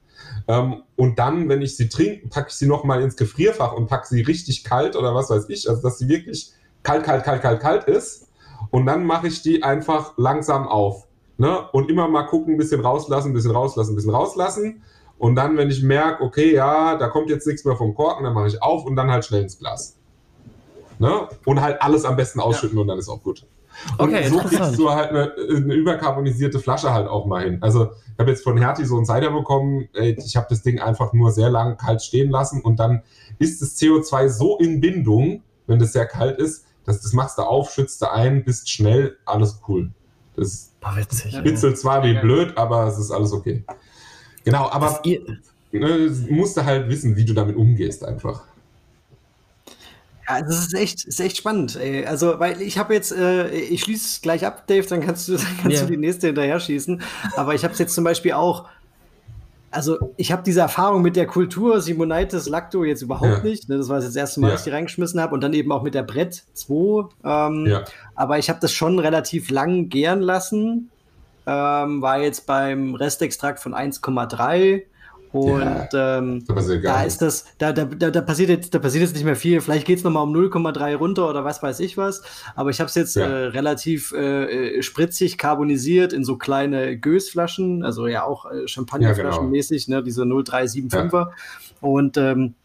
ähm, 0.47 0.83
und 0.95 1.19
dann, 1.19 1.49
wenn 1.49 1.61
ich 1.61 1.75
sie 1.75 1.89
trinke, 1.89 2.27
packe 2.29 2.47
ich 2.49 2.55
sie 2.55 2.67
nochmal 2.67 3.01
ins 3.01 3.15
Gefrierfach 3.15 3.73
und 3.73 3.87
packe 3.87 4.07
sie 4.07 4.21
richtig 4.21 4.63
kalt 4.63 4.95
oder 4.95 5.13
was 5.13 5.29
weiß 5.29 5.49
ich. 5.49 5.69
Also, 5.69 5.81
dass 5.81 5.97
sie 5.97 6.07
wirklich 6.07 6.53
kalt, 6.83 7.03
kalt, 7.03 7.23
kalt, 7.23 7.41
kalt, 7.41 7.59
kalt 7.59 7.83
ist. 7.85 8.27
Und 8.71 8.85
dann 8.85 9.05
mache 9.05 9.27
ich 9.27 9.41
die 9.41 9.63
einfach 9.63 10.13
langsam 10.17 10.67
auf. 10.67 11.07
Ne? 11.37 11.69
Und 11.71 11.89
immer 11.89 12.07
mal 12.07 12.23
gucken, 12.23 12.55
ein 12.55 12.57
bisschen 12.57 12.81
rauslassen, 12.81 13.31
ein 13.31 13.33
bisschen 13.33 13.51
rauslassen, 13.51 13.93
ein 13.93 13.95
bisschen 13.95 14.11
rauslassen. 14.11 14.83
Und 15.17 15.35
dann, 15.35 15.57
wenn 15.57 15.69
ich 15.69 15.83
merke, 15.83 16.23
okay, 16.23 16.53
ja, 16.53 16.95
da 16.95 17.07
kommt 17.07 17.29
jetzt 17.29 17.45
nichts 17.45 17.65
mehr 17.65 17.75
vom 17.75 17.93
Korken, 17.93 18.23
dann 18.23 18.33
mache 18.33 18.47
ich 18.47 18.61
auf 18.61 18.85
und 18.85 18.95
dann 18.95 19.11
halt 19.11 19.25
schnell 19.25 19.43
ins 19.43 19.59
Glas. 19.59 19.97
Ne? 20.99 21.27
Und 21.45 21.61
halt 21.61 21.81
alles 21.81 22.05
am 22.05 22.15
besten 22.15 22.39
ausschütten 22.39 22.77
ja. 22.77 22.81
und 22.81 22.87
dann 22.87 22.97
ist 22.97 23.09
auch 23.09 23.21
gut. 23.21 23.45
Und 23.97 24.09
okay, 24.09 24.27
so 24.27 24.39
kriegst 24.39 24.77
du 24.77 24.89
halt 24.89 25.09
eine, 25.09 25.33
eine, 25.33 25.73
überkarbonisierte 25.73 26.59
Flasche 26.59 26.91
halt 26.93 27.07
auch 27.07 27.25
mal 27.25 27.43
hin. 27.43 27.57
Also 27.61 27.91
ich 28.13 28.19
habe 28.19 28.31
jetzt 28.31 28.43
von 28.43 28.57
Hertie 28.57 28.85
so 28.85 28.97
einen 28.97 29.05
Cider 29.05 29.31
bekommen, 29.31 29.87
ich 29.93 30.35
habe 30.35 30.47
das 30.49 30.61
Ding 30.63 30.79
einfach 30.79 31.13
nur 31.13 31.31
sehr 31.31 31.49
lang 31.49 31.77
kalt 31.77 32.01
stehen 32.01 32.29
lassen 32.31 32.61
und 32.61 32.79
dann 32.79 33.03
ist 33.39 33.61
das 33.61 33.77
CO2 33.77 34.29
so 34.29 34.57
in 34.57 34.81
Bindung, 34.81 35.43
wenn 35.67 35.79
das 35.79 35.93
sehr 35.93 36.05
kalt 36.05 36.39
ist, 36.39 36.65
dass 36.85 37.01
das 37.01 37.13
machst 37.13 37.37
du 37.37 37.43
auf, 37.43 37.71
schützt 37.71 38.01
du 38.01 38.11
ein, 38.11 38.43
bist 38.43 38.69
schnell, 38.69 39.17
alles 39.25 39.61
cool. 39.67 39.91
Das 40.35 40.71
kitzelt 41.43 41.77
zwar 41.77 42.03
wie 42.03 42.13
blöd, 42.13 42.57
aber 42.57 42.87
es 42.87 42.97
ist 42.97 43.11
alles 43.11 43.33
okay. 43.33 43.63
Genau, 44.43 44.69
aber 44.69 45.01
ne, 45.71 46.11
musst 46.29 46.55
du 46.55 46.63
halt 46.63 46.89
wissen, 46.89 47.15
wie 47.15 47.25
du 47.25 47.33
damit 47.33 47.55
umgehst 47.55 48.05
einfach. 48.05 48.43
Ja, 50.27 50.41
das 50.41 50.59
ist 50.59 50.73
echt, 50.73 51.05
ist 51.05 51.19
echt 51.19 51.37
spannend. 51.37 51.77
Ey. 51.77 52.05
Also, 52.05 52.39
weil 52.39 52.61
ich 52.61 52.77
habe 52.77 52.93
jetzt, 52.93 53.11
äh, 53.11 53.49
ich 53.49 53.81
schließe 53.81 54.21
gleich 54.21 54.45
ab, 54.45 54.67
Dave, 54.67 54.85
dann 54.87 55.01
kannst 55.01 55.27
du, 55.27 55.33
dann 55.37 55.57
kannst 55.61 55.77
yeah. 55.77 55.85
du 55.85 55.91
die 55.91 55.97
nächste 55.97 56.27
hinterher 56.27 56.59
schießen. 56.59 57.01
Aber 57.35 57.55
ich 57.55 57.63
habe 57.63 57.73
es 57.73 57.79
jetzt 57.79 57.95
zum 57.95 58.03
Beispiel 58.03 58.33
auch, 58.33 58.67
also 59.71 59.97
ich 60.17 60.31
habe 60.31 60.43
diese 60.43 60.61
Erfahrung 60.61 61.01
mit 61.01 61.15
der 61.15 61.27
Kultur 61.27 61.81
Simonitis 61.81 62.47
Lacto 62.47 62.83
jetzt 62.83 63.01
überhaupt 63.01 63.37
ja. 63.37 63.43
nicht. 63.43 63.69
Ne? 63.69 63.77
Das 63.77 63.89
war 63.89 63.99
das 63.99 64.15
erste 64.15 64.39
Mal, 64.39 64.47
ja. 64.47 64.53
dass 64.53 64.61
ich 64.61 64.65
die 64.65 64.71
reingeschmissen 64.71 65.19
habe 65.21 65.33
und 65.33 65.41
dann 65.41 65.53
eben 65.53 65.71
auch 65.71 65.83
mit 65.83 65.93
der 65.93 66.03
Brett 66.03 66.43
2. 66.53 67.09
Ähm, 67.23 67.65
ja. 67.65 67.83
Aber 68.15 68.37
ich 68.37 68.49
habe 68.49 68.59
das 68.59 68.71
schon 68.73 68.99
relativ 68.99 69.49
lang 69.49 69.89
gären 69.89 70.21
lassen. 70.21 70.89
Ähm, 71.45 72.01
war 72.01 72.19
jetzt 72.19 72.45
beim 72.45 72.95
Restextrakt 72.95 73.59
von 73.59 73.73
1,3 73.73 74.83
Und 75.37 75.61
ja, 75.93 76.17
ähm, 76.17 76.43
da 76.83 77.03
ist 77.03 77.21
das, 77.21 77.45
da, 77.57 77.71
da, 77.71 77.85
da, 77.85 78.21
passiert 78.21 78.49
jetzt, 78.49 78.73
da 78.73 78.79
passiert 78.79 79.03
jetzt 79.03 79.13
nicht 79.13 79.23
mehr 79.23 79.35
viel. 79.35 79.61
Vielleicht 79.61 79.85
geht 79.85 79.99
es 79.99 80.03
nochmal 80.03 80.23
um 80.23 80.33
0,3 80.33 80.95
runter 80.95 81.29
oder 81.29 81.45
was 81.45 81.61
weiß 81.61 81.79
ich 81.79 81.97
was. 81.97 82.23
Aber 82.55 82.69
ich 82.69 82.79
habe 82.79 82.87
es 82.87 82.95
jetzt 82.95 83.15
ja. 83.15 83.25
äh, 83.25 83.45
relativ 83.47 84.11
äh, 84.13 84.81
spritzig 84.81 85.37
carbonisiert 85.37 86.13
in 86.13 86.23
so 86.23 86.37
kleine 86.37 86.97
Gösflaschen, 86.97 87.83
also 87.83 88.07
ja 88.07 88.23
auch 88.23 88.45
äh, 88.45 88.67
Champagnerflaschen 88.67 89.41
genau. 89.41 89.51
mäßig, 89.51 89.87
ne, 89.87 90.03
diese 90.03 90.23
0375er. 90.23 91.13
Ja. 91.13 91.31
Und 91.81 92.17
ähm, 92.17 92.55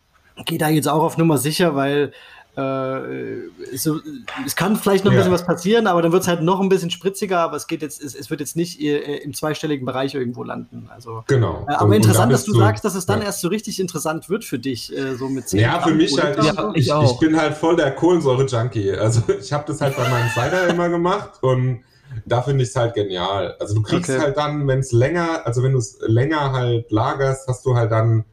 gehe 0.47 0.59
da 0.59 0.69
jetzt 0.69 0.89
auch 0.89 1.03
auf 1.03 1.19
Nummer 1.19 1.39
sicher, 1.39 1.75
weil 1.75 2.13
äh, 2.55 3.49
so, 3.75 3.99
es 4.45 4.55
kann 4.57 4.77
vielleicht 4.77 5.05
noch 5.05 5.11
ein 5.11 5.15
ja. 5.15 5.21
bisschen 5.21 5.33
was 5.33 5.47
passieren, 5.47 5.87
aber 5.87 6.03
dann 6.03 6.13
wird 6.13 6.23
es 6.23 6.29
halt 6.29 6.43
noch 6.43 6.61
ein 6.61 6.69
bisschen 6.69 6.91
spritziger, 6.91 7.39
aber 7.39 7.57
es 7.57 7.67
geht 7.67 7.81
jetzt, 7.81 8.03
es, 8.03 8.15
es 8.15 8.29
wird 8.29 8.41
jetzt 8.41 8.57
nicht 8.57 8.79
äh, 8.79 9.17
im 9.19 9.33
zweistelligen 9.33 9.87
Bereich 9.87 10.15
irgendwo 10.15 10.45
landen. 10.45 10.91
Also, 10.95 11.25
genau. 11.29 11.65
Äh, 11.67 11.73
aber 11.75 11.87
und, 11.87 11.95
interessant, 11.95 12.27
und 12.27 12.33
dass 12.33 12.45
du, 12.45 12.55
sagst, 12.55 12.85
dass 12.85 12.95
es 12.95 13.07
dann 13.07 13.21
ja. 13.21 13.27
erst 13.27 13.41
so 13.41 13.49
richtig 13.49 13.81
interessant 13.81 14.29
wird 14.29 14.45
für 14.45 14.59
dich, 14.59 14.95
äh, 14.95 15.15
so 15.15 15.31
mit 15.31 15.49
10 15.49 15.61
Ja, 15.61 15.81
für 15.81 15.95
mich 15.95 16.21
halt, 16.23 16.39
ich, 16.75 16.89
ja, 16.89 17.03
ich, 17.03 17.11
ich, 17.11 17.19
bin 17.19 17.41
halt 17.41 17.55
voll 17.55 17.75
der 17.75 17.93
Kohlensäure-Junkie. 17.95 18.93
Also 18.93 19.23
ich 19.41 19.51
habe 19.51 19.65
das 19.67 19.81
halt 19.81 19.97
bei 19.97 20.07
meinem 20.11 20.29
Cider 20.29 20.69
immer 20.69 20.91
gemacht 20.91 21.43
und 21.43 21.81
da 22.27 22.43
finde 22.43 22.65
ich 22.65 22.69
es 22.69 22.77
halt 22.77 22.93
genial. 22.93 23.57
Also 23.61 23.75
du 23.75 23.81
kriegst 23.81 24.11
okay. 24.11 24.21
halt 24.21 24.37
dann, 24.37 24.69
wenn 24.69 24.81
es 24.81 24.93
länger, 24.93 25.47
also 25.47 25.63
wenn 25.63 25.73
du 25.73 25.79
es 25.79 25.99
länger 26.07 26.53
halt 26.53 26.93
lagerst, 26.93 27.49
hast 27.49 27.65
du 27.65 27.75
halt 27.75 27.91
dann, 27.91 28.27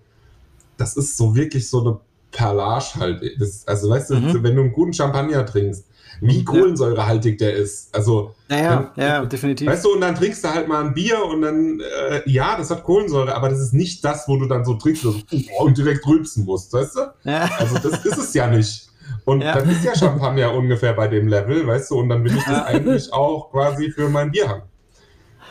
das 0.76 0.97
ist 0.97 1.15
so 1.15 1.36
wirklich 1.36 1.70
so 1.70 1.80
eine 1.80 1.99
Perlage 2.32 2.99
halt. 2.99 3.21
Das, 3.39 3.67
also 3.67 3.89
weißt 3.89 4.11
mhm. 4.11 4.34
du, 4.34 4.43
wenn 4.43 4.55
du 4.55 4.61
einen 4.61 4.73
guten 4.73 4.93
Champagner 4.93 5.45
trinkst, 5.45 5.86
wie 6.21 6.43
kohlensäurehaltig 6.43 7.38
der 7.38 7.53
ist. 7.53 7.95
Also, 7.95 8.36
naja, 8.49 8.91
dann, 8.95 9.03
ja, 9.03 9.25
definitiv. 9.25 9.67
Weißt 9.67 9.86
du, 9.86 9.93
und 9.93 10.01
dann 10.01 10.15
trinkst 10.15 10.43
du 10.43 10.49
halt 10.49 10.67
mal 10.67 10.84
ein 10.84 10.93
Bier 10.93 11.23
und 11.23 11.41
dann, 11.41 11.80
äh, 11.80 12.21
ja, 12.25 12.57
das 12.57 12.69
hat 12.71 12.84
Kohlensäure, 12.84 13.34
aber 13.36 13.49
das 13.49 13.59
ist 13.59 13.73
nicht 13.73 14.03
das, 14.03 14.27
wo 14.27 14.38
du 14.38 14.45
dann 14.45 14.65
so 14.65 14.73
trinkst 14.73 15.05
und 15.05 15.77
direkt 15.77 16.05
rülpsen 16.05 16.45
musst, 16.45 16.73
weißt 16.73 16.95
du? 16.95 16.99
Ja. 17.23 17.49
Also, 17.57 17.75
das 17.75 18.05
ist 18.05 18.17
es 18.17 18.34
ja 18.34 18.47
nicht. 18.47 18.89
Und 19.25 19.41
ja. 19.41 19.53
dann 19.55 19.69
ist 19.69 19.84
ja 19.84 19.95
Champagner 19.95 20.53
ungefähr 20.53 20.93
bei 20.93 21.07
dem 21.07 21.27
Level, 21.27 21.65
weißt 21.65 21.91
du, 21.91 21.99
und 21.99 22.09
dann 22.09 22.23
will 22.23 22.36
ich 22.36 22.43
das 22.43 22.65
eigentlich 22.65 23.13
auch 23.13 23.51
quasi 23.51 23.91
für 23.91 24.09
mein 24.09 24.32
Bier 24.32 24.49
haben. 24.49 24.63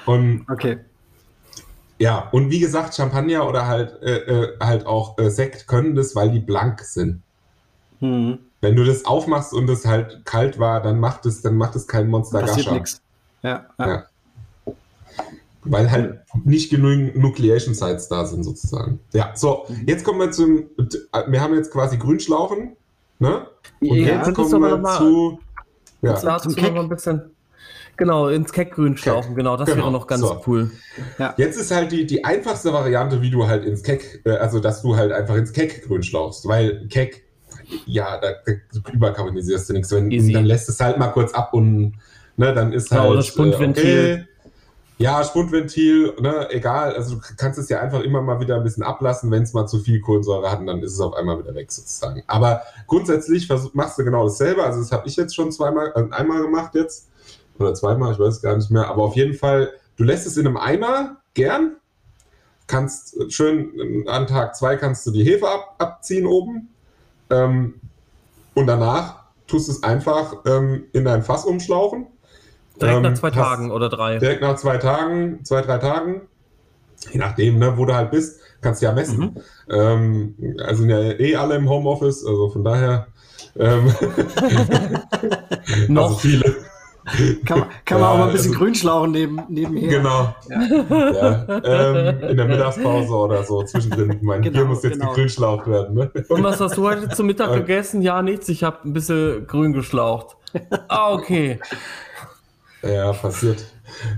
Und 0.07 0.47
okay. 0.51 0.79
Ja, 1.99 2.29
und 2.31 2.51
wie 2.51 2.61
gesagt, 2.61 2.95
Champagner 2.95 3.49
oder 3.49 3.67
halt, 3.67 4.01
äh, 4.03 4.19
äh, 4.19 4.59
halt 4.61 4.87
auch 4.87 5.19
äh, 5.19 5.31
Sekt 5.31 5.67
können 5.67 5.97
das, 5.97 6.15
weil 6.15 6.31
die 6.31 6.39
blank 6.39 6.81
sind. 6.83 7.23
Mhm. 8.01 8.39
Wenn 8.61 8.77
du 8.77 8.85
das 8.85 9.05
aufmachst 9.05 9.53
und 9.53 9.69
es 9.69 9.85
halt 9.85 10.25
kalt 10.25 10.59
war, 10.59 10.81
dann 10.81 11.01
macht 11.01 11.27
es, 11.27 11.43
dann 11.43 11.57
macht 11.57 11.75
es 11.77 11.87
kein 11.87 12.09
Monster 12.09 12.43
Gascha. 12.43 12.73
nichts. 12.73 13.01
Ja, 13.43 13.67
ja. 13.79 13.89
ja. 13.89 14.05
Weil 15.65 15.91
halt 15.91 16.21
nicht 16.45 16.71
genügend 16.71 17.17
Nucleation 17.17 17.75
Sites 17.75 18.09
da 18.09 18.25
sind, 18.25 18.45
sozusagen. 18.45 19.01
Ja, 19.13 19.33
so, 19.35 19.65
mhm. 19.69 19.87
jetzt 19.87 20.05
kommen 20.05 20.21
wir 20.21 20.31
zum. 20.31 20.65
Wir 21.27 21.41
haben 21.41 21.55
jetzt 21.55 21.73
quasi 21.73 21.99
Grünschlauchen, 21.99 22.77
ne? 23.19 23.47
Und 23.81 23.97
ja, 23.97 24.25
jetzt 24.25 24.35
kommen 24.35 24.63
wir 24.63 24.85
zu. 24.97 25.41
Ja. 26.01 26.39
Zum 26.39 26.55
Keck. 26.55 26.77
ein 26.77 26.89
bisschen 26.89 27.33
Genau, 27.99 28.29
ins 28.29 28.53
Keckgrün 28.53 28.97
schlaufen, 28.97 29.35
genau, 29.35 29.57
das 29.57 29.67
genau. 29.67 29.83
wäre 29.83 29.93
noch 29.93 30.07
ganz 30.07 30.23
so. 30.23 30.41
cool. 30.47 30.71
Ja. 31.19 31.35
Jetzt 31.37 31.61
ist 31.61 31.73
halt 31.73 31.91
die, 31.91 32.07
die 32.07 32.25
einfachste 32.25 32.73
Variante, 32.73 33.21
wie 33.23 33.31
du 33.31 33.49
halt 33.49 33.65
ins 33.65 33.83
Keck, 33.83 34.23
äh, 34.25 34.37
also 34.37 34.61
dass 34.61 34.83
du 34.83 34.95
halt 34.95 35.11
einfach 35.11 35.35
ins 35.35 35.53
Keckgrün 35.53 36.05
schlauchst, 36.05 36.47
weil 36.47 36.87
Keck, 36.87 37.25
ja, 37.87 38.21
da, 38.21 38.35
da 38.47 38.53
überkarbonisierst 38.93 39.69
du 39.69 39.73
nichts, 39.73 39.91
wenn, 39.91 40.13
Easy. 40.13 40.33
dann 40.33 40.45
lässt 40.45 40.69
es 40.69 40.79
halt 40.79 40.97
mal 40.99 41.09
kurz 41.09 41.35
ab 41.35 41.53
und 41.53 41.95
ne, 42.37 42.55
dann 42.55 42.73
ist 42.73 42.89
genau, 42.89 43.09
halt. 43.09 43.19
Das 43.19 43.27
Spundventil. 43.27 43.85
Äh, 43.85 44.13
okay, 44.15 44.25
ja, 44.99 45.25
Spundventil, 45.25 46.15
ne, 46.21 46.49
egal. 46.51 46.95
Also 46.95 47.17
du 47.17 47.21
kannst 47.37 47.59
es 47.59 47.69
ja 47.69 47.81
einfach 47.81 48.01
immer 48.01 48.23
mal 48.23 48.39
wieder 48.39 48.57
ein 48.57 48.63
bisschen 48.63 48.85
ablassen, 48.85 49.33
wenn 49.33 49.43
es 49.43 49.55
mal 49.55 49.67
zu 49.67 49.81
viel 49.81 50.01
Kohlensäure 50.01 50.53
hat, 50.53 50.61
und 50.61 50.67
dann 50.69 50.83
ist 50.85 50.93
es 50.93 51.01
auf 51.01 51.15
einmal 51.15 51.37
wieder 51.41 51.55
weg 51.57 51.73
sozusagen. 51.73 52.23
Aber 52.29 52.63
grundsätzlich 52.87 53.49
machst 53.73 53.99
du 53.99 54.05
genau 54.05 54.23
dasselbe. 54.25 54.63
Also 54.63 54.79
das 54.79 54.93
habe 54.93 55.09
ich 55.09 55.17
jetzt 55.17 55.35
schon 55.35 55.51
zweimal, 55.51 55.93
also 55.93 56.11
einmal 56.13 56.43
gemacht 56.43 56.77
jetzt 56.77 57.08
oder 57.59 57.75
zweimal, 57.75 58.13
ich 58.13 58.19
weiß 58.19 58.37
es 58.37 58.43
gar 58.43 58.57
nicht 58.57 58.71
mehr, 58.71 58.89
aber 58.89 59.03
auf 59.03 59.17
jeden 59.17 59.35
Fall, 59.35 59.73
du 59.97 60.05
lässt 60.05 60.27
es 60.27 60.37
in 60.37 60.47
einem 60.47 60.57
Eimer 60.57 61.17
gern, 61.35 61.77
kannst 62.67 63.33
schön 63.33 64.05
an 64.09 64.27
Tag 64.27 64.55
zwei 64.55 64.77
kannst 64.77 65.07
du 65.07 65.11
die 65.11 65.25
Hefe 65.25 65.49
ab, 65.49 65.75
abziehen 65.79 66.27
oben 66.27 66.69
ähm, 67.31 67.75
und 68.55 68.67
danach 68.67 69.25
tust 69.47 69.69
du 69.69 69.73
es 69.73 69.83
einfach 69.83 70.37
ähm, 70.47 70.85
in 70.93 71.05
dein 71.05 71.23
Fass 71.23 71.45
umschlauchen. 71.45 72.07
Direkt 72.81 73.03
nach 73.03 73.11
ähm, 73.11 73.17
zwei 73.17 73.31
Tagen 73.31 73.71
oder 73.71 73.89
drei. 73.89 74.19
Direkt 74.19 74.43
nach 74.43 74.57
zwei 74.57 74.77
Tagen, 74.77 75.45
zwei, 75.45 75.63
drei 75.63 75.79
Tagen. 75.79 76.23
Je 77.11 77.19
nachdem, 77.19 77.59
ne, 77.59 77.77
wo 77.77 77.85
du 77.85 77.95
halt 77.95 78.11
bist, 78.11 78.41
kannst 78.61 78.83
du 78.83 78.87
ja 78.87 78.93
messen. 78.93 79.21
Mhm. 79.21 79.37
Ähm, 79.71 80.35
also 80.65 80.83
sind 80.83 80.91
ja 80.91 81.01
eh 81.01 81.37
alle 81.37 81.57
im 81.57 81.69
Homeoffice, 81.69 82.25
also 82.25 82.51
von 82.51 82.65
daher. 82.65 83.09
Ähm, 83.57 83.87
Noch 85.89 86.05
also 86.05 86.17
viele. 86.19 86.57
Kann, 87.45 87.67
kann 87.85 88.01
man 88.01 88.11
auch 88.11 88.19
mal 88.19 88.27
ein 88.27 88.33
bisschen 88.33 88.53
also, 88.53 88.65
Grünschlauchen 88.65 89.13
neben, 89.13 89.41
nebenher. 89.49 89.89
Genau. 89.89 90.35
Ja. 90.49 91.47
ja. 91.49 91.63
Ähm, 91.65 92.23
in 92.23 92.37
der 92.37 92.47
Mittagspause 92.47 93.13
oder 93.13 93.43
so 93.45 93.63
zwischendrin. 93.63 94.19
Mein 94.23 94.43
genau, 94.43 94.59
Bier 94.59 94.65
muss 94.67 94.83
jetzt 94.83 94.95
genau. 94.95 95.11
gegrünschlaucht 95.11 95.67
werden. 95.67 95.95
Ne? 95.95 96.11
Und 96.29 96.43
was 96.43 96.61
hast 96.61 96.77
du 96.77 96.87
heute 96.87 97.09
zum 97.09 97.27
Mittag 97.27 97.53
gegessen? 97.55 98.03
Ja, 98.03 98.23
nichts. 98.23 98.49
Ich 98.49 98.63
habe 98.63 98.79
ein 98.85 98.93
bisschen 98.93 99.47
grün 99.47 99.73
geschlaucht. 99.73 100.37
Ah, 100.89 101.13
okay. 101.13 101.59
Ja, 102.83 103.13
passiert. 103.13 103.65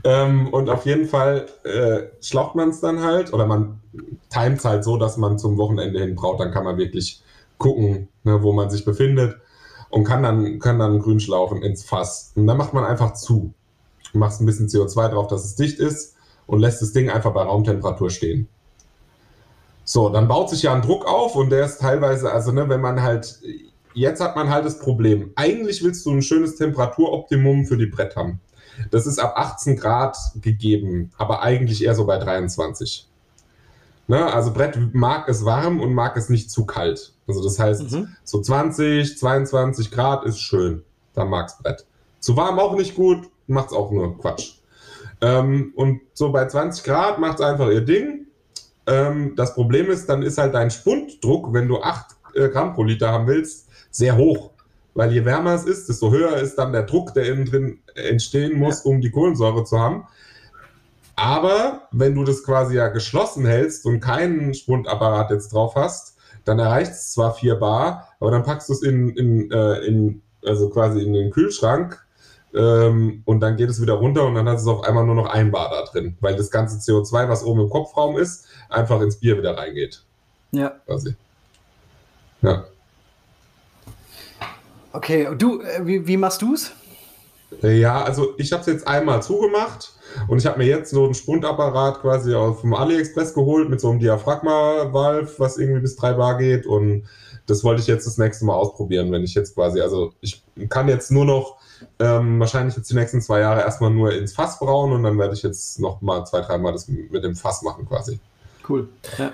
Ähm, 0.05 0.49
und 0.49 0.68
auf 0.68 0.84
jeden 0.84 1.07
Fall 1.07 1.47
äh, 1.64 2.03
schlaucht 2.20 2.55
man 2.55 2.70
es 2.70 2.80
dann 2.80 3.03
halt 3.03 3.32
oder 3.32 3.47
man 3.47 3.80
timet 4.30 4.59
es 4.59 4.64
halt 4.64 4.84
so, 4.84 4.97
dass 4.97 5.16
man 5.16 5.38
zum 5.38 5.57
Wochenende 5.59 6.01
hin 6.01 6.14
braucht. 6.14 6.41
Dann 6.41 6.51
kann 6.51 6.64
man 6.64 6.76
wirklich 6.76 7.22
gucken, 7.59 8.09
ne, 8.24 8.43
wo 8.43 8.53
man 8.53 8.68
sich 8.70 8.84
befindet 8.84 9.36
und 9.91 10.05
kann 10.05 10.22
dann, 10.22 10.59
kann 10.59 10.78
dann 10.78 11.01
grün 11.01 11.20
schlauchen 11.20 11.62
ins 11.62 11.84
Fass. 11.84 12.32
Und 12.36 12.47
dann 12.47 12.57
macht 12.57 12.72
man 12.72 12.84
einfach 12.84 13.14
zu. 13.14 13.53
Machst 14.12 14.41
ein 14.41 14.47
bisschen 14.47 14.68
CO2 14.68 15.09
drauf, 15.09 15.28
dass 15.28 15.45
es 15.45 15.55
dicht 15.57 15.78
ist 15.78 16.14
und 16.47 16.61
lässt 16.61 16.82
das 16.82 16.93
Ding 16.93 17.11
einfach 17.11 17.32
bei 17.32 17.43
Raumtemperatur 17.43 18.11
stehen. 18.11 18.49
So, 19.84 20.09
dann 20.09 20.28
baut 20.28 20.51
sich 20.51 20.62
ja 20.62 20.72
ein 20.72 20.82
Druck 20.82 21.07
auf 21.07 21.36
und 21.36 21.51
der 21.51 21.64
ist 21.64 21.80
teilweise, 21.80 22.32
also 22.32 22.53
ne, 22.53 22.68
wenn 22.68 22.80
man 22.80 23.03
halt, 23.03 23.41
jetzt 23.95 24.20
hat 24.20 24.36
man 24.36 24.49
halt 24.49 24.64
das 24.64 24.78
Problem. 24.78 25.32
Eigentlich 25.36 25.82
willst 25.82 26.07
du 26.07 26.11
ein 26.11 26.22
schönes 26.22 26.57
Temperaturoptimum 26.57 27.66
für 27.66 27.76
die 27.76 27.86
Brett 27.86 28.16
haben. 28.16 28.41
Das 28.91 29.07
ist 29.07 29.18
ab 29.18 29.34
18 29.36 29.76
Grad 29.76 30.16
gegeben, 30.41 31.11
aber 31.18 31.43
eigentlich 31.43 31.84
eher 31.84 31.95
so 31.95 32.07
bei 32.07 32.18
23. 32.18 33.09
Ne? 34.07 34.32
Also 34.32 34.53
Brett 34.53 34.78
mag 34.93 35.28
es 35.28 35.45
warm 35.45 35.80
und 35.80 35.93
mag 35.93 36.16
es 36.16 36.28
nicht 36.28 36.51
zu 36.51 36.66
kalt. 36.66 37.12
Also 37.30 37.44
das 37.44 37.58
heißt, 37.58 37.92
mhm. 37.92 38.08
so 38.24 38.40
20, 38.40 39.16
22 39.16 39.92
Grad 39.92 40.24
ist 40.24 40.40
schön. 40.40 40.82
Da 41.14 41.24
mag's 41.24 41.58
Brett. 41.58 41.86
Zu 42.18 42.36
warm 42.36 42.58
auch 42.58 42.74
nicht 42.74 42.96
gut, 42.96 43.28
macht's 43.46 43.72
auch 43.72 43.92
nur 43.92 44.18
Quatsch. 44.18 44.56
Ähm, 45.20 45.72
und 45.76 46.00
so 46.12 46.32
bei 46.32 46.46
20 46.46 46.82
Grad 46.82 47.18
macht's 47.20 47.40
einfach 47.40 47.68
ihr 47.68 47.82
Ding. 47.82 48.26
Ähm, 48.86 49.34
das 49.36 49.54
Problem 49.54 49.90
ist, 49.90 50.08
dann 50.08 50.22
ist 50.22 50.38
halt 50.38 50.54
dein 50.54 50.70
Spunddruck, 50.70 51.52
wenn 51.52 51.68
du 51.68 51.80
8 51.80 52.06
äh, 52.34 52.48
Gramm 52.48 52.74
pro 52.74 52.82
Liter 52.82 53.12
haben 53.12 53.28
willst, 53.28 53.68
sehr 53.90 54.16
hoch. 54.16 54.50
Weil 54.94 55.12
je 55.12 55.24
wärmer 55.24 55.54
es 55.54 55.64
ist, 55.64 55.88
desto 55.88 56.10
höher 56.10 56.36
ist 56.38 56.56
dann 56.56 56.72
der 56.72 56.82
Druck, 56.82 57.14
der 57.14 57.26
innen 57.26 57.46
drin 57.46 57.78
entstehen 57.94 58.58
muss, 58.58 58.84
ja. 58.84 58.90
um 58.90 59.00
die 59.00 59.10
Kohlensäure 59.10 59.64
zu 59.64 59.78
haben. 59.78 60.04
Aber 61.14 61.82
wenn 61.92 62.14
du 62.14 62.24
das 62.24 62.42
quasi 62.42 62.76
ja 62.76 62.88
geschlossen 62.88 63.44
hältst 63.46 63.84
und 63.84 64.00
keinen 64.00 64.54
Spundapparat 64.54 65.30
jetzt 65.30 65.52
drauf 65.52 65.74
hast, 65.76 66.09
dann 66.50 66.58
erreicht 66.58 66.90
es 66.90 67.12
zwar 67.12 67.34
4 67.34 67.54
Bar, 67.54 68.08
aber 68.18 68.32
dann 68.32 68.42
packst 68.42 68.68
du 68.68 68.72
es 68.72 68.82
in, 68.82 69.10
in, 69.10 69.50
äh, 69.52 69.78
in, 69.86 70.20
also 70.44 70.68
quasi 70.68 71.00
in 71.00 71.12
den 71.12 71.30
Kühlschrank 71.30 72.04
ähm, 72.52 73.22
und 73.24 73.40
dann 73.40 73.56
geht 73.56 73.70
es 73.70 73.80
wieder 73.80 73.94
runter 73.94 74.24
und 74.26 74.34
dann 74.34 74.48
hast 74.48 74.66
du 74.66 74.72
auf 74.72 74.84
einmal 74.84 75.06
nur 75.06 75.14
noch 75.14 75.26
ein 75.26 75.52
Bar 75.52 75.70
da 75.70 75.84
drin, 75.90 76.16
weil 76.20 76.34
das 76.34 76.50
ganze 76.50 76.78
CO2, 76.78 77.28
was 77.28 77.44
oben 77.44 77.60
im 77.60 77.70
Kopfraum 77.70 78.18
ist, 78.18 78.46
einfach 78.68 79.00
ins 79.00 79.16
Bier 79.16 79.38
wieder 79.38 79.56
reingeht. 79.56 80.02
Ja. 80.50 80.70
Quasi. 80.86 81.14
Ja. 82.42 82.64
Okay, 84.92 85.28
und 85.28 85.40
du, 85.40 85.60
äh, 85.60 85.86
wie, 85.86 86.04
wie 86.04 86.16
machst 86.16 86.42
du 86.42 86.54
es? 86.54 86.72
Ja, 87.62 88.02
also 88.02 88.34
ich 88.38 88.52
habe 88.52 88.60
es 88.62 88.66
jetzt 88.66 88.88
einmal 88.88 89.22
zugemacht 89.22 89.92
und 90.28 90.38
ich 90.38 90.46
habe 90.46 90.58
mir 90.58 90.66
jetzt 90.66 90.91
so 90.91 91.04
einen 91.04 91.14
Spundapparat 91.14 92.00
quasi 92.00 92.32
vom 92.32 92.74
AliExpress 92.74 93.34
geholt 93.34 93.68
mit 93.68 93.80
so 93.80 93.91
einem 93.91 94.00
Diaphragma-Valve, 94.00 95.30
was 95.38 95.58
irgendwie 95.58 95.80
bis 95.80 95.96
3 95.96 96.14
Bar 96.14 96.38
geht. 96.38 96.66
Und 96.66 97.04
das 97.46 97.64
wollte 97.64 97.82
ich 97.82 97.87
jetzt 97.87 98.07
das 98.07 98.18
nächste 98.18 98.45
Mal 98.45 98.54
ausprobieren, 98.54 99.11
wenn 99.12 99.24
ich 99.24 99.34
jetzt 99.34 99.54
quasi, 99.54 99.80
also 99.80 100.12
ich 100.20 100.42
kann 100.68 100.88
jetzt 100.88 101.11
nur 101.11 101.24
noch 101.24 101.57
ähm, 101.99 102.38
wahrscheinlich 102.38 102.76
jetzt 102.76 102.91
die 102.91 102.95
nächsten 102.95 103.20
zwei 103.20 103.41
Jahre 103.41 103.61
erstmal 103.61 103.91
nur 103.91 104.12
ins 104.12 104.34
Fass 104.34 104.58
brauen 104.58 104.92
und 104.92 105.03
dann 105.03 105.18
werde 105.18 105.34
ich 105.34 105.42
jetzt 105.42 105.80
noch 105.80 106.00
mal 106.00 106.24
zwei, 106.24 106.41
dreimal 106.41 106.72
das 106.72 106.88
mit 106.88 107.24
dem 107.24 107.34
Fass 107.34 107.62
machen 107.62 107.87
quasi. 107.88 108.20
Cool. 108.68 108.88
Ja. 109.18 109.32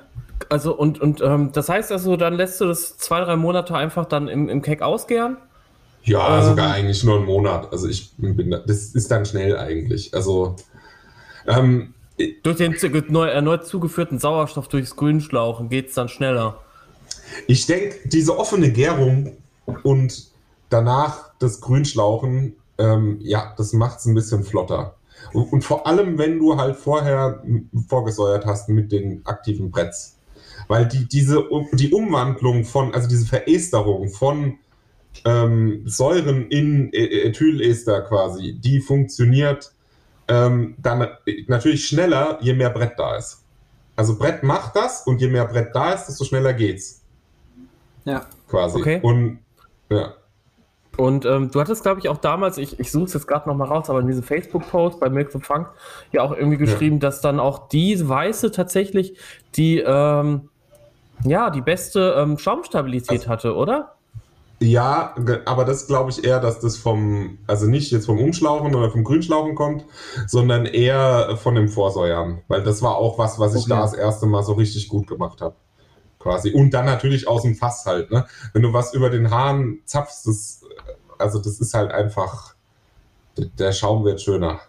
Also 0.49 0.77
und, 0.77 1.01
und 1.01 1.21
ähm, 1.23 1.51
das 1.53 1.69
heißt 1.69 1.91
also, 1.93 2.17
dann 2.17 2.35
lässt 2.35 2.61
du 2.61 2.67
das 2.67 2.97
zwei, 2.99 3.21
drei 3.21 3.37
Monate 3.37 3.75
einfach 3.75 4.07
dann 4.07 4.29
im, 4.29 4.49
im 4.49 4.63
Keck 4.63 4.83
ausgären? 4.83 5.39
Ja, 6.07 6.39
ähm, 6.39 6.45
sogar 6.45 6.73
eigentlich 6.73 7.05
nur 7.05 7.17
einen 7.17 7.27
Monat. 7.27 7.73
Also 7.73 7.89
ich 7.89 8.13
bin, 8.17 8.51
das 8.51 8.95
ist 8.95 9.11
dann 9.11 9.27
schnell 9.27 9.57
eigentlich. 9.59 10.15
Also 10.15 10.57
ähm, 11.47 11.95
durch 12.43 12.57
den 12.57 12.77
neu, 13.09 13.27
erneut 13.27 13.67
zugeführten 13.67 14.19
Sauerstoff 14.19 14.69
durchs 14.69 14.97
Grünschlauchen 14.97 15.69
geht 15.69 15.89
es 15.89 15.95
dann 15.95 16.09
schneller. 16.09 16.61
Ich 17.47 17.67
denke, 17.67 18.09
diese 18.09 18.39
offene 18.39 18.73
Gärung 18.73 19.37
und 19.83 20.29
danach 20.71 21.31
das 21.39 21.61
Grünschlauchen, 21.61 22.57
ähm, 22.79 23.19
ja, 23.21 23.55
das 23.57 23.73
macht 23.73 23.99
es 23.99 24.07
ein 24.07 24.15
bisschen 24.15 24.45
flotter. 24.45 24.95
Und, 25.33 25.53
und, 25.53 25.65
vor 25.65 25.87
allem, 25.87 26.19
wenn 26.19 26.39
du 26.39 26.57
halt 26.57 26.77
vorher 26.77 27.43
vorgesäuert 27.89 28.47
hast 28.47 28.69
mit 28.69 28.93
den 28.93 29.25
aktiven 29.27 29.71
Bretts. 29.71 30.17
Weil 30.69 30.87
die, 30.87 31.07
diese, 31.07 31.45
die 31.73 31.93
Umwandlung 31.93 32.65
von, 32.65 32.95
also 32.95 33.09
diese 33.09 33.27
Veresterung 33.27 34.09
von 34.09 34.59
ähm, 35.25 35.83
Säuren 35.85 36.49
in 36.49 36.91
Ethylester 36.93 38.03
quasi, 38.03 38.55
die 38.55 38.81
funktioniert 38.81 39.73
ähm, 40.29 40.75
dann 40.79 41.09
natürlich 41.47 41.87
schneller, 41.87 42.39
je 42.41 42.55
mehr 42.55 42.71
Brett 42.71 42.95
da 42.99 43.17
ist. 43.17 43.45
Also 43.95 44.19
Brett 44.19 44.43
macht 44.43 44.77
das 44.77 45.07
und 45.07 45.21
je 45.21 45.29
mehr 45.29 45.47
Brett 45.47 45.75
da 45.75 45.93
ist, 45.93 46.07
desto 46.07 46.25
schneller 46.25 46.53
geht's. 46.53 47.03
Ja. 48.05 48.27
Quasi. 48.49 48.79
Okay. 48.79 49.01
Und 49.03 49.39
ja. 49.89 50.15
Und 50.97 51.27
ähm, 51.27 51.51
du 51.51 51.61
hattest, 51.61 51.83
glaube 51.83 52.01
ich, 52.01 52.09
auch 52.09 52.17
damals, 52.17 52.57
ich, 52.57 52.81
ich 52.81 52.91
suche 52.91 53.05
es 53.05 53.13
jetzt 53.13 53.27
gerade 53.27 53.49
nochmal 53.49 53.69
raus, 53.69 53.91
aber 53.91 54.01
in 54.01 54.07
diesem 54.07 54.23
Facebook-Post 54.23 54.99
bei 54.99 55.11
Milk 55.11 55.31
the 55.31 55.39
Funk 55.41 55.69
ja 56.13 56.23
auch 56.23 56.33
irgendwie 56.33 56.57
geschrieben, 56.57 56.97
ja. 56.97 57.01
dass 57.01 57.21
dann 57.21 57.39
auch 57.39 57.69
die 57.69 58.09
Weiße 58.09 58.51
tatsächlich 58.51 59.19
die, 59.57 59.79
ähm, 59.81 60.49
ja, 61.23 61.51
die 61.51 61.61
beste 61.61 62.15
ähm, 62.17 62.39
Schaumstabilität 62.39 63.21
also, 63.21 63.29
hatte, 63.29 63.57
oder? 63.57 63.96
Ja, 64.59 65.15
aber 65.45 65.67
das 65.67 65.87
glaube 65.87 66.11
ich 66.11 66.25
eher, 66.25 66.41
dass 66.41 66.61
das 66.61 66.79
vom, 66.79 67.39
also 67.47 67.67
nicht 67.67 67.93
jetzt 67.93 68.07
vom 68.07 68.19
Umschlauchen 68.19 68.75
oder 68.75 68.91
vom 68.91 69.05
Grünschlauchen 69.05 69.55
kommt, 69.55 69.85
sondern 70.27 70.65
eher 70.65 71.37
von 71.37 71.55
dem 71.55 71.69
Vorsäuern. 71.69 72.41
Weil 72.49 72.63
das 72.63 72.81
war 72.81 72.97
auch 72.97 73.19
was, 73.19 73.39
was 73.39 73.55
ich 73.55 73.65
okay. 73.65 73.71
da 73.71 73.81
das 73.83 73.93
erste 73.93 74.27
Mal 74.27 74.43
so 74.43 74.55
richtig 74.55 74.89
gut 74.89 75.09
gemacht 75.09 75.43
habe. 75.43 75.57
Quasi. 76.19 76.53
Und 76.53 76.71
dann 76.73 76.87
natürlich 76.87 77.29
aus 77.29 77.43
dem 77.43 77.55
Fass 77.55 77.85
halt, 77.85 78.11
ne? 78.11 78.27
Wenn 78.55 78.63
du 78.63 78.73
was 78.73 78.95
über 78.95 79.11
den 79.11 79.31
Hahn 79.31 79.81
zapfst, 79.85 80.27
das, 80.27 80.63
also 81.19 81.39
das 81.39 81.61
ist 81.61 81.75
halt 81.75 81.93
einfach, 81.93 82.55
der 83.37 83.73
Schaum 83.73 84.05
wird 84.05 84.23
schöner. 84.23 84.61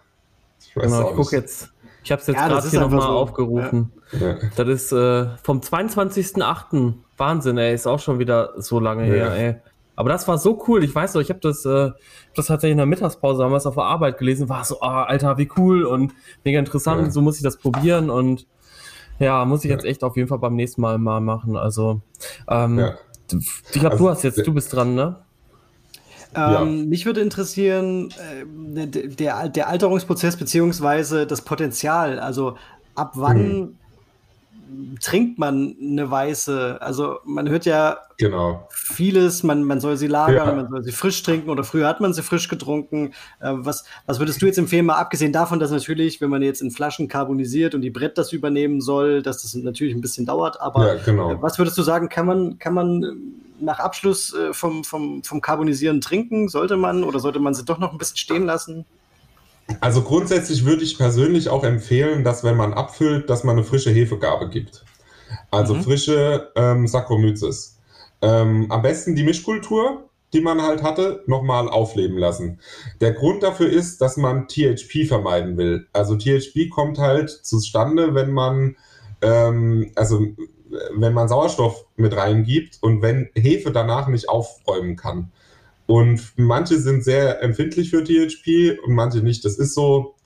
Ich 0.60 0.74
genau, 0.74 1.10
ich 1.10 1.16
gucke 1.16 1.36
jetzt. 1.36 1.70
Ich 2.04 2.12
habe 2.12 2.20
es 2.20 2.26
jetzt 2.26 2.36
ja, 2.36 2.48
gerade 2.48 2.68
hier 2.68 2.80
nochmal 2.80 3.02
so. 3.02 3.08
aufgerufen. 3.08 3.92
Ja. 4.12 4.36
Das 4.56 4.68
ist 4.68 4.92
äh, 4.92 5.36
vom 5.42 5.60
22.08. 5.60 6.94
Wahnsinn, 7.16 7.58
ey. 7.58 7.74
Ist 7.74 7.86
auch 7.86 7.98
schon 7.98 8.18
wieder 8.18 8.52
so 8.56 8.78
lange 8.80 9.06
ja. 9.06 9.30
her, 9.30 9.32
ey. 9.34 9.56
Aber 9.98 10.10
das 10.10 10.28
war 10.28 10.38
so 10.38 10.62
cool. 10.68 10.84
Ich 10.84 10.94
weiß 10.94 11.14
noch, 11.14 11.20
ich 11.20 11.28
habe 11.28 11.40
das, 11.40 11.64
äh, 11.64 11.90
das 12.36 12.46
tatsächlich 12.46 12.70
in 12.70 12.76
der 12.76 12.86
Mittagspause 12.86 13.42
damals 13.42 13.66
auf 13.66 13.74
der 13.74 13.82
Arbeit 13.82 14.16
gelesen. 14.18 14.48
War 14.48 14.64
so, 14.64 14.76
oh, 14.76 14.84
Alter, 14.84 15.38
wie 15.38 15.50
cool 15.56 15.82
und 15.82 16.14
mega 16.44 16.60
interessant. 16.60 17.02
Ja. 17.02 17.10
So 17.10 17.20
muss 17.20 17.38
ich 17.38 17.42
das 17.42 17.56
probieren 17.56 18.08
und 18.08 18.46
ja, 19.18 19.44
muss 19.44 19.64
ich 19.64 19.70
jetzt 19.72 19.84
echt 19.84 20.04
auf 20.04 20.16
jeden 20.16 20.28
Fall 20.28 20.38
beim 20.38 20.54
nächsten 20.54 20.82
Mal 20.82 20.98
mal 20.98 21.20
machen. 21.20 21.56
Also, 21.56 22.00
ähm, 22.48 22.78
ja. 22.78 22.94
ich 23.32 23.72
glaube, 23.72 23.90
also, 23.94 24.04
du 24.04 24.10
hast 24.10 24.22
jetzt, 24.22 24.46
du 24.46 24.54
bist 24.54 24.72
dran, 24.72 24.94
ne? 24.94 25.16
Ähm, 26.32 26.52
ja. 26.52 26.64
Mich 26.64 27.04
würde 27.04 27.20
interessieren, 27.20 28.10
äh, 28.76 28.86
der, 28.86 29.48
der 29.48 29.68
Alterungsprozess 29.68 30.36
beziehungsweise 30.36 31.26
das 31.26 31.42
Potenzial. 31.42 32.20
Also 32.20 32.56
ab 32.94 33.14
wann 33.16 33.36
hm 33.36 33.74
trinkt 35.00 35.38
man 35.38 35.76
eine 35.80 36.10
weiße? 36.10 36.78
Also 36.80 37.18
man 37.24 37.48
hört 37.48 37.64
ja 37.64 37.98
genau. 38.16 38.68
vieles, 38.70 39.42
man, 39.42 39.64
man 39.64 39.80
soll 39.80 39.96
sie 39.96 40.06
lagern, 40.06 40.48
ja. 40.48 40.54
man 40.54 40.68
soll 40.68 40.82
sie 40.82 40.92
frisch 40.92 41.22
trinken 41.22 41.50
oder 41.50 41.64
früher 41.64 41.88
hat 41.88 42.00
man 42.00 42.12
sie 42.12 42.22
frisch 42.22 42.48
getrunken. 42.48 43.14
Äh, 43.40 43.52
was, 43.52 43.84
was 44.06 44.18
würdest 44.18 44.40
du 44.42 44.46
jetzt 44.46 44.58
empfehlen, 44.58 44.86
mal 44.86 44.96
abgesehen 44.96 45.32
davon, 45.32 45.58
dass 45.58 45.70
natürlich, 45.70 46.20
wenn 46.20 46.30
man 46.30 46.42
jetzt 46.42 46.62
in 46.62 46.70
Flaschen 46.70 47.08
karbonisiert 47.08 47.74
und 47.74 47.82
die 47.82 47.90
Brett 47.90 48.18
das 48.18 48.32
übernehmen 48.32 48.80
soll, 48.80 49.22
dass 49.22 49.42
das 49.42 49.54
natürlich 49.54 49.94
ein 49.94 50.00
bisschen 50.00 50.26
dauert, 50.26 50.60
aber 50.60 50.94
ja, 50.94 51.02
genau. 51.02 51.32
äh, 51.32 51.42
was 51.42 51.58
würdest 51.58 51.78
du 51.78 51.82
sagen, 51.82 52.08
kann 52.08 52.26
man, 52.26 52.58
kann 52.58 52.74
man 52.74 53.34
nach 53.60 53.80
Abschluss 53.80 54.34
äh, 54.34 54.52
vom, 54.52 54.84
vom, 54.84 55.22
vom 55.22 55.40
Carbonisieren 55.40 56.00
trinken? 56.00 56.48
Sollte 56.48 56.76
man 56.76 57.04
oder 57.04 57.20
sollte 57.20 57.40
man 57.40 57.54
sie 57.54 57.64
doch 57.64 57.78
noch 57.78 57.92
ein 57.92 57.98
bisschen 57.98 58.16
stehen 58.16 58.46
lassen? 58.46 58.84
Also 59.80 60.02
grundsätzlich 60.02 60.64
würde 60.64 60.82
ich 60.82 60.98
persönlich 60.98 61.48
auch 61.48 61.64
empfehlen, 61.64 62.24
dass 62.24 62.44
wenn 62.44 62.56
man 62.56 62.72
abfüllt, 62.72 63.28
dass 63.28 63.44
man 63.44 63.56
eine 63.56 63.64
frische 63.64 63.90
Hefegabe 63.90 64.48
gibt. 64.48 64.84
Also 65.50 65.74
mhm. 65.74 65.82
frische 65.82 66.52
ähm, 66.56 66.86
Saccharomyces. 66.86 67.78
Ähm, 68.22 68.66
am 68.70 68.82
besten 68.82 69.14
die 69.14 69.22
Mischkultur, 69.22 70.08
die 70.32 70.40
man 70.40 70.62
halt 70.62 70.82
hatte, 70.82 71.22
nochmal 71.26 71.68
aufleben 71.68 72.18
lassen. 72.18 72.60
Der 73.00 73.12
Grund 73.12 73.42
dafür 73.42 73.68
ist, 73.68 74.00
dass 74.00 74.16
man 74.16 74.48
THP 74.48 75.06
vermeiden 75.06 75.56
will. 75.56 75.86
Also 75.92 76.16
THP 76.16 76.68
kommt 76.70 76.98
halt 76.98 77.30
zustande, 77.30 78.14
wenn 78.14 78.30
man 78.32 78.76
ähm, 79.22 79.92
also 79.94 80.26
wenn 80.94 81.14
man 81.14 81.28
Sauerstoff 81.28 81.86
mit 81.96 82.16
reingibt 82.16 82.78
und 82.82 83.02
wenn 83.02 83.30
Hefe 83.34 83.72
danach 83.72 84.08
nicht 84.08 84.28
aufräumen 84.28 84.96
kann. 84.96 85.32
Und 85.88 86.34
manche 86.36 86.78
sind 86.78 87.02
sehr 87.02 87.42
empfindlich 87.42 87.88
für 87.88 88.04
THP 88.04 88.78
und 88.84 88.92
manche 88.92 89.20
nicht. 89.20 89.42
Das 89.46 89.56
ist 89.56 89.72
so 89.72 90.16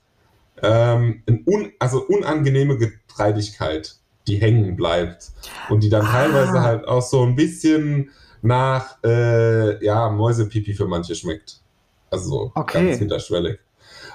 ähm, 0.60 1.22
ein 1.28 1.44
un, 1.46 1.70
also 1.78 2.04
unangenehme 2.04 2.76
Getreidigkeit, 2.76 3.94
die 4.26 4.38
hängen 4.38 4.74
bleibt. 4.74 5.30
Und 5.70 5.84
die 5.84 5.88
dann 5.88 6.04
ah. 6.04 6.10
teilweise 6.10 6.62
halt 6.62 6.88
auch 6.88 7.00
so 7.00 7.22
ein 7.22 7.36
bisschen 7.36 8.10
nach 8.42 8.98
äh, 9.04 9.84
ja, 9.84 10.10
Mäusepipi 10.10 10.74
für 10.74 10.88
manche 10.88 11.14
schmeckt. 11.14 11.60
Also 12.10 12.28
so 12.28 12.52
okay. 12.56 12.84
ganz 12.84 12.98
hinterschwellig. 12.98 13.60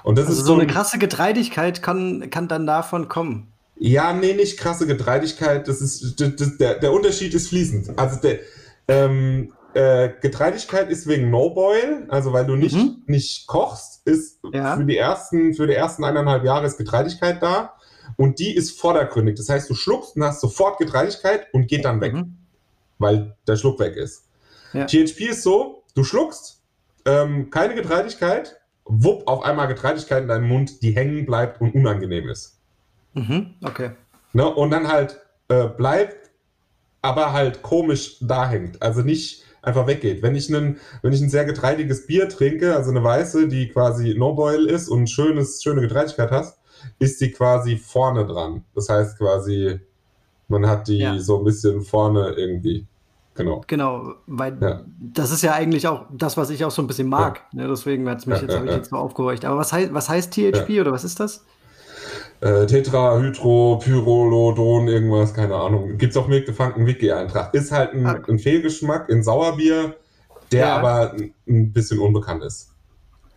Und 0.04 0.18
das 0.18 0.28
also 0.28 0.42
ist 0.42 0.48
so 0.48 0.54
eine 0.54 0.68
krasse 0.68 1.00
Getreidigkeit 1.00 1.82
kann, 1.82 2.30
kann 2.30 2.50
dann 2.50 2.68
davon 2.68 3.08
kommen. 3.08 3.54
Ja, 3.78 4.12
nee, 4.12 4.34
nicht 4.34 4.58
krasse 4.58 4.86
Getreidigkeit. 4.86 5.66
Das 5.70 5.80
ist 5.80 6.20
das, 6.20 6.36
das, 6.36 6.58
der, 6.58 6.76
der 6.80 6.92
Unterschied 6.92 7.34
ist 7.34 7.48
fließend. 7.48 7.98
Also 7.98 8.20
der, 8.20 8.40
ähm, 8.90 9.54
äh, 9.74 10.10
Getreidigkeit 10.22 10.90
ist 10.90 11.08
wegen 11.08 11.30
No-Boil, 11.30 12.06
also 12.10 12.34
weil 12.34 12.46
du 12.46 12.56
nicht, 12.56 12.76
mhm. 12.76 13.04
nicht 13.06 13.48
kochst, 13.48 14.06
ist 14.08 14.40
ja. 14.52 14.76
für, 14.76 14.86
die 14.86 14.98
ersten, 14.98 15.54
für 15.54 15.68
die 15.68 15.74
ersten 15.74 16.04
eineinhalb 16.04 16.44
Jahre 16.44 16.66
ist 16.66 16.78
Getreidigkeit 16.78 17.42
da 17.42 17.74
und 18.16 18.40
die 18.40 18.56
ist 18.56 18.80
vordergründig. 18.80 19.36
Das 19.36 19.50
heißt, 19.50 19.70
du 19.70 19.76
schluckst 19.76 20.16
und 20.16 20.24
hast 20.24 20.42
sofort 20.42 20.80
Getreidigkeit 20.80 21.48
und 21.54 21.68
geht 21.68 21.86
dann 21.86 22.02
weg, 22.02 22.14
mhm. 22.14 22.38
weil 22.98 23.36
der 23.48 23.58
Schluck 23.58 23.80
weg 23.80 23.96
ist. 23.96 24.28
Ja. 24.74 24.86
THP 24.86 25.30
ist 25.30 25.44
so, 25.44 25.84
du 25.96 26.04
schluckst, 26.04 26.62
ähm, 27.06 27.50
keine 27.50 27.76
Getreidigkeit, 27.76 28.60
wupp, 28.86 29.28
auf 29.28 29.44
einmal 29.44 29.68
Getreidigkeit 29.68 30.24
in 30.24 30.28
deinem 30.28 30.48
Mund, 30.48 30.82
die 30.82 30.96
hängen 30.96 31.26
bleibt 31.26 31.62
und 31.62 31.76
unangenehm 31.76 32.30
ist. 32.30 32.60
Mhm. 33.14 33.56
Okay. 33.64 33.92
Ne? 34.34 34.48
Und 34.48 34.72
dann 34.72 34.88
halt 34.88 35.20
äh, 35.50 35.68
bleibt, 35.68 36.32
aber 37.02 37.34
halt 37.34 37.62
komisch 37.62 38.18
da 38.22 38.50
hängt. 38.50 38.82
Also 38.82 39.02
nicht 39.02 39.44
einfach 39.68 39.86
weggeht. 39.86 40.22
Wenn 40.22 40.36
ich, 40.36 40.54
einen, 40.54 40.78
wenn 41.02 41.14
ich 41.14 41.22
ein 41.22 41.30
sehr 41.30 41.46
getreidiges 41.46 42.08
Bier 42.08 42.30
trinke, 42.30 42.76
also 42.76 42.90
eine 42.90 43.04
weiße, 43.04 43.48
die 43.48 43.68
quasi 43.68 44.16
No-Boil 44.18 44.66
ist 44.66 44.88
und 44.88 45.10
schönes, 45.10 45.62
schöne 45.62 45.82
Getreidigkeit 45.82 46.32
hast, 46.32 46.60
ist 47.00 47.22
die 47.22 47.32
quasi 47.32 47.78
vorne 47.78 48.26
dran. 48.26 48.64
Das 48.74 48.90
heißt 48.90 49.18
quasi, 49.18 49.80
man 50.48 50.68
hat 50.68 50.88
die 50.88 51.00
ja. 51.00 51.20
so 51.20 51.38
ein 51.38 51.44
bisschen 51.44 51.82
vorne 51.82 52.34
irgendwie. 52.38 52.88
Genau. 53.36 53.64
Genau, 53.68 54.16
weil 54.26 54.58
ja. 54.60 54.84
das 55.00 55.32
ist 55.32 55.44
ja 55.44 55.54
eigentlich 55.54 55.88
auch 55.88 56.06
das, 56.12 56.38
was 56.38 56.50
ich 56.50 56.66
auch 56.66 56.72
so 56.72 56.82
ein 56.82 56.88
bisschen 56.88 57.08
mag. 57.08 57.44
Ja. 57.52 57.62
Ne, 57.62 57.68
deswegen 57.68 58.10
hat 58.10 58.20
es 58.20 58.26
mich 58.26 58.42
jetzt, 58.42 58.56
habe 58.56 58.66
ich 58.66 58.72
jetzt 58.72 58.90
so 58.90 58.96
aufgehorcht. 58.96 59.46
Aber 59.46 59.58
was 59.58 59.72
heißt, 59.72 59.94
was 59.94 60.10
heißt 60.10 60.34
THP 60.34 60.82
oder 60.82 60.92
was 60.92 61.04
ist 61.04 61.20
das? 61.20 61.46
Äh, 62.42 62.68
Tetrahydropyrolodon, 62.68 64.88
irgendwas, 64.88 65.34
keine 65.34 65.56
Ahnung. 65.56 65.98
Gibt 65.98 66.12
es 66.12 66.18
auch 66.18 66.28
mitgefangen 66.28 66.86
Wiki-Eintrag. 66.86 67.54
Ist 67.54 67.72
halt 67.72 67.94
ein, 67.94 68.06
okay. 68.06 68.32
ein, 68.32 68.40
Fehlgeschmack 68.40 69.10
in 69.10 69.24
Sauerbier, 69.24 69.96
der 70.52 70.60
ja. 70.60 70.78
aber 70.78 71.16
ein 71.48 71.74
bisschen 71.74 72.00
unbekannt 72.00 72.44
ist. 72.44 72.72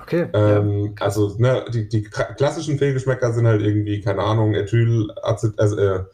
Okay. 0.01 0.29
Ähm, 0.33 0.87
ja. 0.87 1.05
Also, 1.05 1.35
ne, 1.39 1.65
die, 1.73 1.89
die, 1.89 2.03
klassischen 2.03 2.79
Fehlgeschmäcker 2.79 3.33
sind 3.33 3.47
halt 3.47 3.63
irgendwie, 3.63 4.01
keine 4.01 4.23
Ahnung, 4.23 4.55
Ethylacetat, 4.55 5.59
also, 5.59 5.79
äh, 5.79 6.05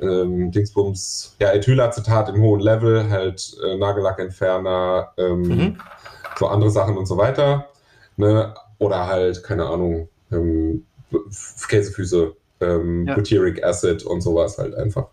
ähm, 0.00 0.50
Dingsbums, 0.50 1.36
ja, 1.40 1.52
Ethylacetat 1.52 2.28
im 2.28 2.42
hohen 2.42 2.60
Level, 2.60 3.08
halt 3.08 3.56
äh, 3.64 3.76
Nagellackentferner, 3.76 5.12
ähm, 5.16 5.42
mhm. 5.42 5.78
so 6.38 6.48
andere 6.48 6.70
Sachen 6.70 6.96
und 6.96 7.06
so 7.06 7.16
weiter. 7.16 7.68
Ne? 8.16 8.54
Oder 8.78 9.06
halt, 9.06 9.42
keine 9.42 9.66
Ahnung, 9.66 10.08
ähm, 10.32 10.84
Käsefüße, 11.68 12.34
ähm, 12.60 13.06
ja. 13.06 13.14
Butyric 13.14 13.64
Acid 13.64 14.04
und 14.04 14.20
sowas 14.20 14.58
halt 14.58 14.74
einfach. 14.74 15.08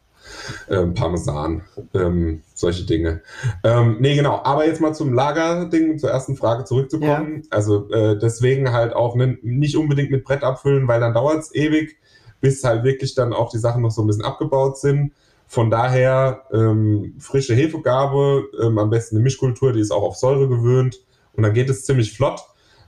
Ähm, 0.69 0.93
Parmesan, 0.93 1.63
ähm, 1.93 2.43
solche 2.53 2.85
Dinge. 2.85 3.21
Ähm, 3.63 3.97
nee, 3.99 4.15
genau. 4.15 4.41
Aber 4.43 4.65
jetzt 4.65 4.79
mal 4.79 4.93
zum 4.93 5.13
Lagerding, 5.13 5.99
zur 5.99 6.11
ersten 6.11 6.37
Frage 6.37 6.63
zurückzukommen. 6.63 7.41
Ja. 7.43 7.47
Also 7.49 7.89
äh, 7.91 8.17
deswegen 8.17 8.71
halt 8.71 8.93
auch 8.93 9.15
ne, 9.15 9.37
nicht 9.41 9.75
unbedingt 9.75 10.11
mit 10.11 10.23
Brett 10.23 10.43
abfüllen, 10.43 10.87
weil 10.87 11.01
dann 11.01 11.13
dauert 11.13 11.39
es 11.39 11.53
ewig, 11.53 11.97
bis 12.39 12.63
halt 12.63 12.83
wirklich 12.83 13.15
dann 13.15 13.33
auch 13.33 13.49
die 13.51 13.57
Sachen 13.57 13.81
noch 13.81 13.91
so 13.91 14.01
ein 14.01 14.07
bisschen 14.07 14.23
abgebaut 14.23 14.77
sind. 14.77 15.11
Von 15.45 15.69
daher 15.69 16.43
ähm, 16.51 17.15
frische 17.19 17.53
Hefegabe, 17.53 18.45
ähm, 18.61 18.79
am 18.79 18.89
besten 18.89 19.17
eine 19.17 19.23
Mischkultur, 19.23 19.73
die 19.73 19.81
ist 19.81 19.91
auch 19.91 20.03
auf 20.03 20.15
Säure 20.15 20.47
gewöhnt 20.47 21.01
und 21.33 21.43
dann 21.43 21.53
geht 21.53 21.69
es 21.69 21.85
ziemlich 21.85 22.15
flott. 22.15 22.41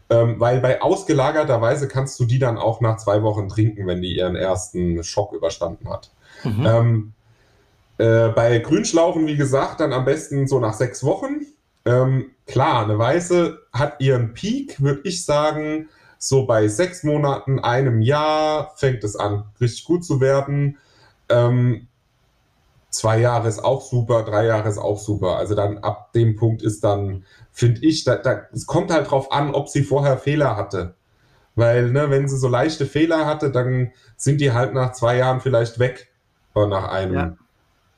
Ähm, 0.10 0.40
weil 0.40 0.60
bei 0.60 0.82
ausgelagerter 0.82 1.61
Weise 1.61 1.88
kannst 1.88 2.19
du 2.19 2.26
die 2.26 2.38
dann 2.38 2.57
auch 2.57 2.80
nach 2.80 2.98
zwei 2.98 3.23
Wochen 3.23 3.49
trinken, 3.49 3.88
wenn 3.88 4.02
die 4.02 4.15
ihren 4.15 4.36
ersten 4.36 5.03
Schock 5.03 5.34
überstanden 5.34 5.90
hat. 5.90 6.11
Mhm. 6.44 6.65
Ähm, 6.65 7.14
äh, 7.98 8.30
bei 8.30 8.60
Grünschlauchen, 8.60 9.26
wie 9.26 9.38
gesagt, 9.38 9.80
dann 9.80 9.94
am 9.94 10.06
besten 10.06 10.48
so 10.48 10.60
nach 10.60 10.73
sechs 10.73 11.03
Wochen. 11.03 11.45
Ähm, 11.86 12.32
klar, 12.45 12.84
eine 12.84 12.99
Weiße 12.99 13.60
hat 13.73 13.99
ihren 13.99 14.34
Peak, 14.34 14.82
würde 14.82 15.02
ich 15.06 15.26
sagen, 15.26 15.90
so 16.18 16.45
bei 16.45 16.68
sechs 16.68 17.03
Monaten, 17.03 17.60
einem 17.60 18.02
Jahr 18.02 18.73
fängt 18.76 19.03
es 19.03 19.15
an, 19.15 19.45
richtig 19.61 19.86
gut 19.86 20.03
zu 20.03 20.19
werden. 20.22 20.77
Ähm, 21.30 21.88
zwei 22.95 23.19
Jahre 23.19 23.47
ist 23.47 23.63
auch 23.63 23.81
super, 23.81 24.23
drei 24.23 24.45
Jahre 24.45 24.69
ist 24.69 24.77
auch 24.77 24.99
super. 24.99 25.38
Also 25.38 25.55
dann 25.55 25.80
ab 25.80 26.13
dem 26.13 26.35
Punkt 26.35 26.61
ist 26.61 26.84
dann, 26.84 27.26
finde 27.51 27.81
ich, 27.85 28.03
da, 28.03 28.15
da, 28.15 28.43
es 28.53 28.65
kommt 28.65 28.91
halt 28.91 29.11
drauf 29.11 29.31
an, 29.31 29.53
ob 29.53 29.69
sie 29.69 29.84
vorher 29.84 30.17
Fehler 30.17 30.55
hatte. 30.55 30.95
Weil, 31.55 31.91
ne, 31.91 32.09
wenn 32.09 32.27
sie 32.27 32.38
so 32.38 32.47
leichte 32.47 32.85
Fehler 32.85 33.26
hatte, 33.26 33.51
dann 33.51 33.91
sind 34.17 34.41
die 34.41 34.51
halt 34.51 34.73
nach 34.73 34.91
zwei 34.91 35.17
Jahren 35.17 35.41
vielleicht 35.41 35.80
weg. 35.80 36.11
Oder 36.53 36.67
nach 36.67 36.89
einem. 36.89 37.13
Ja. 37.13 37.38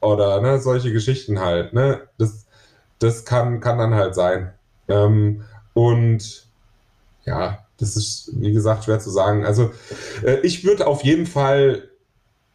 Oder 0.01 0.41
ne, 0.41 0.59
solche 0.59 0.91
Geschichten 0.91 1.39
halt. 1.39 1.73
Ne? 1.73 2.01
Das, 2.17 2.45
das 2.99 3.25
kann, 3.25 3.59
kann 3.59 3.77
dann 3.77 3.95
halt 3.95 4.15
sein. 4.15 4.53
Ähm, 4.87 5.43
und 5.73 6.47
ja, 7.25 7.59
das 7.79 7.95
ist, 7.95 8.31
wie 8.33 8.51
gesagt, 8.51 8.85
schwer 8.85 8.99
zu 8.99 9.09
sagen. 9.09 9.45
Also 9.45 9.71
äh, 10.23 10.39
ich 10.41 10.63
würde 10.63 10.87
auf 10.87 11.03
jeden 11.03 11.25
Fall 11.25 11.86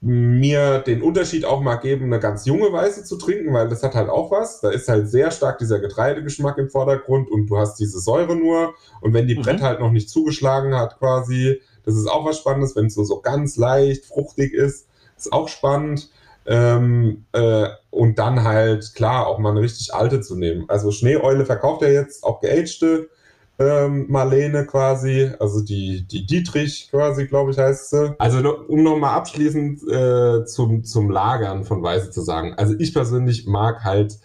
mir 0.04 0.80
den 0.80 1.00
Unterschied 1.00 1.44
auch 1.44 1.60
mal 1.60 1.76
geben, 1.76 2.06
eine 2.06 2.18
ganz 2.18 2.44
junge 2.44 2.72
Weiße 2.72 3.04
zu 3.04 3.16
trinken, 3.16 3.54
weil 3.54 3.68
das 3.68 3.84
hat 3.84 3.94
halt 3.94 4.08
auch 4.08 4.32
was. 4.32 4.60
Da 4.60 4.70
ist 4.70 4.88
halt 4.88 5.08
sehr 5.08 5.30
stark 5.30 5.58
dieser 5.58 5.78
Getreidegeschmack 5.78 6.58
im 6.58 6.68
Vordergrund 6.68 7.30
und 7.30 7.46
du 7.46 7.56
hast 7.56 7.76
diese 7.76 8.00
Säure 8.00 8.34
nur. 8.34 8.74
Und 9.00 9.14
wenn 9.14 9.28
die 9.28 9.36
mhm. 9.36 9.42
Brett 9.42 9.62
halt 9.62 9.78
noch 9.78 9.92
nicht 9.92 10.10
zugeschlagen 10.10 10.74
hat, 10.74 10.98
quasi, 10.98 11.60
das 11.84 11.94
ist 11.94 12.08
auch 12.08 12.24
was 12.24 12.38
Spannendes. 12.38 12.74
Wenn 12.74 12.86
es 12.86 12.94
so, 12.94 13.04
so 13.04 13.20
ganz 13.20 13.56
leicht 13.56 14.04
fruchtig 14.04 14.54
ist, 14.54 14.88
ist 15.16 15.32
auch 15.32 15.46
spannend. 15.46 16.10
Ähm, 16.46 17.24
äh, 17.30 17.68
und 17.90 18.18
dann 18.18 18.42
halt, 18.42 18.94
klar, 18.96 19.28
auch 19.28 19.38
mal 19.38 19.50
eine 19.50 19.60
richtig 19.60 19.94
alte 19.94 20.20
zu 20.20 20.34
nehmen. 20.34 20.64
Also 20.66 20.90
Schneeeule 20.90 21.46
verkauft 21.46 21.82
er 21.82 21.92
jetzt 21.92 22.24
auch 22.24 22.40
geagte 22.40 23.08
ähm, 23.58 24.06
Marlene 24.08 24.66
quasi, 24.66 25.30
also 25.38 25.60
die, 25.62 26.06
die 26.06 26.26
Dietrich 26.26 26.88
quasi, 26.90 27.26
glaube 27.26 27.52
ich, 27.52 27.58
heißt 27.58 27.90
sie. 27.90 28.14
Also 28.18 28.56
um 28.66 28.82
nochmal 28.82 29.16
abschließend 29.16 29.82
äh, 29.88 30.44
zum, 30.46 30.84
zum 30.84 31.10
Lagern 31.10 31.64
von 31.64 31.82
Weiße 31.82 32.10
zu 32.10 32.22
sagen. 32.22 32.54
Also 32.56 32.74
ich 32.78 32.92
persönlich 32.94 33.46
mag 33.46 33.84
halt 33.84 34.18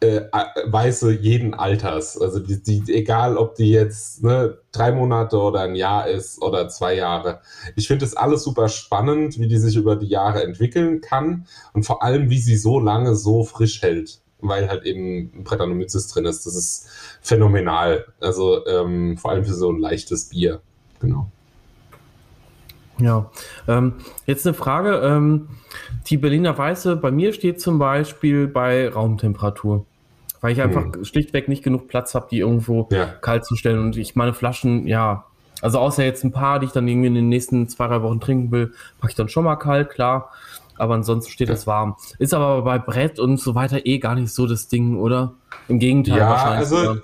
äh, 0.00 0.22
Weiße 0.66 1.12
jeden 1.12 1.54
Alters. 1.54 2.20
Also 2.20 2.38
die, 2.38 2.62
die, 2.62 2.94
egal, 2.94 3.36
ob 3.36 3.54
die 3.56 3.70
jetzt 3.70 4.22
ne, 4.22 4.58
drei 4.72 4.92
Monate 4.92 5.38
oder 5.38 5.62
ein 5.62 5.74
Jahr 5.74 6.08
ist 6.08 6.40
oder 6.40 6.68
zwei 6.68 6.94
Jahre. 6.94 7.40
Ich 7.76 7.88
finde 7.88 8.04
es 8.04 8.16
alles 8.16 8.44
super 8.44 8.68
spannend, 8.68 9.38
wie 9.38 9.48
die 9.48 9.58
sich 9.58 9.76
über 9.76 9.96
die 9.96 10.08
Jahre 10.08 10.42
entwickeln 10.42 11.00
kann 11.00 11.46
und 11.74 11.84
vor 11.84 12.02
allem, 12.02 12.30
wie 12.30 12.38
sie 12.38 12.56
so 12.56 12.78
lange 12.80 13.14
so 13.14 13.44
frisch 13.44 13.82
hält 13.82 14.20
weil 14.40 14.68
halt 14.68 14.84
eben 14.84 15.32
ein 15.34 15.44
Brettanomyces 15.44 16.08
drin 16.08 16.24
ist. 16.24 16.46
Das 16.46 16.54
ist 16.54 16.88
phänomenal. 17.20 18.06
Also 18.20 18.66
ähm, 18.66 19.16
vor 19.18 19.32
allem 19.32 19.44
für 19.44 19.54
so 19.54 19.70
ein 19.70 19.78
leichtes 19.78 20.30
Bier. 20.30 20.60
Genau. 21.00 21.30
Ja, 22.98 23.30
ähm, 23.68 23.94
jetzt 24.26 24.46
eine 24.46 24.54
Frage. 24.54 25.00
Ähm, 25.04 25.48
die 26.06 26.16
Berliner 26.16 26.56
Weiße, 26.56 26.96
bei 26.96 27.10
mir 27.10 27.32
steht 27.32 27.60
zum 27.60 27.78
Beispiel 27.78 28.48
bei 28.48 28.88
Raumtemperatur. 28.88 29.86
Weil 30.40 30.52
ich 30.52 30.62
einfach 30.62 30.84
hm. 30.84 31.04
schlichtweg 31.04 31.48
nicht 31.48 31.64
genug 31.64 31.88
Platz 31.88 32.14
habe, 32.14 32.28
die 32.30 32.38
irgendwo 32.38 32.88
ja. 32.92 33.06
kalt 33.06 33.44
zu 33.44 33.56
stellen. 33.56 33.80
Und 33.80 33.96
ich 33.96 34.14
meine 34.14 34.34
Flaschen, 34.34 34.86
ja, 34.86 35.24
also 35.62 35.80
außer 35.80 36.04
jetzt 36.04 36.22
ein 36.24 36.30
paar, 36.30 36.60
die 36.60 36.66
ich 36.66 36.72
dann 36.72 36.86
irgendwie 36.86 37.08
in 37.08 37.14
den 37.14 37.28
nächsten 37.28 37.68
zwei, 37.68 37.88
drei 37.88 38.02
Wochen 38.02 38.20
trinken 38.20 38.52
will, 38.52 38.72
packe 39.00 39.10
ich 39.10 39.16
dann 39.16 39.28
schon 39.28 39.44
mal 39.44 39.56
kalt, 39.56 39.90
klar 39.90 40.30
aber 40.78 40.94
ansonsten 40.94 41.30
steht 41.30 41.50
es 41.50 41.66
warm. 41.66 41.96
Ist 42.18 42.34
aber 42.34 42.62
bei 42.62 42.78
Brett 42.78 43.18
und 43.18 43.38
so 43.38 43.54
weiter 43.54 43.84
eh 43.86 43.98
gar 43.98 44.14
nicht 44.14 44.32
so 44.32 44.46
das 44.46 44.68
Ding, 44.68 44.98
oder? 44.98 45.34
Im 45.68 45.78
Gegenteil 45.78 46.18
ja, 46.18 46.30
wahrscheinlich. 46.30 46.58
Also 46.58 46.76
oder? 46.90 47.02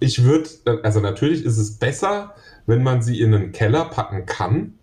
ich 0.00 0.24
würde, 0.24 0.48
also 0.82 1.00
natürlich 1.00 1.44
ist 1.44 1.58
es 1.58 1.78
besser, 1.78 2.34
wenn 2.66 2.82
man 2.82 3.02
sie 3.02 3.20
in 3.20 3.34
einen 3.34 3.52
Keller 3.52 3.86
packen 3.86 4.26
kann, 4.26 4.74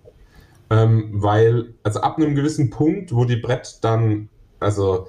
ähm, 0.70 1.10
weil, 1.14 1.74
also 1.84 2.02
ab 2.02 2.18
einem 2.18 2.36
gewissen 2.36 2.70
Punkt, 2.70 3.14
wo 3.14 3.26
die 3.26 3.36
Brett 3.36 3.80
dann, 3.82 4.30
also 4.60 5.08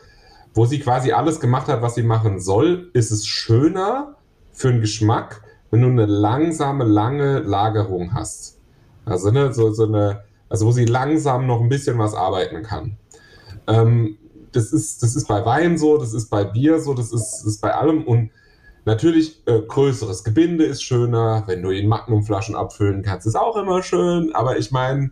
wo 0.53 0.66
sie 0.66 0.78
quasi 0.78 1.12
alles 1.12 1.41
gemacht 1.41 1.69
hat, 1.69 1.82
was 1.82 1.95
sie 1.95 2.03
machen 2.03 2.41
soll, 2.41 2.91
ist 2.93 3.11
es 3.11 3.27
schöner 3.27 4.16
für 4.53 4.70
den 4.70 4.81
Geschmack, 4.81 5.43
wenn 5.70 5.82
du 5.82 5.89
eine 5.89 6.07
langsame, 6.07 6.85
lange 6.85 7.41
Lagerung 7.41 8.15
hast. 8.15 8.59
Also 9.05 9.31
ne, 9.31 9.53
so, 9.53 9.73
so 9.73 9.86
eine, 9.86 10.23
also 10.49 10.66
wo 10.66 10.73
sie 10.73 10.85
langsam 10.85 11.47
noch 11.47 11.61
ein 11.61 11.69
bisschen 11.69 11.99
was 11.99 12.15
arbeiten 12.15 12.62
kann. 12.62 12.97
Ähm, 13.66 14.19
das, 14.53 14.73
ist, 14.73 15.03
das 15.03 15.16
ist 15.16 15.27
bei 15.27 15.45
Wein 15.45 15.78
so, 15.78 15.99
das 15.99 16.15
ist 16.15 16.31
bei 16.31 16.45
Bier 16.45 16.81
so, 16.81 16.95
das 16.95 17.12
ist, 17.12 17.39
das 17.39 17.45
ist 17.45 17.61
bei 17.61 17.74
allem. 17.74 18.05
Und 18.05 18.31
natürlich, 18.85 19.43
äh, 19.47 19.61
größeres 19.61 20.24
Gebinde 20.24 20.65
ist 20.65 20.82
schöner. 20.82 21.45
Wenn 21.47 21.62
du 21.62 21.70
in 21.70 21.89
Magnumflaschen 21.89 22.55
abfüllen 22.55 23.03
kannst, 23.03 23.27
ist 23.27 23.36
auch 23.36 23.57
immer 23.57 23.82
schön. 23.82 24.35
Aber 24.35 24.59
ich 24.59 24.70
meine, 24.70 25.11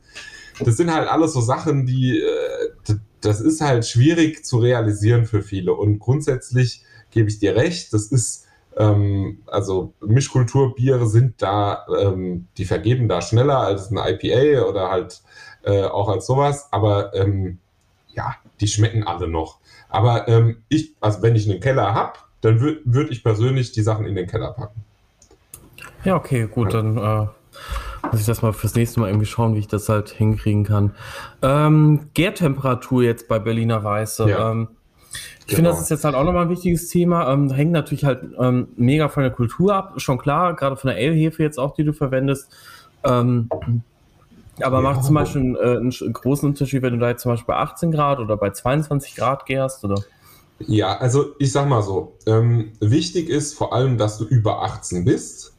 das 0.61 0.77
sind 0.77 0.93
halt 0.93 1.09
alles 1.09 1.33
so 1.33 1.41
Sachen, 1.41 1.87
die, 1.87 2.20
äh, 2.20 2.97
das 3.20 3.41
ist 3.41 3.61
halt 3.61 3.87
schwierig 3.87 4.45
zu 4.45 4.59
realisieren 4.59 5.27
für 5.27 5.43
viele. 5.43 5.74
Und 5.74 5.99
grundsätzlich 5.99 6.85
gebe 7.11 7.29
ich 7.29 7.39
dir 7.39 7.57
recht, 7.57 7.93
das 7.93 8.07
ist, 8.07 8.47
ähm, 8.77 9.39
also 9.47 9.93
Mischkulturbiere 10.01 11.07
sind 11.07 11.41
da, 11.41 11.87
ähm, 11.99 12.49
die 12.57 12.65
vergeben 12.65 13.09
da 13.09 13.23
schneller 13.23 13.59
als 13.59 13.91
ein 13.91 13.99
IPA 13.99 14.66
oder 14.66 14.91
halt 14.91 15.23
äh, 15.62 15.85
auch 15.85 16.09
als 16.09 16.27
sowas. 16.27 16.69
Aber 16.70 17.15
ähm, 17.15 17.59
ja, 18.09 18.35
die 18.62 18.68
schmecken 18.68 19.02
alle 19.02 19.28
noch. 19.28 19.59
Aber 19.89 20.28
ähm, 20.28 20.62
ich, 20.68 20.94
also 21.01 21.22
wenn 21.22 21.36
ich 21.36 21.51
einen 21.51 21.60
Keller 21.60 21.94
habe, 21.94 22.14
dann 22.40 22.60
würde 22.60 22.80
würd 22.84 23.10
ich 23.10 23.22
persönlich 23.22 23.72
die 23.72 23.82
Sachen 23.82 24.06
in 24.06 24.14
den 24.14 24.26
Keller 24.26 24.52
packen. 24.52 24.82
Ja, 26.05 26.16
okay, 26.16 26.48
gut, 26.51 26.74
dann 26.74 26.97
äh, 26.97 27.26
muss 28.10 28.20
ich 28.20 28.26
das 28.26 28.43
mal 28.43 28.52
fürs 28.52 28.74
nächste 28.74 29.01
Mal 29.01 29.09
irgendwie 29.09 29.26
schauen, 29.26 29.55
wie 29.55 29.60
ich 29.60 29.68
das 29.68 29.89
halt 29.89 30.09
hinkriegen 30.09 30.64
kann. 30.64 30.94
Ähm, 31.43 32.09
Gärtemperatur 32.14 33.02
jetzt 33.02 33.28
bei 33.28 33.39
Berliner 33.39 33.84
Weiße. 33.84 34.28
Ja. 34.28 34.51
Ähm, 34.51 34.68
ich 35.40 35.47
genau. 35.48 35.56
finde, 35.56 35.70
das 35.70 35.80
ist 35.82 35.90
jetzt 35.90 36.05
halt 36.05 36.14
auch 36.14 36.24
nochmal 36.24 36.44
ein 36.44 36.51
wichtiges 36.51 36.89
Thema. 36.89 37.32
Ähm, 37.32 37.51
hängt 37.51 37.72
natürlich 37.72 38.05
halt 38.05 38.24
ähm, 38.39 38.68
mega 38.76 39.09
von 39.09 39.22
der 39.22 39.32
Kultur 39.32 39.74
ab, 39.74 39.94
schon 39.98 40.18
klar, 40.18 40.56
gerade 40.56 40.76
von 40.76 40.89
der 40.89 40.97
Ale-Hefe 40.97 41.43
jetzt 41.43 41.59
auch, 41.59 41.74
die 41.74 41.84
du 41.84 41.93
verwendest. 41.93 42.51
Ähm, 43.05 43.48
aber 44.61 44.77
ja. 44.77 44.83
macht 44.83 45.05
zum 45.05 45.15
Beispiel 45.15 45.57
äh, 45.57 45.77
einen, 45.77 45.93
einen, 45.93 46.12
großen 46.12 46.49
Unterschied, 46.49 46.83
wenn 46.83 46.95
du 46.95 46.99
da 46.99 47.09
jetzt 47.09 47.23
zum 47.23 47.33
Beispiel 47.33 47.55
bei 47.55 47.61
18 47.61 47.91
Grad 47.91 48.19
oder 48.19 48.37
bei 48.37 48.51
22 48.51 49.15
Grad 49.16 49.47
gärst, 49.47 49.85
oder? 49.85 50.03
Ja, 50.66 50.97
also 50.99 51.35
ich 51.39 51.53
sag 51.53 51.69
mal 51.69 51.83
so, 51.83 52.16
ähm, 52.27 52.73
wichtig 52.81 53.29
ist 53.29 53.55
vor 53.55 53.73
allem, 53.73 53.99
dass 53.99 54.19
du 54.19 54.24
über 54.24 54.62
18 54.62 55.05
bist. 55.05 55.55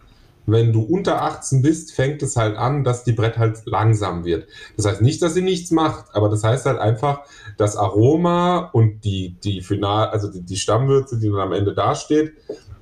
Wenn 0.45 0.73
du 0.73 0.81
unter 0.81 1.21
18 1.21 1.61
bist, 1.61 1.93
fängt 1.93 2.21
es 2.21 2.35
halt 2.35 2.57
an, 2.57 2.83
dass 2.83 3.05
die 3.05 3.13
Brett 3.13 3.37
halt 3.37 3.61
langsam 3.65 4.25
wird. 4.25 4.47
Das 4.75 4.85
heißt 4.85 5.01
nicht, 5.01 5.21
dass 5.21 5.33
sie 5.33 5.41
nichts 5.41 5.71
macht, 5.71 6.13
aber 6.13 6.27
das 6.29 6.43
heißt 6.43 6.65
halt 6.65 6.79
einfach, 6.79 7.21
das 7.57 7.77
Aroma 7.77 8.69
und 8.73 9.05
die, 9.05 9.37
die 9.41 9.61
Final, 9.61 10.09
also 10.09 10.29
die, 10.29 10.41
die 10.41 10.57
Stammwürze, 10.57 11.17
die 11.17 11.29
dann 11.29 11.39
am 11.39 11.53
Ende 11.53 11.73
dasteht, 11.73 12.33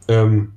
ähm, 0.07 0.53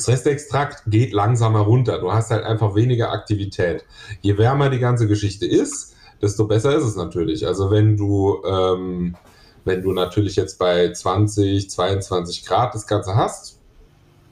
das 0.00 0.08
Restextrakt 0.08 0.84
geht 0.86 1.12
langsamer 1.12 1.60
runter. 1.60 1.98
Du 1.98 2.10
hast 2.10 2.30
halt 2.30 2.42
einfach 2.44 2.74
weniger 2.74 3.12
Aktivität. 3.12 3.84
Je 4.22 4.38
wärmer 4.38 4.70
die 4.70 4.78
ganze 4.78 5.06
Geschichte 5.06 5.46
ist, 5.46 5.94
desto 6.22 6.46
besser 6.46 6.74
ist 6.74 6.84
es 6.84 6.96
natürlich. 6.96 7.46
Also 7.46 7.70
wenn 7.70 7.98
du, 7.98 8.42
ähm, 8.46 9.14
wenn 9.66 9.82
du 9.82 9.92
natürlich 9.92 10.36
jetzt 10.36 10.58
bei 10.58 10.90
20, 10.90 11.68
22 11.68 12.46
Grad 12.46 12.74
das 12.74 12.86
Ganze 12.86 13.14
hast, 13.14 13.60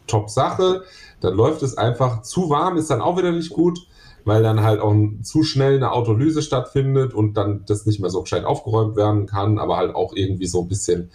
top 0.07 0.31
Sache, 0.31 0.85
dann 1.21 1.35
läuft 1.35 1.63
es 1.63 1.77
einfach 1.77 2.23
zu 2.23 2.49
warm, 2.49 2.79
ist 2.79 2.89
dann 2.89 3.03
auch 3.03 3.19
wieder 3.19 3.33
nicht 3.33 3.51
gut, 3.51 3.79
weil 4.25 4.43
dann 4.43 4.63
halt 4.63 4.81
auch 4.81 4.95
zu 5.23 5.43
schnell 5.43 5.77
eine 5.77 5.93
Autolyse 5.93 6.41
stattfindet 6.41 7.13
und 7.13 7.35
dann 7.37 7.65
das 7.67 7.85
nicht 7.85 8.01
mehr 8.01 8.09
so 8.09 8.23
gescheit 8.23 8.45
aufgeräumt 8.45 8.97
werden 8.97 9.27
kann, 9.27 9.59
aber 9.59 9.77
halt 9.77 9.95
auch 9.95 10.15
irgendwie 10.15 10.47
so 10.47 10.63
ein 10.63 10.69
bisschen 10.69 11.11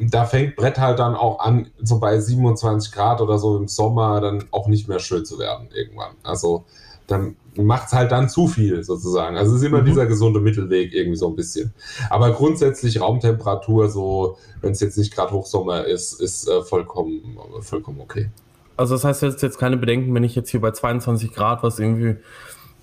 da 0.00 0.24
fängt 0.24 0.56
Brett 0.56 0.78
halt 0.78 0.98
dann 0.98 1.14
auch 1.14 1.40
an, 1.40 1.70
so 1.80 1.98
bei 1.98 2.18
27 2.18 2.92
Grad 2.92 3.20
oder 3.20 3.38
so 3.38 3.56
im 3.56 3.68
Sommer 3.68 4.20
dann 4.20 4.44
auch 4.50 4.68
nicht 4.68 4.88
mehr 4.88 4.98
schön 4.98 5.24
zu 5.24 5.38
werden 5.38 5.68
irgendwann. 5.72 6.12
Also 6.22 6.64
dann 7.06 7.36
macht 7.56 7.88
es 7.88 7.92
halt 7.92 8.12
dann 8.12 8.28
zu 8.28 8.48
viel 8.48 8.82
sozusagen. 8.82 9.36
Also 9.36 9.54
es 9.54 9.60
ist 9.60 9.66
immer 9.66 9.82
mhm. 9.82 9.86
dieser 9.86 10.06
gesunde 10.06 10.40
Mittelweg 10.40 10.94
irgendwie 10.94 11.16
so 11.16 11.28
ein 11.28 11.36
bisschen. 11.36 11.72
Aber 12.10 12.32
grundsätzlich 12.32 13.00
Raumtemperatur, 13.00 13.88
so 13.90 14.38
wenn 14.60 14.72
es 14.72 14.80
jetzt 14.80 14.96
nicht 14.96 15.14
gerade 15.14 15.32
Hochsommer 15.32 15.84
ist, 15.84 16.20
ist 16.20 16.48
äh, 16.48 16.62
vollkommen, 16.62 17.36
vollkommen 17.60 18.00
okay. 18.00 18.30
Also 18.76 18.94
das 18.94 19.04
heißt, 19.04 19.22
jetzt 19.22 19.42
jetzt 19.42 19.58
keine 19.58 19.76
Bedenken, 19.76 20.14
wenn 20.14 20.24
ich 20.24 20.34
jetzt 20.34 20.50
hier 20.50 20.60
bei 20.60 20.70
22 20.70 21.32
Grad 21.32 21.62
was 21.62 21.78
irgendwie 21.78 22.16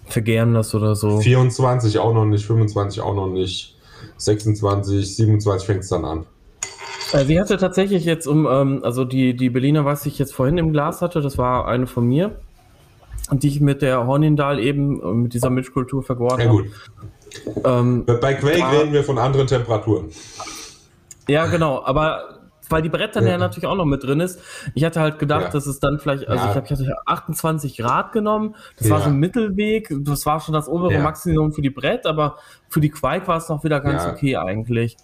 vergären 0.06 0.54
lasse 0.54 0.78
oder 0.78 0.96
so. 0.96 1.20
24 1.20 2.00
auch 2.00 2.14
noch 2.14 2.26
nicht, 2.26 2.46
25 2.46 3.02
auch 3.02 3.16
noch 3.16 3.28
nicht, 3.28 3.76
26, 4.18 5.16
27 5.16 5.66
fängt 5.66 5.84
es 5.84 5.90
dann 5.90 6.06
an. 6.06 6.26
Äh, 7.14 7.26
sie 7.26 7.40
hatte 7.40 7.58
tatsächlich 7.58 8.06
jetzt 8.06 8.28
um, 8.28 8.48
ähm, 8.48 8.82
also 8.84 9.06
die, 9.06 9.36
die 9.36 9.50
Berliner, 9.50 9.86
was 9.86 10.06
ich 10.06 10.20
jetzt 10.20 10.34
vorhin 10.34 10.58
im 10.58 10.72
Glas 10.72 11.02
hatte, 11.02 11.22
das 11.22 11.38
war 11.38 11.68
eine 11.68 11.88
von 11.88 12.06
mir. 12.06 12.36
die 13.32 13.48
ich 13.48 13.62
mit 13.62 13.82
der 13.82 14.08
Hornindal 14.08 14.60
eben, 14.60 15.02
äh, 15.02 15.14
mit 15.14 15.34
dieser 15.34 15.50
Milchkultur 15.50 16.04
vergoren 16.04 16.42
habe. 16.42 16.66
Ähm, 17.64 18.06
Bei 18.06 18.34
Quake 18.34 18.60
war, 18.60 18.74
reden 18.74 18.94
wir 18.94 19.04
von 19.04 19.18
anderen 19.18 19.48
Temperaturen. 19.48 20.10
Ja, 21.28 21.46
genau, 21.46 21.84
aber 21.84 22.40
weil 22.70 22.82
die 22.82 22.90
Bretter 22.90 23.22
ja. 23.22 23.30
ja 23.30 23.38
natürlich 23.38 23.68
auch 23.68 23.76
noch 23.76 23.86
mit 23.86 24.04
drin 24.04 24.20
ist. 24.20 24.40
Ich 24.76 24.84
hatte 24.84 25.00
halt 25.00 25.20
gedacht, 25.20 25.46
ja. 25.46 25.50
dass 25.50 25.66
es 25.66 25.80
dann 25.80 26.00
vielleicht, 26.00 26.28
also 26.28 26.44
ja. 26.44 26.48
ich 26.48 26.52
glaube, 26.54 26.84
ich 26.84 26.90
hatte 26.90 27.08
28 27.08 27.78
Grad 27.78 28.12
genommen. 28.12 28.56
Das 28.78 28.88
ja. 28.88 28.94
war 28.94 29.02
so 29.02 29.10
ein 29.10 29.18
Mittelweg. 29.18 29.92
Das 30.02 30.26
war 30.26 30.40
schon 30.40 30.54
das 30.54 30.68
obere 30.68 31.00
Maximum 31.00 31.52
für 31.52 31.62
die 31.62 31.70
Brett, 31.70 32.06
aber 32.06 32.38
für 32.70 32.80
die 32.80 32.90
Quake 32.90 33.28
war 33.28 33.38
es 33.38 33.50
noch 33.50 33.64
wieder 33.64 33.80
ganz 33.82 34.06
okay 34.06 34.38
eigentlich. 34.38 34.98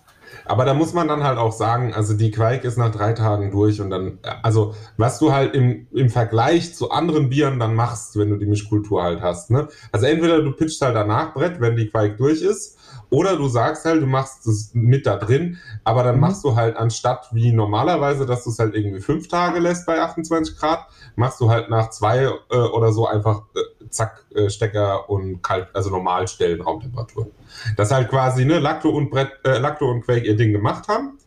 Aber 0.45 0.65
da 0.65 0.73
muss 0.73 0.93
man 0.93 1.07
dann 1.07 1.23
halt 1.23 1.37
auch 1.37 1.51
sagen, 1.51 1.93
also 1.93 2.13
die 2.13 2.31
Quake 2.31 2.67
ist 2.67 2.77
nach 2.77 2.91
drei 2.91 3.13
Tagen 3.13 3.51
durch 3.51 3.81
und 3.81 3.89
dann, 3.89 4.19
also 4.43 4.73
was 4.97 5.19
du 5.19 5.31
halt 5.31 5.53
im, 5.53 5.87
im 5.93 6.09
Vergleich 6.09 6.75
zu 6.75 6.91
anderen 6.91 7.29
Bieren 7.29 7.59
dann 7.59 7.75
machst, 7.75 8.17
wenn 8.17 8.29
du 8.29 8.37
die 8.37 8.45
Mischkultur 8.45 9.03
halt 9.03 9.21
hast, 9.21 9.51
ne? 9.51 9.67
Also 9.91 10.05
entweder 10.05 10.41
du 10.41 10.51
pitchst 10.51 10.81
halt 10.81 10.95
danach 10.95 11.33
Brett, 11.33 11.61
wenn 11.61 11.75
die 11.75 11.89
Quake 11.89 12.15
durch 12.15 12.41
ist, 12.41 12.77
oder 13.09 13.37
du 13.37 13.47
sagst 13.47 13.85
halt, 13.85 14.01
du 14.01 14.07
machst 14.07 14.45
es 14.47 14.71
mit 14.73 15.05
da 15.05 15.17
drin, 15.17 15.57
aber 15.83 16.03
dann 16.03 16.15
mhm. 16.15 16.21
machst 16.21 16.43
du 16.43 16.55
halt 16.55 16.75
anstatt 16.75 17.29
wie 17.31 17.51
normalerweise, 17.51 18.25
dass 18.25 18.43
du 18.43 18.49
es 18.49 18.59
halt 18.59 18.75
irgendwie 18.75 18.99
fünf 18.99 19.27
Tage 19.27 19.59
lässt 19.59 19.85
bei 19.85 20.01
28 20.01 20.57
Grad, 20.57 20.87
machst 21.15 21.39
du 21.39 21.49
halt 21.49 21.69
nach 21.69 21.89
zwei 21.91 22.23
äh, 22.23 22.57
oder 22.57 22.91
so 22.91 23.07
einfach 23.07 23.43
äh, 23.55 23.89
zack, 23.89 24.25
äh, 24.33 24.49
Stecker 24.49 25.09
und 25.09 25.41
kalt, 25.41 25.67
also 25.73 25.89
normal 25.89 26.27
stellen 26.27 26.61
Raumtemperatur. 26.61 27.27
Dass 27.77 27.91
halt 27.91 28.09
quasi 28.09 28.45
ne, 28.45 28.59
Lacto 28.59 28.89
und 28.89 29.09
Brett, 29.09 29.29
äh, 29.43 29.57
Lacto 29.57 29.89
und 29.89 30.01
Quake 30.01 30.25
ihr 30.25 30.35
Ding 30.35 30.51
gemacht 30.51 30.87
haben, 30.87 31.17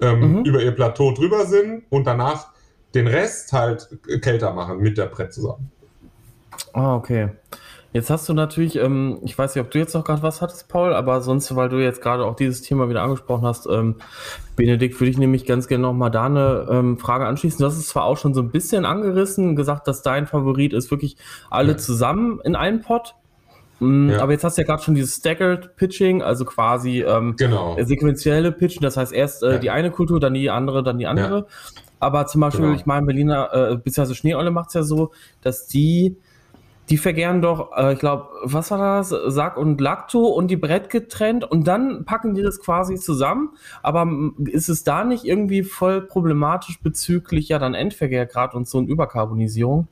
ähm, 0.00 0.38
mhm. 0.38 0.44
über 0.44 0.62
ihr 0.62 0.72
Plateau 0.72 1.12
drüber 1.12 1.46
sind 1.46 1.84
und 1.90 2.06
danach 2.06 2.48
den 2.94 3.06
Rest 3.06 3.52
halt 3.52 3.88
kälter 4.22 4.52
machen 4.52 4.78
mit 4.78 4.98
der 4.98 5.06
Brett 5.06 5.32
zusammen. 5.32 5.70
Ah, 6.72 6.96
okay. 6.96 7.30
Jetzt 7.92 8.10
hast 8.10 8.28
du 8.28 8.34
natürlich, 8.34 8.76
ähm, 8.76 9.18
ich 9.22 9.36
weiß 9.36 9.54
nicht, 9.54 9.64
ob 9.64 9.70
du 9.70 9.78
jetzt 9.78 9.94
noch 9.94 10.04
gerade 10.04 10.22
was 10.22 10.42
hattest, 10.42 10.68
Paul, 10.68 10.92
aber 10.92 11.22
sonst, 11.22 11.56
weil 11.56 11.70
du 11.70 11.82
jetzt 11.82 12.02
gerade 12.02 12.26
auch 12.26 12.36
dieses 12.36 12.60
Thema 12.60 12.90
wieder 12.90 13.02
angesprochen 13.02 13.46
hast, 13.46 13.66
ähm, 13.66 13.96
Benedikt, 14.56 15.00
würde 15.00 15.10
ich 15.10 15.16
nämlich 15.16 15.46
ganz 15.46 15.68
gerne 15.68 15.82
nochmal 15.82 16.10
da 16.10 16.26
eine 16.26 16.66
ähm, 16.70 16.98
Frage 16.98 17.26
anschließen. 17.26 17.58
Du 17.58 17.64
hast 17.64 17.78
es 17.78 17.88
zwar 17.88 18.04
auch 18.04 18.18
schon 18.18 18.34
so 18.34 18.42
ein 18.42 18.50
bisschen 18.50 18.84
angerissen, 18.84 19.56
gesagt, 19.56 19.88
dass 19.88 20.02
dein 20.02 20.26
Favorit 20.26 20.74
ist 20.74 20.90
wirklich 20.90 21.16
alle 21.48 21.72
ja. 21.72 21.78
zusammen 21.78 22.40
in 22.44 22.56
einem 22.56 22.82
Pot. 22.82 23.14
Mhm, 23.80 24.10
ja. 24.10 24.20
Aber 24.20 24.32
jetzt 24.32 24.44
hast 24.44 24.58
du 24.58 24.62
ja 24.62 24.66
gerade 24.66 24.82
schon 24.82 24.94
dieses 24.94 25.16
Staggered 25.16 25.76
Pitching, 25.76 26.22
also 26.22 26.44
quasi 26.44 27.02
ähm, 27.02 27.36
genau. 27.36 27.76
sequenzielle 27.80 28.52
Pitchen, 28.52 28.82
das 28.82 28.96
heißt 28.96 29.12
erst 29.12 29.42
äh, 29.42 29.52
ja. 29.52 29.58
die 29.58 29.70
eine 29.70 29.90
Kultur, 29.90 30.20
dann 30.20 30.34
die 30.34 30.50
andere, 30.50 30.82
dann 30.82 30.98
die 30.98 31.06
andere. 31.06 31.46
Aber 32.00 32.26
zum 32.26 32.40
Beispiel, 32.40 32.66
genau. 32.66 32.76
ich 32.76 32.86
meine, 32.86 33.06
Berliner, 33.06 33.50
äh, 33.52 33.76
beziehungsweise 33.76 34.14
Schneeolle 34.14 34.50
macht 34.50 34.68
es 34.68 34.74
ja 34.74 34.82
so, 34.82 35.12
dass 35.42 35.66
die 35.66 36.16
die 36.90 36.96
vergären 36.96 37.42
doch, 37.42 37.76
äh, 37.76 37.92
ich 37.92 37.98
glaube, 37.98 38.28
was 38.44 38.70
war 38.70 38.78
das? 38.78 39.10
Sack 39.10 39.56
und 39.56 39.80
Lacto 39.80 40.26
und 40.26 40.48
die 40.48 40.56
Brett 40.56 40.88
getrennt 40.88 41.44
und 41.44 41.66
dann 41.66 42.04
packen 42.04 42.34
die 42.34 42.42
das 42.42 42.60
quasi 42.60 42.96
zusammen. 42.96 43.50
Aber 43.82 44.06
ist 44.46 44.68
es 44.68 44.84
da 44.84 45.04
nicht 45.04 45.24
irgendwie 45.24 45.64
voll 45.64 46.00
problematisch 46.00 46.80
bezüglich 46.82 47.48
ja 47.48 47.58
dann 47.58 47.74
Endverkehrgrad 47.74 48.54
und 48.54 48.66
so 48.66 48.78
und 48.78 48.88
Überkarbonisierung? 48.88 49.88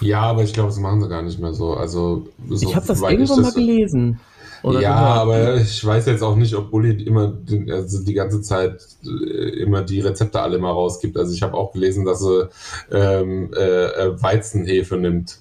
Ja, 0.00 0.22
aber 0.22 0.42
ich 0.42 0.52
glaube, 0.52 0.68
das 0.68 0.78
machen 0.78 1.02
sie 1.02 1.08
gar 1.08 1.22
nicht 1.22 1.38
mehr 1.38 1.52
so. 1.52 1.74
Also 1.74 2.28
so, 2.48 2.68
ich 2.68 2.74
habe 2.74 2.86
das 2.86 3.00
irgendwo 3.00 3.36
das 3.36 3.44
mal 3.44 3.52
gelesen. 3.52 4.20
ja, 4.64 4.70
gehört. 4.70 4.94
aber 4.96 5.56
ich 5.56 5.84
weiß 5.84 6.06
jetzt 6.06 6.22
auch 6.22 6.36
nicht, 6.36 6.54
ob 6.54 6.72
Uli 6.72 7.02
immer 7.02 7.34
also 7.70 8.04
die 8.04 8.14
ganze 8.14 8.42
Zeit 8.42 8.86
äh, 9.04 9.60
immer 9.60 9.82
die 9.82 10.00
Rezepte 10.00 10.40
alle 10.40 10.58
mal 10.58 10.70
rausgibt. 10.70 11.16
Also 11.16 11.32
ich 11.32 11.42
habe 11.42 11.54
auch 11.54 11.72
gelesen, 11.72 12.04
dass 12.04 12.20
sie 12.20 12.48
ähm, 12.92 13.52
äh, 13.54 14.22
Weizenhefe 14.22 14.96
nimmt 14.96 15.38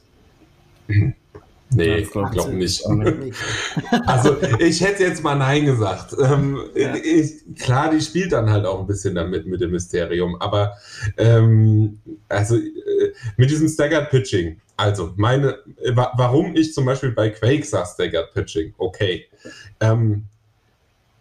Nee, 1.69 1.97
ich 1.97 2.11
glaube 2.11 2.53
nicht. 2.53 2.85
also 4.05 4.37
ich 4.59 4.81
hätte 4.81 5.03
jetzt 5.03 5.21
mal 5.23 5.35
Nein 5.35 5.65
gesagt. 5.65 6.15
Ähm, 6.19 6.59
ja. 6.75 6.95
ich, 6.95 7.43
klar, 7.57 7.91
die 7.91 8.01
spielt 8.01 8.31
dann 8.31 8.49
halt 8.49 8.65
auch 8.65 8.79
ein 8.79 8.87
bisschen 8.87 9.15
damit 9.15 9.45
mit 9.45 9.59
dem 9.61 9.71
Mysterium, 9.71 10.39
aber 10.39 10.77
ähm, 11.17 11.99
also 12.29 12.55
äh, 12.55 13.13
mit 13.35 13.49
diesem 13.49 13.67
Staggered 13.67 14.09
Pitching, 14.09 14.61
also 14.77 15.13
meine, 15.17 15.57
warum 15.93 16.55
ich 16.55 16.73
zum 16.73 16.85
Beispiel 16.85 17.11
bei 17.11 17.29
Quake 17.29 17.65
sage 17.65 17.87
Staggered 17.93 18.33
Pitching, 18.33 18.73
okay. 18.77 19.25
Ähm, 19.81 20.25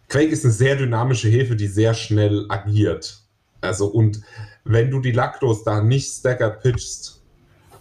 Quake 0.09 0.29
ist 0.29 0.45
eine 0.45 0.53
sehr 0.53 0.75
dynamische 0.75 1.27
Hefe, 1.27 1.55
die 1.55 1.67
sehr 1.67 1.93
schnell 1.93 2.45
agiert. 2.49 3.21
Also 3.61 3.87
und 3.87 4.21
wenn 4.63 4.91
du 4.91 4.99
die 4.99 5.11
Lactos 5.11 5.63
da 5.63 5.81
nicht 5.81 6.11
staggered 6.11 6.61
pitchst, 6.61 7.21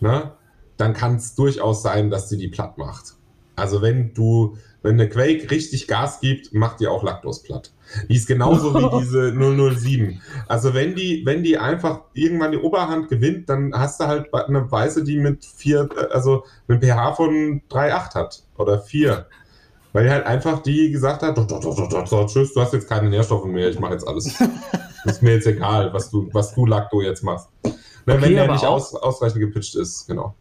ne, 0.01 0.33
dann 0.77 0.95
kann 0.95 1.17
es 1.17 1.35
durchaus 1.35 1.83
sein, 1.83 2.11
dass 2.11 2.29
sie 2.29 2.37
die 2.37 2.49
platt 2.49 2.79
macht. 2.79 3.15
Also 3.57 3.81
wenn 3.81 4.13
du, 4.13 4.57
wenn 4.83 4.95
eine 4.95 5.09
Quake 5.09 5.51
richtig 5.51 5.89
Gas 5.89 6.21
gibt, 6.21 6.53
macht 6.53 6.81
die 6.81 6.87
auch 6.87 7.03
Lactos 7.03 7.43
platt. 7.43 7.73
Die 8.09 8.17
ist 8.17 8.29
genauso 8.29 8.75
wie 8.75 8.99
diese 9.01 9.33
007. 9.33 10.21
Also 10.47 10.75
wenn 10.75 10.95
die, 10.95 11.25
wenn 11.25 11.43
die 11.43 11.57
einfach 11.57 12.01
irgendwann 12.13 12.53
die 12.53 12.59
Oberhand 12.59 13.09
gewinnt, 13.09 13.49
dann 13.49 13.73
hast 13.75 14.01
du 14.01 14.07
halt 14.07 14.33
eine 14.33 14.71
Weiße, 14.71 15.05
die 15.05 15.17
mit 15.17 15.45
vier, 15.45 15.89
also 16.11 16.45
einen 16.69 16.81
pH 16.81 17.15
von 17.15 17.63
3,8 17.71 18.15
hat 18.15 18.43
oder 18.59 18.79
4. 18.79 19.27
Weil 19.95 20.11
halt 20.11 20.27
einfach 20.27 20.63
die 20.63 20.91
gesagt 20.91 21.23
hat, 21.23 21.39
doch, 21.39 21.47
doch, 21.47 21.61
doch, 21.61 21.75
doch, 21.75 21.89
doch, 21.89 22.07
doch, 22.07 22.27
tschüss, 22.27 22.53
du 22.53 22.61
hast 22.61 22.75
jetzt 22.75 22.87
keine 22.87 23.09
Nährstoffe 23.09 23.47
mehr, 23.47 23.71
ich 23.71 23.81
mache 23.81 23.95
jetzt 23.95 24.07
alles. 24.07 24.27
ist 25.07 25.23
mir 25.23 25.35
jetzt 25.35 25.47
egal, 25.47 25.91
was 25.95 26.11
du, 26.11 26.29
was 26.33 26.55
du 26.55 26.67
Lacto 26.67 27.01
jetzt 27.01 27.23
machst. 27.23 27.49
Ne, 27.65 27.73
okay, 28.07 28.21
wenn 28.21 28.35
der 28.35 28.53
nicht 28.53 28.67
aus, 28.67 28.95
ausreichend 28.95 29.41
gepitcht 29.41 29.75
ist, 29.75 30.07
genau. 30.07 30.35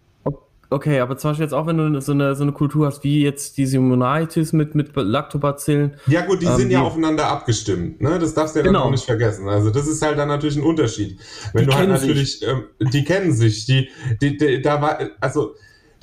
Okay, 0.70 1.00
aber 1.00 1.18
zum 1.18 1.32
Beispiel 1.32 1.46
jetzt 1.46 1.54
auch, 1.54 1.68
wenn 1.68 1.78
du 1.78 2.02
so 2.02 2.12
eine, 2.12 2.36
so 2.36 2.44
eine 2.44 2.52
Kultur 2.52 2.88
hast, 2.88 3.04
wie 3.04 3.22
jetzt 3.22 3.58
die 3.58 3.66
Simonitis 3.66 4.54
mit, 4.54 4.76
mit 4.76 4.92
Lactobacillen. 4.96 5.96
Ja, 6.08 6.26
gut, 6.26 6.42
die 6.42 6.48
ähm, 6.48 6.56
sind 6.56 6.72
ja 6.72 6.82
aufeinander 6.82 7.28
abgestimmt, 7.28 8.02
ne? 8.02 8.18
Das 8.20 8.34
darfst 8.34 8.56
du 8.56 8.60
ja 8.60 8.64
dann 8.64 8.74
genau. 8.74 8.86
auch 8.86 8.92
nicht 8.92 9.06
vergessen. 9.06 9.48
Also, 9.48 9.70
das 9.70 9.88
ist 9.88 10.02
halt 10.02 10.18
dann 10.18 10.28
natürlich 10.28 10.58
ein 10.58 10.64
Unterschied. 10.64 11.20
Wenn 11.54 11.66
die 11.66 11.70
du 11.70 11.76
halt 11.78 11.90
natürlich, 11.90 12.42
ähm, 12.44 12.64
die 12.80 13.04
kennen 13.04 13.34
sich, 13.34 13.66
die, 13.66 13.90
die, 14.22 14.38
die, 14.38 14.62
da 14.62 14.82
war, 14.82 15.00
also, 15.20 15.56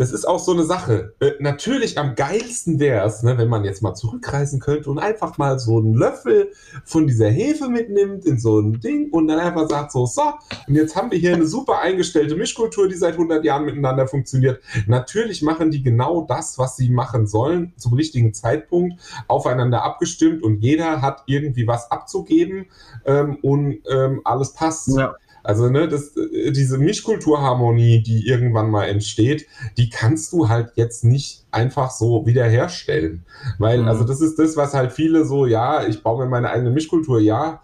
das 0.03 0.11
ist 0.11 0.25
auch 0.25 0.41
so 0.41 0.51
eine 0.51 0.65
Sache. 0.65 1.15
Äh, 1.21 1.35
natürlich 1.39 1.97
am 1.97 2.17
geilsten 2.17 2.81
wäre 2.81 3.07
es, 3.07 3.23
ne, 3.23 3.39
wenn 3.39 3.49
man 3.49 3.65
jetzt 3.65 3.83
mal 3.83 3.95
zurückreisen 3.95 4.59
könnte 4.59 4.91
und 4.91 4.99
einfach 4.99 5.39
mal 5.39 5.61
so 5.61 5.79
einen 5.79 5.95
Löffel 5.95 6.51
von 6.85 7.07
dieser 7.07 7.29
Hefe 7.29 7.69
mitnimmt 7.69 8.25
in 8.25 8.37
so 8.37 8.59
ein 8.59 8.81
Ding 8.81 9.11
und 9.13 9.29
dann 9.29 9.39
einfach 9.39 9.69
sagt 9.69 9.93
so, 9.93 10.05
so, 10.05 10.23
und 10.67 10.75
jetzt 10.75 10.97
haben 10.97 11.13
wir 11.13 11.19
hier 11.19 11.35
eine 11.35 11.47
super 11.47 11.79
eingestellte 11.79 12.35
Mischkultur, 12.35 12.89
die 12.89 12.97
seit 12.97 13.13
100 13.13 13.45
Jahren 13.45 13.65
miteinander 13.65 14.09
funktioniert. 14.09 14.61
Natürlich 14.89 15.41
machen 15.41 15.71
die 15.71 15.85
genau 15.85 16.23
das, 16.23 16.59
was 16.59 16.77
sie 16.77 16.91
machen 16.91 17.29
sollen, 17.29 17.73
zum 17.77 17.93
richtigen 17.93 18.35
Zeitpunkt, 18.35 19.01
aufeinander 19.29 19.85
abgestimmt 19.85 20.43
und 20.43 20.65
jeder 20.65 21.01
hat 21.01 21.23
irgendwie 21.27 21.69
was 21.69 21.93
abzugeben 21.93 22.67
ähm, 23.05 23.39
und 23.41 23.79
ähm, 23.89 24.21
alles 24.25 24.53
passt. 24.53 24.89
Ja. 24.97 25.15
Also, 25.43 25.69
ne, 25.69 25.89
das, 25.89 26.17
äh, 26.17 26.53
diese 26.53 26.79
Mischkulturharmonie, 26.79 28.03
die 28.03 28.27
irgendwann 28.27 28.71
mal 28.71 28.85
entsteht, 28.85 29.47
die 29.77 29.91
kannst 29.91 30.33
du 30.33 30.49
halt 30.49 30.73
jetzt 30.77 31.05
nicht 31.05 31.45
einfach 31.51 31.91
so 31.91 32.27
wiederherstellen. 32.27 33.25
Weil, 33.59 33.83
mhm. 33.83 33.89
also, 33.89 34.05
das 34.05 34.21
ist 34.21 34.39
das, 34.39 34.57
was 34.57 34.75
halt 34.75 34.93
viele 34.93 35.25
so, 35.25 35.47
ja, 35.47 35.87
ich 35.87 36.03
baue 36.03 36.25
mir 36.25 36.31
meine 36.31 36.51
eigene 36.51 36.71
Mischkultur, 36.71 37.21
ja. 37.21 37.61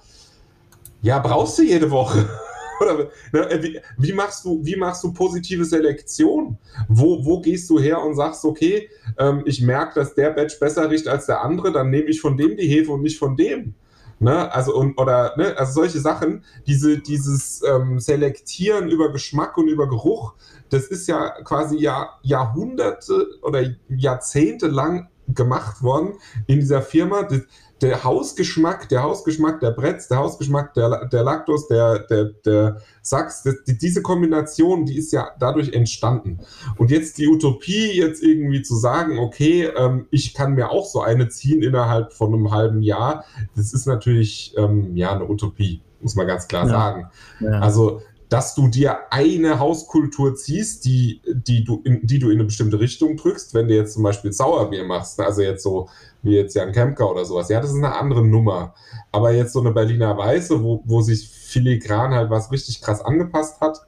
Ja, 1.02 1.20
brauchst 1.20 1.58
du 1.58 1.62
jede 1.62 1.90
Woche. 1.90 2.28
Oder 2.80 3.10
ne, 3.32 3.50
äh, 3.50 3.62
wie, 3.62 3.80
wie, 3.96 4.12
machst 4.12 4.44
du, 4.44 4.60
wie 4.64 4.76
machst 4.76 5.02
du 5.04 5.12
positive 5.12 5.64
Selektion? 5.64 6.58
Wo, 6.88 7.24
wo 7.24 7.40
gehst 7.40 7.70
du 7.70 7.78
her 7.78 8.02
und 8.02 8.14
sagst, 8.14 8.44
okay, 8.44 8.88
ähm, 9.18 9.42
ich 9.46 9.62
merke, 9.62 10.00
dass 10.00 10.14
der 10.14 10.30
Batch 10.30 10.58
besser 10.58 10.90
riecht 10.90 11.08
als 11.08 11.26
der 11.26 11.42
andere, 11.42 11.72
dann 11.72 11.90
nehme 11.90 12.08
ich 12.08 12.20
von 12.20 12.36
dem 12.36 12.56
die 12.56 12.68
Hefe 12.68 12.92
und 12.92 13.02
nicht 13.02 13.18
von 13.18 13.36
dem. 13.36 13.74
Ne? 14.20 14.52
Also, 14.52 14.74
und, 14.74 14.98
oder, 14.98 15.34
ne? 15.36 15.56
also 15.56 15.72
solche 15.72 16.00
Sachen, 16.00 16.44
diese, 16.66 16.98
dieses 16.98 17.62
ähm, 17.62 18.00
Selektieren 18.00 18.88
über 18.88 19.12
Geschmack 19.12 19.56
und 19.56 19.68
über 19.68 19.88
Geruch, 19.88 20.34
das 20.70 20.86
ist 20.86 21.06
ja 21.06 21.30
quasi 21.42 21.78
Jahr, 21.78 22.18
Jahrhunderte 22.22 23.26
oder 23.42 23.62
Jahrzehnte 23.88 24.66
lang 24.66 25.08
gemacht 25.28 25.82
worden 25.82 26.14
in 26.46 26.60
dieser 26.60 26.82
Firma. 26.82 27.22
Das, 27.22 27.42
der 27.80 28.02
Hausgeschmack, 28.02 28.88
der 28.88 29.02
Hausgeschmack 29.02 29.60
der 29.60 29.70
Bretz, 29.70 30.08
der 30.08 30.18
Hausgeschmack 30.18 30.74
der, 30.74 31.06
der 31.06 31.22
Lactos, 31.22 31.68
der, 31.68 32.00
der, 32.00 32.24
der 32.44 32.80
Sachs, 33.02 33.42
das, 33.42 33.54
die, 33.66 33.78
diese 33.78 34.02
Kombination, 34.02 34.84
die 34.84 34.98
ist 34.98 35.12
ja 35.12 35.30
dadurch 35.38 35.72
entstanden. 35.72 36.38
Und 36.76 36.90
jetzt 36.90 37.18
die 37.18 37.28
Utopie, 37.28 37.92
jetzt 37.92 38.22
irgendwie 38.22 38.62
zu 38.62 38.76
sagen, 38.76 39.18
okay, 39.18 39.70
ähm, 39.76 40.06
ich 40.10 40.34
kann 40.34 40.54
mir 40.54 40.70
auch 40.70 40.86
so 40.86 41.00
eine 41.00 41.28
ziehen 41.28 41.62
innerhalb 41.62 42.12
von 42.12 42.34
einem 42.34 42.50
halben 42.50 42.82
Jahr, 42.82 43.24
das 43.54 43.72
ist 43.72 43.86
natürlich 43.86 44.54
ähm, 44.56 44.96
ja 44.96 45.12
eine 45.12 45.28
Utopie, 45.28 45.80
muss 46.00 46.16
man 46.16 46.26
ganz 46.26 46.48
klar 46.48 46.64
ja. 46.64 46.70
sagen. 46.70 47.10
Ja. 47.40 47.60
Also 47.60 48.00
dass 48.28 48.54
du 48.54 48.68
dir 48.68 49.10
eine 49.10 49.58
Hauskultur 49.58 50.34
ziehst, 50.34 50.84
die, 50.84 51.22
die, 51.26 51.64
du 51.64 51.80
in, 51.84 52.06
die 52.06 52.18
du 52.18 52.28
in 52.28 52.36
eine 52.36 52.44
bestimmte 52.44 52.78
Richtung 52.78 53.16
drückst, 53.16 53.54
wenn 53.54 53.68
du 53.68 53.74
jetzt 53.74 53.94
zum 53.94 54.02
Beispiel 54.02 54.32
Sauerbier 54.32 54.84
machst, 54.84 55.18
also 55.20 55.40
jetzt 55.40 55.62
so 55.62 55.88
wie 56.28 56.36
jetzt 56.36 56.54
Jan 56.54 56.72
Kemker 56.72 57.10
oder 57.10 57.24
sowas, 57.24 57.48
ja, 57.48 57.60
das 57.60 57.70
ist 57.70 57.76
eine 57.76 57.94
andere 57.94 58.24
Nummer. 58.26 58.74
Aber 59.12 59.32
jetzt 59.32 59.52
so 59.52 59.60
eine 59.60 59.72
Berliner 59.72 60.16
Weiße, 60.16 60.62
wo, 60.62 60.82
wo 60.84 61.00
sich 61.00 61.28
filigran 61.28 62.12
halt 62.14 62.30
was 62.30 62.52
richtig 62.52 62.80
krass 62.82 63.00
angepasst 63.02 63.60
hat, 63.60 63.80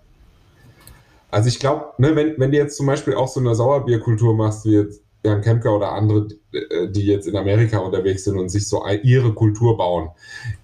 Also 1.31 1.49
ich 1.49 1.59
glaube, 1.61 1.93
ne, 1.99 2.17
wenn, 2.17 2.35
wenn 2.39 2.51
du 2.51 2.57
jetzt 2.59 2.77
zum 2.77 2.87
Beispiel 2.87 3.15
auch 3.15 3.29
so 3.29 3.41
eine 3.41 3.55
Sauerbierkultur 3.55 4.35
machst, 4.35 4.65
wie 4.65 4.73
jetzt 4.75 5.03
Jan 5.25 5.43
Kemker 5.43 5.77
oder 5.77 5.93
andere, 5.93 6.29
äh, 6.53 6.89
die 6.91 7.07
jetzt 7.07 7.29
in 7.29 7.37
Amerika 7.37 7.79
unterwegs 7.79 8.25
sind 8.25 8.39
und 8.39 8.49
sich 8.49 8.67
so 8.67 8.85
ihre 8.87 9.35
Kultur 9.35 9.77
bauen, 9.77 10.11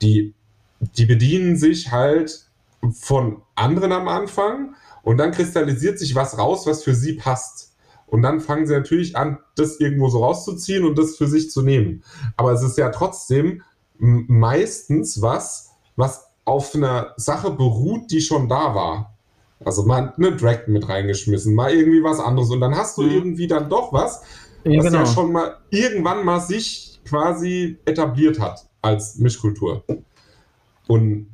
die, 0.03 0.35
die 0.81 1.07
bedienen 1.07 1.57
sich 1.57 1.93
halt 1.93 2.47
von 2.93 3.43
anderen 3.55 3.93
am 3.93 4.09
Anfang 4.09 4.75
und 5.03 5.19
dann 5.19 5.31
kristallisiert 5.31 5.99
sich 5.99 6.15
was 6.15 6.39
raus, 6.39 6.67
was 6.67 6.83
für 6.83 6.95
sie 6.95 7.15
passt. 7.15 7.76
Und 8.07 8.23
dann 8.23 8.41
fangen 8.41 8.67
sie 8.67 8.75
natürlich 8.75 9.17
an, 9.17 9.39
das 9.57 9.81
irgendwo 9.81 10.09
so 10.09 10.23
rauszuziehen 10.23 10.85
und 10.85 10.97
das 10.97 11.17
für 11.17 11.27
sich 11.27 11.51
zu 11.51 11.63
nehmen. 11.63 12.05
Aber 12.37 12.53
es 12.53 12.63
ist 12.63 12.79
ja 12.79 12.91
trotzdem 12.91 13.63
meistens 13.99 15.21
was, 15.23 15.71
was 15.97 16.27
auf 16.45 16.75
einer 16.75 17.15
Sache 17.17 17.51
beruht, 17.51 18.11
die 18.11 18.21
schon 18.21 18.49
da 18.49 18.75
war. 18.75 19.17
Also 19.65 19.85
mal 19.85 20.13
eine 20.17 20.37
Drag 20.37 20.67
mit 20.67 20.89
reingeschmissen, 20.89 21.55
mal 21.55 21.73
irgendwie 21.73 22.03
was 22.03 22.21
anderes 22.21 22.51
und 22.51 22.61
dann 22.61 22.77
hast 22.77 22.99
du 22.99 23.03
mhm. 23.03 23.11
irgendwie 23.11 23.47
dann 23.47 23.71
doch 23.71 23.93
was, 23.93 24.23
ja, 24.65 24.79
was 24.79 24.87
genau. 24.87 24.99
ja 24.99 25.07
schon 25.07 25.33
mal 25.33 25.57
irgendwann 25.71 26.25
mal 26.25 26.41
sich 26.41 27.01
quasi 27.07 27.79
etabliert 27.87 28.39
hat 28.39 28.67
als 28.83 29.17
Mischkultur. 29.17 29.83
Und 30.87 31.29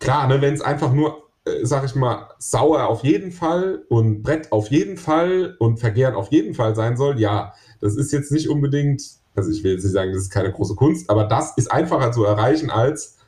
klar, 0.00 0.26
ne, 0.26 0.40
wenn 0.40 0.54
es 0.54 0.60
einfach 0.60 0.92
nur, 0.92 1.21
sag 1.62 1.84
ich 1.84 1.94
mal, 1.94 2.28
sauer 2.38 2.86
auf 2.88 3.02
jeden 3.04 3.32
Fall 3.32 3.84
und 3.88 4.22
Brett 4.22 4.52
auf 4.52 4.68
jeden 4.68 4.96
Fall 4.96 5.56
und 5.58 5.78
Vergehren 5.80 6.14
auf 6.14 6.30
jeden 6.30 6.54
Fall 6.54 6.74
sein 6.74 6.96
soll, 6.96 7.18
ja, 7.18 7.54
das 7.80 7.96
ist 7.96 8.12
jetzt 8.12 8.30
nicht 8.30 8.48
unbedingt, 8.48 9.02
also 9.34 9.50
ich 9.50 9.64
will 9.64 9.72
jetzt 9.72 9.82
nicht 9.82 9.92
sagen, 9.92 10.12
das 10.12 10.22
ist 10.22 10.30
keine 10.30 10.52
große 10.52 10.76
Kunst, 10.76 11.10
aber 11.10 11.24
das 11.24 11.56
ist 11.56 11.70
einfacher 11.70 12.12
zu 12.12 12.24
erreichen 12.24 12.70
als 12.70 13.18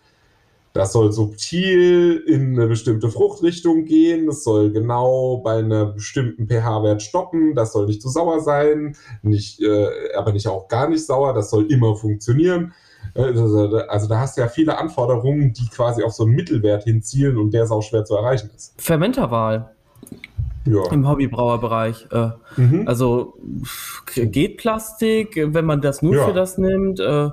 das 0.74 0.93
soll 0.93 1.12
subtil 1.12 2.24
in 2.27 2.59
eine 2.59 2.66
bestimmte 2.66 3.09
Fruchtrichtung 3.09 3.85
gehen. 3.85 4.27
Das 4.27 4.43
soll 4.43 4.73
genau 4.73 5.36
bei 5.36 5.59
einer 5.59 5.86
bestimmten 5.86 6.49
pH-Wert 6.49 7.01
stoppen. 7.01 7.55
Das 7.55 7.73
soll 7.73 7.86
nicht 7.86 8.03
zu 8.03 8.09
sauer 8.09 8.41
sein, 8.41 8.97
nicht, 9.23 9.61
äh, 9.62 9.86
aber 10.16 10.32
nicht 10.32 10.49
auch 10.49 10.66
gar 10.66 10.89
nicht 10.89 11.07
sauer. 11.07 11.32
Das 11.32 11.51
soll 11.51 11.70
immer 11.70 11.95
funktionieren. 11.95 12.74
Äh, 13.15 13.23
also 13.89 14.09
da 14.09 14.19
hast 14.20 14.36
du 14.36 14.43
ja 14.43 14.49
viele 14.49 14.78
Anforderungen, 14.78 15.53
die 15.53 15.69
quasi 15.69 16.03
auf 16.03 16.12
so 16.12 16.24
einen 16.24 16.35
Mittelwert 16.35 16.85
hinzielen 16.85 17.39
und 17.39 17.53
der 17.53 17.66
sau 17.66 17.81
schwer 17.81 18.05
zu 18.05 18.16
erreichen 18.16 18.51
ist. 18.55 18.74
Fermenterwahl. 18.78 19.70
Ja. 20.66 20.91
Im 20.93 21.07
Hobbybrauerbereich. 21.07 22.07
Äh, 22.11 22.31
mhm. 22.57 22.89
Also 22.89 23.35
geht 24.16 24.57
Plastik, 24.57 25.36
wenn 25.36 25.65
man 25.66 25.82
das 25.82 26.01
nur 26.01 26.16
ja. 26.16 26.27
für 26.27 26.32
das 26.32 26.57
nimmt. 26.57 27.01
Äh, 27.01 27.31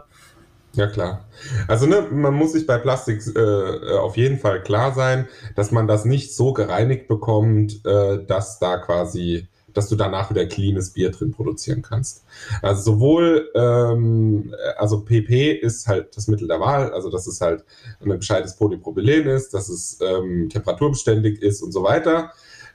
ja, 0.74 0.88
klar. 0.88 1.26
Also 1.68 1.86
ne, 1.86 2.08
man 2.12 2.34
muss 2.34 2.53
sich 2.53 2.66
bei 2.66 2.78
Plastik 2.78 3.22
äh, 3.36 3.98
auf 3.98 4.16
jeden 4.16 4.40
Fall 4.40 4.64
klar 4.64 4.94
sein, 4.94 5.28
dass 5.56 5.72
man 5.72 5.88
das 5.88 6.06
nicht 6.06 6.36
so 6.36 6.53
gereinigt 6.53 7.08
bekommt, 7.08 7.86
äh, 7.86 8.24
dass 8.26 8.60
da 8.60 8.78
quasi, 8.78 9.48
dass 9.73 9.89
du 9.89 9.95
danach 9.95 10.30
wieder 10.30 10.45
cleanes 10.45 10.91
Bier 10.91 11.11
drin 11.11 11.31
produzieren 11.31 11.81
kannst. 11.81 12.23
Also 12.61 12.93
sowohl, 12.93 13.49
ähm, 13.56 14.53
also 14.77 15.02
PP 15.02 15.53
ist 15.53 15.88
halt 15.88 16.15
das 16.15 16.27
Mittel 16.27 16.48
der 16.48 16.60
Wahl, 16.60 16.91
also 16.93 17.10
dass 17.10 17.27
es 17.27 17.41
halt 17.41 17.64
ein 18.02 18.10
gescheites 18.10 18.56
Polypropylen 18.56 19.27
ist, 19.27 19.53
dass 19.53 19.69
es 19.69 19.99
ähm, 20.02 20.49
temperaturbeständig 20.49 21.41
ist 21.41 21.61
und 21.61 21.72
so 21.72 21.84
weiter. 21.84 22.31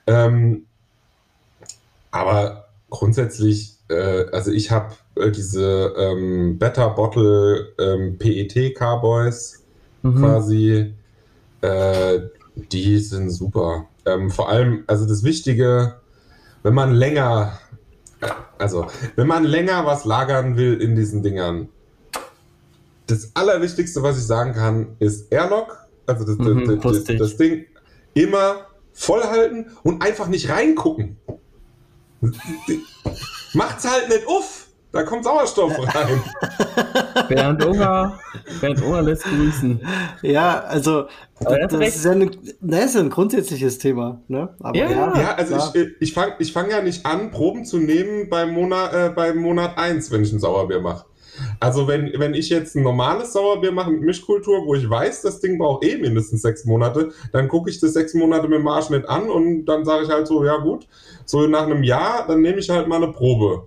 Ähm, 0.06 0.66
aber 2.10 2.68
grundsätzlich, 2.90 3.76
äh, 3.88 4.24
also 4.32 4.50
ich 4.50 4.70
habe 4.70 4.94
äh, 5.16 5.30
diese 5.30 5.94
ähm, 5.98 6.58
Better 6.58 6.90
Bottle 6.90 7.72
ähm, 7.78 8.16
PET 8.18 8.74
Carboys 8.74 9.64
mhm. 10.02 10.16
quasi, 10.16 10.94
äh, 11.60 12.20
die 12.72 12.98
sind 12.98 13.30
super. 13.30 13.86
Ähm, 14.06 14.30
vor 14.30 14.48
allem, 14.48 14.84
also 14.86 15.06
das 15.06 15.24
Wichtige, 15.24 15.96
wenn 16.66 16.74
man 16.74 16.90
länger, 16.90 17.60
also 18.58 18.88
wenn 19.14 19.28
man 19.28 19.44
länger 19.44 19.86
was 19.86 20.04
lagern 20.04 20.56
will 20.56 20.82
in 20.82 20.96
diesen 20.96 21.22
Dingern, 21.22 21.68
das 23.06 23.30
Allerwichtigste, 23.34 24.02
was 24.02 24.18
ich 24.18 24.24
sagen 24.24 24.52
kann, 24.52 24.96
ist 24.98 25.32
Airlock, 25.32 25.86
also 26.06 26.24
das, 26.24 26.36
mhm, 26.38 26.80
das, 26.82 27.04
das, 27.04 27.18
das 27.18 27.36
Ding 27.36 27.66
immer 28.14 28.66
voll 28.92 29.22
halten 29.22 29.76
und 29.84 30.02
einfach 30.02 30.26
nicht 30.26 30.48
reingucken. 30.48 31.16
Macht's 33.54 33.88
halt 33.88 34.08
nicht 34.08 34.26
uff. 34.26 34.65
Da 34.96 35.02
kommt 35.02 35.24
Sauerstoff 35.24 35.78
rein. 35.94 36.22
Bernd 37.28 37.64
Unger, 37.64 38.18
Bernd 38.60 38.82
Unger 38.82 39.02
lässt 39.02 39.24
grüßen. 39.24 39.80
Ja, 40.22 40.60
also 40.60 41.06
das, 41.40 41.72
das 41.72 41.96
ist 41.96 42.04
ja 42.04 42.12
ein, 42.12 42.30
das 42.60 42.84
ist 42.86 42.96
ein 42.96 43.10
grundsätzliches 43.10 43.78
Thema. 43.78 44.22
Ne? 44.28 44.48
Aber 44.60 44.76
ja, 44.76 44.90
ja, 44.90 45.18
ja 45.18 45.34
also 45.34 45.54
klar. 45.54 45.72
ich, 45.74 45.88
ich 46.00 46.14
fange 46.14 46.34
ich 46.38 46.52
fang 46.52 46.70
ja 46.70 46.80
nicht 46.80 47.04
an, 47.04 47.30
Proben 47.30 47.64
zu 47.64 47.78
nehmen 47.78 48.28
beim 48.30 48.52
Monat, 48.52 48.92
äh, 48.94 49.10
beim 49.14 49.38
Monat 49.38 49.76
1, 49.76 50.10
wenn 50.10 50.22
ich 50.22 50.32
ein 50.32 50.40
Sauerbier 50.40 50.80
mache. 50.80 51.04
Also 51.60 51.86
wenn, 51.86 52.12
wenn 52.18 52.34
ich 52.34 52.48
jetzt 52.48 52.76
ein 52.76 52.82
normales 52.82 53.32
Sauerbier 53.32 53.72
mache 53.72 53.90
mit 53.90 54.02
Mischkultur, 54.02 54.66
wo 54.66 54.74
ich 54.74 54.88
weiß, 54.88 55.22
das 55.22 55.40
Ding 55.40 55.58
braucht 55.58 55.84
eh 55.84 55.96
mindestens 55.98 56.42
sechs 56.42 56.64
Monate, 56.64 57.10
dann 57.32 57.48
gucke 57.48 57.70
ich 57.70 57.80
das 57.80 57.92
sechs 57.92 58.14
Monate 58.14 58.48
mit 58.48 58.58
dem 58.58 58.64
Marschnitt 58.64 59.08
an 59.08 59.28
und 59.28 59.66
dann 59.66 59.84
sage 59.84 60.04
ich 60.04 60.10
halt 60.10 60.26
so, 60.26 60.44
ja 60.44 60.56
gut, 60.56 60.86
so 61.24 61.46
nach 61.46 61.64
einem 61.64 61.82
Jahr, 61.82 62.26
dann 62.26 62.40
nehme 62.40 62.58
ich 62.58 62.70
halt 62.70 62.88
mal 62.88 63.02
eine 63.02 63.12
Probe. 63.12 63.66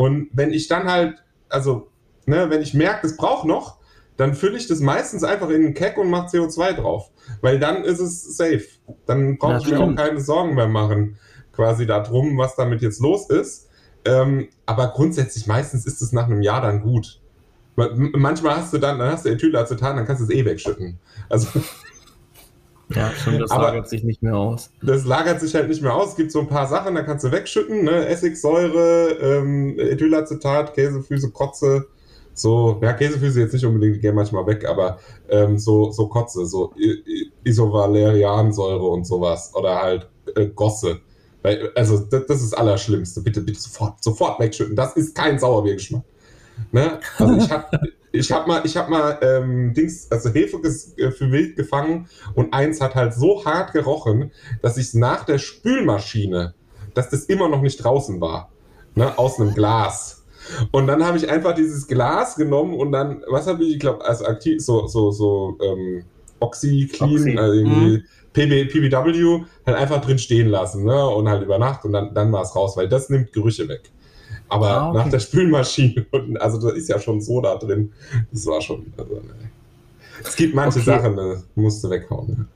Und 0.00 0.30
wenn 0.32 0.50
ich 0.50 0.66
dann 0.66 0.90
halt, 0.90 1.22
also, 1.50 1.88
ne, 2.24 2.48
wenn 2.48 2.62
ich 2.62 2.72
merke, 2.72 3.06
es 3.06 3.18
braucht 3.18 3.44
noch, 3.44 3.76
dann 4.16 4.32
fülle 4.32 4.56
ich 4.56 4.66
das 4.66 4.80
meistens 4.80 5.24
einfach 5.24 5.50
in 5.50 5.56
einen 5.56 5.74
Keck 5.74 5.98
und 5.98 6.08
mache 6.08 6.28
CO2 6.38 6.72
drauf. 6.72 7.10
Weil 7.42 7.58
dann 7.58 7.84
ist 7.84 8.00
es 8.00 8.34
safe. 8.34 8.64
Dann 9.04 9.36
brauche 9.36 9.58
ich 9.58 9.68
mir 9.68 9.78
auch 9.78 9.94
keine 9.94 10.18
Sorgen 10.22 10.54
mehr 10.54 10.68
machen, 10.68 11.18
quasi 11.52 11.84
darum, 11.84 12.38
was 12.38 12.56
damit 12.56 12.80
jetzt 12.80 13.02
los 13.02 13.28
ist. 13.28 13.68
Ähm, 14.06 14.48
aber 14.64 14.88
grundsätzlich, 14.88 15.46
meistens 15.46 15.84
ist 15.84 16.00
es 16.00 16.12
nach 16.12 16.24
einem 16.24 16.40
Jahr 16.40 16.62
dann 16.62 16.80
gut. 16.80 17.20
Manchmal 17.76 18.56
hast 18.56 18.72
du 18.72 18.78
dann, 18.78 18.98
dann 18.98 19.12
hast 19.12 19.26
du 19.26 19.28
Ethylacetan, 19.28 19.96
dann 19.96 20.06
kannst 20.06 20.22
du 20.22 20.24
es 20.24 20.30
eh 20.30 20.46
wegschütten. 20.46 20.98
Also 21.28 21.46
ja, 22.94 23.10
schon, 23.12 23.38
das 23.38 23.50
Aber 23.50 23.64
lagert 23.64 23.88
sich 23.88 24.02
nicht 24.02 24.22
mehr 24.22 24.36
aus. 24.36 24.70
Das 24.82 25.04
lagert 25.04 25.40
sich 25.40 25.54
halt 25.54 25.68
nicht 25.68 25.82
mehr 25.82 25.94
aus. 25.94 26.10
Es 26.10 26.16
gibt 26.16 26.32
so 26.32 26.40
ein 26.40 26.48
paar 26.48 26.66
Sachen, 26.66 26.94
da 26.94 27.02
kannst 27.02 27.24
du 27.24 27.32
wegschütten, 27.32 27.84
ne? 27.84 28.06
Essigsäure, 28.06 29.10
ähm, 29.20 29.78
Ethylacetat, 29.78 30.74
Käsefüße, 30.74 31.30
Kotze. 31.30 31.86
So, 32.34 32.78
ja, 32.82 32.92
Käsefüße 32.92 33.40
jetzt 33.40 33.52
nicht 33.52 33.64
unbedingt, 33.64 33.96
die 33.96 34.00
gehen 34.00 34.14
manchmal 34.14 34.46
weg, 34.46 34.64
aber 34.66 34.98
ähm, 35.28 35.58
so, 35.58 35.90
so 35.90 36.08
Kotze, 36.08 36.46
so 36.46 36.72
Isovaleriansäure 37.44 38.86
und 38.86 39.04
sowas. 39.06 39.52
Oder 39.54 39.80
halt 39.80 40.08
äh, 40.34 40.46
Gosse. 40.46 41.00
Weil, 41.42 41.70
also, 41.74 41.98
das, 41.98 42.26
das 42.26 42.42
ist 42.42 42.52
das 42.52 42.58
Allerschlimmste. 42.58 43.20
Bitte, 43.20 43.40
bitte 43.40 43.60
sofort, 43.60 44.02
sofort 44.02 44.40
wegschütten. 44.40 44.76
Das 44.76 44.94
ist 44.96 45.14
kein 45.14 45.38
Sauerbiergeschmack. 45.38 46.02
Ne? 46.72 47.00
Also 47.18 47.36
ich 47.36 47.50
habe 47.50 47.66
ich 48.12 48.32
habe 48.32 48.48
mal, 48.48 48.62
ich 48.64 48.76
habe 48.76 48.90
mal 48.90 49.18
ähm, 49.22 49.72
Dings, 49.74 50.10
also 50.10 50.30
Hefe 50.30 50.58
äh, 50.58 51.10
für 51.10 51.30
wild 51.30 51.56
gefangen 51.56 52.08
und 52.34 52.52
eins 52.52 52.80
hat 52.80 52.94
halt 52.94 53.14
so 53.14 53.44
hart 53.44 53.72
gerochen, 53.72 54.32
dass 54.62 54.76
ich 54.76 54.94
nach 54.94 55.24
der 55.24 55.38
Spülmaschine, 55.38 56.54
dass 56.94 57.10
das 57.10 57.24
immer 57.24 57.48
noch 57.48 57.62
nicht 57.62 57.82
draußen 57.82 58.20
war, 58.20 58.50
ne, 58.94 59.16
aus 59.18 59.40
einem 59.40 59.54
Glas. 59.54 60.24
Und 60.72 60.86
dann 60.86 61.04
habe 61.04 61.18
ich 61.18 61.28
einfach 61.28 61.54
dieses 61.54 61.86
Glas 61.86 62.34
genommen 62.34 62.74
und 62.74 62.92
dann, 62.92 63.22
was 63.28 63.46
habe 63.46 63.62
ich, 63.62 63.74
ich 63.74 63.78
glaube, 63.78 64.04
also 64.04 64.24
aktiv, 64.24 64.60
so, 64.60 64.86
so, 64.86 65.10
so, 65.10 65.56
ähm, 65.62 66.04
OxyClean, 66.40 67.12
Oxy. 67.12 67.38
also 67.38 67.52
irgendwie 67.54 67.98
mhm. 67.98 68.04
PB, 68.32 68.70
PBW, 68.70 69.44
halt 69.66 69.76
einfach 69.76 70.00
drin 70.00 70.18
stehen 70.18 70.48
lassen, 70.48 70.84
ne, 70.84 71.08
und 71.08 71.28
halt 71.28 71.42
über 71.42 71.58
Nacht 71.58 71.84
und 71.84 71.92
dann, 71.92 72.14
dann 72.14 72.32
war 72.32 72.42
es 72.42 72.54
raus, 72.54 72.76
weil 72.76 72.88
das 72.88 73.10
nimmt 73.10 73.32
Gerüche 73.32 73.68
weg. 73.68 73.90
Aber 74.48 74.68
ah, 74.68 74.88
okay. 74.88 74.98
nach 74.98 75.08
der 75.08 75.20
Spülmaschine, 75.20 76.06
also 76.40 76.60
da 76.60 76.74
ist 76.74 76.88
ja 76.88 76.98
schon 76.98 77.20
so 77.20 77.40
da 77.40 77.56
drin. 77.56 77.92
Das 78.32 78.46
war 78.46 78.60
schon. 78.60 78.92
Also, 78.96 79.14
ne. 79.14 79.50
Es 80.22 80.36
gibt 80.36 80.54
manche 80.54 80.80
okay. 80.80 80.90
Sachen, 80.90 81.16
da 81.16 81.36
musst 81.54 81.82
du 81.82 81.90
weghauen. 81.90 82.28
Ne? 82.28 82.46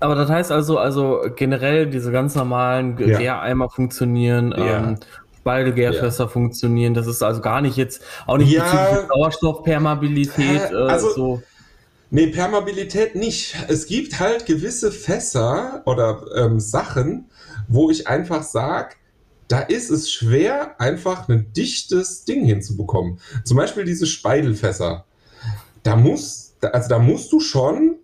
Aber 0.00 0.14
das 0.14 0.28
heißt 0.28 0.50
also, 0.50 0.78
also 0.78 1.20
generell 1.36 1.86
diese 1.86 2.10
ganz 2.10 2.34
normalen 2.34 2.98
ja. 2.98 3.18
Gäreimer 3.18 3.70
funktionieren, 3.70 4.54
ja. 4.56 4.88
ähm, 4.88 4.96
Spaltegärfässer 5.40 6.24
ja. 6.24 6.28
funktionieren. 6.28 6.94
Das 6.94 7.06
ist 7.06 7.22
also 7.22 7.40
gar 7.40 7.60
nicht 7.60 7.76
jetzt, 7.76 8.02
auch 8.26 8.38
nicht 8.38 8.50
ja. 8.50 8.64
bezüglich 8.64 9.08
Sauerstoffpermeabilität. 9.08 10.72
Äh, 10.72 10.74
also, 10.74 11.10
so. 11.10 11.42
Nee, 12.14 12.28
Permeabilität 12.28 13.16
nicht. 13.16 13.56
Es 13.66 13.88
gibt 13.88 14.20
halt 14.20 14.46
gewisse 14.46 14.92
Fässer 14.92 15.82
oder 15.84 16.24
ähm, 16.36 16.60
Sachen, 16.60 17.28
wo 17.66 17.90
ich 17.90 18.06
einfach 18.06 18.44
sage, 18.44 18.94
da 19.48 19.58
ist 19.58 19.90
es 19.90 20.12
schwer, 20.12 20.80
einfach 20.80 21.28
ein 21.28 21.52
dichtes 21.52 22.24
Ding 22.24 22.44
hinzubekommen. 22.44 23.18
Zum 23.42 23.56
Beispiel 23.56 23.84
diese 23.84 24.06
Speidelfässer. 24.06 25.06
Da 25.82 25.96
muss, 25.96 26.54
also 26.60 26.88
da 26.88 27.00
musst 27.00 27.32
du 27.32 27.40
schon 27.40 27.96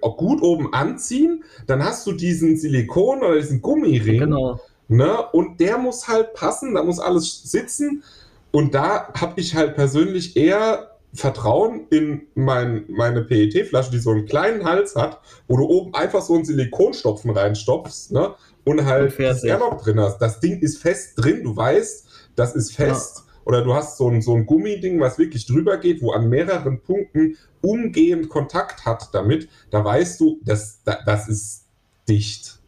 gut 0.00 0.42
oben 0.42 0.74
anziehen, 0.74 1.44
dann 1.68 1.84
hast 1.84 2.04
du 2.08 2.10
diesen 2.10 2.56
Silikon 2.56 3.20
oder 3.20 3.36
diesen 3.36 3.62
Gummiring. 3.62 4.18
Genau. 4.18 4.60
Ne? 4.88 5.24
Und 5.30 5.60
der 5.60 5.78
muss 5.78 6.08
halt 6.08 6.34
passen, 6.34 6.74
da 6.74 6.82
muss 6.82 6.98
alles 6.98 7.44
sitzen. 7.44 8.02
Und 8.50 8.74
da 8.74 9.12
habe 9.14 9.40
ich 9.40 9.54
halt 9.54 9.76
persönlich 9.76 10.36
eher 10.36 10.91
Vertrauen 11.14 11.86
in 11.90 12.22
mein, 12.34 12.84
meine 12.88 13.22
PET-Flasche, 13.22 13.90
die 13.90 13.98
so 13.98 14.10
einen 14.10 14.26
kleinen 14.26 14.64
Hals 14.64 14.96
hat, 14.96 15.20
wo 15.46 15.56
du 15.56 15.64
oben 15.64 15.94
einfach 15.94 16.22
so 16.22 16.34
einen 16.34 16.44
Silikonstopfen 16.44 17.30
reinstopfst, 17.30 18.12
ne? 18.12 18.34
Und 18.64 18.84
halt 18.84 19.18
das 19.18 19.42
Airlock 19.44 19.82
drin 19.82 20.00
hast. 20.00 20.18
Das 20.18 20.40
Ding 20.40 20.60
ist 20.60 20.78
fest 20.78 21.14
drin, 21.16 21.42
du 21.42 21.56
weißt, 21.56 22.06
das 22.36 22.54
ist 22.54 22.74
fest. 22.74 23.24
Ja. 23.26 23.32
Oder 23.44 23.62
du 23.62 23.74
hast 23.74 23.98
so 23.98 24.08
ein, 24.08 24.22
so 24.22 24.34
ein 24.36 24.46
Gummiding, 24.46 25.00
was 25.00 25.18
wirklich 25.18 25.46
drüber 25.46 25.76
geht, 25.78 26.00
wo 26.00 26.12
an 26.12 26.28
mehreren 26.28 26.80
Punkten 26.80 27.36
umgehend 27.60 28.28
Kontakt 28.28 28.86
hat 28.86 29.08
damit. 29.12 29.48
Da 29.70 29.84
weißt 29.84 30.20
du, 30.20 30.40
das, 30.44 30.80
das 30.84 31.28
ist 31.28 31.64
dicht. 32.08 32.60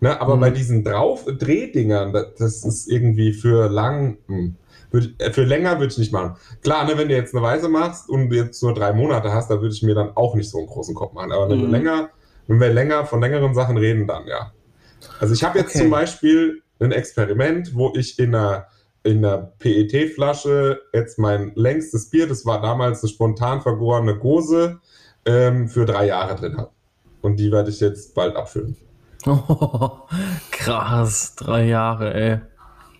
Ne? 0.00 0.20
Aber 0.20 0.36
mhm. 0.36 0.40
bei 0.40 0.50
diesen 0.50 0.84
Drauf-Drehdingern, 0.84 2.12
das 2.38 2.64
ist 2.64 2.88
irgendwie 2.88 3.32
für 3.32 3.68
lang. 3.68 4.18
Hm. 4.26 4.56
Äh, 4.92 5.30
für 5.32 5.44
länger 5.44 5.78
würde 5.78 5.92
ich 5.92 5.98
nicht 5.98 6.12
machen. 6.12 6.36
Klar, 6.62 6.84
ne, 6.84 6.96
wenn 6.96 7.08
du 7.08 7.14
jetzt 7.14 7.34
eine 7.34 7.42
Weise 7.42 7.68
machst 7.68 8.08
und 8.08 8.32
jetzt 8.32 8.62
nur 8.62 8.74
drei 8.74 8.92
Monate 8.92 9.32
hast, 9.32 9.50
da 9.50 9.60
würde 9.60 9.74
ich 9.74 9.82
mir 9.82 9.94
dann 9.94 10.16
auch 10.16 10.34
nicht 10.34 10.50
so 10.50 10.58
einen 10.58 10.66
großen 10.66 10.94
Kopf 10.94 11.12
machen. 11.12 11.32
Aber 11.32 11.48
wenn 11.48 11.58
mhm. 11.58 11.62
wir 11.62 11.68
länger, 11.68 12.10
wenn 12.46 12.60
wir 12.60 12.72
länger 12.72 13.04
von 13.06 13.20
längeren 13.20 13.54
Sachen 13.54 13.76
reden, 13.76 14.06
dann 14.06 14.26
ja. 14.26 14.52
Also 15.20 15.34
ich 15.34 15.42
habe 15.42 15.58
jetzt 15.58 15.70
okay. 15.70 15.80
zum 15.80 15.90
Beispiel 15.90 16.62
ein 16.80 16.92
Experiment, 16.92 17.74
wo 17.74 17.92
ich 17.94 18.18
in 18.18 18.34
einer, 18.34 18.66
in 19.02 19.24
einer 19.24 19.52
PET-Flasche 19.58 20.80
jetzt 20.92 21.18
mein 21.18 21.52
längstes 21.54 22.10
Bier, 22.10 22.28
das 22.28 22.44
war 22.44 22.60
damals 22.60 23.02
eine 23.02 23.10
spontan 23.10 23.60
vergorene 23.62 24.18
Gose, 24.18 24.80
ähm, 25.24 25.68
für 25.68 25.86
drei 25.86 26.06
Jahre 26.06 26.36
drin 26.36 26.56
habe. 26.56 26.70
Und 27.20 27.36
die 27.36 27.52
werde 27.52 27.70
ich 27.70 27.80
jetzt 27.80 28.14
bald 28.14 28.34
abfüllen. 28.36 28.76
Oh, 29.26 30.00
krass, 30.50 31.34
drei 31.36 31.66
Jahre, 31.66 32.14
ey. 32.14 32.40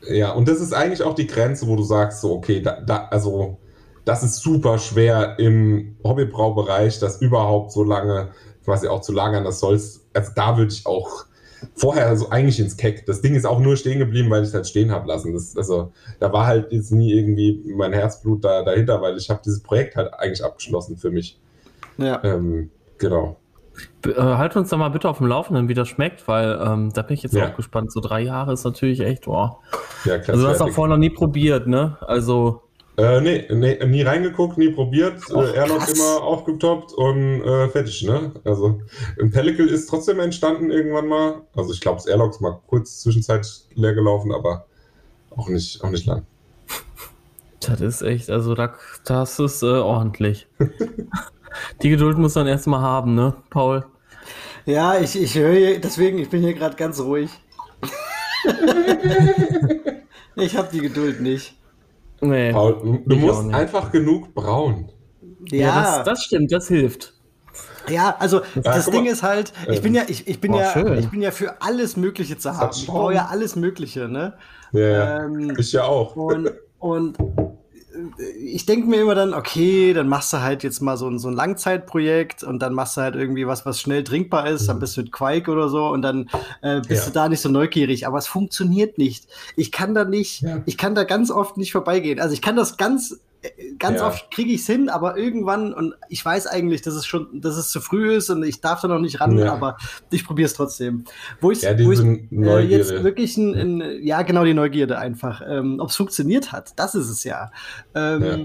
Ja, 0.08 0.32
und 0.32 0.48
das 0.48 0.60
ist 0.60 0.72
eigentlich 0.72 1.02
auch 1.02 1.14
die 1.14 1.26
Grenze, 1.26 1.66
wo 1.66 1.76
du 1.76 1.82
sagst, 1.82 2.20
so, 2.20 2.32
okay, 2.32 2.60
da, 2.60 2.80
da, 2.80 3.08
also 3.10 3.58
das 4.04 4.22
ist 4.22 4.38
super 4.38 4.78
schwer 4.78 5.38
im 5.38 5.96
Hobbybraubereich, 6.04 6.98
das 6.98 7.20
überhaupt 7.20 7.72
so 7.72 7.84
lange 7.84 8.30
quasi 8.64 8.88
auch 8.88 9.00
zu 9.00 9.12
lagern. 9.12 9.44
Das 9.44 9.60
soll's, 9.60 10.04
also 10.12 10.32
da 10.34 10.56
würde 10.56 10.72
ich 10.72 10.86
auch 10.86 11.26
vorher 11.74 12.08
also 12.08 12.30
eigentlich 12.30 12.58
ins 12.58 12.76
Keck. 12.76 13.06
Das 13.06 13.20
Ding 13.20 13.34
ist 13.34 13.46
auch 13.46 13.60
nur 13.60 13.76
stehen 13.76 13.98
geblieben, 13.98 14.30
weil 14.30 14.42
ich 14.42 14.48
es 14.48 14.54
halt 14.54 14.66
stehen 14.66 14.90
habe 14.90 15.06
lassen. 15.06 15.32
Das, 15.32 15.56
also 15.56 15.92
da 16.18 16.32
war 16.32 16.46
halt 16.46 16.72
jetzt 16.72 16.90
nie 16.90 17.12
irgendwie 17.12 17.62
mein 17.76 17.92
Herzblut 17.92 18.44
da, 18.44 18.62
dahinter, 18.62 19.00
weil 19.00 19.16
ich 19.16 19.30
habe 19.30 19.40
dieses 19.44 19.62
Projekt 19.62 19.96
halt 19.96 20.12
eigentlich 20.14 20.44
abgeschlossen 20.44 20.96
für 20.96 21.10
mich. 21.10 21.38
Ja. 21.98 22.22
Ähm, 22.24 22.70
genau. 22.98 23.36
Äh, 24.06 24.12
halt 24.14 24.56
uns 24.56 24.68
da 24.70 24.76
mal 24.76 24.88
bitte 24.88 25.08
auf 25.08 25.18
dem 25.18 25.26
Laufenden, 25.26 25.68
wie 25.68 25.74
das 25.74 25.88
schmeckt, 25.88 26.26
weil 26.26 26.60
ähm, 26.64 26.92
da 26.92 27.02
bin 27.02 27.14
ich 27.14 27.22
jetzt 27.22 27.34
ja. 27.34 27.48
auch 27.48 27.56
gespannt. 27.56 27.92
So 27.92 28.00
drei 28.00 28.20
Jahre 28.20 28.52
ist 28.52 28.64
natürlich 28.64 29.00
echt, 29.00 29.24
boah. 29.24 29.60
Ja, 30.04 30.18
klar. 30.18 30.34
Also 30.34 30.46
du 30.46 30.52
hast 30.52 30.60
auch 30.60 30.70
vorher 30.70 30.94
noch 30.94 31.00
nie 31.00 31.10
probiert, 31.10 31.66
ne? 31.66 31.96
Also. 32.00 32.62
Äh, 32.98 33.20
nee, 33.22 33.46
nee, 33.50 33.78
nie 33.86 34.02
reingeguckt, 34.02 34.58
nie 34.58 34.70
probiert. 34.70 35.18
Och, 35.30 35.42
äh, 35.42 35.56
Airlock 35.56 35.88
immer 35.88 36.22
aufgetoppt 36.22 36.92
und 36.92 37.42
äh, 37.42 37.68
fertig, 37.68 38.02
ne? 38.02 38.32
Also 38.44 38.80
im 39.18 39.30
Pellicle 39.30 39.66
ist 39.66 39.86
trotzdem 39.88 40.20
entstanden 40.20 40.70
irgendwann 40.70 41.06
mal. 41.06 41.42
Also 41.56 41.72
ich 41.72 41.80
glaube, 41.80 41.96
das 41.96 42.06
Airlock 42.06 42.32
ist 42.32 42.40
mal 42.40 42.60
kurz 42.66 43.00
zwischenzeit 43.00 43.46
leer 43.74 43.94
gelaufen, 43.94 44.32
aber 44.32 44.66
auch 45.30 45.48
nicht, 45.48 45.82
auch 45.82 45.90
nicht 45.90 46.04
lang. 46.04 46.26
Das 47.60 47.80
ist 47.80 48.02
echt, 48.02 48.28
also 48.28 48.54
da, 48.54 48.74
das 49.04 49.38
ist 49.38 49.62
äh, 49.62 49.66
ordentlich. 49.66 50.48
Die 51.82 51.90
Geduld 51.90 52.18
muss 52.18 52.34
man 52.34 52.46
erstmal 52.46 52.80
haben, 52.80 53.14
ne, 53.14 53.34
Paul? 53.50 53.84
Ja, 54.64 54.98
ich, 54.98 55.20
ich 55.20 55.34
höre, 55.34 55.78
deswegen, 55.78 56.18
ich 56.18 56.30
bin 56.30 56.42
hier 56.42 56.54
gerade 56.54 56.76
ganz 56.76 57.00
ruhig. 57.00 57.30
ich 60.36 60.56
habe 60.56 60.68
die 60.72 60.80
Geduld 60.80 61.20
nicht. 61.20 61.56
Nee, 62.20 62.52
Paul, 62.52 63.02
du 63.04 63.16
musst 63.16 63.52
einfach 63.52 63.90
genug 63.90 64.32
brauen. 64.34 64.88
Ja, 65.50 65.58
ja 65.58 65.96
das, 65.96 66.04
das, 66.04 66.24
stimmt, 66.24 66.52
das 66.52 66.68
hilft. 66.68 67.14
Ja, 67.88 68.14
also 68.18 68.42
ja, 68.54 68.62
das 68.62 68.86
Ding 68.86 69.06
ist 69.06 69.24
halt, 69.24 69.52
ich 69.68 69.82
bin 69.82 69.94
ja, 69.94 70.02
ich, 70.06 70.28
ich 70.28 70.40
bin 70.40 70.54
oh, 70.54 70.58
ja, 70.58 70.72
schön. 70.72 70.98
ich 70.98 71.10
bin 71.10 71.20
ja 71.20 71.32
für 71.32 71.60
alles 71.60 71.96
Mögliche 71.96 72.38
zu 72.38 72.56
haben. 72.56 72.70
Ich 72.74 72.86
brauche 72.86 73.14
ja 73.14 73.26
alles 73.26 73.56
Mögliche, 73.56 74.08
ne? 74.08 74.34
Ja, 74.70 75.24
ähm, 75.24 75.54
ich 75.58 75.72
ja 75.72 75.84
auch. 75.84 76.14
Und, 76.14 76.52
und 76.78 77.18
ich 78.38 78.66
denke 78.66 78.88
mir 78.88 79.00
immer 79.00 79.14
dann, 79.14 79.34
okay, 79.34 79.92
dann 79.92 80.08
machst 80.08 80.32
du 80.32 80.40
halt 80.40 80.62
jetzt 80.62 80.80
mal 80.80 80.96
so 80.96 81.08
ein, 81.08 81.18
so 81.18 81.28
ein 81.28 81.34
Langzeitprojekt 81.34 82.42
und 82.42 82.60
dann 82.60 82.74
machst 82.74 82.96
du 82.96 83.02
halt 83.02 83.14
irgendwie 83.14 83.46
was, 83.46 83.66
was 83.66 83.80
schnell 83.80 84.04
trinkbar 84.04 84.48
ist, 84.48 84.68
dann 84.68 84.76
mhm. 84.76 84.80
bist 84.80 84.96
du 84.96 85.02
mit 85.02 85.12
Quake 85.12 85.50
oder 85.50 85.68
so 85.68 85.88
und 85.88 86.02
dann 86.02 86.28
äh, 86.62 86.80
bist 86.80 87.02
ja. 87.02 87.06
du 87.06 87.10
da 87.12 87.28
nicht 87.28 87.40
so 87.40 87.48
neugierig. 87.48 88.06
Aber 88.06 88.18
es 88.18 88.26
funktioniert 88.26 88.98
nicht. 88.98 89.26
Ich 89.56 89.72
kann 89.72 89.94
da 89.94 90.04
nicht, 90.04 90.42
ja. 90.42 90.62
ich 90.66 90.78
kann 90.78 90.94
da 90.94 91.04
ganz 91.04 91.30
oft 91.30 91.56
nicht 91.56 91.72
vorbeigehen. 91.72 92.20
Also 92.20 92.34
ich 92.34 92.42
kann 92.42 92.56
das 92.56 92.76
ganz 92.76 93.20
ganz 93.78 94.00
ja. 94.00 94.06
oft 94.06 94.30
kriege 94.30 94.52
ich 94.52 94.60
es 94.60 94.66
hin, 94.66 94.88
aber 94.88 95.16
irgendwann, 95.16 95.72
und 95.72 95.94
ich 96.08 96.24
weiß 96.24 96.46
eigentlich, 96.46 96.82
dass 96.82 96.94
es 96.94 97.06
schon, 97.06 97.40
dass 97.40 97.56
es 97.56 97.70
zu 97.70 97.80
früh 97.80 98.14
ist 98.14 98.30
und 98.30 98.42
ich 98.44 98.60
darf 98.60 98.80
da 98.80 98.88
noch 98.88 99.00
nicht 99.00 99.20
ran, 99.20 99.36
ja. 99.36 99.52
aber 99.52 99.76
ich 100.10 100.24
probiere 100.24 100.46
es 100.46 100.54
trotzdem. 100.54 101.04
Wo 101.40 101.50
ich, 101.50 101.62
ja, 101.62 101.78
wo 101.78 101.90
ich 101.92 102.00
äh, 102.00 102.60
jetzt 102.60 103.02
wirklich 103.02 103.36
ein, 103.36 103.54
ein, 103.54 104.04
ja, 104.04 104.22
genau 104.22 104.44
die 104.44 104.54
Neugierde 104.54 104.98
einfach, 104.98 105.42
ähm, 105.46 105.80
ob 105.80 105.90
es 105.90 105.96
funktioniert 105.96 106.52
hat, 106.52 106.78
das 106.78 106.94
ist 106.94 107.08
es 107.08 107.24
ja. 107.24 107.50
Ähm, 107.94 108.22
ja. 108.22 108.38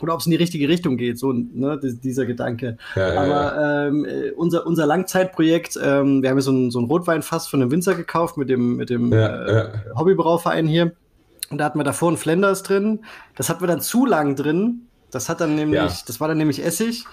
Oder 0.00 0.14
ob 0.14 0.20
es 0.20 0.26
in 0.26 0.30
die 0.30 0.36
richtige 0.36 0.68
Richtung 0.68 0.96
geht, 0.96 1.18
so 1.18 1.32
ne, 1.32 1.80
dieser 1.82 2.24
Gedanke. 2.24 2.76
aber 2.94 3.88
ähm, 3.88 4.04
äh, 4.04 4.30
unser, 4.30 4.64
unser 4.64 4.86
Langzeitprojekt, 4.86 5.76
ähm, 5.82 6.22
wir 6.22 6.30
haben 6.30 6.36
ja 6.36 6.42
so 6.42 6.52
ein, 6.52 6.70
so 6.70 6.80
ein 6.80 6.84
Rotweinfass 6.84 7.48
von 7.48 7.60
einem 7.60 7.72
Winzer 7.72 7.96
gekauft 7.96 8.36
mit 8.36 8.48
dem, 8.48 8.76
mit 8.76 8.90
dem 8.90 9.12
äh, 9.12 9.64
Hobbybrauverein 9.96 10.68
hier. 10.68 10.92
Und 11.50 11.58
da 11.58 11.64
hatten 11.64 11.78
wir 11.78 11.84
davor 11.84 12.08
einen 12.08 12.18
Flenders 12.18 12.62
drin. 12.62 13.04
Das 13.36 13.48
hatten 13.48 13.60
wir 13.62 13.68
dann 13.68 13.80
zu 13.80 14.04
lang 14.04 14.36
drin. 14.36 14.88
Das 15.10 15.28
hat 15.28 15.40
dann 15.40 15.54
nämlich, 15.54 15.80
ja. 15.80 16.04
das 16.06 16.20
war 16.20 16.28
dann 16.28 16.36
nämlich 16.36 16.64
Essig. 16.64 17.06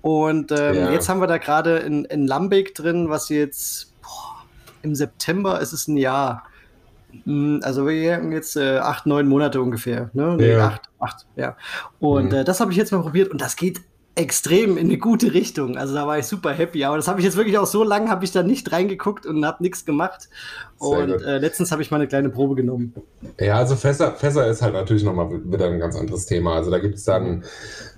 Und 0.00 0.50
ähm, 0.52 0.74
ja. 0.74 0.90
jetzt 0.90 1.08
haben 1.08 1.20
wir 1.20 1.26
da 1.26 1.38
gerade 1.38 1.78
in, 1.78 2.04
in 2.06 2.26
Lambic 2.26 2.74
drin, 2.74 3.10
was 3.10 3.28
jetzt 3.28 3.92
boah, 4.00 4.44
im 4.82 4.94
September 4.94 5.60
ist 5.60 5.72
es 5.72 5.88
ein 5.88 5.98
Jahr. 5.98 6.44
Hm, 7.24 7.60
also 7.62 7.86
wir 7.86 8.16
haben 8.16 8.32
jetzt 8.32 8.56
äh, 8.56 8.78
acht, 8.78 9.04
neun 9.04 9.28
Monate 9.28 9.60
ungefähr. 9.60 10.10
Ne? 10.14 10.36
Nee, 10.38 10.52
ja. 10.52 10.68
acht, 10.68 10.82
acht, 10.98 11.26
ja. 11.36 11.56
Und 12.00 12.32
mhm. 12.32 12.38
äh, 12.38 12.44
das 12.44 12.60
habe 12.60 12.70
ich 12.70 12.78
jetzt 12.78 12.92
mal 12.92 13.02
probiert 13.02 13.30
und 13.30 13.40
das 13.40 13.56
geht 13.56 13.82
extrem 14.14 14.76
in 14.76 14.88
eine 14.88 14.98
gute 14.98 15.32
Richtung. 15.32 15.78
Also 15.78 15.94
da 15.94 16.06
war 16.06 16.18
ich 16.18 16.26
super 16.26 16.52
happy. 16.52 16.84
Aber 16.84 16.96
das 16.96 17.08
habe 17.08 17.20
ich 17.20 17.24
jetzt 17.24 17.36
wirklich 17.36 17.56
auch 17.58 17.66
so 17.66 17.82
lange, 17.82 18.10
habe 18.10 18.24
ich 18.24 18.32
da 18.32 18.42
nicht 18.42 18.70
reingeguckt 18.70 19.24
und 19.24 19.44
habe 19.44 19.62
nichts 19.62 19.84
gemacht. 19.84 20.28
Und 20.78 21.22
äh, 21.22 21.38
letztens 21.38 21.72
habe 21.72 21.80
ich 21.82 21.90
mal 21.90 21.96
eine 21.96 22.08
kleine 22.08 22.28
Probe 22.28 22.54
genommen. 22.54 22.94
Ja, 23.40 23.56
also 23.56 23.74
Fässer, 23.76 24.12
Fässer 24.12 24.46
ist 24.48 24.60
halt 24.60 24.74
natürlich 24.74 25.02
nochmal 25.02 25.30
wieder 25.44 25.66
ein 25.66 25.78
ganz 25.78 25.96
anderes 25.96 26.26
Thema. 26.26 26.56
Also 26.56 26.70
da 26.70 26.78
gibt 26.78 26.96
es 26.96 27.04
dann 27.04 27.44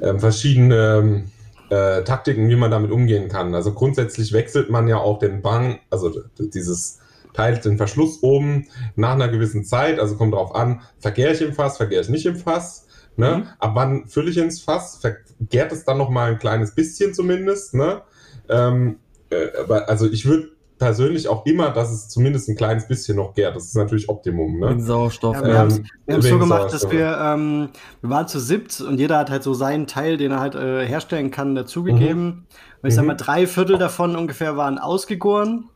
äh, 0.00 0.16
verschiedene 0.18 1.24
äh, 1.70 2.04
Taktiken, 2.04 2.48
wie 2.48 2.56
man 2.56 2.70
damit 2.70 2.92
umgehen 2.92 3.28
kann. 3.28 3.54
Also 3.54 3.72
grundsätzlich 3.72 4.32
wechselt 4.32 4.70
man 4.70 4.86
ja 4.86 4.98
auch 4.98 5.18
den 5.18 5.42
Bang, 5.42 5.80
also 5.90 6.12
dieses 6.38 7.00
Teil, 7.32 7.58
den 7.58 7.76
Verschluss 7.76 8.22
oben 8.22 8.68
nach 8.94 9.14
einer 9.14 9.28
gewissen 9.28 9.64
Zeit. 9.64 9.98
Also 9.98 10.14
kommt 10.14 10.34
darauf 10.34 10.54
an, 10.54 10.82
vergehre 11.00 11.32
ich 11.32 11.42
im 11.42 11.52
Fass, 11.52 11.76
vergehre 11.76 12.02
ich 12.02 12.08
nicht 12.08 12.26
im 12.26 12.36
Fass. 12.36 12.83
Ne? 13.16 13.38
Mhm. 13.38 13.46
Ab 13.58 13.70
wann 13.74 14.06
fülle 14.08 14.30
ich 14.30 14.38
ins 14.38 14.60
Fass? 14.60 14.98
Vergärt 14.98 15.72
es 15.72 15.84
dann 15.84 15.98
noch 15.98 16.10
mal 16.10 16.32
ein 16.32 16.38
kleines 16.38 16.74
bisschen 16.74 17.14
zumindest. 17.14 17.74
Ne? 17.74 18.02
Ähm, 18.48 18.98
äh, 19.30 19.48
aber 19.62 19.88
also 19.88 20.06
ich 20.06 20.26
würde 20.26 20.50
persönlich 20.78 21.28
auch 21.28 21.46
immer, 21.46 21.70
dass 21.70 21.92
es 21.92 22.08
zumindest 22.08 22.48
ein 22.48 22.56
kleines 22.56 22.88
bisschen 22.88 23.16
noch 23.16 23.34
gärt. 23.34 23.54
Das 23.54 23.64
ist 23.64 23.76
natürlich 23.76 24.08
Optimum. 24.08 24.58
Ne? 24.58 24.74
Mit 24.74 24.84
Sauerstoff. 24.84 25.36
Ja, 25.36 25.44
wir 25.44 25.54
ähm, 25.54 25.84
haben 26.08 26.18
es 26.18 26.28
so 26.28 26.38
gemacht, 26.38 26.72
dass 26.72 26.90
wir, 26.90 27.16
ähm, 27.18 27.68
wir 28.00 28.10
waren 28.10 28.28
zu 28.28 28.40
siebt 28.40 28.80
und 28.80 28.98
jeder 28.98 29.18
hat 29.18 29.30
halt 29.30 29.42
so 29.42 29.54
seinen 29.54 29.86
Teil, 29.86 30.16
den 30.16 30.32
er 30.32 30.40
halt 30.40 30.56
äh, 30.56 30.84
herstellen 30.86 31.30
kann, 31.30 31.54
dazugegeben. 31.54 32.24
Mhm. 32.24 32.44
Und 32.82 32.88
ich 32.88 32.94
sag 32.94 33.04
mal, 33.04 33.14
mhm. 33.14 33.18
drei 33.18 33.46
Viertel 33.46 33.78
davon 33.78 34.16
ungefähr 34.16 34.56
waren 34.56 34.78
ausgegoren 34.78 35.70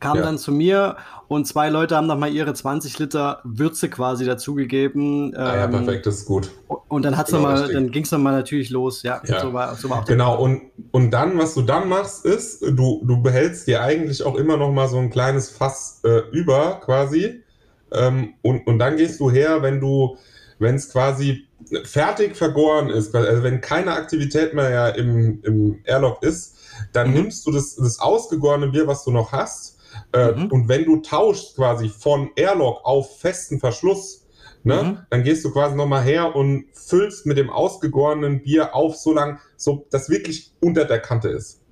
kam 0.00 0.16
ja. 0.16 0.22
dann 0.22 0.38
zu 0.38 0.50
mir 0.50 0.96
und 1.30 1.46
zwei 1.46 1.68
Leute 1.68 1.94
haben 1.94 2.08
nochmal 2.08 2.32
ihre 2.32 2.52
20 2.52 2.98
Liter 2.98 3.40
Würze 3.44 3.88
quasi 3.88 4.24
dazugegeben. 4.24 5.32
Ah, 5.36 5.58
ja, 5.58 5.64
ähm, 5.66 5.70
perfekt, 5.70 6.04
das 6.04 6.16
ist 6.16 6.26
gut. 6.26 6.50
Und 6.88 7.04
dann 7.04 7.16
hat's 7.16 7.30
genau, 7.30 7.42
noch 7.42 7.50
mal, 7.50 7.72
dann 7.72 7.92
ging 7.92 8.02
es 8.02 8.10
nochmal 8.10 8.32
natürlich 8.32 8.70
los. 8.70 9.04
Ja, 9.04 9.22
ja. 9.24 9.40
So 9.40 9.52
war, 9.52 9.76
so 9.76 9.88
war 9.88 10.04
Genau, 10.06 10.42
und, 10.42 10.60
und 10.90 11.12
dann, 11.12 11.38
was 11.38 11.54
du 11.54 11.62
dann 11.62 11.88
machst, 11.88 12.24
ist, 12.24 12.62
du, 12.62 13.00
du 13.04 13.22
behältst 13.22 13.68
dir 13.68 13.80
eigentlich 13.80 14.24
auch 14.24 14.34
immer 14.34 14.56
noch 14.56 14.72
mal 14.72 14.88
so 14.88 14.98
ein 14.98 15.08
kleines 15.08 15.50
Fass 15.50 16.00
äh, 16.02 16.18
über 16.32 16.80
quasi. 16.84 17.44
Ähm, 17.92 18.34
und, 18.42 18.66
und 18.66 18.80
dann 18.80 18.96
gehst 18.96 19.20
du 19.20 19.30
her, 19.30 19.62
wenn 19.62 19.78
du, 19.78 20.16
wenn 20.58 20.74
es 20.74 20.90
quasi 20.90 21.46
fertig 21.84 22.34
vergoren 22.34 22.90
ist, 22.90 23.14
also 23.14 23.44
wenn 23.44 23.60
keine 23.60 23.92
Aktivität 23.92 24.52
mehr 24.52 24.70
ja 24.70 24.88
im, 24.88 25.40
im 25.44 25.78
Airlock 25.84 26.24
ist, 26.24 26.56
dann 26.92 27.10
mhm. 27.10 27.14
nimmst 27.14 27.46
du 27.46 27.52
das, 27.52 27.76
das 27.76 28.00
ausgegorene 28.00 28.66
Bier, 28.66 28.88
was 28.88 29.04
du 29.04 29.12
noch 29.12 29.30
hast, 29.30 29.76
äh, 30.12 30.32
mhm. 30.32 30.46
Und 30.48 30.68
wenn 30.68 30.84
du 30.84 30.96
tauschst 30.96 31.56
quasi 31.56 31.88
von 31.88 32.30
Airlock 32.36 32.84
auf 32.84 33.20
festen 33.20 33.60
Verschluss, 33.60 34.26
ne, 34.64 34.82
mhm. 34.82 34.98
dann 35.10 35.22
gehst 35.22 35.44
du 35.44 35.52
quasi 35.52 35.76
nochmal 35.76 36.02
her 36.02 36.34
und 36.34 36.66
füllst 36.72 37.26
mit 37.26 37.38
dem 37.38 37.50
ausgegorenen 37.50 38.42
Bier 38.42 38.74
auf, 38.74 38.96
so 38.96 39.12
lang, 39.12 39.38
so 39.56 39.86
das 39.90 40.10
wirklich 40.10 40.52
unter 40.60 40.84
der 40.84 41.00
Kante 41.00 41.28
ist. 41.28 41.62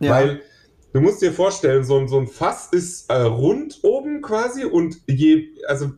Ja. 0.00 0.10
Weil 0.10 0.42
du 0.92 1.00
musst 1.00 1.22
dir 1.22 1.32
vorstellen, 1.32 1.84
so, 1.84 1.98
ein, 1.98 2.08
so 2.08 2.18
ein 2.18 2.28
Fass 2.28 2.68
ist 2.70 3.10
äh, 3.10 3.22
rund 3.22 3.80
oben 3.82 4.20
quasi 4.20 4.64
und 4.64 4.96
je, 5.06 5.48
also 5.66 5.92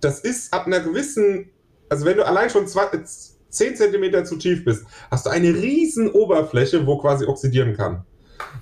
das 0.00 0.20
ist 0.20 0.52
ab 0.52 0.66
einer 0.66 0.80
gewissen, 0.80 1.50
also 1.88 2.04
wenn 2.04 2.16
du 2.16 2.26
allein 2.26 2.50
schon 2.50 2.66
20, 2.66 3.36
10 3.48 3.76
cm 3.76 4.24
zu 4.24 4.36
tief 4.36 4.64
bist, 4.64 4.84
hast 5.10 5.26
du 5.26 5.30
eine 5.30 5.48
riesen 5.48 6.10
Oberfläche, 6.10 6.86
wo 6.86 6.98
quasi 6.98 7.26
oxidieren 7.26 7.76
kann. 7.76 8.04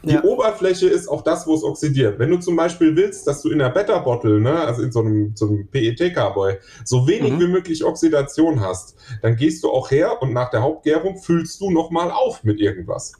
Die 0.02 0.14
ja. 0.14 0.24
Oberfläche 0.24 0.88
ist 0.88 1.08
auch 1.08 1.22
das, 1.22 1.46
wo 1.46 1.54
es 1.54 1.62
oxidiert. 1.62 2.18
Wenn 2.18 2.30
du 2.30 2.38
zum 2.38 2.56
Beispiel 2.56 2.96
willst, 2.96 3.26
dass 3.26 3.42
du 3.42 3.50
in 3.50 3.60
einer 3.60 3.70
Better 3.70 4.00
Bottle, 4.00 4.40
ne, 4.40 4.60
also 4.60 4.82
in 4.82 4.92
so 4.92 5.00
einem, 5.00 5.32
so 5.34 5.46
einem 5.48 5.68
PET-Carboy, 5.68 6.58
so 6.84 7.06
wenig 7.06 7.32
mhm. 7.32 7.40
wie 7.40 7.48
möglich 7.48 7.84
Oxidation 7.84 8.60
hast, 8.60 8.96
dann 9.22 9.36
gehst 9.36 9.62
du 9.62 9.70
auch 9.70 9.90
her 9.90 10.22
und 10.22 10.32
nach 10.32 10.50
der 10.50 10.62
Hauptgärung 10.62 11.18
füllst 11.18 11.60
du 11.60 11.70
nochmal 11.70 12.10
auf 12.10 12.44
mit 12.44 12.60
irgendwas. 12.60 13.12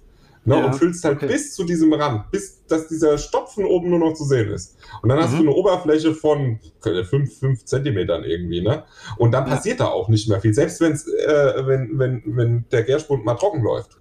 Ne, 0.46 0.56
ja, 0.56 0.64
und 0.64 0.74
füllst 0.74 1.04
halt 1.04 1.18
okay. 1.18 1.26
bis 1.26 1.54
zu 1.54 1.64
diesem 1.64 1.92
Rand, 1.92 2.30
bis 2.30 2.64
dass 2.66 2.88
dieser 2.88 3.18
Stopfen 3.18 3.66
oben 3.66 3.90
nur 3.90 3.98
noch 3.98 4.14
zu 4.14 4.24
sehen 4.24 4.50
ist. 4.50 4.76
Und 5.02 5.10
dann 5.10 5.18
hast 5.18 5.32
mhm. 5.32 5.38
du 5.38 5.42
eine 5.42 5.52
Oberfläche 5.52 6.14
von 6.14 6.58
5, 6.80 7.38
5 7.38 7.64
Zentimetern 7.66 8.24
irgendwie, 8.24 8.62
ne? 8.62 8.84
Und 9.18 9.32
dann 9.32 9.46
ja. 9.46 9.54
passiert 9.54 9.80
da 9.80 9.88
auch 9.88 10.08
nicht 10.08 10.30
mehr 10.30 10.40
viel, 10.40 10.54
selbst 10.54 10.80
wenn's, 10.80 11.06
äh, 11.06 11.66
wenn, 11.66 11.98
wenn, 11.98 12.22
wenn 12.24 12.64
der 12.72 12.84
Gärspund 12.84 13.24
mal 13.24 13.34
trocken 13.34 13.62
läuft. 13.62 14.00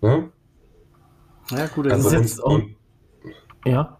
Ne? 0.00 0.30
Ja, 1.50 1.66
gut, 1.66 1.86
das 1.86 1.92
also 1.92 2.08
ist 2.08 2.14
jetzt 2.14 2.40
und, 2.40 2.76
ja. 3.64 3.98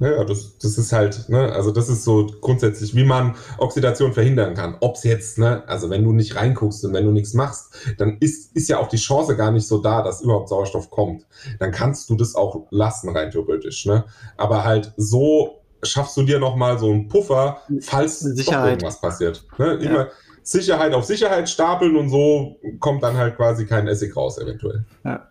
Ja, 0.00 0.24
das, 0.24 0.58
das 0.58 0.76
ist 0.76 0.92
halt, 0.92 1.28
ne, 1.28 1.52
also 1.52 1.70
das 1.70 1.88
ist 1.88 2.04
so 2.04 2.26
grundsätzlich, 2.40 2.94
wie 2.94 3.04
man 3.04 3.36
Oxidation 3.58 4.12
verhindern 4.12 4.54
kann. 4.54 4.76
Ob 4.80 4.96
es 4.96 5.04
jetzt, 5.04 5.38
ne, 5.38 5.62
also 5.68 5.88
wenn 5.88 6.02
du 6.02 6.12
nicht 6.12 6.34
reinguckst 6.36 6.84
und 6.84 6.92
wenn 6.92 7.04
du 7.04 7.12
nichts 7.12 7.32
machst, 7.32 7.74
dann 7.98 8.18
ist, 8.18 8.54
ist 8.56 8.68
ja 8.68 8.78
auch 8.78 8.88
die 8.88 8.96
Chance 8.96 9.36
gar 9.36 9.52
nicht 9.52 9.66
so 9.66 9.78
da, 9.78 10.02
dass 10.02 10.20
überhaupt 10.20 10.48
Sauerstoff 10.48 10.90
kommt. 10.90 11.26
Dann 11.60 11.70
kannst 11.70 12.10
du 12.10 12.16
das 12.16 12.34
auch 12.34 12.66
lassen, 12.70 13.16
rein 13.16 13.30
theoretisch, 13.30 13.86
ne? 13.86 14.04
Aber 14.36 14.64
halt 14.64 14.92
so 14.96 15.62
schaffst 15.82 16.16
du 16.16 16.22
dir 16.22 16.38
nochmal 16.38 16.78
so 16.78 16.90
einen 16.90 17.08
Puffer, 17.08 17.58
falls 17.80 18.20
Sicherheit. 18.20 18.72
irgendwas 18.72 19.00
passiert. 19.00 19.46
Ne? 19.58 19.74
Immer 19.74 20.06
ja. 20.06 20.08
Sicherheit 20.42 20.92
auf 20.92 21.04
Sicherheit 21.04 21.48
stapeln 21.48 21.96
und 21.96 22.08
so 22.08 22.58
kommt 22.80 23.02
dann 23.02 23.16
halt 23.16 23.36
quasi 23.36 23.66
kein 23.66 23.86
Essig 23.86 24.16
raus, 24.16 24.38
eventuell. 24.38 24.84
Ja. 25.04 25.30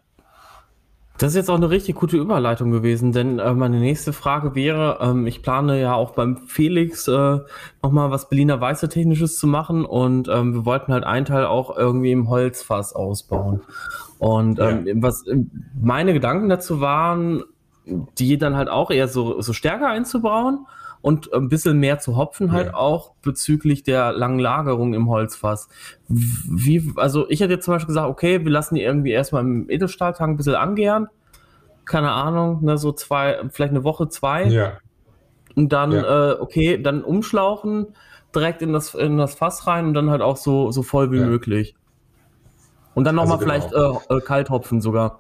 Das 1.20 1.30
ist 1.30 1.36
jetzt 1.36 1.50
auch 1.50 1.56
eine 1.56 1.70
richtig 1.70 1.96
gute 1.96 2.18
Überleitung 2.18 2.72
gewesen, 2.72 3.12
denn 3.12 3.38
äh, 3.38 3.54
meine 3.54 3.80
nächste 3.80 4.14
Frage 4.14 4.56
wäre, 4.56 4.98
ähm, 5.00 5.28
ich 5.28 5.44
plane 5.44 5.80
ja 5.80 5.94
auch 5.94 6.12
beim 6.12 6.48
Felix 6.48 7.08
äh, 7.08 7.40
nochmal 7.84 8.10
was 8.10 8.30
Berliner 8.30 8.60
Weiße 8.60 8.90
Technisches 8.90 9.38
zu 9.38 9.46
machen 9.46 9.86
und 9.86 10.28
ähm, 10.28 10.54
wir 10.54 10.66
wollten 10.66 10.92
halt 10.92 11.04
einen 11.04 11.26
Teil 11.26 11.46
auch 11.46 11.78
irgendwie 11.78 12.12
im 12.12 12.30
Holzfass 12.30 12.94
ausbauen. 12.94 13.62
Und 14.18 14.60
ähm, 14.60 14.88
ja. 14.88 14.94
was 14.98 15.28
äh, 15.28 15.38
meine 15.80 16.14
Gedanken 16.14 16.50
dazu 16.50 16.82
waren, 16.82 17.44
die 17.86 18.38
dann 18.38 18.56
halt 18.56 18.70
auch 18.70 18.90
eher 18.90 19.08
so, 19.08 19.40
so 19.40 19.54
stärker 19.54 19.90
einzubauen 19.90 20.66
und 21.04 21.34
ein 21.34 21.50
bisschen 21.50 21.80
mehr 21.80 22.00
zu 22.00 22.16
hopfen 22.16 22.54
halt 22.54 22.68
ja. 22.68 22.74
auch 22.76 23.12
bezüglich 23.22 23.84
der 23.84 24.14
langen 24.14 24.40
Lagerung 24.40 24.94
im 24.94 25.10
Holzfass. 25.10 25.68
Wie, 26.08 26.94
also 26.96 27.30
ich 27.30 27.42
hätte 27.42 27.52
jetzt 27.52 27.66
zum 27.66 27.74
Beispiel 27.74 27.88
gesagt, 27.88 28.10
okay, 28.10 28.42
wir 28.46 28.50
lassen 28.50 28.76
die 28.76 28.84
irgendwie 28.84 29.12
erstmal 29.12 29.44
im 29.44 29.70
Edelstahltank 29.70 30.32
ein 30.32 30.38
bisschen 30.38 30.56
angären. 30.56 31.08
Keine 31.84 32.14
Ahnung, 32.14 32.64
ne, 32.64 32.78
so 32.78 32.94
zwei, 32.94 33.42
vielleicht 33.50 33.72
eine 33.72 33.84
Woche, 33.84 34.08
zwei. 34.08 34.46
Ja. 34.46 34.78
Und 35.58 35.74
dann, 35.74 35.92
ja. 35.92 36.32
äh, 36.32 36.40
okay, 36.40 36.82
dann 36.82 37.04
umschlauchen, 37.04 37.88
direkt 38.34 38.62
in 38.62 38.72
das, 38.72 38.96
in 38.96 39.18
das 39.18 39.36
Fass 39.36 39.68
rein 39.68 39.88
und 39.88 39.96
dann 39.96 40.10
halt 40.10 40.22
auch 40.22 40.38
so, 40.38 40.72
so 40.72 40.84
voll 40.84 41.12
wie 41.12 41.20
möglich. 41.20 41.76
Und 42.96 43.04
dann 43.04 43.16
nochmal 43.16 43.40
also 43.40 43.46
genau. 43.46 44.00
vielleicht 44.00 44.10
äh, 44.10 44.16
äh, 44.16 44.22
Kalthopfen 44.22 44.80
sogar. 44.80 45.20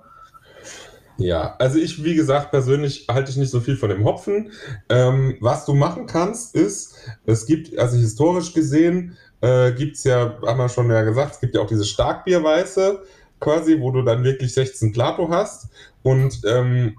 Ja, 1.18 1.56
also 1.60 1.78
ich, 1.78 2.04
wie 2.04 2.16
gesagt, 2.16 2.52
persönlich 2.52 3.08
halte 3.10 3.32
ich 3.32 3.38
nicht 3.38 3.52
so 3.52 3.60
viel 3.60 3.78
von 3.78 3.90
dem 3.90 4.04
Hopfen. 4.04 4.52
Ähm, 4.90 5.38
was 5.40 5.66
du 5.66 5.74
machen 5.74 6.06
kannst, 6.08 6.56
ist, 6.56 6.96
es 7.26 7.46
gibt, 7.46 7.78
also 7.78 7.98
historisch 7.98 8.54
gesehen, 8.54 9.16
äh, 9.42 9.72
gibt 9.74 9.98
es 9.98 10.04
ja, 10.06 10.38
haben 10.46 10.58
wir 10.58 10.70
schon 10.70 10.90
ja 10.90 11.02
gesagt, 11.04 11.36
es 11.36 11.40
gibt 11.40 11.56
ja 11.56 11.62
auch 11.62 11.68
diese 11.68 11.86
Starkbierweiße, 11.86 13.04
quasi, 13.40 13.80
wo 13.80 13.92
du 13.92 14.02
dann 14.02 14.24
wirklich 14.24 14.54
16 14.54 14.92
Plato 14.92 15.30
hast. 15.30 15.70
Und 16.02 16.42
ähm, 16.46 16.98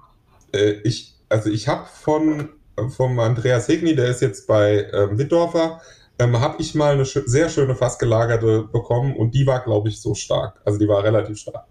äh, 0.53 0.73
ich, 0.85 1.15
also 1.29 1.51
ich 1.51 1.69
habe 1.69 1.87
von 1.87 2.51
vom 2.89 3.19
Andreas 3.21 3.69
Hegni, 3.69 3.95
der 3.95 4.09
ist 4.09 4.21
jetzt 4.21 4.47
bei 4.47 4.89
ähm, 4.93 5.19
Wittdorfer, 5.19 5.81
ähm, 6.19 6.39
habe 6.41 6.61
ich 6.61 6.75
mal 6.75 6.95
eine 6.95 7.05
sch 7.05 7.21
sehr 7.27 7.49
schöne 7.49 7.75
fassgelagerte 7.75 8.63
bekommen 8.63 9.17
und 9.17 9.35
die 9.35 9.47
war, 9.47 9.61
glaube 9.61 9.89
ich, 9.89 10.01
so 10.01 10.15
stark. 10.15 10.61
Also 10.65 10.79
die 10.79 10.89
war 10.89 11.03
relativ 11.03 11.39
stark. 11.39 11.65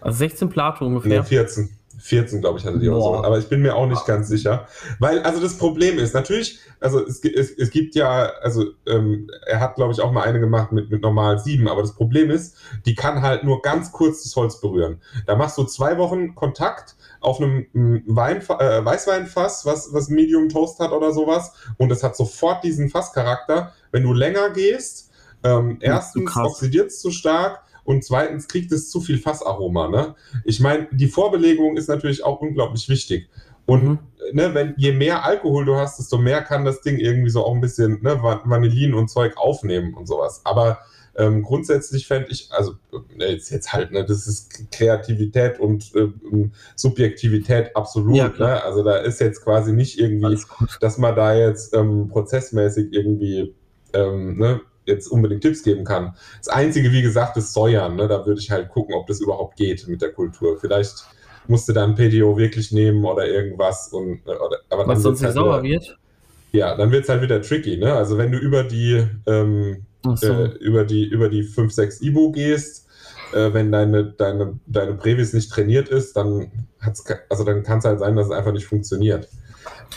Also 0.00 0.18
16 0.18 0.48
Plato 0.48 0.86
ungefähr? 0.86 1.20
Nee, 1.20 1.26
14. 1.26 1.70
14, 2.00 2.40
glaube 2.40 2.58
ich, 2.58 2.64
hatte 2.64 2.78
die 2.78 2.88
oder 2.88 3.00
so. 3.00 3.14
Aber 3.16 3.38
ich 3.38 3.48
bin 3.48 3.60
mir 3.62 3.76
auch 3.76 3.86
nicht 3.86 4.06
ganz 4.06 4.28
sicher. 4.28 4.66
Weil, 4.98 5.20
also 5.20 5.40
das 5.40 5.58
Problem 5.58 5.98
ist, 5.98 6.14
natürlich, 6.14 6.58
also 6.80 7.04
es, 7.04 7.22
es, 7.24 7.50
es 7.50 7.70
gibt 7.70 7.94
ja, 7.94 8.32
also 8.40 8.64
ähm, 8.86 9.28
er 9.46 9.60
hat, 9.60 9.76
glaube 9.76 9.92
ich, 9.92 10.00
auch 10.00 10.10
mal 10.10 10.22
eine 10.22 10.40
gemacht 10.40 10.72
mit, 10.72 10.90
mit 10.90 11.02
normal 11.02 11.38
7, 11.38 11.68
aber 11.68 11.82
das 11.82 11.94
Problem 11.94 12.30
ist, 12.30 12.56
die 12.86 12.94
kann 12.94 13.22
halt 13.22 13.44
nur 13.44 13.62
ganz 13.62 13.92
kurz 13.92 14.22
das 14.22 14.34
Holz 14.34 14.60
berühren. 14.60 15.00
Da 15.26 15.36
machst 15.36 15.58
du 15.58 15.64
zwei 15.64 15.98
Wochen 15.98 16.34
Kontakt 16.34 16.96
auf 17.20 17.40
einem 17.40 17.66
Wein, 18.06 18.38
äh, 18.38 18.84
Weißweinfass, 18.84 19.66
was, 19.66 19.92
was 19.92 20.08
Medium 20.08 20.48
Toast 20.48 20.80
hat 20.80 20.92
oder 20.92 21.12
sowas, 21.12 21.52
und 21.76 21.92
es 21.92 22.02
hat 22.02 22.16
sofort 22.16 22.64
diesen 22.64 22.88
Fasscharakter. 22.88 23.72
Wenn 23.92 24.04
du 24.04 24.14
länger 24.14 24.50
gehst, 24.50 25.10
ähm, 25.42 25.78
erstens 25.80 26.34
oxidiert 26.36 26.88
es 26.88 27.00
zu 27.00 27.10
stark 27.10 27.62
und 27.84 28.04
zweitens 28.04 28.48
kriegt 28.48 28.72
es 28.72 28.90
zu 28.90 29.00
viel 29.00 29.18
Fassaroma. 29.18 29.88
Ne? 29.88 30.14
Ich 30.44 30.60
meine, 30.60 30.88
die 30.92 31.08
Vorbelegung 31.08 31.76
ist 31.76 31.88
natürlich 31.88 32.24
auch 32.24 32.40
unglaublich 32.40 32.88
wichtig. 32.88 33.28
Und 33.66 33.84
mhm. 33.84 33.98
ne, 34.32 34.54
wenn 34.54 34.74
je 34.76 34.92
mehr 34.92 35.24
Alkohol 35.24 35.64
du 35.64 35.76
hast, 35.76 35.98
desto 35.98 36.18
mehr 36.18 36.42
kann 36.42 36.64
das 36.64 36.82
Ding 36.82 36.98
irgendwie 36.98 37.30
so 37.30 37.44
auch 37.44 37.54
ein 37.54 37.60
bisschen 37.60 38.02
ne, 38.02 38.20
Vanillin 38.20 38.94
und 38.94 39.08
Zeug 39.08 39.36
aufnehmen 39.36 39.94
und 39.94 40.08
sowas. 40.08 40.40
Aber 40.44 40.78
ähm, 41.16 41.42
grundsätzlich 41.42 42.06
fände 42.06 42.30
ich, 42.30 42.48
also 42.50 42.74
äh, 43.18 43.32
jetzt, 43.32 43.50
jetzt 43.50 43.72
halt, 43.72 43.92
ne, 43.92 44.04
das 44.04 44.26
ist 44.26 44.70
Kreativität 44.72 45.60
und 45.60 45.94
äh, 45.94 46.08
Subjektivität 46.76 47.76
absolut. 47.76 48.16
Ja, 48.16 48.28
ne? 48.28 48.62
Also 48.62 48.82
da 48.82 48.96
ist 48.96 49.20
jetzt 49.20 49.44
quasi 49.44 49.72
nicht 49.72 49.98
irgendwie, 49.98 50.38
dass 50.80 50.98
man 50.98 51.14
da 51.14 51.34
jetzt 51.34 51.74
ähm, 51.74 52.08
prozessmäßig 52.08 52.92
irgendwie 52.92 53.54
ähm, 53.92 54.38
ne, 54.38 54.60
jetzt 54.90 55.08
unbedingt 55.08 55.42
Tipps 55.42 55.62
geben 55.62 55.84
kann. 55.84 56.14
Das 56.38 56.48
Einzige, 56.48 56.92
wie 56.92 57.02
gesagt, 57.02 57.36
ist 57.36 57.52
Säuern. 57.52 57.96
Ne? 57.96 58.08
Da 58.08 58.26
würde 58.26 58.40
ich 58.40 58.50
halt 58.50 58.68
gucken, 58.68 58.94
ob 58.94 59.06
das 59.06 59.20
überhaupt 59.20 59.56
geht 59.56 59.86
mit 59.88 60.02
der 60.02 60.12
Kultur. 60.12 60.58
Vielleicht 60.60 61.04
musste 61.46 61.72
dann 61.72 61.94
PTO 61.94 62.36
wirklich 62.36 62.72
nehmen 62.72 63.04
oder 63.04 63.26
irgendwas. 63.26 63.88
Und, 63.88 64.20
äh, 64.26 64.30
oder, 64.30 64.58
aber 64.68 64.86
Was 64.86 65.02
sonst 65.02 65.22
halt 65.22 65.34
sauer 65.34 65.62
wieder, 65.62 65.80
wird? 65.80 65.98
Ja, 66.52 66.76
dann 66.76 66.90
wird 66.90 67.04
es 67.04 67.08
halt 67.08 67.22
wieder 67.22 67.40
tricky. 67.42 67.76
Ne? 67.76 67.92
Also 67.92 68.18
wenn 68.18 68.32
du 68.32 68.38
über 68.38 68.64
die, 68.64 69.06
ähm, 69.26 69.86
so. 70.14 70.26
äh, 70.26 70.46
über 70.58 70.84
die, 70.84 71.04
über 71.04 71.28
die 71.28 71.42
5, 71.42 71.72
6 71.72 72.02
Ibu 72.02 72.32
gehst, 72.32 72.88
äh, 73.32 73.52
wenn 73.52 73.70
deine, 73.70 74.04
deine, 74.04 74.58
deine 74.66 74.94
Brevis 74.94 75.32
nicht 75.32 75.50
trainiert 75.50 75.88
ist, 75.88 76.16
dann, 76.16 76.50
hat's, 76.80 77.04
also 77.28 77.44
dann 77.44 77.62
kann 77.62 77.78
es 77.78 77.84
halt 77.84 78.00
sein, 78.00 78.16
dass 78.16 78.26
es 78.26 78.32
einfach 78.32 78.52
nicht 78.52 78.66
funktioniert. 78.66 79.28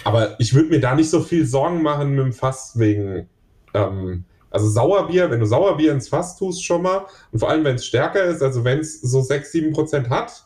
Aber 0.03 0.39
ich 0.39 0.53
würde 0.53 0.69
mir 0.69 0.79
da 0.79 0.95
nicht 0.95 1.09
so 1.09 1.21
viel 1.21 1.45
Sorgen 1.45 1.81
machen 1.81 2.11
mit 2.11 2.25
dem 2.25 2.33
Fass 2.33 2.77
wegen, 2.77 3.29
ähm, 3.73 4.25
also 4.53 4.69
Sauerbier, 4.69 5.31
wenn 5.31 5.39
du 5.39 5.45
Sauerbier 5.45 5.91
ins 5.91 6.07
Fass 6.07 6.37
tust 6.37 6.63
schon 6.63 6.83
mal, 6.83 7.05
und 7.31 7.39
vor 7.39 7.49
allem 7.49 7.63
wenn 7.63 7.75
es 7.75 7.85
stärker 7.85 8.23
ist, 8.23 8.41
also 8.41 8.63
wenn 8.63 8.79
es 8.79 9.01
so 9.01 9.21
6, 9.21 9.51
7 9.51 9.73
Prozent 9.73 10.09
hat, 10.09 10.45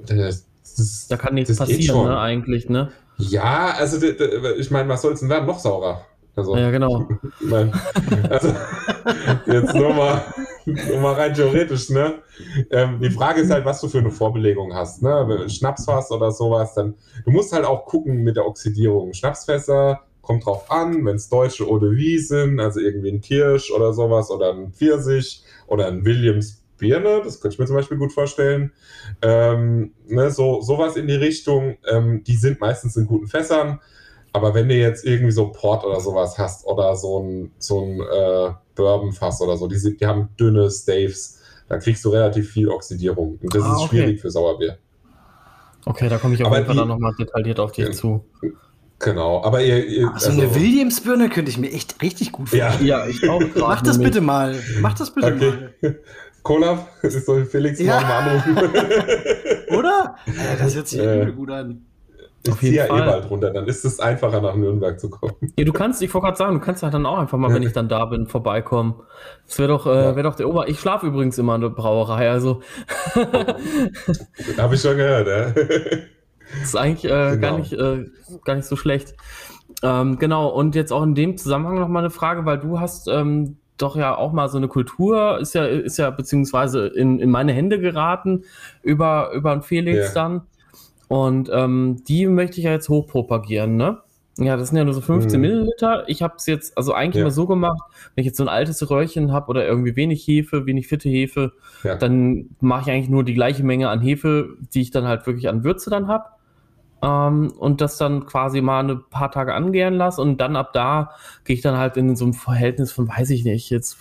das, 0.00 0.46
das, 0.76 1.06
da 1.08 1.16
kann 1.16 1.34
nichts 1.34 1.54
passieren, 1.54 2.08
ne, 2.08 2.18
eigentlich, 2.18 2.68
ne? 2.68 2.90
Ja, 3.18 3.74
also 3.76 4.04
ich 4.58 4.70
meine, 4.70 4.88
was 4.88 5.02
soll 5.02 5.12
es 5.12 5.20
denn 5.20 5.28
werden? 5.28 5.46
Noch 5.46 5.58
saurer. 5.58 6.04
Also, 6.34 6.54
ja, 6.56 6.70
genau. 6.70 7.08
Mein, 7.40 7.72
also, 8.28 8.52
jetzt 9.46 9.74
nur 9.74 9.94
mal, 9.94 10.22
nur 10.66 11.00
mal 11.00 11.14
rein 11.14 11.32
theoretisch, 11.34 11.88
ne? 11.88 12.14
Ähm, 12.70 13.00
die 13.00 13.10
Frage 13.10 13.40
ist 13.40 13.50
halt, 13.50 13.64
was 13.64 13.80
du 13.80 13.88
für 13.88 13.98
eine 13.98 14.10
Vorbelegung 14.10 14.74
hast, 14.74 15.02
ne? 15.02 15.46
Schnapsfass 15.48 16.10
oder 16.10 16.30
sowas, 16.30 16.74
dann, 16.74 16.94
du 17.24 17.30
musst 17.30 17.54
halt 17.54 17.64
auch 17.64 17.86
gucken 17.86 18.22
mit 18.22 18.36
der 18.36 18.46
Oxidierung. 18.46 19.14
Schnapsfässer 19.14 20.05
kommt 20.26 20.44
drauf 20.44 20.70
an, 20.70 21.04
wenn 21.06 21.16
es 21.16 21.28
deutsche 21.28 21.64
Eau 21.64 21.78
de 21.78 21.94
Vie 21.94 22.18
sind, 22.18 22.58
also 22.58 22.80
irgendwie 22.80 23.12
ein 23.12 23.20
Kirsch 23.20 23.70
oder 23.70 23.92
sowas 23.92 24.28
oder 24.30 24.52
ein 24.52 24.72
Pfirsich 24.72 25.44
oder 25.68 25.86
ein 25.86 26.04
Williams 26.04 26.64
Birne, 26.78 27.22
das 27.24 27.40
könnte 27.40 27.54
ich 27.54 27.58
mir 27.60 27.66
zum 27.66 27.76
Beispiel 27.76 27.96
gut 27.96 28.12
vorstellen. 28.12 28.72
Ähm, 29.22 29.94
ne, 30.08 30.30
so 30.30 30.60
sowas 30.60 30.96
in 30.96 31.06
die 31.06 31.14
Richtung, 31.14 31.76
ähm, 31.88 32.24
die 32.24 32.36
sind 32.36 32.60
meistens 32.60 32.96
in 32.96 33.06
guten 33.06 33.28
Fässern. 33.28 33.80
Aber 34.32 34.52
wenn 34.52 34.68
du 34.68 34.74
jetzt 34.74 35.06
irgendwie 35.06 35.30
so 35.30 35.52
Port 35.52 35.84
oder 35.84 36.00
sowas 36.00 36.36
hast 36.36 36.66
oder 36.66 36.94
so 36.96 37.20
ein, 37.20 37.52
so 37.58 37.80
ein 37.82 38.00
äh, 38.00 38.52
Bourbon-Fass 38.74 39.40
oder 39.40 39.56
so, 39.56 39.68
die, 39.68 39.76
sind, 39.76 40.00
die 40.00 40.06
haben 40.06 40.28
dünne 40.38 40.68
Staves, 40.70 41.40
da 41.68 41.78
kriegst 41.78 42.04
du 42.04 42.10
relativ 42.10 42.50
viel 42.50 42.68
Oxidierung. 42.68 43.38
Und 43.40 43.54
das 43.54 43.62
ah, 43.62 43.72
ist 43.72 43.82
okay. 43.82 43.88
schwierig 43.88 44.20
für 44.20 44.30
Sauerbier. 44.30 44.76
Okay, 45.86 46.08
da 46.08 46.18
komme 46.18 46.34
ich 46.34 46.44
auf 46.44 46.52
jeden 46.52 46.66
Fall 46.66 46.76
dann 46.76 46.88
nochmal 46.88 47.14
detailliert 47.16 47.60
auf 47.60 47.72
dich 47.72 47.92
zu. 47.92 48.24
Genau, 48.98 49.42
aber 49.44 49.62
ihr. 49.62 49.86
ihr 49.86 50.10
also, 50.12 50.30
also 50.30 50.40
eine 50.40 50.54
Williams-Birne 50.54 51.28
könnte 51.28 51.50
ich 51.50 51.58
mir 51.58 51.70
echt 51.70 52.00
richtig 52.02 52.32
gut 52.32 52.48
vorstellen. 52.48 52.86
Ja, 52.86 53.04
ja 53.04 53.06
ich 53.06 53.28
auch. 53.28 53.42
Mach 53.56 53.82
das 53.82 53.98
bitte 53.98 54.20
mal. 54.20 54.58
Mach 54.80 54.94
das 54.94 55.12
bitte 55.12 55.34
okay. 55.34 55.52
mal. 55.82 55.96
Cola, 56.42 56.86
soll 57.02 57.44
Felix 57.44 57.80
ja. 57.80 58.00
mal. 58.00 58.42
Oder? 59.76 60.16
Ja, 60.26 60.56
das 60.58 60.76
hört 60.76 60.88
sich 60.88 61.00
äh, 61.00 61.32
gut 61.32 61.50
an. 61.50 61.84
Ich 62.46 62.54
ziehe 62.58 62.74
ja 62.74 62.84
eh 62.84 62.88
bald 62.88 63.28
runter, 63.28 63.50
dann 63.50 63.66
ist 63.66 63.84
es 63.84 63.98
einfacher 63.98 64.40
nach 64.40 64.54
Nürnberg 64.54 65.00
zu 65.00 65.10
kommen. 65.10 65.34
Ja, 65.58 65.64
du 65.64 65.72
kannst, 65.72 66.00
ich 66.02 66.14
wollte 66.14 66.26
gerade 66.26 66.38
sagen, 66.38 66.54
du 66.54 66.64
kannst 66.64 66.84
halt 66.84 66.94
dann 66.94 67.04
auch 67.04 67.18
einfach 67.18 67.38
mal, 67.38 67.52
wenn 67.52 67.64
ich 67.64 67.72
dann 67.72 67.88
da 67.88 68.04
bin, 68.04 68.26
vorbeikommen. 68.26 68.94
Das 69.46 69.58
wäre 69.58 69.68
doch, 69.68 69.86
äh, 69.86 70.14
wär 70.14 70.22
doch 70.22 70.36
der 70.36 70.48
Ober. 70.48 70.68
Ich 70.68 70.78
schlafe 70.78 71.06
übrigens 71.06 71.36
immer 71.38 71.56
in 71.56 71.62
der 71.62 71.70
Brauerei, 71.70 72.30
also. 72.30 72.62
Habe 74.56 74.74
ich 74.74 74.80
schon 74.80 74.96
gehört, 74.96 75.26
ja. 75.26 75.52
Das 76.52 76.68
ist 76.68 76.76
eigentlich 76.76 77.04
äh, 77.04 77.36
genau. 77.36 77.40
gar, 77.40 77.58
nicht, 77.58 77.72
äh, 77.72 78.04
gar 78.44 78.54
nicht 78.56 78.66
so 78.66 78.76
schlecht. 78.76 79.14
Ähm, 79.82 80.18
genau, 80.18 80.48
und 80.48 80.74
jetzt 80.74 80.92
auch 80.92 81.02
in 81.02 81.14
dem 81.14 81.36
Zusammenhang 81.36 81.78
nochmal 81.78 82.02
eine 82.02 82.10
Frage, 82.10 82.44
weil 82.44 82.58
du 82.58 82.80
hast 82.80 83.08
ähm, 83.08 83.56
doch 83.76 83.96
ja 83.96 84.16
auch 84.16 84.32
mal 84.32 84.48
so 84.48 84.56
eine 84.56 84.68
Kultur, 84.68 85.38
ist 85.38 85.54
ja, 85.54 85.66
ist 85.66 85.98
ja 85.98 86.10
beziehungsweise 86.10 86.86
in, 86.86 87.18
in 87.18 87.30
meine 87.30 87.52
Hände 87.52 87.78
geraten 87.78 88.44
über, 88.82 89.32
über 89.34 89.52
einen 89.52 89.62
Felix 89.62 89.98
yeah. 89.98 90.14
dann. 90.14 90.42
Und 91.08 91.50
ähm, 91.52 92.02
die 92.08 92.26
möchte 92.26 92.58
ich 92.58 92.64
ja 92.64 92.72
jetzt 92.72 92.88
hochpropagieren, 92.88 93.76
ne? 93.76 93.98
Ja, 94.38 94.56
das 94.56 94.68
sind 94.68 94.76
ja 94.76 94.84
nur 94.84 94.92
so 94.92 95.00
15 95.00 95.32
hm. 95.32 95.40
Milliliter. 95.40 96.04
Ich 96.08 96.20
habe 96.20 96.34
es 96.36 96.44
jetzt 96.46 96.76
also 96.76 96.92
eigentlich 96.92 97.20
ja. 97.20 97.24
mal 97.24 97.30
so 97.30 97.46
gemacht, 97.46 97.80
wenn 98.14 98.22
ich 98.22 98.26
jetzt 98.26 98.36
so 98.36 98.44
ein 98.44 98.50
altes 98.50 98.90
Röhrchen 98.90 99.32
habe 99.32 99.48
oder 99.48 99.66
irgendwie 99.66 99.96
wenig 99.96 100.26
Hefe, 100.26 100.66
wenig 100.66 100.88
fitte 100.88 101.08
Hefe, 101.08 101.52
ja. 101.84 101.96
dann 101.96 102.50
mache 102.60 102.82
ich 102.82 102.94
eigentlich 102.94 103.08
nur 103.08 103.24
die 103.24 103.32
gleiche 103.32 103.64
Menge 103.64 103.88
an 103.88 104.02
Hefe, 104.02 104.56
die 104.74 104.82
ich 104.82 104.90
dann 104.90 105.06
halt 105.06 105.26
wirklich 105.26 105.48
an 105.48 105.64
Würze 105.64 105.88
dann 105.88 106.08
habe. 106.08 106.26
Ähm, 107.06 107.52
und 107.56 107.80
das 107.80 107.98
dann 107.98 108.26
quasi 108.26 108.60
mal 108.60 108.90
ein 108.90 109.00
paar 109.08 109.30
Tage 109.30 109.54
angären 109.54 109.94
lasse 109.94 110.20
und 110.20 110.38
dann 110.40 110.56
ab 110.56 110.72
da 110.72 111.12
gehe 111.44 111.54
ich 111.54 111.62
dann 111.62 111.78
halt 111.78 111.96
in 111.96 112.16
so 112.16 112.24
einem 112.24 112.34
Verhältnis 112.34 112.90
von, 112.90 113.08
weiß 113.08 113.30
ich 113.30 113.44
nicht, 113.44 113.70
jetzt 113.70 113.96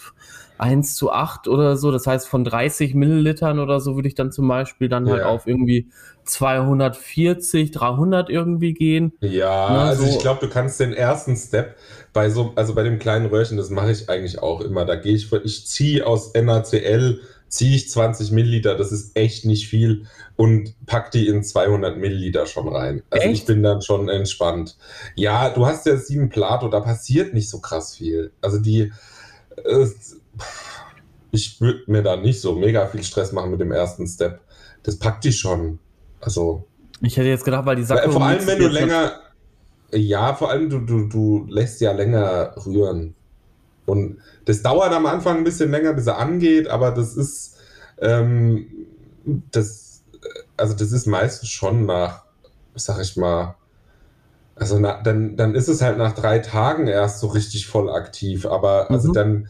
1 0.58 0.96
zu 0.96 1.12
8 1.12 1.48
oder 1.48 1.78
so. 1.78 1.92
Das 1.92 2.08
heißt, 2.08 2.28
von 2.28 2.44
30 2.44 2.96
Millilitern 2.96 3.60
oder 3.60 3.80
so 3.80 3.96
würde 3.96 4.08
ich 4.08 4.16
dann 4.16 4.32
zum 4.32 4.48
Beispiel 4.48 4.90
dann 4.90 5.08
halt 5.08 5.20
ja. 5.20 5.26
halt 5.26 5.36
auf 5.36 5.46
irgendwie 5.46 5.90
240, 6.24 7.72
300 7.72 8.30
irgendwie 8.30 8.74
gehen. 8.74 9.14
Ja, 9.20 9.68
Na, 9.70 9.84
also 9.86 10.06
so. 10.06 10.10
ich 10.10 10.20
glaube, 10.20 10.40
du 10.46 10.52
kannst 10.52 10.80
den 10.80 10.94
ersten 10.94 11.36
Step 11.36 11.76
bei 12.14 12.30
so, 12.30 12.54
also 12.56 12.74
bei 12.74 12.84
dem 12.84 12.98
kleinen 12.98 13.28
Röhrchen, 13.28 13.58
das 13.58 13.70
mache 13.70 13.92
ich 13.92 14.10
eigentlich 14.10 14.42
auch 14.42 14.62
immer. 14.62 14.86
Da 14.86 14.96
gehe 14.96 15.14
ich, 15.14 15.32
ich 15.32 15.68
ziehe 15.68 16.08
aus 16.08 16.34
NaCl, 16.34 17.20
ziehe 17.48 17.76
ich 17.76 17.90
20 17.90 18.32
Milliliter, 18.32 18.76
das 18.76 18.92
ist 18.92 19.16
echt 19.16 19.46
nicht 19.46 19.68
viel 19.68 20.08
und 20.36 20.76
pack 20.86 21.12
die 21.12 21.28
in 21.28 21.44
200 21.44 21.98
Milliliter 21.98 22.46
schon 22.46 22.68
rein. 22.68 23.04
Also 23.10 23.28
echt? 23.28 23.42
ich 23.42 23.46
bin 23.46 23.64
dann 23.64 23.82
schon 23.82 24.10
entspannt. 24.10 24.78
Ja, 25.16 25.50
du 25.50 25.66
hast 25.66 25.86
ja 25.86 25.96
sieben 25.98 26.30
Plato, 26.30 26.68
da 26.68 26.80
passiert 26.80 27.34
nicht 27.34 27.50
so 27.50 27.60
krass 27.60 27.96
viel. 27.96 28.32
Also 28.42 28.60
die, 28.60 28.92
äh, 29.64 29.88
ich 31.32 31.62
würde 31.62 31.84
mir 31.88 32.02
da 32.02 32.16
nicht 32.16 32.42
so 32.42 32.56
mega 32.56 32.88
viel 32.88 33.04
Stress 33.04 33.32
machen 33.32 33.52
mit 33.52 33.60
dem 33.60 33.72
ersten 33.72 34.08
Step. 34.08 34.42
Das 34.84 34.98
packt 34.98 35.24
die 35.24 35.34
schon. 35.34 35.80
Also. 36.22 36.66
Ich 37.02 37.18
hätte 37.18 37.30
jetzt 37.30 37.46
gedacht, 37.46 37.66
weil 37.66 37.76
die 37.76 37.84
Sache. 37.84 38.10
Vor 38.12 38.24
allem, 38.24 38.46
wenn 38.46 38.60
du 38.60 38.68
länger. 38.68 39.20
Ja, 39.92 40.34
vor 40.34 40.50
allem, 40.50 40.70
du, 40.70 40.80
du, 40.80 41.08
du 41.08 41.46
lässt 41.48 41.80
ja 41.82 41.92
länger 41.92 42.56
rühren. 42.66 43.16
Und 43.86 44.18
das 44.46 44.62
dauert 44.62 44.94
am 44.94 45.06
Anfang 45.06 45.38
ein 45.38 45.44
bisschen 45.44 45.72
länger, 45.72 45.94
bis 45.94 46.08
er 46.08 46.18
angeht, 46.18 46.68
aber 46.68 46.92
das 46.92 47.16
ist. 47.16 47.58
Ähm, 48.00 48.68
das, 49.52 50.04
also, 50.58 50.74
das 50.74 50.92
ist 50.92 51.08
meistens 51.08 51.50
schon 51.50 51.86
nach, 51.86 52.24
sag 52.76 53.02
ich 53.02 53.18
mal, 53.18 53.56
also 54.56 54.80
na, 54.80 55.02
dann, 55.02 55.36
dann 55.36 55.54
ist 55.54 55.68
es 55.68 55.82
halt 55.82 55.98
nach 55.98 56.14
drei 56.14 56.40
Tagen 56.40 56.88
erst 56.88 57.20
so 57.20 57.28
richtig 57.28 57.68
voll 57.68 57.90
aktiv. 57.90 58.46
Aber 58.46 58.90
also 58.90 59.10
mhm. 59.10 59.14
dann, 59.14 59.50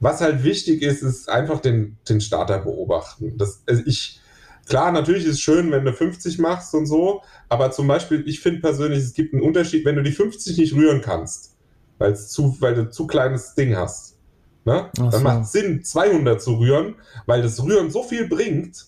was 0.00 0.20
halt 0.20 0.44
wichtig 0.44 0.82
ist, 0.82 1.02
ist 1.02 1.28
einfach 1.28 1.60
den, 1.60 1.96
den 2.08 2.20
Starter 2.20 2.60
beobachten. 2.60 3.36
Das, 3.36 3.62
also 3.66 3.82
ich, 3.84 4.20
klar, 4.68 4.92
natürlich 4.92 5.24
ist 5.24 5.34
es 5.34 5.40
schön, 5.40 5.72
wenn 5.72 5.84
du 5.84 5.92
50 5.92 6.38
machst 6.38 6.74
und 6.74 6.86
so, 6.86 7.22
aber 7.48 7.72
zum 7.72 7.88
Beispiel, 7.88 8.22
ich 8.26 8.40
finde 8.40 8.60
persönlich, 8.60 9.00
es 9.00 9.14
gibt 9.14 9.34
einen 9.34 9.42
Unterschied, 9.42 9.84
wenn 9.84 9.96
du 9.96 10.02
die 10.02 10.12
50 10.12 10.56
nicht 10.56 10.74
rühren 10.74 11.00
kannst, 11.00 11.53
weil's 11.98 12.28
zu, 12.28 12.56
weil 12.60 12.74
du 12.74 12.90
zu 12.90 13.06
kleines 13.06 13.54
Ding 13.54 13.76
hast. 13.76 14.16
Ne? 14.64 14.90
Dann 14.96 15.10
so. 15.10 15.20
macht 15.20 15.42
es 15.42 15.52
Sinn, 15.52 15.84
200 15.84 16.40
zu 16.40 16.54
rühren, 16.54 16.94
weil 17.26 17.42
das 17.42 17.62
Rühren 17.62 17.90
so 17.90 18.02
viel 18.02 18.28
bringt, 18.28 18.86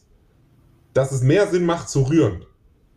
dass 0.95 1.13
es 1.13 1.23
mehr 1.23 1.47
Sinn 1.47 1.67
macht 1.67 1.89
zu 1.89 2.03
rühren. 2.03 2.45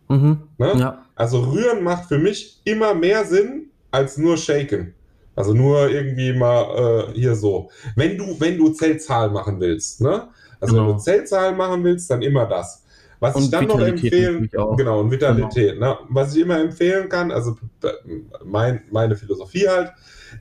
Mhm. 0.08 0.48
Ne? 0.58 0.72
Ja. 0.76 1.06
Also 1.14 1.40
rühren 1.40 1.84
macht 1.84 2.06
für 2.08 2.18
mich 2.18 2.60
immer 2.64 2.94
mehr 2.94 3.24
Sinn 3.24 3.70
als 3.90 4.16
nur 4.16 4.36
shaken. 4.36 4.94
Also 5.36 5.54
nur 5.54 5.88
irgendwie 5.90 6.32
mal 6.32 7.08
äh, 7.10 7.12
hier 7.14 7.34
so. 7.34 7.70
Wenn 7.96 8.16
du, 8.16 8.38
wenn 8.40 8.58
du 8.58 8.70
Zellzahl 8.70 9.30
machen 9.30 9.60
willst, 9.60 10.00
ne? 10.00 10.28
Also 10.60 10.74
genau. 10.74 10.88
wenn 10.88 10.96
du 10.96 11.02
Zellzahl 11.02 11.54
machen 11.54 11.84
willst, 11.84 12.10
dann 12.10 12.22
immer 12.22 12.46
das. 12.46 12.79
Was 13.20 13.36
und 13.36 13.44
ich 13.44 13.50
dann 13.50 13.64
Vitalität 13.64 14.12
noch 14.12 14.18
empfehlen, 14.18 14.76
genau, 14.76 15.00
und 15.00 15.10
Vitalität, 15.10 15.74
genau. 15.74 15.92
ne? 15.92 15.98
Was 16.08 16.34
ich 16.34 16.42
immer 16.42 16.58
empfehlen 16.58 17.08
kann, 17.08 17.30
also 17.30 17.56
mein, 18.44 18.82
meine 18.90 19.14
Philosophie 19.14 19.68
halt, 19.68 19.92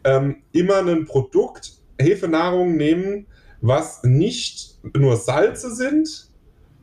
ähm, 0.05 0.37
immer 0.53 0.77
ein 0.77 1.05
Produkt, 1.05 1.73
Hefenahrung 1.99 2.77
nehmen, 2.77 3.27
was 3.61 4.03
nicht 4.03 4.77
nur 4.95 5.17
Salze 5.17 5.75
sind, 5.75 6.29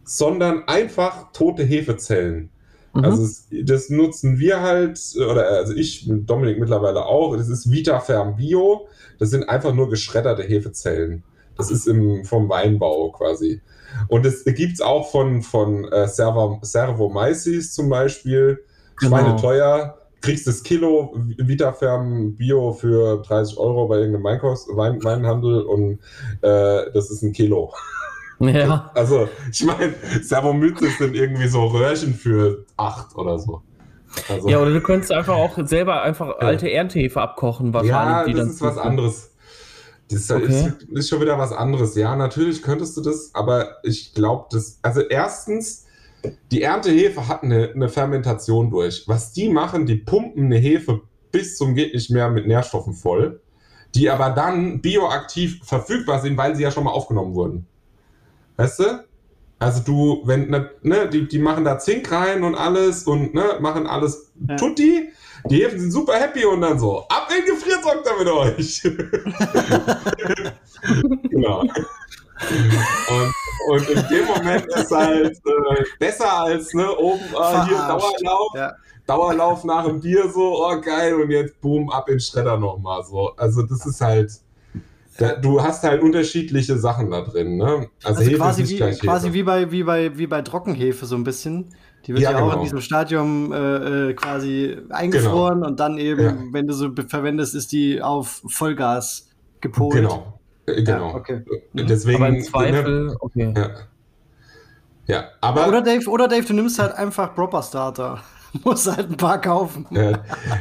sondern 0.05 0.68
einfach 0.68 1.32
tote 1.32 1.62
Hefezellen. 1.64 2.51
Mhm. 2.97 3.05
Also 3.05 3.24
es, 3.24 3.48
das 3.64 3.90
nutzen 3.90 4.39
wir 4.39 4.60
halt, 4.60 5.01
oder 5.16 5.48
also 5.48 5.74
ich, 5.74 6.06
Dominik 6.09 6.59
mittlerweile 6.59 7.06
auch, 7.06 7.36
das 7.36 7.48
ist 7.48 7.70
VitaFerm 7.70 8.36
Bio. 8.36 8.89
Das 9.18 9.31
sind 9.31 9.48
einfach 9.48 9.74
nur 9.74 9.89
geschredderte 9.89 10.43
Hefezellen. 10.43 11.23
Das 11.56 11.70
ist 11.70 11.86
im, 11.86 12.24
vom 12.24 12.48
Weinbau 12.48 13.12
quasi. 13.12 13.62
Und 14.09 14.27
es 14.27 14.44
gibt 14.44 14.74
es 14.74 14.81
auch 14.81 15.10
von, 15.10 15.43
von 15.43 15.85
äh, 15.93 16.09
Servo, 16.09 16.59
Servomyces 16.62 17.73
zum 17.73 17.89
Beispiel. 17.89 18.64
Genau. 18.98 19.16
Schweine 19.16 19.36
teuer. 19.36 19.98
Kriegst 20.23 20.47
das 20.47 20.62
Kilo 20.62 21.14
Vitaferm 21.36 22.35
Bio 22.36 22.73
für 22.73 23.23
30 23.23 23.59
Euro 23.59 23.86
bei 23.86 23.98
irgendeinem 23.98 24.24
Weinkost, 24.24 24.68
Wein, 24.74 25.02
Weinhandel 25.05 25.62
und 25.62 25.98
äh, 26.40 26.90
das 26.93 27.10
ist 27.10 27.23
ein 27.23 27.32
Kilo. 27.32 27.73
Ja. 28.40 28.90
Also, 28.94 29.28
ich 29.51 29.64
meine, 29.64 29.94
Servomyces 30.23 30.98
sind 30.98 31.14
irgendwie 31.14 31.48
so 31.48 31.66
Röhrchen 31.66 32.14
für 32.14 32.64
8 32.77 33.16
oder 33.16 33.39
so. 33.39 33.62
Also, 34.28 34.48
ja, 34.48 34.59
oder 34.59 34.73
du 34.73 34.81
könntest 34.81 35.12
einfach 35.12 35.35
auch 35.35 35.59
selber 35.66 36.02
einfach 36.02 36.39
alte 36.39 36.70
Erntehefe 36.70 37.20
abkochen, 37.20 37.73
wahrscheinlich. 37.73 38.36
Ja, 38.36 38.43
das 38.43 38.55
ist 38.55 38.62
was 38.62 38.78
anderes. 38.78 39.35
Das 40.10 40.30
okay. 40.30 40.44
ist, 40.44 40.82
ist, 40.90 41.08
schon 41.08 41.20
wieder 41.20 41.38
was 41.38 41.52
anderes. 41.52 41.96
Ja, 41.96 42.14
natürlich 42.14 42.62
könntest 42.62 42.96
du 42.96 43.00
das, 43.00 43.34
aber 43.34 43.76
ich 43.82 44.14
glaube, 44.14 44.46
das. 44.50 44.78
Also, 44.82 45.00
erstens, 45.00 45.86
die 46.52 46.62
Erntehefe 46.62 47.26
hat 47.28 47.42
eine, 47.42 47.70
eine 47.70 47.88
Fermentation 47.88 48.70
durch. 48.70 49.04
Was 49.06 49.32
die 49.32 49.48
machen, 49.48 49.86
die 49.86 49.96
pumpen 49.96 50.46
eine 50.46 50.58
Hefe 50.58 51.02
bis 51.32 51.56
zum 51.56 51.74
geht 51.74 51.92
nicht 51.92 52.10
mehr 52.10 52.30
mit 52.30 52.46
Nährstoffen 52.46 52.94
voll, 52.94 53.40
die 53.94 54.08
aber 54.08 54.30
dann 54.30 54.80
bioaktiv 54.80 55.60
verfügbar 55.64 56.20
sind, 56.20 56.36
weil 56.36 56.56
sie 56.56 56.62
ja 56.62 56.70
schon 56.70 56.84
mal 56.84 56.92
aufgenommen 56.92 57.34
wurden. 57.34 57.66
Weißt 58.56 58.80
du? 58.80 59.04
Also 59.58 59.82
du, 59.82 60.22
wenn, 60.24 60.50
ne, 60.50 60.70
ne, 60.82 61.08
die, 61.08 61.28
die 61.28 61.38
machen 61.38 61.64
da 61.64 61.78
Zink 61.78 62.10
rein 62.12 62.42
und 62.44 62.54
alles 62.54 63.04
und 63.04 63.34
ne, 63.34 63.56
machen 63.60 63.86
alles 63.86 64.32
ja. 64.48 64.56
tutti. 64.56 65.10
Die 65.48 65.62
Häfen 65.62 65.81
sind 65.81 65.93
super 65.93 66.14
happy 66.14 66.44
und 66.44 66.60
dann 66.60 66.77
so, 66.78 67.06
ab 67.09 67.28
in 67.31 67.36
den 67.44 67.55
Gefriertrock 67.55 68.05
da 68.05 68.14
mit 68.18 68.28
euch. 68.28 68.82
genau. 71.31 71.60
Und, 71.60 71.73
und 73.68 73.89
in 73.89 74.05
dem 74.09 74.27
Moment 74.27 74.66
ist 74.66 74.90
halt 74.90 75.36
äh, 75.36 75.85
besser 75.98 76.32
als 76.32 76.74
ne, 76.74 76.94
oben 76.97 77.20
äh, 77.20 77.66
hier 77.66 77.78
Dauerlauf. 77.78 78.52
Ja. 78.55 78.74
Dauerlauf 79.06 79.64
nach 79.64 79.86
dem 79.86 80.01
Bier 80.01 80.28
so, 80.28 80.66
oh 80.66 80.81
geil, 80.81 81.14
und 81.14 81.31
jetzt 81.31 81.60
boom, 81.60 81.89
ab 81.90 82.09
in 82.09 82.14
den 82.14 82.20
Schredder 82.20 82.59
nochmal 82.59 83.05
so. 83.05 83.31
Also 83.36 83.62
das 83.62 83.86
ist 83.86 84.01
halt, 84.01 84.32
da, 85.18 85.36
du 85.36 85.62
hast 85.62 85.85
halt 85.85 86.02
unterschiedliche 86.02 86.77
Sachen 86.77 87.10
da 87.10 87.23
drin, 87.23 87.56
ne? 87.56 87.89
Also, 88.02 88.20
also 88.20 88.36
quasi, 88.36 88.68
wie, 88.68 88.78
quasi 88.98 89.32
wie, 89.32 89.44
bei, 89.44 89.70
wie, 89.70 89.85
bei, 89.85 90.18
wie 90.18 90.27
bei 90.27 90.43
Trockenhefe 90.43 91.06
so 91.06 91.14
ein 91.14 91.24
bisschen. 91.24 91.73
Die 92.06 92.12
wird 92.12 92.22
ja, 92.22 92.32
ja 92.32 92.38
auch 92.38 92.50
genau. 92.50 92.56
in 92.58 92.62
diesem 92.62 92.80
Stadium 92.80 93.52
äh, 93.52 94.10
äh, 94.10 94.14
quasi 94.14 94.76
eingefroren 94.90 95.56
genau. 95.56 95.66
und 95.68 95.80
dann 95.80 95.98
eben, 95.98 96.22
ja. 96.22 96.36
wenn 96.52 96.66
du 96.66 96.72
so 96.72 96.90
verwendest, 97.08 97.54
ist 97.54 97.72
die 97.72 98.00
auf 98.00 98.42
Vollgas 98.46 99.28
gepolt. 99.60 99.94
Genau. 99.94 100.38
Äh, 100.66 100.82
genau. 100.82 101.08
Ja, 101.08 101.14
okay. 101.14 101.44
Mhm. 101.72 101.86
Deswegen. 101.86 102.22
Aber 102.22 102.28
im 102.28 102.42
Zweifel, 102.42 103.06
ne, 103.06 103.16
okay. 103.18 103.54
Ja. 103.56 103.70
ja, 105.06 105.24
aber. 105.40 105.66
Oder 105.66 105.82
Dave, 105.82 106.08
oder 106.08 106.28
Dave, 106.28 106.44
du 106.44 106.54
nimmst 106.54 106.78
halt 106.78 106.94
einfach 106.94 107.34
Proper 107.34 107.62
Starter. 107.62 108.20
Muss 108.64 108.86
halt 108.86 109.10
ein 109.10 109.16
paar 109.16 109.40
kaufen. 109.40 109.86
Äh, 109.94 110.16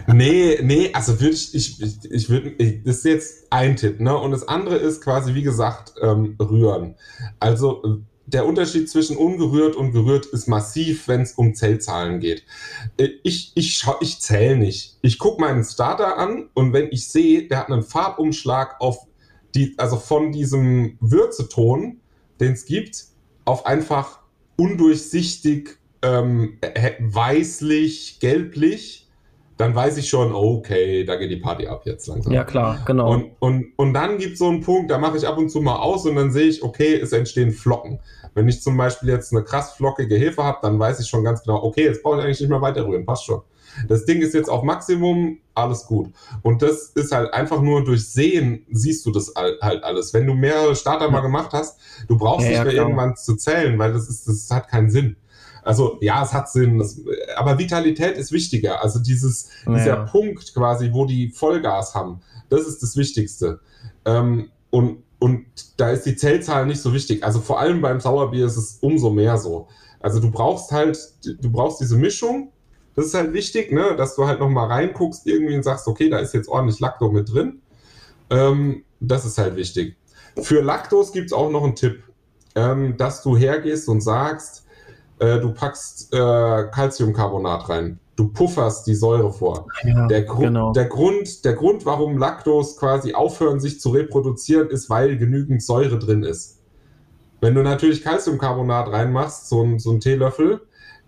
nee, 0.07 0.59
nee, 0.61 0.89
also 0.93 1.19
würde 1.19 1.33
ich, 1.33 1.53
ich, 1.53 1.81
ich, 1.81 2.11
ich 2.11 2.29
würde, 2.29 2.51
das 2.83 2.97
ist 2.97 3.05
jetzt 3.05 3.47
ein 3.51 3.75
Tipp, 3.75 4.01
ne? 4.01 4.17
Und 4.17 4.31
das 4.31 4.47
andere 4.47 4.75
ist 4.75 5.01
quasi, 5.01 5.33
wie 5.33 5.43
gesagt, 5.43 5.93
ähm, 6.01 6.35
rühren. 6.39 6.95
Also 7.39 8.01
der 8.27 8.45
Unterschied 8.45 8.89
zwischen 8.89 9.17
ungerührt 9.17 9.75
und 9.75 9.91
gerührt 9.91 10.25
ist 10.25 10.47
massiv, 10.47 11.07
wenn 11.07 11.21
es 11.21 11.33
um 11.33 11.53
Zellzahlen 11.53 12.19
geht. 12.19 12.43
Äh, 12.97 13.09
ich, 13.23 13.51
ich, 13.55 13.85
ich 14.01 14.19
zähle 14.19 14.57
nicht. 14.57 14.97
Ich 15.01 15.19
gucke 15.19 15.41
meinen 15.41 15.63
Starter 15.63 16.17
an 16.17 16.49
und 16.53 16.73
wenn 16.73 16.89
ich 16.91 17.09
sehe, 17.09 17.47
der 17.47 17.59
hat 17.59 17.69
einen 17.69 17.83
Farbumschlag 17.83 18.79
auf 18.79 19.07
die, 19.53 19.75
also 19.77 19.97
von 19.97 20.31
diesem 20.31 20.97
Würzeton, 20.99 21.99
den 22.39 22.53
es 22.53 22.65
gibt, 22.65 23.05
auf 23.45 23.65
einfach 23.65 24.19
undurchsichtig 24.57 25.77
ähm, 26.01 26.57
weißlich, 26.99 28.19
gelblich, 28.19 29.04
dann 29.57 29.73
weiß 29.73 29.97
ich 29.97 30.09
schon, 30.09 30.33
okay, 30.33 31.05
da 31.05 31.15
geht 31.15 31.31
die 31.31 31.37
Party 31.37 31.67
ab 31.67 31.83
jetzt 31.85 32.07
langsam. 32.07 32.33
Ja, 32.33 32.43
klar, 32.43 32.79
genau. 32.85 33.11
Und, 33.11 33.31
und, 33.39 33.65
und 33.77 33.93
dann 33.93 34.17
gibt 34.17 34.33
es 34.33 34.39
so 34.39 34.49
einen 34.49 34.61
Punkt, 34.61 34.91
da 34.91 34.97
mache 34.97 35.17
ich 35.17 35.27
ab 35.27 35.37
und 35.37 35.49
zu 35.49 35.61
mal 35.61 35.77
aus 35.77 36.05
und 36.05 36.15
dann 36.15 36.31
sehe 36.31 36.47
ich, 36.47 36.61
okay, 36.61 36.95
es 36.95 37.13
entstehen 37.13 37.51
Flocken. 37.51 37.99
Wenn 38.33 38.49
ich 38.49 38.61
zum 38.61 38.75
Beispiel 38.75 39.09
jetzt 39.09 39.31
eine 39.31 39.43
krass 39.43 39.73
flockige 39.73 40.15
Hefe 40.15 40.43
habe, 40.43 40.59
dann 40.61 40.77
weiß 40.77 40.99
ich 40.99 41.07
schon 41.07 41.23
ganz 41.23 41.43
genau, 41.43 41.63
okay, 41.63 41.85
jetzt 41.85 42.03
brauche 42.03 42.17
ich 42.17 42.25
eigentlich 42.25 42.41
nicht 42.41 42.49
mehr 42.49 42.61
weiter 42.61 42.85
rühren, 42.85 43.05
passt 43.05 43.25
schon. 43.25 43.41
Das 43.87 44.05
Ding 44.05 44.21
ist 44.21 44.33
jetzt 44.33 44.49
auf 44.49 44.63
Maximum, 44.63 45.39
alles 45.53 45.85
gut. 45.85 46.09
Und 46.41 46.61
das 46.61 46.87
ist 46.89 47.11
halt 47.11 47.33
einfach 47.33 47.61
nur 47.61 47.83
durch 47.83 48.07
Sehen 48.07 48.65
siehst 48.71 49.05
du 49.05 49.11
das 49.11 49.33
halt 49.35 49.83
alles. 49.83 50.13
Wenn 50.13 50.27
du 50.27 50.33
mehrere 50.33 50.75
Starter 50.75 51.09
mal 51.09 51.21
gemacht 51.21 51.51
hast, 51.53 51.79
du 52.07 52.17
brauchst 52.17 52.45
ja, 52.45 52.51
nicht 52.51 52.63
mehr 52.63 52.73
klar. 52.73 52.85
irgendwann 52.85 53.15
zu 53.15 53.35
zählen, 53.35 53.77
weil 53.77 53.93
das 53.93 54.07
ist, 54.09 54.27
das 54.27 54.49
hat 54.49 54.69
keinen 54.69 54.89
Sinn. 54.89 55.17
Also 55.65 55.97
ja, 55.99 56.23
es 56.23 56.31
hat 56.31 56.49
Sinn, 56.49 56.77
das, 56.77 57.01
aber 57.35 57.57
Vitalität 57.57 58.17
ist 58.17 58.31
wichtiger. 58.31 58.83
Also 58.83 58.99
dieses, 58.99 59.49
ja. 59.65 59.73
dieser 59.73 60.05
Punkt 60.05 60.53
quasi, 60.53 60.93
wo 60.93 61.05
die 61.05 61.29
Vollgas 61.29 61.95
haben, 61.95 62.21
das 62.49 62.67
ist 62.67 62.83
das 62.83 62.95
Wichtigste. 62.95 63.59
Ähm, 64.05 64.51
und, 64.69 64.99
und 65.17 65.45
da 65.77 65.89
ist 65.89 66.05
die 66.05 66.15
Zellzahl 66.15 66.67
nicht 66.67 66.81
so 66.81 66.93
wichtig. 66.93 67.23
Also 67.23 67.41
vor 67.41 67.59
allem 67.59 67.81
beim 67.81 67.99
Sauerbier 67.99 68.45
ist 68.45 68.57
es 68.57 68.77
umso 68.81 69.09
mehr 69.09 69.37
so. 69.37 69.67
Also 69.99 70.19
du 70.19 70.29
brauchst 70.29 70.71
halt, 70.71 70.99
du 71.25 71.51
brauchst 71.51 71.81
diese 71.81 71.97
Mischung. 71.97 72.51
Das 72.93 73.07
ist 73.07 73.15
halt 73.15 73.33
wichtig, 73.33 73.71
ne, 73.71 73.95
dass 73.97 74.15
du 74.15 74.27
halt 74.27 74.39
nochmal 74.39 74.67
reinguckst 74.67 75.25
irgendwie 75.25 75.55
und 75.55 75.63
sagst, 75.63 75.87
okay, 75.87 76.09
da 76.09 76.19
ist 76.19 76.33
jetzt 76.35 76.47
ordentlich 76.47 76.79
Lacto 76.79 77.11
mit 77.11 77.33
drin. 77.33 77.61
Ähm, 78.29 78.83
das 78.99 79.25
ist 79.25 79.39
halt 79.39 79.55
wichtig. 79.55 79.97
Für 80.39 80.61
Lactos 80.61 81.11
gibt 81.11 81.27
es 81.27 81.33
auch 81.33 81.49
noch 81.49 81.63
einen 81.63 81.75
Tipp, 81.75 82.03
ähm, 82.53 82.97
dass 82.97 83.23
du 83.23 83.35
hergehst 83.35 83.89
und 83.89 84.01
sagst, 84.01 84.64
äh, 85.19 85.39
du 85.39 85.53
packst 85.53 86.13
äh, 86.13 86.17
Calciumcarbonat 86.71 87.69
rein. 87.69 87.99
Du 88.15 88.29
pufferst 88.29 88.87
die 88.87 88.95
Säure 88.95 89.31
vor. 89.33 89.67
Ja, 89.83 90.07
der, 90.07 90.23
Gru 90.23 90.43
genau. 90.43 90.71
der, 90.71 90.85
Grund, 90.85 91.43
der 91.43 91.53
Grund, 91.53 91.85
warum 91.85 92.17
Lactos 92.17 92.77
quasi 92.77 93.13
aufhören, 93.13 93.59
sich 93.59 93.81
zu 93.81 93.89
reproduzieren, 93.89 94.69
ist, 94.69 94.89
weil 94.89 95.17
genügend 95.17 95.61
Säure 95.61 95.99
drin 95.99 96.23
ist. 96.23 96.61
Wenn 97.41 97.55
du 97.55 97.61
natürlich 97.61 98.03
Calciumcarbonat 98.03 98.91
reinmachst, 98.91 99.49
so, 99.49 99.61
ein, 99.63 99.79
so 99.79 99.91
ein 99.91 99.99
Teelöffel, 99.99 100.61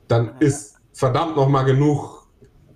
dann 0.10 0.32
ist 0.40 0.76
verdammt 0.92 1.38
nochmal 1.38 1.66
genug 1.66 2.28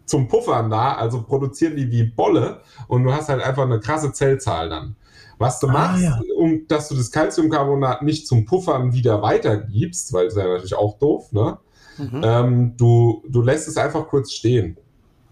zum 0.05 0.27
Puffern 0.27 0.69
da, 0.69 0.93
also 0.95 1.23
produzieren 1.23 1.75
die 1.75 1.89
wie 1.89 2.03
Bolle 2.03 2.61
und 2.87 3.03
du 3.03 3.13
hast 3.13 3.29
halt 3.29 3.41
einfach 3.41 3.63
eine 3.63 3.79
krasse 3.79 4.11
Zellzahl 4.11 4.69
dann. 4.69 4.95
Was 5.41 5.59
du 5.59 5.67
ah, 5.69 5.71
machst, 5.71 6.03
ja. 6.03 6.19
um 6.37 6.67
dass 6.67 6.89
du 6.89 6.95
das 6.95 7.11
Calciumcarbonat 7.11 8.03
nicht 8.03 8.27
zum 8.27 8.45
Puffern 8.45 8.93
wieder 8.93 9.21
weitergibst, 9.21 10.13
weil 10.13 10.25
das 10.25 10.35
ist 10.35 10.39
ja 10.39 10.47
natürlich 10.47 10.75
auch 10.75 10.99
doof, 10.99 11.31
ne? 11.31 11.57
Mhm. 11.97 12.21
Ähm, 12.23 12.77
du, 12.77 13.23
du 13.27 13.41
lässt 13.41 13.67
es 13.67 13.77
einfach 13.77 14.07
kurz 14.07 14.31
stehen. 14.31 14.77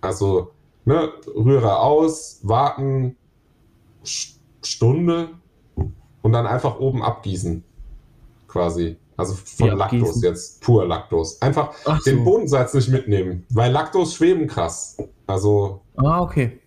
Also, 0.01 0.51
ne, 0.85 1.09
Rühre 1.27 1.79
aus, 1.79 2.39
warten, 2.43 3.15
Stunde 4.03 5.29
und 6.21 6.31
dann 6.31 6.47
einfach 6.47 6.79
oben 6.79 7.03
abgießen. 7.03 7.63
Quasi. 8.47 8.97
Also 9.15 9.33
von 9.35 9.67
ja, 9.67 9.73
Laktos 9.73 10.21
jetzt, 10.23 10.61
pur 10.61 10.87
Laktos. 10.87 11.41
Einfach 11.41 11.73
Ach 11.85 12.01
den 12.03 12.19
so. 12.19 12.23
Bodensatz 12.23 12.73
nicht 12.73 12.89
mitnehmen, 12.89 13.45
weil 13.49 13.71
Laktos 13.71 14.15
schweben 14.15 14.47
krass. 14.47 14.97
Also. 15.27 15.81
Ah, 15.97 16.21
okay. 16.21 16.58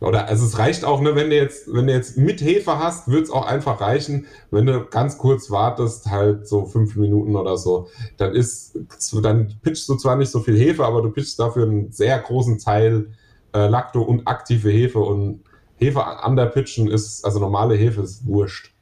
Oder 0.00 0.28
also 0.28 0.46
es 0.46 0.58
reicht 0.58 0.84
auch, 0.84 1.00
ne, 1.00 1.16
wenn 1.16 1.30
du 1.30 1.36
jetzt, 1.36 1.72
wenn 1.72 1.88
du 1.88 1.92
jetzt 1.92 2.16
mit 2.16 2.40
Hefe 2.40 2.78
hast, 2.78 3.08
wird 3.08 3.24
es 3.24 3.30
auch 3.30 3.46
einfach 3.46 3.80
reichen, 3.80 4.26
wenn 4.50 4.66
du 4.66 4.84
ganz 4.84 5.18
kurz 5.18 5.50
wartest, 5.50 6.06
halt 6.06 6.46
so 6.46 6.66
fünf 6.66 6.94
Minuten 6.94 7.34
oder 7.34 7.56
so, 7.56 7.88
dann 8.16 8.32
ist, 8.34 8.78
dann 9.22 9.58
pitchst 9.62 9.88
du 9.88 9.96
zwar 9.96 10.16
nicht 10.16 10.30
so 10.30 10.40
viel 10.40 10.56
Hefe, 10.56 10.84
aber 10.84 11.02
du 11.02 11.10
pitchst 11.10 11.40
dafür 11.40 11.64
einen 11.64 11.90
sehr 11.90 12.16
großen 12.18 12.58
Teil 12.58 13.10
äh, 13.52 13.66
Lacto 13.66 14.02
und 14.02 14.28
aktive 14.28 14.70
Hefe 14.70 15.00
und 15.00 15.42
Hefe 15.76 16.04
an 16.04 16.36
der 16.36 16.46
Pitchen 16.46 16.88
ist, 16.88 17.24
also 17.24 17.40
normale 17.40 17.74
Hefe 17.74 18.02
ist 18.02 18.26
wurscht. 18.26 18.72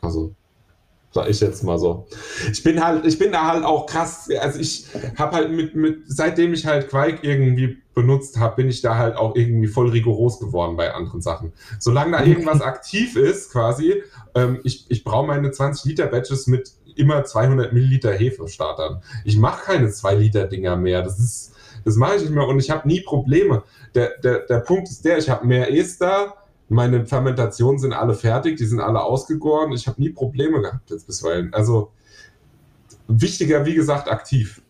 Also 0.00 0.34
Sag 1.10 1.30
ich 1.30 1.40
jetzt 1.40 1.64
mal 1.64 1.78
so. 1.78 2.06
Ich 2.52 2.62
bin 2.62 2.84
halt, 2.84 3.06
ich 3.06 3.18
bin 3.18 3.32
da 3.32 3.46
halt 3.46 3.64
auch 3.64 3.86
krass. 3.86 4.28
Also 4.40 4.60
ich 4.60 4.86
habe 5.16 5.36
halt 5.36 5.50
mit, 5.50 5.74
mit, 5.74 6.02
seitdem 6.06 6.52
ich 6.52 6.66
halt 6.66 6.90
Quake 6.90 7.20
irgendwie 7.22 7.78
benutzt 7.94 8.38
habe, 8.38 8.56
bin 8.56 8.68
ich 8.68 8.82
da 8.82 8.96
halt 8.96 9.16
auch 9.16 9.34
irgendwie 9.34 9.68
voll 9.68 9.88
rigoros 9.88 10.38
geworden 10.38 10.76
bei 10.76 10.92
anderen 10.92 11.22
Sachen. 11.22 11.52
Solange 11.78 12.12
da 12.12 12.24
irgendwas 12.24 12.60
aktiv 12.62 13.16
ist, 13.16 13.50
quasi, 13.50 14.02
ähm, 14.34 14.60
ich, 14.64 14.86
ich 14.90 15.02
brauche 15.02 15.26
meine 15.26 15.50
20 15.50 15.86
Liter 15.86 16.06
Batches 16.06 16.46
mit 16.46 16.72
immer 16.94 17.24
200 17.24 17.72
Milliliter 17.72 18.12
Hefestartern. 18.12 19.02
Ich 19.24 19.38
mache 19.38 19.64
keine 19.64 19.90
2 19.90 20.14
Liter 20.14 20.44
Dinger 20.44 20.76
mehr. 20.76 21.02
Das 21.02 21.18
ist, 21.18 21.54
das 21.84 21.96
mache 21.96 22.16
ich 22.16 22.22
nicht 22.22 22.32
mehr 22.32 22.46
und 22.46 22.58
ich 22.58 22.70
habe 22.70 22.86
nie 22.86 23.00
Probleme. 23.00 23.62
Der, 23.94 24.18
der, 24.18 24.40
der 24.40 24.60
Punkt 24.60 24.88
ist 24.88 25.04
der, 25.04 25.18
ich 25.18 25.30
habe 25.30 25.46
mehr 25.46 25.72
Ester, 25.72 26.34
meine 26.68 27.06
Fermentationen 27.06 27.78
sind 27.78 27.92
alle 27.92 28.14
fertig, 28.14 28.56
die 28.56 28.66
sind 28.66 28.80
alle 28.80 29.02
ausgegoren. 29.02 29.72
Ich 29.72 29.86
habe 29.86 30.00
nie 30.00 30.10
Probleme 30.10 30.60
gehabt 30.60 30.90
jetzt 30.90 31.06
bisweilen. 31.06 31.52
Also 31.54 31.92
wichtiger, 33.08 33.64
wie 33.64 33.74
gesagt, 33.74 34.10
aktiv. 34.10 34.60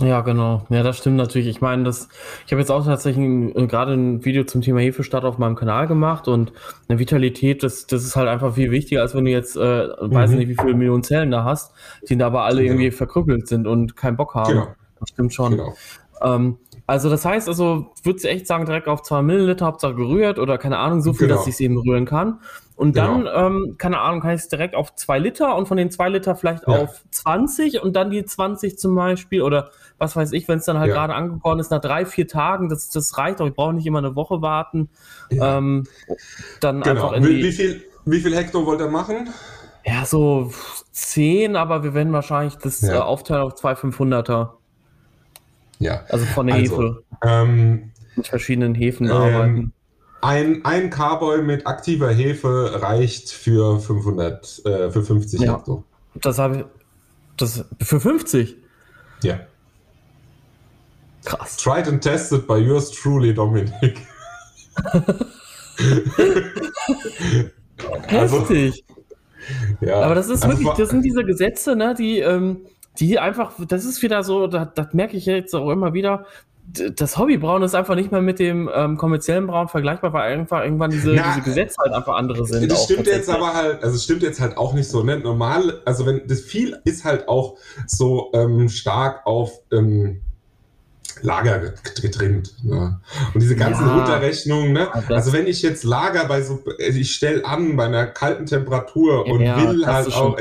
Ja, 0.00 0.22
genau. 0.22 0.66
Ja, 0.70 0.82
das 0.82 0.98
stimmt 0.98 1.16
natürlich. 1.16 1.46
Ich 1.46 1.60
meine, 1.60 1.84
das, 1.84 2.08
ich 2.46 2.52
habe 2.52 2.60
jetzt 2.60 2.70
auch 2.70 2.84
tatsächlich 2.84 3.24
ein, 3.24 3.68
gerade 3.68 3.92
ein 3.92 4.24
Video 4.24 4.42
zum 4.42 4.60
Thema 4.60 4.80
Hefestart 4.80 5.24
auf 5.24 5.38
meinem 5.38 5.54
Kanal 5.54 5.86
gemacht 5.86 6.26
und 6.26 6.52
eine 6.88 6.98
Vitalität, 6.98 7.62
das, 7.62 7.86
das 7.86 8.04
ist 8.04 8.16
halt 8.16 8.28
einfach 8.28 8.54
viel 8.54 8.72
wichtiger, 8.72 9.02
als 9.02 9.14
wenn 9.14 9.24
du 9.24 9.30
jetzt, 9.30 9.56
äh, 9.56 9.86
mhm. 10.00 10.12
weiß 10.12 10.30
nicht, 10.30 10.48
wie 10.48 10.56
viele 10.56 10.74
Millionen 10.74 11.04
Zellen 11.04 11.30
da 11.30 11.44
hast, 11.44 11.72
die 12.08 12.16
da 12.16 12.26
aber 12.26 12.42
alle 12.42 12.62
genau. 12.62 12.72
irgendwie 12.72 12.90
verkrüppelt 12.90 13.46
sind 13.46 13.68
und 13.68 13.96
keinen 13.96 14.16
Bock 14.16 14.34
haben. 14.34 14.52
Genau. 14.52 14.74
Das 14.98 15.10
stimmt 15.10 15.32
schon. 15.32 15.52
Genau. 15.52 15.74
Ähm, 16.22 16.58
also 16.86 17.08
das 17.08 17.24
heißt, 17.24 17.48
also 17.48 17.92
würdest 18.02 18.24
du 18.24 18.28
echt 18.28 18.46
sagen, 18.46 18.66
direkt 18.66 18.88
auf 18.88 19.02
2 19.02 19.22
Milliliter 19.22 19.66
Hauptsache 19.66 19.94
gerührt 19.94 20.38
oder 20.38 20.58
keine 20.58 20.78
Ahnung, 20.78 21.00
so 21.00 21.14
viel, 21.14 21.28
genau. 21.28 21.38
dass 21.38 21.46
ich 21.46 21.54
es 21.54 21.60
eben 21.60 21.78
rühren 21.78 22.04
kann. 22.04 22.40
Und 22.76 22.96
dann, 22.96 23.20
genau. 23.20 23.46
ähm, 23.46 23.76
keine 23.78 24.00
Ahnung, 24.00 24.20
kann 24.20 24.34
ich 24.34 24.42
es 24.42 24.48
direkt 24.48 24.74
auf 24.74 24.94
2 24.94 25.18
Liter 25.18 25.56
und 25.56 25.66
von 25.66 25.76
den 25.76 25.90
2 25.90 26.08
Liter 26.10 26.34
vielleicht 26.34 26.66
ja. 26.66 26.82
auf 26.82 27.04
20 27.10 27.82
und 27.82 27.94
dann 27.94 28.10
die 28.10 28.24
20 28.24 28.78
zum 28.78 28.94
Beispiel 28.96 29.42
oder 29.42 29.70
was 29.96 30.16
weiß 30.16 30.32
ich, 30.32 30.48
wenn 30.48 30.58
es 30.58 30.64
dann 30.66 30.78
halt 30.78 30.88
ja. 30.88 30.94
gerade 30.94 31.14
angekommen 31.14 31.60
ist, 31.60 31.70
nach 31.70 31.80
drei, 31.80 32.04
vier 32.04 32.26
Tagen, 32.26 32.68
das, 32.68 32.90
das 32.90 33.16
reicht 33.16 33.40
auch, 33.40 33.46
ich 33.46 33.54
brauche 33.54 33.72
nicht 33.72 33.86
immer 33.86 33.98
eine 33.98 34.16
Woche 34.16 34.42
warten. 34.42 34.90
Ja. 35.30 35.58
Ähm, 35.58 35.84
dann 36.60 36.80
genau. 36.80 36.90
einfach 36.90 37.12
in 37.12 37.24
wie, 37.24 37.44
wie, 37.44 37.52
viel, 37.52 37.84
wie 38.04 38.20
viel 38.20 38.36
Hektar 38.36 38.66
wollt 38.66 38.80
ihr 38.80 38.88
machen? 38.88 39.30
Ja, 39.86 40.04
so 40.04 40.50
10, 40.92 41.56
aber 41.56 41.84
wir 41.84 41.94
werden 41.94 42.12
wahrscheinlich 42.12 42.56
das 42.56 42.82
äh, 42.82 42.92
aufteilen 42.92 43.42
auf 43.42 43.54
zwei 43.54 43.72
500er. 43.74 44.50
Ja. 45.78 46.04
Also 46.08 46.24
von 46.26 46.46
der 46.46 46.56
also, 46.56 46.82
Hefe. 46.82 47.02
Ähm, 47.22 47.92
mit 48.16 48.26
verschiedenen 48.28 48.74
Hefen 48.74 49.06
ähm, 49.06 49.12
arbeiten. 49.12 49.72
Ein, 50.22 50.64
ein 50.64 50.90
Carboy 50.90 51.42
mit 51.42 51.66
aktiver 51.66 52.10
Hefe 52.10 52.80
reicht 52.80 53.30
für 53.30 53.78
500, 53.78 54.62
äh, 54.64 54.90
für 54.90 55.02
50 55.02 55.40
ja. 55.40 55.58
Hektar. 55.58 55.84
Das 56.14 56.38
habe 56.38 56.56
ich. 56.56 56.64
Das, 57.36 57.64
für 57.82 58.00
50? 58.00 58.56
Ja. 59.22 59.40
Krass. 61.24 61.56
Tried 61.56 61.88
and 61.88 62.02
tested 62.02 62.46
by 62.46 62.58
yours 62.58 62.90
truly, 62.90 63.34
Dominik. 63.34 63.72
Heftig. 68.06 68.12
Also, 68.12 68.46
ja. 69.80 70.00
Aber 70.02 70.14
das 70.14 70.28
ist 70.28 70.44
also 70.44 70.58
wirklich, 70.58 70.76
das 70.76 70.90
sind 70.90 71.02
diese 71.04 71.24
Gesetze, 71.24 71.76
ne, 71.76 71.94
die, 71.94 72.20
ähm, 72.20 72.66
die 73.00 73.18
einfach, 73.18 73.52
das 73.66 73.84
ist 73.84 74.02
wieder 74.02 74.22
so, 74.22 74.46
das, 74.46 74.68
das 74.74 74.92
merke 74.92 75.16
ich 75.16 75.26
jetzt 75.26 75.54
auch 75.54 75.70
immer 75.70 75.94
wieder, 75.94 76.26
das 76.66 77.18
Hobbybrauen 77.18 77.62
ist 77.62 77.74
einfach 77.74 77.94
nicht 77.94 78.10
mehr 78.10 78.22
mit 78.22 78.38
dem 78.38 78.70
ähm, 78.74 78.96
kommerziellen 78.96 79.46
Brauen 79.46 79.68
vergleichbar, 79.68 80.12
weil 80.12 80.38
einfach 80.38 80.64
irgendwann 80.64 80.90
diese, 80.90 81.12
Na, 81.12 81.34
diese 81.34 81.44
Gesetze 81.44 81.76
halt 81.78 81.92
einfach 81.92 82.14
andere 82.14 82.46
sind. 82.46 82.70
Das 82.70 82.84
stimmt 82.84 83.06
jetzt 83.06 83.28
aber 83.28 83.52
halt, 83.52 83.84
also 83.84 83.98
stimmt 83.98 84.22
jetzt 84.22 84.40
halt 84.40 84.56
auch 84.56 84.72
nicht 84.72 84.88
so, 84.88 85.02
ne? 85.02 85.18
Normal, 85.18 85.82
also 85.84 86.06
wenn 86.06 86.26
das 86.26 86.40
viel 86.40 86.78
ist 86.84 87.04
halt 87.04 87.28
auch 87.28 87.58
so 87.86 88.30
ähm, 88.32 88.68
stark 88.70 89.26
auf 89.26 89.52
ähm, 89.72 90.22
Lager 91.20 91.74
getrimmt. 92.00 92.54
Ne? 92.64 93.00
Und 93.32 93.40
diese 93.40 93.56
ganzen 93.56 93.86
ja, 93.86 93.96
Runterrechnungen, 93.96 94.72
ne? 94.72 94.88
also 95.10 95.32
wenn 95.32 95.46
ich 95.46 95.62
jetzt 95.62 95.84
Lager 95.84 96.24
bei 96.26 96.42
so, 96.42 96.60
ich 96.78 97.12
stelle 97.12 97.44
an 97.44 97.76
bei 97.76 97.84
einer 97.84 98.06
kalten 98.06 98.46
Temperatur 98.46 99.26
und 99.26 99.40
ja, 99.40 99.56
will 99.56 99.86
halt 99.86 100.12
auch 100.12 100.36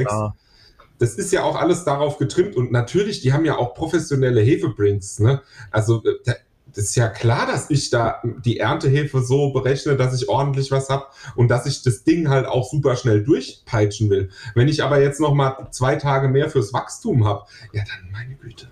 das 1.04 1.16
ist 1.16 1.34
ja 1.34 1.44
auch 1.44 1.58
alles 1.58 1.84
darauf 1.84 2.18
getrimmt 2.18 2.56
und 2.56 2.72
natürlich, 2.72 3.20
die 3.20 3.34
haben 3.34 3.44
ja 3.44 3.58
auch 3.58 3.74
professionelle 3.74 4.40
Hefebrinks. 4.40 5.20
Ne? 5.20 5.42
Also 5.70 6.02
äh, 6.06 6.34
das 6.74 6.86
ist 6.86 6.96
ja 6.96 7.10
klar, 7.10 7.46
dass 7.46 7.70
ich 7.70 7.90
da 7.90 8.22
die 8.24 8.60
Erntehefe 8.60 9.22
so 9.22 9.52
berechne, 9.52 9.98
dass 9.98 10.20
ich 10.20 10.30
ordentlich 10.30 10.72
was 10.72 10.88
habe 10.88 11.08
und 11.36 11.50
dass 11.50 11.66
ich 11.66 11.84
das 11.84 12.06
Ding 12.06 12.30
halt 12.30 12.46
auch 12.46 12.72
super 12.72 12.96
schnell 12.96 13.22
durchpeitschen 13.22 14.10
will. 14.10 14.30
Wenn 14.56 14.70
ich 14.70 14.82
aber 14.82 15.02
jetzt 15.02 15.20
noch 15.20 15.34
mal 15.34 15.68
zwei 15.72 15.98
Tage 15.98 16.30
mehr 16.30 16.50
fürs 16.50 16.72
Wachstum 16.72 17.26
habe, 17.26 17.44
ja 17.74 17.84
dann 17.84 18.10
meine 18.10 18.36
Güte. 18.36 18.70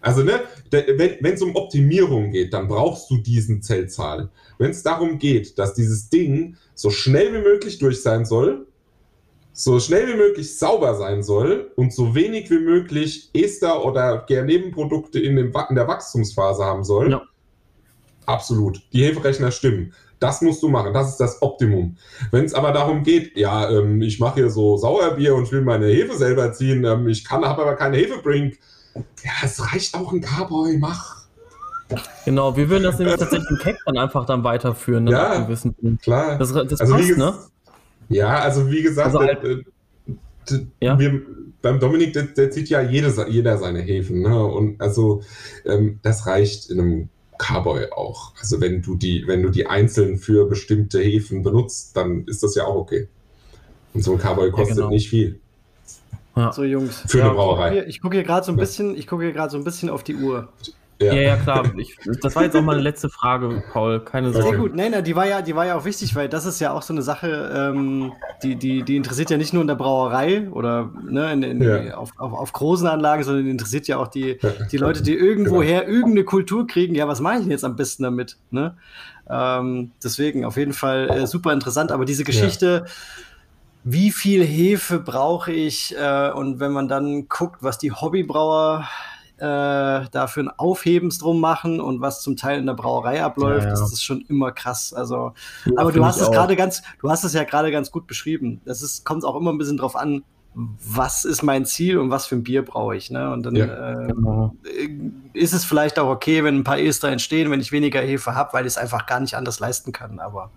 Also 0.00 0.22
ne, 0.22 0.40
wenn 0.70 1.34
es 1.34 1.42
um 1.42 1.56
Optimierung 1.56 2.30
geht, 2.30 2.54
dann 2.54 2.68
brauchst 2.68 3.10
du 3.10 3.18
diesen 3.18 3.60
Zellzahl. 3.60 4.30
Wenn 4.56 4.70
es 4.70 4.82
darum 4.82 5.18
geht, 5.18 5.58
dass 5.58 5.74
dieses 5.74 6.08
Ding 6.08 6.56
so 6.74 6.88
schnell 6.88 7.34
wie 7.34 7.42
möglich 7.42 7.78
durch 7.78 8.02
sein 8.02 8.24
soll, 8.24 8.66
so 9.56 9.78
schnell 9.78 10.08
wie 10.08 10.16
möglich 10.16 10.58
sauber 10.58 10.96
sein 10.96 11.22
soll 11.22 11.70
und 11.76 11.92
so 11.92 12.14
wenig 12.14 12.50
wie 12.50 12.58
möglich 12.58 13.30
Ester 13.32 13.84
oder 13.84 14.26
Nebenprodukte 14.28 15.20
in, 15.20 15.36
dem, 15.36 15.52
in 15.68 15.74
der 15.76 15.86
Wachstumsphase 15.86 16.64
haben 16.64 16.82
soll, 16.82 17.12
ja. 17.12 17.22
absolut. 18.26 18.82
Die 18.92 19.04
Heferechner 19.04 19.52
stimmen. 19.52 19.94
Das 20.18 20.42
musst 20.42 20.62
du 20.62 20.68
machen. 20.68 20.92
Das 20.92 21.08
ist 21.08 21.18
das 21.18 21.40
Optimum. 21.40 21.96
Wenn 22.32 22.44
es 22.44 22.52
aber 22.52 22.72
darum 22.72 23.04
geht, 23.04 23.36
ja, 23.36 23.70
ähm, 23.70 24.02
ich 24.02 24.18
mache 24.18 24.40
hier 24.40 24.50
so 24.50 24.76
Sauerbier 24.76 25.36
und 25.36 25.50
will 25.52 25.62
meine 25.62 25.86
Hefe 25.86 26.16
selber 26.16 26.52
ziehen, 26.52 26.84
ähm, 26.84 27.08
ich 27.08 27.24
kann, 27.24 27.44
habe 27.44 27.62
aber 27.62 27.76
keine 27.76 27.96
Hefebrink. 27.96 28.58
Ja, 28.94 29.32
es 29.44 29.72
reicht 29.72 29.94
auch 29.94 30.12
ein 30.12 30.20
Carboy, 30.20 30.78
mach. 30.78 31.24
Genau, 32.24 32.56
wir 32.56 32.68
würden 32.68 32.82
das 32.82 32.98
nämlich 32.98 33.18
tatsächlich 33.18 33.50
im 33.50 33.58
Cake 33.58 33.78
dann 33.86 33.98
einfach 33.98 34.26
dann 34.26 34.42
weiterführen. 34.42 35.04
Ne, 35.04 35.10
ja, 35.12 35.48
klar. 36.02 36.38
Das, 36.38 36.52
das 36.52 36.80
also 36.80 36.94
passt, 36.94 37.16
ne? 37.16 37.34
Ja, 38.08 38.40
also 38.40 38.70
wie 38.70 38.82
gesagt, 38.82 39.14
also 39.14 39.20
halt, 39.20 39.66
ja. 40.80 40.98
wir, 40.98 41.22
beim 41.62 41.80
Dominik, 41.80 42.12
der, 42.12 42.24
der, 42.24 42.50
zieht 42.50 42.68
ja 42.68 42.82
jede, 42.82 43.12
jeder 43.28 43.58
seine 43.58 43.80
Häfen. 43.80 44.22
Ne? 44.22 44.44
Und 44.44 44.80
also 44.80 45.22
ähm, 45.64 45.98
das 46.02 46.26
reicht 46.26 46.70
in 46.70 46.80
einem 46.80 47.08
Carboy 47.38 47.86
auch. 47.90 48.32
Also 48.38 48.60
wenn 48.60 48.82
du 48.82 48.96
die, 48.96 49.24
wenn 49.26 49.42
du 49.42 49.50
die 49.50 49.66
einzeln 49.66 50.18
für 50.18 50.46
bestimmte 50.46 51.00
Häfen 51.00 51.42
benutzt, 51.42 51.96
dann 51.96 52.24
ist 52.26 52.42
das 52.42 52.54
ja 52.54 52.64
auch 52.64 52.76
okay. 52.76 53.08
Und 53.94 54.02
so 54.02 54.12
ein 54.12 54.18
Carboy 54.18 54.50
kostet 54.50 54.76
ja, 54.76 54.82
genau. 54.82 54.90
nicht 54.90 55.08
viel. 55.08 55.40
Ja. 56.36 56.52
So 56.52 56.64
Jungs. 56.64 57.02
Für 57.06 57.18
ja, 57.18 57.24
eine 57.26 57.34
Brauerei. 57.34 57.84
Ich 57.86 58.00
gucke 58.00 58.16
hier, 58.16 58.24
gerade 58.24 58.44
so 58.44 58.52
ein 58.52 58.56
bisschen, 58.56 58.96
ich 58.96 59.06
gucke 59.06 59.24
hier 59.24 59.32
gerade 59.32 59.50
so 59.50 59.56
ein 59.56 59.64
bisschen 59.64 59.88
auf 59.88 60.02
die 60.02 60.16
Uhr. 60.16 60.48
Ja, 61.00 61.12
ja, 61.12 61.20
ja 61.22 61.36
klar. 61.36 61.72
Ich, 61.76 61.96
das 62.22 62.36
war 62.36 62.44
jetzt 62.44 62.54
auch 62.54 62.62
meine 62.62 62.80
letzte 62.80 63.08
Frage, 63.08 63.62
Paul. 63.72 64.00
Keine 64.00 64.32
Sorge. 64.32 64.48
Sehr 64.48 64.58
gut. 64.58 64.76
Nein, 64.76 64.92
nein, 64.92 65.02
die 65.02 65.16
war 65.16 65.26
ja, 65.26 65.42
die 65.42 65.56
war 65.56 65.66
ja 65.66 65.76
auch 65.76 65.84
wichtig, 65.84 66.14
weil 66.14 66.28
das 66.28 66.46
ist 66.46 66.60
ja 66.60 66.72
auch 66.72 66.82
so 66.82 66.92
eine 66.94 67.02
Sache, 67.02 67.72
ähm, 67.74 68.12
die, 68.42 68.56
die, 68.56 68.82
die 68.82 68.96
interessiert 68.96 69.30
ja 69.30 69.36
nicht 69.36 69.52
nur 69.52 69.62
in 69.62 69.68
der 69.68 69.74
Brauerei 69.74 70.48
oder 70.50 70.90
ne, 71.02 71.32
in, 71.32 71.42
in, 71.42 71.62
ja. 71.62 71.94
auf, 71.94 72.12
auf, 72.18 72.32
auf, 72.32 72.52
großen 72.52 72.86
Anlagen, 72.86 73.24
sondern 73.24 73.44
die 73.44 73.50
interessiert 73.50 73.88
ja 73.88 73.98
auch 73.98 74.08
die, 74.08 74.38
die 74.70 74.76
Leute, 74.76 75.02
die 75.02 75.14
irgendwoher 75.14 75.80
genau. 75.80 75.92
irgendeine 75.92 76.24
Kultur 76.24 76.66
kriegen. 76.66 76.94
Ja, 76.94 77.08
was 77.08 77.20
mache 77.20 77.36
ich 77.36 77.40
denn 77.42 77.50
jetzt 77.50 77.64
am 77.64 77.76
besten 77.76 78.04
damit? 78.04 78.36
Ne? 78.50 78.76
Ähm, 79.28 79.90
deswegen 80.02 80.44
auf 80.44 80.56
jeden 80.56 80.74
Fall 80.74 81.10
äh, 81.10 81.26
super 81.26 81.52
interessant. 81.52 81.90
Aber 81.90 82.04
diese 82.04 82.24
Geschichte. 82.24 82.84
Ja 82.86 82.92
wie 83.86 84.10
viel 84.10 84.42
Hefe 84.42 84.98
brauche 84.98 85.52
ich? 85.52 85.94
Äh, 85.94 86.30
und 86.30 86.58
wenn 86.58 86.72
man 86.72 86.88
dann 86.88 87.28
guckt, 87.28 87.62
was 87.62 87.76
die 87.76 87.92
Hobbybrauer 87.92 88.88
äh, 89.44 90.08
dafür 90.10 90.44
ein 90.44 90.50
Aufhebens 90.50 91.18
drum 91.18 91.40
machen 91.40 91.80
und 91.80 92.00
was 92.00 92.22
zum 92.22 92.36
Teil 92.36 92.58
in 92.58 92.66
der 92.66 92.74
Brauerei 92.74 93.22
abläuft, 93.22 93.64
ja, 93.64 93.74
ja. 93.74 93.78
das 93.78 93.92
ist 93.92 94.02
schon 94.02 94.22
immer 94.22 94.52
krass. 94.52 94.94
Also, 94.94 95.32
ja, 95.66 95.72
aber 95.76 95.92
du 95.92 96.04
hast 96.04 96.20
es 96.20 96.30
gerade 96.30 96.56
ganz, 96.56 96.82
du 97.00 97.10
hast 97.10 97.24
es 97.24 97.34
ja 97.34 97.44
gerade 97.44 97.70
ganz 97.70 97.90
gut 97.90 98.06
beschrieben. 98.06 98.60
Das 98.64 98.82
ist, 98.82 99.04
kommt 99.04 99.24
auch 99.24 99.36
immer 99.36 99.52
ein 99.52 99.58
bisschen 99.58 99.76
drauf 99.76 99.96
an, 99.96 100.24
was 100.54 101.24
ist 101.24 101.42
mein 101.42 101.66
Ziel 101.66 101.98
und 101.98 102.10
was 102.10 102.26
für 102.26 102.36
ein 102.36 102.44
Bier 102.44 102.64
brauche 102.64 102.96
ich. 102.96 103.10
Ne? 103.10 103.32
Und 103.32 103.44
dann 103.44 103.56
ja, 103.56 103.64
äh, 103.64 104.06
genau. 104.06 104.54
ist 105.32 105.52
es 105.52 105.64
vielleicht 105.64 105.98
auch 105.98 106.08
okay, 106.08 106.44
wenn 106.44 106.56
ein 106.56 106.64
paar 106.64 106.78
Ester 106.78 107.08
entstehen, 107.08 107.50
wenn 107.50 107.60
ich 107.60 107.72
weniger 107.72 108.00
Hefe 108.00 108.34
habe, 108.34 108.52
weil 108.52 108.64
ich 108.64 108.74
es 108.74 108.78
einfach 108.78 109.06
gar 109.06 109.20
nicht 109.20 109.34
anders 109.34 109.58
leisten 109.58 109.92
kann. 109.92 110.20
Aber 110.20 110.52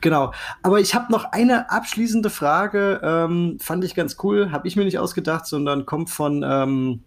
genau. 0.00 0.32
Aber 0.62 0.80
ich 0.80 0.94
habe 0.94 1.12
noch 1.12 1.24
eine 1.32 1.70
abschließende 1.70 2.30
Frage, 2.30 3.00
ähm, 3.02 3.58
fand 3.60 3.84
ich 3.84 3.94
ganz 3.94 4.16
cool, 4.22 4.50
habe 4.50 4.66
ich 4.66 4.74
mir 4.74 4.84
nicht 4.84 4.98
ausgedacht, 4.98 5.46
sondern 5.46 5.86
kommt 5.86 6.10
von 6.10 6.44
ähm, 6.44 7.04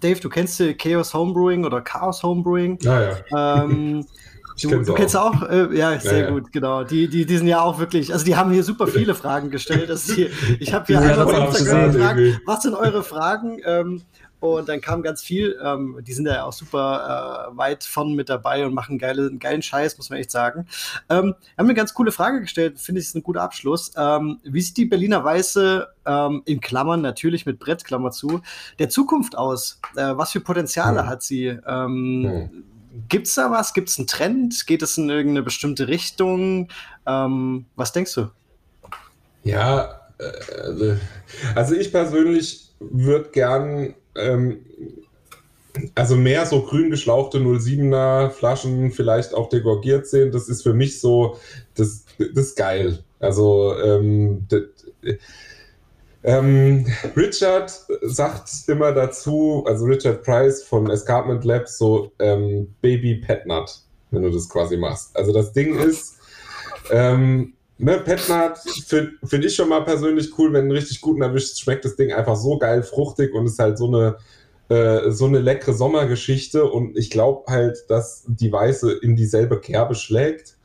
Dave, 0.00 0.20
du 0.20 0.28
kennst 0.28 0.62
Chaos 0.78 1.14
Homebrewing 1.14 1.64
oder 1.64 1.80
Chaos 1.80 2.22
Homebrewing. 2.22 2.78
Ja, 2.82 3.02
ja. 3.30 3.64
Ähm, 3.64 4.06
du, 4.62 4.82
du 4.82 4.94
kennst 4.94 5.16
auch, 5.16 5.42
äh, 5.42 5.76
ja, 5.76 5.98
sehr 5.98 6.24
ja, 6.24 6.30
gut, 6.30 6.52
genau. 6.52 6.84
Die, 6.84 7.08
die, 7.08 7.26
die 7.26 7.36
sind 7.36 7.46
ja 7.46 7.60
auch 7.60 7.78
wirklich, 7.78 8.12
also 8.12 8.24
die 8.24 8.36
haben 8.36 8.52
hier 8.52 8.62
super 8.62 8.86
viele 8.86 9.14
Fragen 9.14 9.50
gestellt. 9.50 9.90
Hier, 10.14 10.30
ich 10.58 10.72
habe 10.72 10.86
hier 10.86 11.00
einfach 11.00 11.26
auf 11.26 11.58
Instagram 11.58 11.92
gefragt, 11.92 12.20
was 12.46 12.62
sind 12.62 12.74
eure 12.74 13.02
Fragen? 13.02 13.60
Ähm, 13.64 14.02
und 14.40 14.68
dann 14.68 14.80
kam 14.80 15.02
ganz 15.02 15.22
viel. 15.22 15.58
Ähm, 15.62 15.98
die 16.02 16.12
sind 16.12 16.26
ja 16.26 16.44
auch 16.44 16.52
super 16.52 17.50
äh, 17.52 17.56
weit 17.56 17.84
von 17.84 18.14
mit 18.14 18.28
dabei 18.28 18.66
und 18.66 18.74
machen 18.74 18.98
geile, 18.98 19.36
geilen 19.36 19.62
Scheiß, 19.62 19.98
muss 19.98 20.10
man 20.10 20.18
echt 20.18 20.30
sagen. 20.30 20.66
Ähm, 21.08 21.34
haben 21.56 21.66
eine 21.66 21.74
ganz 21.74 21.94
coole 21.94 22.10
Frage 22.10 22.40
gestellt, 22.40 22.80
finde 22.80 23.00
ich, 23.00 23.06
ist 23.06 23.14
ein 23.14 23.22
guter 23.22 23.42
Abschluss. 23.42 23.92
Ähm, 23.96 24.40
wie 24.42 24.60
sieht 24.60 24.76
die 24.76 24.86
Berliner 24.86 25.22
Weiße 25.22 25.88
ähm, 26.06 26.42
in 26.46 26.60
Klammern, 26.60 27.02
natürlich 27.02 27.46
mit 27.46 27.58
Brett, 27.58 27.84
Klammer 27.84 28.10
zu, 28.10 28.40
der 28.78 28.88
Zukunft 28.88 29.36
aus? 29.36 29.80
Äh, 29.94 30.16
was 30.16 30.32
für 30.32 30.40
Potenziale 30.40 31.02
hm. 31.02 31.08
hat 31.08 31.22
sie? 31.22 31.46
Ähm, 31.46 32.50
hm. 32.50 32.64
Gibt 33.08 33.26
es 33.28 33.34
da 33.34 33.50
was? 33.50 33.72
Gibt 33.72 33.88
es 33.88 33.98
einen 33.98 34.08
Trend? 34.08 34.66
Geht 34.66 34.82
es 34.82 34.98
in 34.98 35.08
irgendeine 35.10 35.42
bestimmte 35.42 35.86
Richtung? 35.86 36.68
Ähm, 37.06 37.66
was 37.76 37.92
denkst 37.92 38.14
du? 38.14 38.30
Ja, 39.44 40.00
äh, 40.18 40.96
also 41.54 41.74
ich 41.74 41.92
persönlich 41.92 42.74
würde 42.80 43.30
gern 43.30 43.94
ähm, 44.16 44.64
also 45.94 46.16
mehr 46.16 46.46
so 46.46 46.62
grün 46.62 46.90
geschlauchte 46.90 47.38
07er 47.38 48.30
Flaschen 48.30 48.90
vielleicht 48.90 49.34
auch 49.34 49.48
degorgiert 49.48 50.06
sehen, 50.06 50.32
das 50.32 50.48
ist 50.48 50.62
für 50.62 50.74
mich 50.74 51.00
so, 51.00 51.36
das, 51.74 52.04
das 52.18 52.46
ist 52.46 52.56
geil. 52.56 53.04
Also 53.20 53.74
ähm, 53.78 54.46
das, 54.48 54.62
ähm, 56.22 56.86
Richard 57.16 57.72
sagt 58.02 58.50
immer 58.68 58.92
dazu, 58.92 59.64
also 59.66 59.86
Richard 59.86 60.22
Price 60.22 60.62
von 60.62 60.90
Escarpment 60.90 61.44
Labs, 61.44 61.78
so 61.78 62.12
ähm, 62.18 62.74
Baby 62.82 63.16
Petnut, 63.16 63.70
wenn 64.10 64.22
du 64.22 64.30
das 64.30 64.48
quasi 64.48 64.76
machst. 64.76 65.16
Also 65.16 65.32
das 65.32 65.52
Ding 65.52 65.78
ist, 65.78 66.18
ähm, 66.90 67.54
ne, 67.80 67.98
Petnut 67.98 68.58
finde 68.86 69.12
find 69.24 69.44
ich 69.44 69.54
schon 69.54 69.68
mal 69.68 69.84
persönlich 69.84 70.36
cool, 70.38 70.52
wenn 70.52 70.66
du 70.66 70.70
einen 70.70 70.78
richtig 70.78 71.00
guten 71.00 71.22
erwischt, 71.22 71.58
schmeckt 71.58 71.84
das 71.84 71.96
Ding 71.96 72.12
einfach 72.12 72.36
so 72.36 72.58
geil 72.58 72.82
fruchtig 72.82 73.34
und 73.34 73.46
ist 73.46 73.58
halt 73.58 73.78
so 73.78 73.86
eine 73.86 74.16
äh, 74.68 75.10
so 75.10 75.26
eine 75.26 75.40
leckere 75.40 75.74
Sommergeschichte 75.74 76.64
und 76.64 76.96
ich 76.96 77.10
glaube 77.10 77.50
halt, 77.50 77.78
dass 77.88 78.24
die 78.26 78.52
Weiße 78.52 78.92
in 79.02 79.16
dieselbe 79.16 79.60
Kerbe 79.60 79.94
schlägt 79.94 80.56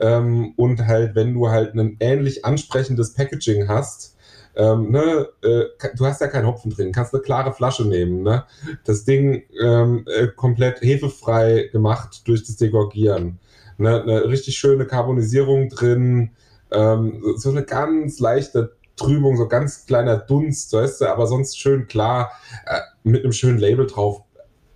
ähm, 0.00 0.54
und 0.56 0.86
halt, 0.86 1.14
wenn 1.14 1.34
du 1.34 1.50
halt 1.50 1.74
ein 1.74 1.96
ähnlich 2.00 2.44
ansprechendes 2.44 3.12
Packaging 3.14 3.68
hast, 3.68 4.16
ähm, 4.56 4.90
ne, 4.90 5.28
äh, 5.42 5.64
du 5.96 6.06
hast 6.06 6.20
ja 6.20 6.28
keinen 6.28 6.46
Hopfen 6.46 6.70
drin, 6.70 6.92
kannst 6.92 7.14
eine 7.14 7.22
klare 7.22 7.52
Flasche 7.52 7.86
nehmen, 7.86 8.22
ne? 8.22 8.44
Das 8.84 9.04
Ding 9.04 9.44
ähm, 9.62 10.04
äh, 10.06 10.26
komplett 10.28 10.80
hefefrei 10.80 11.68
gemacht 11.70 12.26
durch 12.26 12.42
das 12.44 12.56
Degorgieren. 12.56 13.38
Ne? 13.78 14.02
Eine 14.02 14.28
richtig 14.28 14.58
schöne 14.58 14.86
Karbonisierung 14.86 15.68
drin, 15.68 16.30
ähm, 16.72 17.22
so 17.36 17.50
eine 17.50 17.64
ganz 17.64 18.18
leichte 18.20 18.76
Trübung, 18.96 19.36
so 19.36 19.48
ganz 19.48 19.86
kleiner 19.86 20.18
Dunst, 20.18 20.72
weißt 20.72 21.00
du, 21.00 21.06
aber 21.06 21.26
sonst 21.26 21.58
schön 21.58 21.86
klar, 21.86 22.32
äh, 22.66 22.80
mit 23.02 23.24
einem 23.24 23.32
schönen 23.32 23.58
Label 23.58 23.86
drauf. 23.86 24.22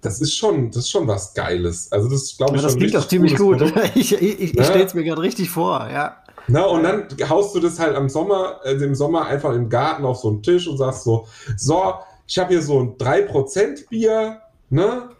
Das 0.00 0.20
ist 0.20 0.34
schon, 0.34 0.70
das 0.70 0.84
ist 0.84 0.90
schon 0.90 1.06
was 1.06 1.34
Geiles. 1.34 1.90
Also 1.92 2.10
das 2.10 2.36
glaube 2.36 2.56
ich. 2.56 2.62
Ja, 2.62 2.68
das 2.68 2.76
klingt 2.76 2.94
doch 2.94 3.08
ziemlich 3.08 3.36
gut. 3.36 3.62
ich 3.94 4.12
ich, 4.12 4.40
ich 4.40 4.54
ja? 4.54 4.64
stelle 4.64 4.84
es 4.84 4.94
mir 4.94 5.04
gerade 5.04 5.22
richtig 5.22 5.50
vor, 5.50 5.88
ja. 5.90 6.16
Na, 6.46 6.64
und 6.64 6.82
dann 6.82 7.06
haust 7.28 7.54
du 7.54 7.60
das 7.60 7.78
halt 7.78 7.96
am 7.96 8.08
Sommer, 8.08 8.60
also 8.62 8.84
im 8.84 8.94
Sommer 8.94 9.26
einfach 9.26 9.54
im 9.54 9.70
Garten 9.70 10.04
auf 10.04 10.18
so 10.18 10.28
einen 10.28 10.42
Tisch 10.42 10.68
und 10.68 10.76
sagst 10.76 11.04
so, 11.04 11.26
so, 11.56 11.94
ich 12.26 12.38
habe 12.38 12.50
hier 12.50 12.62
so 12.62 12.80
ein 12.80 12.96
3% 12.98 13.88
Bier, 13.88 14.40
ne? 14.68 15.10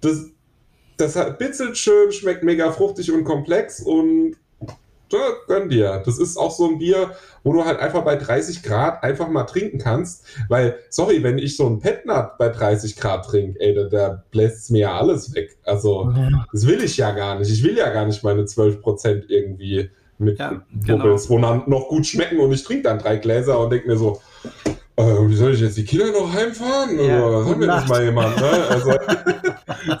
Das, 0.00 0.26
das 0.96 1.16
bitzelt 1.38 1.76
schön, 1.76 2.12
schmeckt 2.12 2.44
mega 2.44 2.70
fruchtig 2.70 3.10
und 3.12 3.24
komplex 3.24 3.80
und 3.80 4.36
ja, 5.12 5.18
gönn 5.46 5.68
dir. 5.68 6.02
Das 6.04 6.18
ist 6.18 6.36
auch 6.36 6.50
so 6.50 6.68
ein 6.68 6.78
Bier, 6.78 7.12
wo 7.42 7.52
du 7.52 7.64
halt 7.64 7.78
einfach 7.78 8.04
bei 8.04 8.16
30 8.16 8.62
Grad 8.62 9.02
einfach 9.02 9.28
mal 9.28 9.44
trinken 9.44 9.78
kannst. 9.78 10.24
Weil, 10.48 10.76
sorry, 10.90 11.22
wenn 11.22 11.38
ich 11.38 11.56
so 11.56 11.66
ein 11.66 11.78
Petnat 11.78 12.38
bei 12.38 12.48
30 12.48 12.96
Grad 12.96 13.26
trinke, 13.26 13.60
ey, 13.60 13.74
da, 13.74 13.84
da 13.84 14.24
bläst 14.30 14.58
es 14.58 14.70
mir 14.70 14.80
ja 14.80 14.98
alles 14.98 15.34
weg. 15.34 15.56
Also, 15.64 16.10
ja. 16.16 16.46
das 16.52 16.66
will 16.66 16.82
ich 16.82 16.96
ja 16.96 17.12
gar 17.12 17.38
nicht. 17.38 17.50
Ich 17.50 17.62
will 17.62 17.76
ja 17.76 17.90
gar 17.90 18.06
nicht 18.06 18.22
meine 18.22 18.42
12% 18.42 19.24
irgendwie 19.28 19.90
mit 20.18 20.38
ja, 20.38 20.62
Bubbles, 20.72 21.28
genau. 21.28 21.28
wo 21.28 21.38
dann 21.38 21.62
noch 21.66 21.88
gut 21.88 22.06
schmecken 22.06 22.38
und 22.40 22.52
ich 22.52 22.64
trinke 22.64 22.82
dann 22.82 22.98
drei 22.98 23.16
Gläser 23.16 23.60
und 23.60 23.70
denke 23.70 23.86
mir 23.86 23.96
so, 23.96 24.20
äh, 24.96 25.28
wie 25.28 25.36
soll 25.36 25.54
ich 25.54 25.60
jetzt 25.60 25.76
die 25.76 25.84
Kinder 25.84 26.10
noch 26.10 26.32
heimfahren? 26.32 26.98
Ja, 26.98 27.24
Oder 27.24 27.44
sagen 27.44 27.60
wir 27.60 27.66
das 27.68 27.88
mal 27.88 28.04
jemand? 28.04 28.36
Ne? 28.36 28.50
Also, 28.68 28.92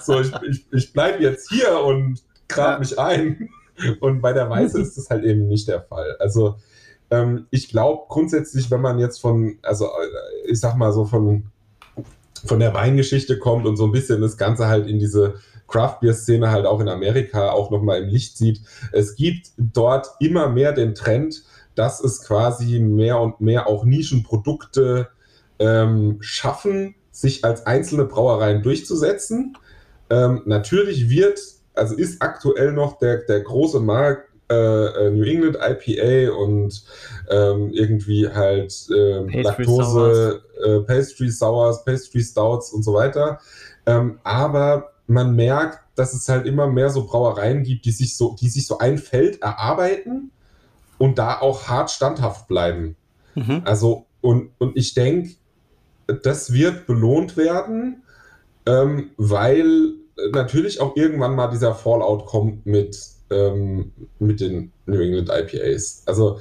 so, 0.00 0.20
ich, 0.20 0.32
ich, 0.48 0.66
ich 0.72 0.92
bleibe 0.92 1.22
jetzt 1.22 1.48
hier 1.50 1.80
und 1.80 2.20
grab 2.48 2.74
ja. 2.74 2.78
mich 2.80 2.98
ein. 2.98 3.48
Und 4.00 4.20
bei 4.20 4.32
der 4.32 4.48
Weiße 4.48 4.80
ist 4.82 4.96
das 4.96 5.10
halt 5.10 5.24
eben 5.24 5.48
nicht 5.48 5.68
der 5.68 5.82
Fall. 5.82 6.16
Also 6.18 6.56
ähm, 7.10 7.46
ich 7.50 7.68
glaube 7.68 8.04
grundsätzlich, 8.08 8.70
wenn 8.70 8.80
man 8.80 8.98
jetzt 8.98 9.20
von, 9.20 9.58
also 9.62 9.86
äh, 9.86 10.50
ich 10.50 10.60
sag 10.60 10.76
mal 10.76 10.92
so 10.92 11.04
von, 11.04 11.50
von 12.44 12.60
der 12.60 12.74
Weingeschichte 12.74 13.38
kommt 13.38 13.66
und 13.66 13.76
so 13.76 13.86
ein 13.86 13.92
bisschen 13.92 14.20
das 14.20 14.36
Ganze 14.36 14.68
halt 14.68 14.86
in 14.86 14.98
diese 14.98 15.34
Craft 15.66 15.98
Beer 16.00 16.14
Szene 16.14 16.50
halt 16.50 16.66
auch 16.66 16.80
in 16.80 16.88
Amerika 16.88 17.50
auch 17.50 17.70
nochmal 17.70 18.02
im 18.02 18.08
Licht 18.08 18.36
sieht. 18.36 18.60
Es 18.92 19.16
gibt 19.16 19.52
dort 19.58 20.08
immer 20.18 20.48
mehr 20.48 20.72
den 20.72 20.94
Trend, 20.94 21.44
dass 21.74 22.02
es 22.02 22.22
quasi 22.22 22.80
mehr 22.80 23.20
und 23.20 23.40
mehr 23.40 23.66
auch 23.66 23.84
Nischenprodukte 23.84 25.08
ähm, 25.58 26.16
schaffen, 26.20 26.94
sich 27.10 27.44
als 27.44 27.66
einzelne 27.66 28.04
Brauereien 28.04 28.62
durchzusetzen. 28.62 29.56
Ähm, 30.10 30.42
natürlich 30.46 31.10
wird 31.10 31.38
also 31.78 31.94
ist 31.94 32.20
aktuell 32.20 32.72
noch 32.72 32.98
der, 32.98 33.18
der 33.18 33.40
große 33.40 33.80
Markt 33.80 34.28
äh, 34.50 34.54
äh 34.54 35.10
New 35.10 35.24
England 35.24 35.56
IPA 35.56 36.32
und 36.32 36.82
ähm, 37.30 37.70
irgendwie 37.70 38.28
halt 38.28 38.74
äh, 38.90 39.42
Laktose, 39.42 40.42
äh, 40.64 40.80
Pastry 40.80 41.30
Sours, 41.30 41.84
Pastry 41.84 42.22
Stouts 42.22 42.72
und 42.72 42.82
so 42.82 42.94
weiter. 42.94 43.40
Ähm, 43.86 44.18
aber 44.24 44.92
man 45.06 45.34
merkt, 45.34 45.80
dass 45.94 46.14
es 46.14 46.28
halt 46.28 46.46
immer 46.46 46.66
mehr 46.66 46.90
so 46.90 47.06
Brauereien 47.06 47.62
gibt, 47.62 47.84
die 47.86 47.90
sich 47.90 48.16
so, 48.16 48.36
die 48.38 48.48
sich 48.48 48.66
so 48.66 48.78
ein 48.78 48.98
Feld 48.98 49.42
erarbeiten 49.42 50.30
und 50.98 51.18
da 51.18 51.40
auch 51.40 51.68
hart 51.68 51.90
standhaft 51.90 52.48
bleiben. 52.48 52.96
Mhm. 53.34 53.62
Also, 53.64 54.06
und, 54.20 54.50
und 54.58 54.76
ich 54.76 54.94
denke, 54.94 55.30
das 56.22 56.52
wird 56.52 56.86
belohnt 56.86 57.36
werden, 57.36 58.02
ähm, 58.66 59.10
weil 59.16 59.94
natürlich 60.32 60.80
auch 60.80 60.96
irgendwann 60.96 61.34
mal 61.34 61.48
dieser 61.48 61.74
Fallout 61.74 62.26
kommt 62.26 62.66
mit, 62.66 62.98
ähm, 63.30 63.92
mit 64.18 64.40
den 64.40 64.72
New 64.86 65.00
England 65.00 65.30
IPAs. 65.30 66.02
Also 66.06 66.40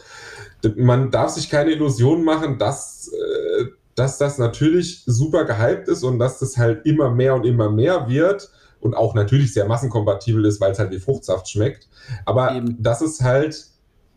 man 0.75 1.11
darf 1.11 1.31
sich 1.31 1.49
keine 1.49 1.71
Illusionen 1.71 2.23
machen, 2.23 2.57
dass, 2.57 3.11
äh, 3.11 3.65
dass 3.95 4.17
das 4.17 4.37
natürlich 4.37 5.03
super 5.05 5.45
gehypt 5.45 5.87
ist 5.87 6.03
und 6.03 6.19
dass 6.19 6.39
das 6.39 6.57
halt 6.57 6.85
immer 6.85 7.09
mehr 7.11 7.35
und 7.35 7.45
immer 7.45 7.71
mehr 7.71 8.09
wird 8.09 8.49
und 8.79 8.95
auch 8.95 9.15
natürlich 9.15 9.53
sehr 9.53 9.65
massenkompatibel 9.65 10.45
ist, 10.45 10.61
weil 10.61 10.71
es 10.71 10.79
halt 10.79 10.91
wie 10.91 10.99
Fruchtsaft 10.99 11.49
schmeckt. 11.49 11.87
Aber 12.25 12.55
Eben. 12.55 12.81
dass 12.81 13.01
es 13.01 13.21
halt 13.21 13.67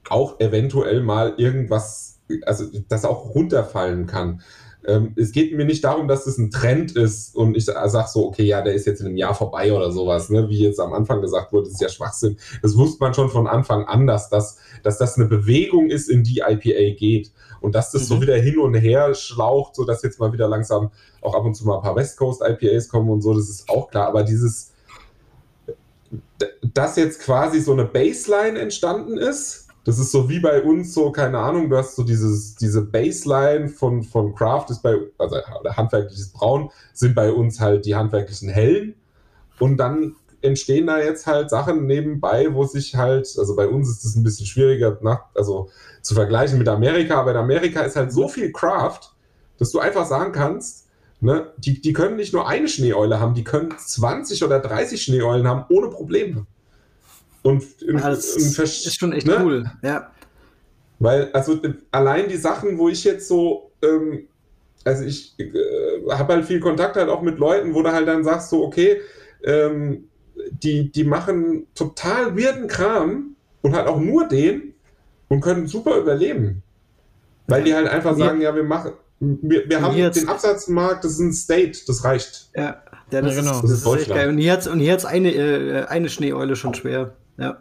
auch 0.09 0.41
eventuell 0.41 1.03
mal 1.03 1.35
irgendwas, 1.37 2.21
also 2.45 2.67
das 2.89 3.05
auch 3.05 3.35
runterfallen 3.35 4.07
kann. 4.07 4.43
Ähm, 4.87 5.13
es 5.17 5.33
geht 5.33 5.55
mir 5.55 5.67
nicht 5.67 5.85
darum, 5.85 6.09
dass 6.09 6.27
es 6.27 6.39
ein 6.39 6.51
Trend 6.51 6.97
ist 6.97 7.37
und 7.37 7.57
ich 7.57 7.67
sage 7.67 8.09
so, 8.09 8.27
okay, 8.27 8.45
ja, 8.45 8.63
der 8.63 8.75
ist 8.75 8.87
jetzt 8.87 9.01
in 9.01 9.07
einem 9.07 9.17
Jahr 9.17 9.35
vorbei 9.35 9.73
oder 9.73 9.93
sowas, 9.93 10.31
ne? 10.31 10.49
wie 10.49 10.63
jetzt 10.63 10.81
am 10.81 10.95
Anfang 10.95 11.21
gesagt 11.21 11.53
wurde, 11.53 11.65
das 11.65 11.75
ist 11.75 11.83
ja 11.83 11.89
Schwachsinn. 11.91 12.39
Das 12.63 12.77
wusste 12.77 12.99
man 13.01 13.13
schon 13.13 13.29
von 13.29 13.47
Anfang 13.47 13.85
an, 13.85 14.07
dass 14.07 14.31
das, 14.31 14.59
dass 14.83 14.97
das 14.97 15.17
eine 15.17 15.27
Bewegung 15.27 15.91
ist, 15.91 16.09
in 16.09 16.25
die 16.25 16.39
IPA 16.39 16.97
geht 16.97 17.31
und 17.61 17.75
dass 17.75 17.91
das 17.91 18.03
mhm. 18.03 18.07
so 18.07 18.23
wieder 18.23 18.37
hin 18.37 18.59
und 18.59 18.75
her 18.75 19.15
schlaucht, 19.15 19.77
so 19.77 19.85
dass 19.85 20.03
jetzt 20.03 20.19
mal 20.19 20.33
wieder 20.33 20.49
langsam 20.49 20.91
auch 21.21 21.35
ab 21.35 21.45
und 21.45 21.55
zu 21.55 21.67
mal 21.67 21.77
ein 21.77 21.83
paar 21.83 21.97
West 21.97 22.17
Coast 22.17 22.43
IPAs 22.43 22.89
kommen 22.89 23.11
und 23.11 23.21
so, 23.21 23.35
das 23.35 23.51
ist 23.51 23.69
auch 23.69 23.91
klar, 23.91 24.09
aber 24.09 24.23
dieses, 24.23 24.73
dass 26.63 26.97
jetzt 26.97 27.21
quasi 27.21 27.61
so 27.61 27.73
eine 27.73 27.85
Baseline 27.85 28.59
entstanden 28.59 29.19
ist, 29.19 29.60
das 29.85 29.99
ist 29.99 30.13
so 30.13 30.29
wie 30.29 30.41
bei 30.41 30.63
uns 30.63 30.93
so, 30.93 31.11
keine 31.11 31.39
Ahnung, 31.39 31.71
du 31.71 31.77
hast 31.77 31.97
so 31.97 32.03
dieses, 32.03 32.55
diese 32.57 32.83
Baseline 32.83 33.69
von, 33.69 34.03
von 34.03 34.35
Craft 34.35 34.67
ist 34.69 34.83
bei, 34.83 34.97
also 35.19 35.37
handwerkliches 35.37 36.33
Braun 36.33 36.71
sind 36.93 37.15
bei 37.15 37.33
uns 37.33 37.61
halt 37.61 37.87
die 37.87 37.95
handwerklichen 37.95 38.49
Hellen 38.49 38.95
und 39.59 39.79
dann 39.79 40.17
entstehen 40.43 40.87
da 40.87 40.99
jetzt 40.99 41.27
halt 41.27 41.51
Sachen 41.51 41.87
nebenbei, 41.87 42.53
wo 42.53 42.65
sich 42.65 42.95
halt, 42.97 43.35
also 43.39 43.57
bei 43.57 43.69
uns 43.69 43.89
ist 43.91 44.05
es 44.05 44.17
ein 44.17 44.23
bisschen 44.23 44.47
schwieriger, 44.47 44.99
nach, 45.03 45.25
also 45.35 45.69
zu 46.03 46.15
vergleichen 46.15 46.59
mit 46.59 46.69
Amerika, 46.69 47.21
aber 47.21 47.33
in 47.33 47.37
Amerika 47.37 47.81
ist 47.83 47.97
halt 47.97 48.13
so 48.13 48.29
viel 48.29 48.53
Craft, 48.53 49.01
dass 49.59 49.71
du 49.71 49.79
einfach 49.79 50.07
sagen 50.07 50.33
kannst, 50.33 50.89
ne, 51.21 51.53
die, 51.59 51.81
die 51.81 51.93
können 51.93 52.17
nicht 52.17 52.33
nur 52.33 52.49
eine 52.49 52.69
Schneeeule 52.69 53.21
haben, 53.21 53.35
die 53.35 53.45
können 53.45 53.75
20 53.77 54.43
oder 54.45 54.61
30 54.61 55.03
Schneeeulen 55.03 55.47
haben 55.47 55.65
ohne 55.69 55.89
Probleme. 55.89 56.47
Und 57.43 57.65
in, 57.83 57.99
ja, 57.99 58.11
das 58.11 58.37
in 58.37 58.65
ist 58.65 58.99
schon 58.99 59.13
echt 59.13 59.27
ne? 59.27 59.39
cool, 59.43 59.71
ja. 59.83 60.11
Weil, 60.99 61.33
also 61.33 61.59
allein 61.91 62.29
die 62.29 62.37
Sachen, 62.37 62.77
wo 62.77 62.89
ich 62.89 63.05
jetzt 63.05 63.27
so, 63.27 63.73
ähm, 63.83 64.27
also 64.85 65.05
ich 65.05 65.35
äh, 65.39 66.11
habe 66.11 66.35
halt 66.35 66.45
viel 66.45 66.61
Kontakt 66.61 66.97
halt 66.97 67.09
auch 67.09 67.23
mit 67.23 67.39
Leuten, 67.39 67.75
wo 67.75 67.83
du 67.83 67.91
halt 67.91 68.07
dann 68.07 68.23
sagst, 68.23 68.51
so, 68.51 68.65
okay, 68.65 69.01
ähm, 69.43 70.05
die, 70.51 70.93
die 70.93 71.05
machen 71.05 71.67
total 71.75 72.37
weirden 72.37 72.69
Kram 72.69 73.37
und 73.63 73.75
halt 73.75 73.87
auch 73.87 73.99
nur 73.99 74.29
den 74.29 74.75
und 75.29 75.41
können 75.41 75.67
super 75.67 75.97
überleben. 75.97 76.63
Weil 77.47 77.65
die 77.65 77.75
halt 77.75 77.89
einfach 77.89 78.17
sagen, 78.17 78.41
ja, 78.41 78.55
wir 78.55 78.63
machen, 78.63 78.93
wir, 79.19 79.69
wir 79.69 79.83
haben 79.83 79.97
den 79.97 80.29
Absatzmarkt, 80.29 81.05
das 81.05 81.13
ist 81.13 81.21
ein 81.21 81.33
State, 81.33 81.81
das 81.87 82.05
reicht. 82.05 82.51
Ja, 82.55 82.83
ja 83.11 83.23
das, 83.23 83.35
ja, 83.35 83.41
genau. 83.41 83.55
Ist, 83.57 83.63
das, 83.63 83.71
das 83.71 83.95
ist 83.95 84.01
echt 84.03 84.09
geil. 84.11 84.29
Und 84.29 84.39
hier 84.39 84.53
hat 84.53 84.99
es 84.99 85.05
eine, 85.05 85.33
äh, 85.33 85.85
eine 85.87 86.09
Schneeeule 86.09 86.57
schon 86.57 86.75
schwer. 86.75 87.17
Ja. 87.41 87.57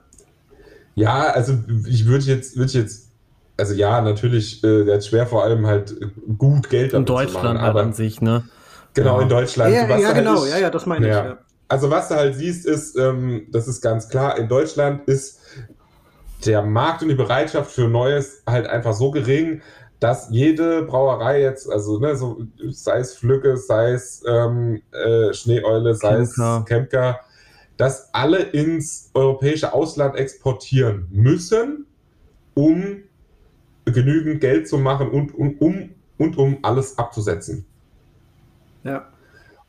Ja, 0.95 1.29
also 1.31 1.53
ich 1.87 2.05
würde 2.05 2.25
jetzt, 2.25 2.57
würde 2.57 2.73
jetzt, 2.73 3.11
also 3.57 3.73
ja, 3.73 4.01
natürlich, 4.01 4.63
äh, 4.63 4.83
der 4.83 5.01
schwer 5.01 5.25
vor 5.25 5.43
allem 5.43 5.65
halt 5.65 5.95
gut 6.37 6.69
Geld 6.69 6.93
In 6.93 7.05
Deutschland 7.05 7.45
machen, 7.45 7.61
halt 7.61 7.69
aber 7.69 7.81
an 7.83 7.93
sich, 7.93 8.21
ne? 8.21 8.43
Genau, 8.93 9.17
ja. 9.17 9.23
in 9.23 9.29
Deutschland. 9.29 9.73
Ja, 9.73 9.97
ja 9.97 10.11
genau, 10.11 10.41
halt, 10.41 10.51
ja, 10.51 10.57
ja, 10.57 10.69
das 10.69 10.85
meine 10.85 11.07
ich. 11.07 11.13
Ja. 11.13 11.37
Also 11.69 11.89
was 11.89 12.09
du 12.09 12.15
halt 12.15 12.35
siehst, 12.35 12.65
ist, 12.65 12.97
ähm, 12.97 13.47
das 13.51 13.67
ist 13.67 13.81
ganz 13.81 14.09
klar, 14.09 14.37
in 14.37 14.47
Deutschland 14.47 15.07
ist 15.07 15.39
der 16.45 16.63
Markt 16.63 17.01
und 17.01 17.09
die 17.09 17.15
Bereitschaft 17.15 17.71
für 17.71 17.87
Neues 17.87 18.41
halt 18.47 18.67
einfach 18.67 18.93
so 18.93 19.11
gering, 19.11 19.61
dass 19.99 20.29
jede 20.31 20.83
Brauerei 20.83 21.41
jetzt, 21.41 21.69
also 21.71 21.99
ne, 21.99 22.15
so, 22.15 22.41
sei 22.71 22.99
es 22.99 23.13
Flücke, 23.13 23.57
sei 23.57 23.91
es 23.91 24.23
ähm, 24.25 24.81
äh, 24.91 25.33
Schneeeule, 25.33 25.93
sei 25.93 26.15
Kemker. 26.15 26.59
es 26.59 26.65
Kemker, 26.65 27.19
dass 27.79 28.13
alle 28.13 28.39
ins 28.39 29.09
europäische 29.13 29.71
Ausland 29.71 30.17
exportieren 30.17 31.07
müssen, 31.11 31.85
um 32.53 32.97
genügend 33.85 34.41
Geld 34.41 34.67
zu 34.67 34.77
machen 34.77 35.09
und, 35.09 35.33
und, 35.33 35.61
um, 35.61 35.91
und 36.17 36.37
um 36.37 36.57
alles 36.61 36.97
abzusetzen. 36.97 37.65
Ja. 38.83 39.07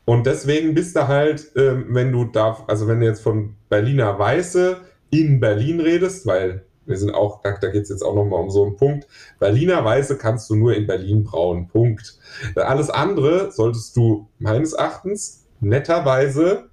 Und 0.03 0.25
deswegen 0.25 0.73
bist 0.73 0.97
du 0.97 1.07
halt, 1.07 1.51
ähm, 1.55 1.85
wenn 1.87 2.11
du 2.11 2.25
da, 2.25 2.61
also 2.67 2.85
wenn 2.85 2.99
du 2.99 3.05
jetzt 3.05 3.21
von 3.21 3.55
Berliner 3.69 4.19
Weiße 4.19 4.81
in 5.09 5.39
Berlin 5.39 5.79
redest, 5.79 6.25
weil 6.25 6.65
wir 6.85 6.97
sind 6.97 7.11
auch, 7.11 7.41
da, 7.41 7.57
da 7.61 7.69
geht 7.69 7.83
es 7.83 7.89
jetzt 7.89 8.03
auch 8.03 8.13
nochmal 8.13 8.41
um 8.41 8.49
so 8.49 8.65
einen 8.65 8.75
Punkt. 8.75 9.07
Berliner 9.39 9.85
Weiße 9.85 10.17
kannst 10.17 10.49
du 10.49 10.55
nur 10.55 10.75
in 10.75 10.85
Berlin 10.85 11.23
brauen. 11.23 11.69
Punkt. 11.69 12.19
Alles 12.55 12.89
andere 12.89 13.53
solltest 13.53 13.95
du 13.95 14.27
meines 14.37 14.73
Erachtens 14.73 15.45
netterweise 15.61 16.71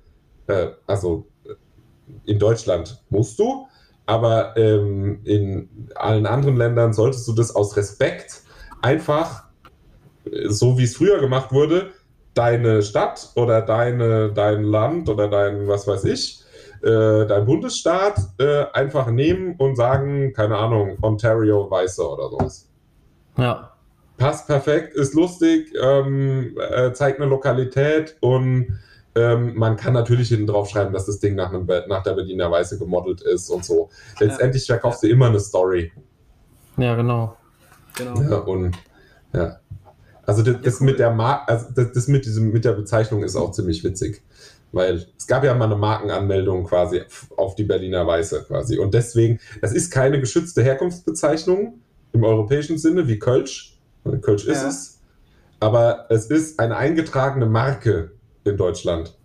äh, 0.49 0.71
also 0.87 1.27
in 2.29 2.39
Deutschland 2.39 3.03
musst 3.11 3.39
du, 3.39 3.67
aber 4.07 4.57
ähm, 4.57 5.21
in 5.25 5.69
allen 5.95 6.27
anderen 6.27 6.57
Ländern 6.57 6.93
solltest 6.93 7.27
du 7.29 7.33
das 7.33 7.55
aus 7.55 7.77
Respekt 7.77 8.43
einfach, 8.83 9.45
äh, 10.25 10.49
so 10.49 10.79
wie 10.79 10.85
es 10.85 10.97
früher 10.97 11.21
gemacht 11.21 11.53
wurde, 11.53 11.91
deine 12.35 12.83
Stadt 12.83 13.31
oder 13.35 13.63
deine, 13.63 14.33
dein 14.33 14.63
Land 14.63 15.09
oder 15.09 15.29
dein, 15.29 15.67
was 15.67 15.87
weiß 15.87 16.05
ich, 16.05 16.43
äh, 16.83 17.27
dein 17.27 17.45
Bundesstaat 17.45 18.21
äh, 18.39 18.67
einfach 18.73 19.11
nehmen 19.11 19.57
und 19.59 19.77
sagen, 19.77 20.33
keine 20.33 20.57
Ahnung, 20.57 20.97
Ontario 21.03 21.69
Weiße 21.69 22.07
oder 22.09 22.29
sowas. 22.29 22.69
Ja. 23.37 23.73
Passt 24.17 24.47
perfekt, 24.47 24.95
ist 24.95 25.15
lustig, 25.15 25.73
ähm, 25.81 26.57
äh, 26.59 26.93
zeigt 26.93 27.21
eine 27.21 27.29
Lokalität 27.29 28.17
und 28.21 28.79
ähm, 29.19 29.55
man 29.57 29.77
kann 29.77 29.93
natürlich 29.93 30.29
hinten 30.29 30.47
drauf 30.47 30.69
schreiben, 30.69 30.93
dass 30.93 31.07
das 31.07 31.19
Ding 31.19 31.35
nach, 31.35 31.53
einem, 31.53 31.67
nach 31.89 32.03
der 32.03 32.15
Berliner 32.15 32.51
Weiße 32.51 32.79
gemodelt 32.79 33.21
ist 33.23 33.51
und 33.51 33.65
so. 33.65 33.91
Letztendlich 34.21 34.67
verkaufst 34.67 35.03
du 35.03 35.09
immer 35.09 35.27
eine 35.27 35.41
Story. 35.41 35.93
Ja, 36.77 36.95
genau. 36.95 37.37
genau. 37.97 38.23
Ja, 38.23 38.39
und 38.39 38.77
ja. 39.33 39.59
Also 40.25 40.43
das, 40.43 40.57
das 40.63 40.81
mit 40.81 40.99
der 40.99 41.11
Mar 41.11 41.45
also 41.47 41.67
das, 41.75 41.93
das, 41.93 42.09
mit 42.09 42.27
diesem 42.27 42.53
mit 42.53 42.65
der 42.65 42.73
Bezeichnung 42.73 43.23
ist 43.23 43.35
auch 43.35 43.51
ziemlich 43.51 43.83
witzig, 43.83 44.23
weil 44.73 45.07
es 45.17 45.27
gab 45.27 45.43
ja 45.43 45.55
mal 45.55 45.65
eine 45.65 45.77
Markenanmeldung 45.77 46.65
quasi 46.65 47.03
auf 47.37 47.55
die 47.55 47.65
Berliner 47.65 48.07
Weiße 48.07 48.45
quasi 48.47 48.79
und 48.79 48.93
deswegen 48.93 49.41
das 49.63 49.73
ist 49.73 49.91
keine 49.91 50.21
geschützte 50.21 50.63
Herkunftsbezeichnung 50.63 51.81
im 52.13 52.25
europäischen 52.25 52.79
Sinne 52.79 53.09
wie 53.09 53.19
Kölsch. 53.19 53.79
Kölsch 54.21 54.47
ist 54.47 54.63
ja. 54.63 54.69
es, 54.69 55.01
aber 55.61 56.07
es 56.11 56.27
ist 56.27 56.61
eine 56.61 56.77
eingetragene 56.77 57.47
Marke 57.47 58.13
in 58.51 58.57
Deutschland. 58.57 59.17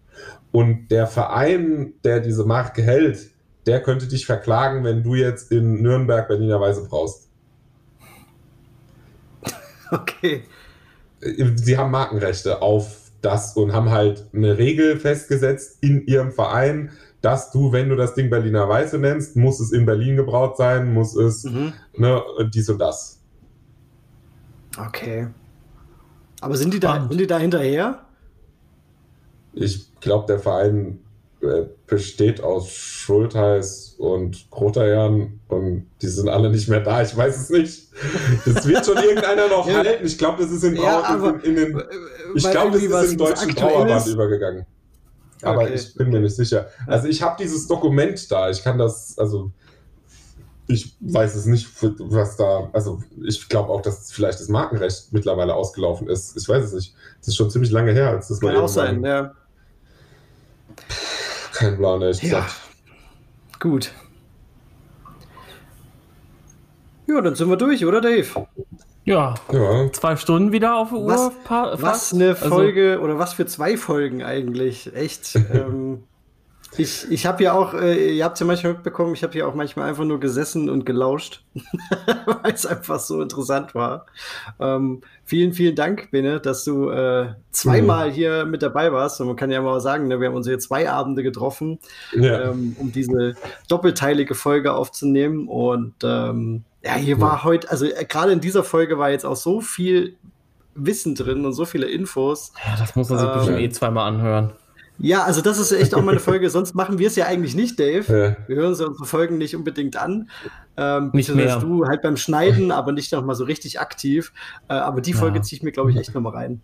Und 0.52 0.90
der 0.90 1.08
Verein, 1.08 1.94
der 2.04 2.20
diese 2.20 2.46
Marke 2.46 2.84
hält, 2.84 3.32
der 3.66 3.82
könnte 3.82 4.08
dich 4.08 4.26
verklagen, 4.26 4.84
wenn 4.84 5.04
du 5.04 5.16
jetzt 5.16 5.52
in 5.52 5.82
Nürnberg 5.82 6.28
Berliner 6.28 6.60
Weise 6.60 6.88
brauchst. 6.88 7.30
Okay. 9.92 10.42
Sie 11.20 11.78
haben 11.78 11.92
Markenrechte 11.92 12.64
auf 12.64 13.12
das 13.22 13.56
und 13.56 13.74
haben 13.74 13.92
halt 13.92 14.26
eine 14.34 14.58
Regel 14.58 15.00
festgesetzt 15.00 15.78
in 15.82 16.08
ihrem 16.08 16.32
Verein, 16.32 16.92
dass 17.22 17.52
du, 17.52 17.72
wenn 17.72 17.90
du 17.90 17.96
das 17.96 18.16
Ding 18.16 18.30
Berliner 18.30 18.68
Weiße 18.68 18.98
nennst, 18.98 19.36
muss 19.36 19.60
es 19.60 19.72
in 19.72 19.86
Berlin 19.86 20.16
gebraut 20.16 20.58
sein, 20.58 20.94
muss 20.94 21.16
es 21.16 21.44
mhm. 21.44 21.74
ne, 21.96 22.22
dies 22.54 22.70
und 22.70 22.80
das. 22.80 23.22
Okay. 24.78 25.28
Aber 26.42 26.58
sind 26.58 26.74
die 26.74 26.80
da, 26.80 27.08
sind 27.08 27.20
die 27.20 27.28
da 27.28 27.38
hinterher? 27.38 28.00
Ich 29.54 29.88
glaube, 30.00 30.26
der 30.28 30.40
Verein 30.40 31.00
äh, 31.42 31.66
besteht 31.88 32.42
aus 32.42 32.72
Schultheiß 32.72 33.96
und 33.98 34.50
Krotajan 34.50 35.40
und 35.50 35.88
die 36.02 36.08
sind 36.08 36.30
alle 36.30 36.50
nicht 36.50 36.70
mehr 36.70 36.80
da. 36.80 37.02
Ich 37.02 37.16
weiß 37.16 37.38
es 37.38 37.50
nicht. 37.50 37.90
Das 38.46 38.66
wird 38.68 38.86
schon 38.86 38.98
irgendeiner 38.98 39.48
noch 39.48 39.68
ja, 39.70 39.76
halten. 39.76 40.06
Ich 40.06 40.18
glaube, 40.18 40.42
das 40.42 40.52
ist 40.52 40.64
in, 40.64 40.76
ja, 40.76 41.16
in, 41.16 41.40
in, 41.42 41.56
den. 41.56 41.84
Ich 42.34 42.50
glaube, 42.50 42.72
das 42.72 42.82
ist 42.82 43.12
im 43.12 43.18
deutschen 43.18 43.56
Trauerband 43.56 44.08
übergegangen. 44.08 44.66
Aber 45.42 45.64
okay. 45.64 45.74
ich 45.74 45.94
bin 45.96 46.10
mir 46.10 46.22
nicht 46.22 46.36
sicher. 46.36 46.68
Also 46.88 47.08
ich 47.08 47.22
habe 47.22 47.36
dieses 47.38 47.68
Dokument 47.68 48.32
da. 48.32 48.50
Ich 48.50 48.64
kann 48.64 48.78
das, 48.78 49.18
also 49.18 49.52
ich 50.68 50.96
weiß 51.02 51.36
es 51.36 51.46
nicht, 51.46 51.68
was 51.82 52.38
da, 52.38 52.70
also 52.72 53.04
ich 53.22 53.50
glaube 53.50 53.70
auch, 53.70 53.82
dass 53.82 54.12
vielleicht 54.12 54.40
das 54.40 54.48
Markenrecht 54.48 55.12
mittlerweile 55.12 55.54
ausgelaufen 55.54 56.08
ist. 56.08 56.38
Ich 56.38 56.48
weiß 56.48 56.64
es 56.64 56.74
nicht. 56.74 56.96
Das 57.20 57.28
ist 57.28 57.36
schon 57.36 57.50
ziemlich 57.50 57.72
lange 57.72 57.92
her, 57.92 58.10
als 58.10 58.30
das 58.30 58.40
Kann 58.40 58.54
mal 58.54 58.62
auch 58.62 58.70
sein, 58.70 59.04
ja. 59.04 59.34
Kein 61.54 61.78
Plan, 61.78 62.02
ehrlich 62.02 62.22
ja. 62.22 62.42
gesagt. 62.42 62.56
Gut. 63.60 63.92
Ja, 67.08 67.22
dann 67.22 67.36
sind 67.36 67.50
wir 67.50 67.58
durch, 67.58 67.86
oder 67.86 68.02
Dave? 68.02 68.48
Ja, 69.06 69.36
ja. 69.52 69.92
zwei 69.92 70.16
Stunden 70.16 70.52
wieder 70.52 70.76
auf 70.76 70.90
der 70.90 71.00
Uhr. 71.00 71.34
Was, 71.48 71.82
was 71.82 72.14
eine 72.14 72.30
also 72.30 72.50
Folge 72.50 72.92
also, 72.94 73.04
oder 73.04 73.20
was 73.20 73.34
für 73.34 73.46
zwei 73.46 73.78
Folgen 73.78 74.24
eigentlich. 74.24 74.94
Echt. 74.96 75.36
ähm, 75.54 76.04
ich, 76.78 77.12
ich 77.12 77.26
habe 77.26 77.44
ja 77.44 77.54
auch, 77.54 77.74
äh, 77.74 78.16
ihr 78.16 78.24
habt 78.24 78.36
es 78.36 78.40
ja 78.40 78.46
manchmal 78.46 78.74
mitbekommen, 78.74 79.14
ich 79.14 79.24
habe 79.24 79.38
ja 79.38 79.46
auch 79.46 79.54
manchmal 79.54 79.90
einfach 79.90 80.06
nur 80.06 80.20
gesessen 80.20 80.70
und 80.70 80.86
gelauscht, 80.86 81.44
weil 82.26 82.54
es 82.54 82.66
einfach 82.66 83.00
so 83.00 83.22
interessant 83.22 83.76
war. 83.76 84.06
Ähm, 84.60 85.02
vielen, 85.26 85.54
vielen 85.54 85.76
Dank, 85.76 86.12
Bene, 86.12 86.40
dass 86.40 86.64
du 86.64 86.90
äh, 86.90 87.34
zweimal 87.52 88.10
mhm. 88.10 88.14
hier 88.14 88.46
mit 88.46 88.64
dabei 88.64 88.92
warst. 88.92 89.22
Und 89.22 89.28
man 89.28 89.36
kann 89.36 89.52
ja 89.52 89.62
mal 89.62 89.80
sagen, 89.82 90.08
ne, 90.08 90.20
wir 90.20 90.28
haben 90.28 90.36
uns 90.36 90.48
hier 90.48 90.60
zwei 90.60 90.90
Abende 90.90 91.24
getroffen, 91.24 91.80
ja. 92.14 92.52
ähm, 92.52 92.76
um 92.80 92.92
diese 92.92 93.36
doppelteilige 93.68 94.36
Folge 94.36 94.74
aufzunehmen. 94.74 95.48
Und 95.48 95.96
ähm, 96.04 96.64
ja, 96.84 96.96
hier 96.96 97.16
ja. 97.16 97.22
war 97.22 97.44
heute, 97.44 97.70
also 97.70 97.86
äh, 97.86 98.06
gerade 98.06 98.32
in 98.32 98.42
dieser 98.42 98.64
Folge 98.64 98.98
war 98.98 99.10
jetzt 99.10 99.26
auch 99.26 99.36
so 99.36 99.62
viel 99.62 100.16
Wissen 100.76 101.16
drin 101.16 101.46
und 101.46 101.54
so 101.54 101.66
viele 101.66 101.88
Infos. 101.88 102.52
Ja, 102.66 102.76
das 102.78 102.96
muss 102.96 103.10
man 103.10 103.20
sich 103.20 103.28
ähm, 103.28 103.34
bestimmt 103.36 103.60
eh 103.60 103.70
zweimal 103.70 104.08
anhören. 104.08 104.54
Ja, 105.00 105.24
also 105.24 105.42
das 105.42 105.60
ist 105.60 105.72
echt 105.72 105.96
auch 105.96 106.02
mal 106.02 106.12
eine 106.12 106.20
Folge. 106.22 106.50
Sonst 106.50 106.76
machen 106.76 107.00
wir 107.00 107.08
es 107.08 107.16
ja 107.16 107.26
eigentlich 107.26 107.56
nicht, 107.56 107.80
Dave. 107.80 108.06
Ja. 108.08 108.48
Wir 108.48 108.56
hören 108.58 108.70
uns 108.70 108.82
unsere 108.82 109.06
Folgen 109.06 109.38
nicht 109.38 109.56
unbedingt 109.56 109.98
an. 109.98 110.30
Ähm, 110.78 111.12
nicht 111.14 111.34
mehr. 111.34 111.60
du 111.60 111.86
halt 111.86 112.02
beim 112.02 112.18
Schneiden, 112.18 112.72
aber 112.72 112.92
nicht 112.92 113.12
noch 113.12 113.24
mal 113.24 113.36
so 113.36 113.44
richtig 113.44 113.80
aktiv. 113.80 114.34
Äh, 114.70 114.74
aber 114.74 115.02
die 115.02 115.14
Folge 115.14 115.38
ja. 115.38 115.42
ziehe 115.44 115.58
ich 115.58 115.64
mir, 115.64 115.72
glaube 115.72 115.92
ich, 115.92 115.98
echt 115.98 116.14
noch 116.14 116.22
mal 116.22 116.32
rein. 116.32 116.62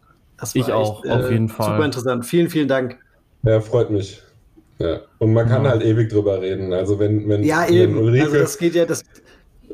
ich 0.54 0.72
auch, 0.72 1.04
echt, 1.04 1.12
auf 1.12 1.26
äh, 1.26 1.34
jeden 1.34 1.50
Fall. 1.50 1.74
Super 1.74 1.86
interessant. 1.86 2.26
Vielen, 2.26 2.50
vielen 2.50 2.68
Dank. 2.68 2.98
Ja, 3.44 3.62
freut 3.62 3.90
mich. 3.90 4.22
Ja. 4.80 5.02
Und 5.18 5.34
man 5.34 5.48
kann 5.48 5.66
ja. 5.66 5.72
halt 5.72 5.84
ewig 5.84 6.10
drüber 6.10 6.42
reden. 6.42 6.74
Also 6.74 7.00
wenn, 7.00 7.28
wenn, 7.28 7.44
ja, 7.44 7.66
wenn 7.68 7.74
eben. 7.74 7.98
Ulrike, 7.98 8.26
also 8.26 8.38
das 8.40 8.58
geht 8.58 8.76
ja, 8.76 8.86
das. 8.86 9.04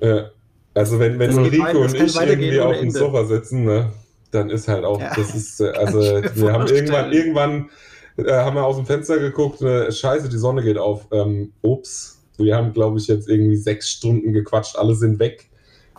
Ja. 0.01 0.31
Also 0.73 0.99
wenn, 0.99 1.19
wenn 1.19 1.37
Ulrike 1.37 1.77
und 1.77 1.93
ich 1.93 2.19
irgendwie 2.19 2.59
auf 2.59 2.77
dem 2.77 2.91
Sofa 2.91 3.25
sitzen, 3.25 3.63
ne, 3.63 3.91
dann 4.31 4.49
ist 4.49 4.67
halt 4.67 4.83
auch, 4.83 4.99
das 4.99 5.33
ist, 5.33 5.61
äh, 5.61 5.69
also 5.75 5.99
wir 5.99 6.51
haben 6.51 6.67
irgendwann, 6.67 7.13
irgendwann 7.13 7.69
äh, 8.17 8.31
haben 8.31 8.55
wir 8.55 8.65
aus 8.65 8.77
dem 8.77 8.85
Fenster 8.85 9.19
geguckt, 9.19 9.61
äh, 9.61 9.91
scheiße, 9.91 10.29
die 10.29 10.37
Sonne 10.37 10.63
geht 10.63 10.77
auf. 10.77 11.07
Ähm, 11.11 11.53
ups, 11.61 12.23
wir 12.37 12.55
haben, 12.55 12.73
glaube 12.73 12.97
ich, 12.97 13.07
jetzt 13.07 13.29
irgendwie 13.29 13.57
sechs 13.57 13.89
Stunden 13.89 14.33
gequatscht, 14.33 14.77
alle 14.77 14.95
sind 14.95 15.19
weg. 15.19 15.49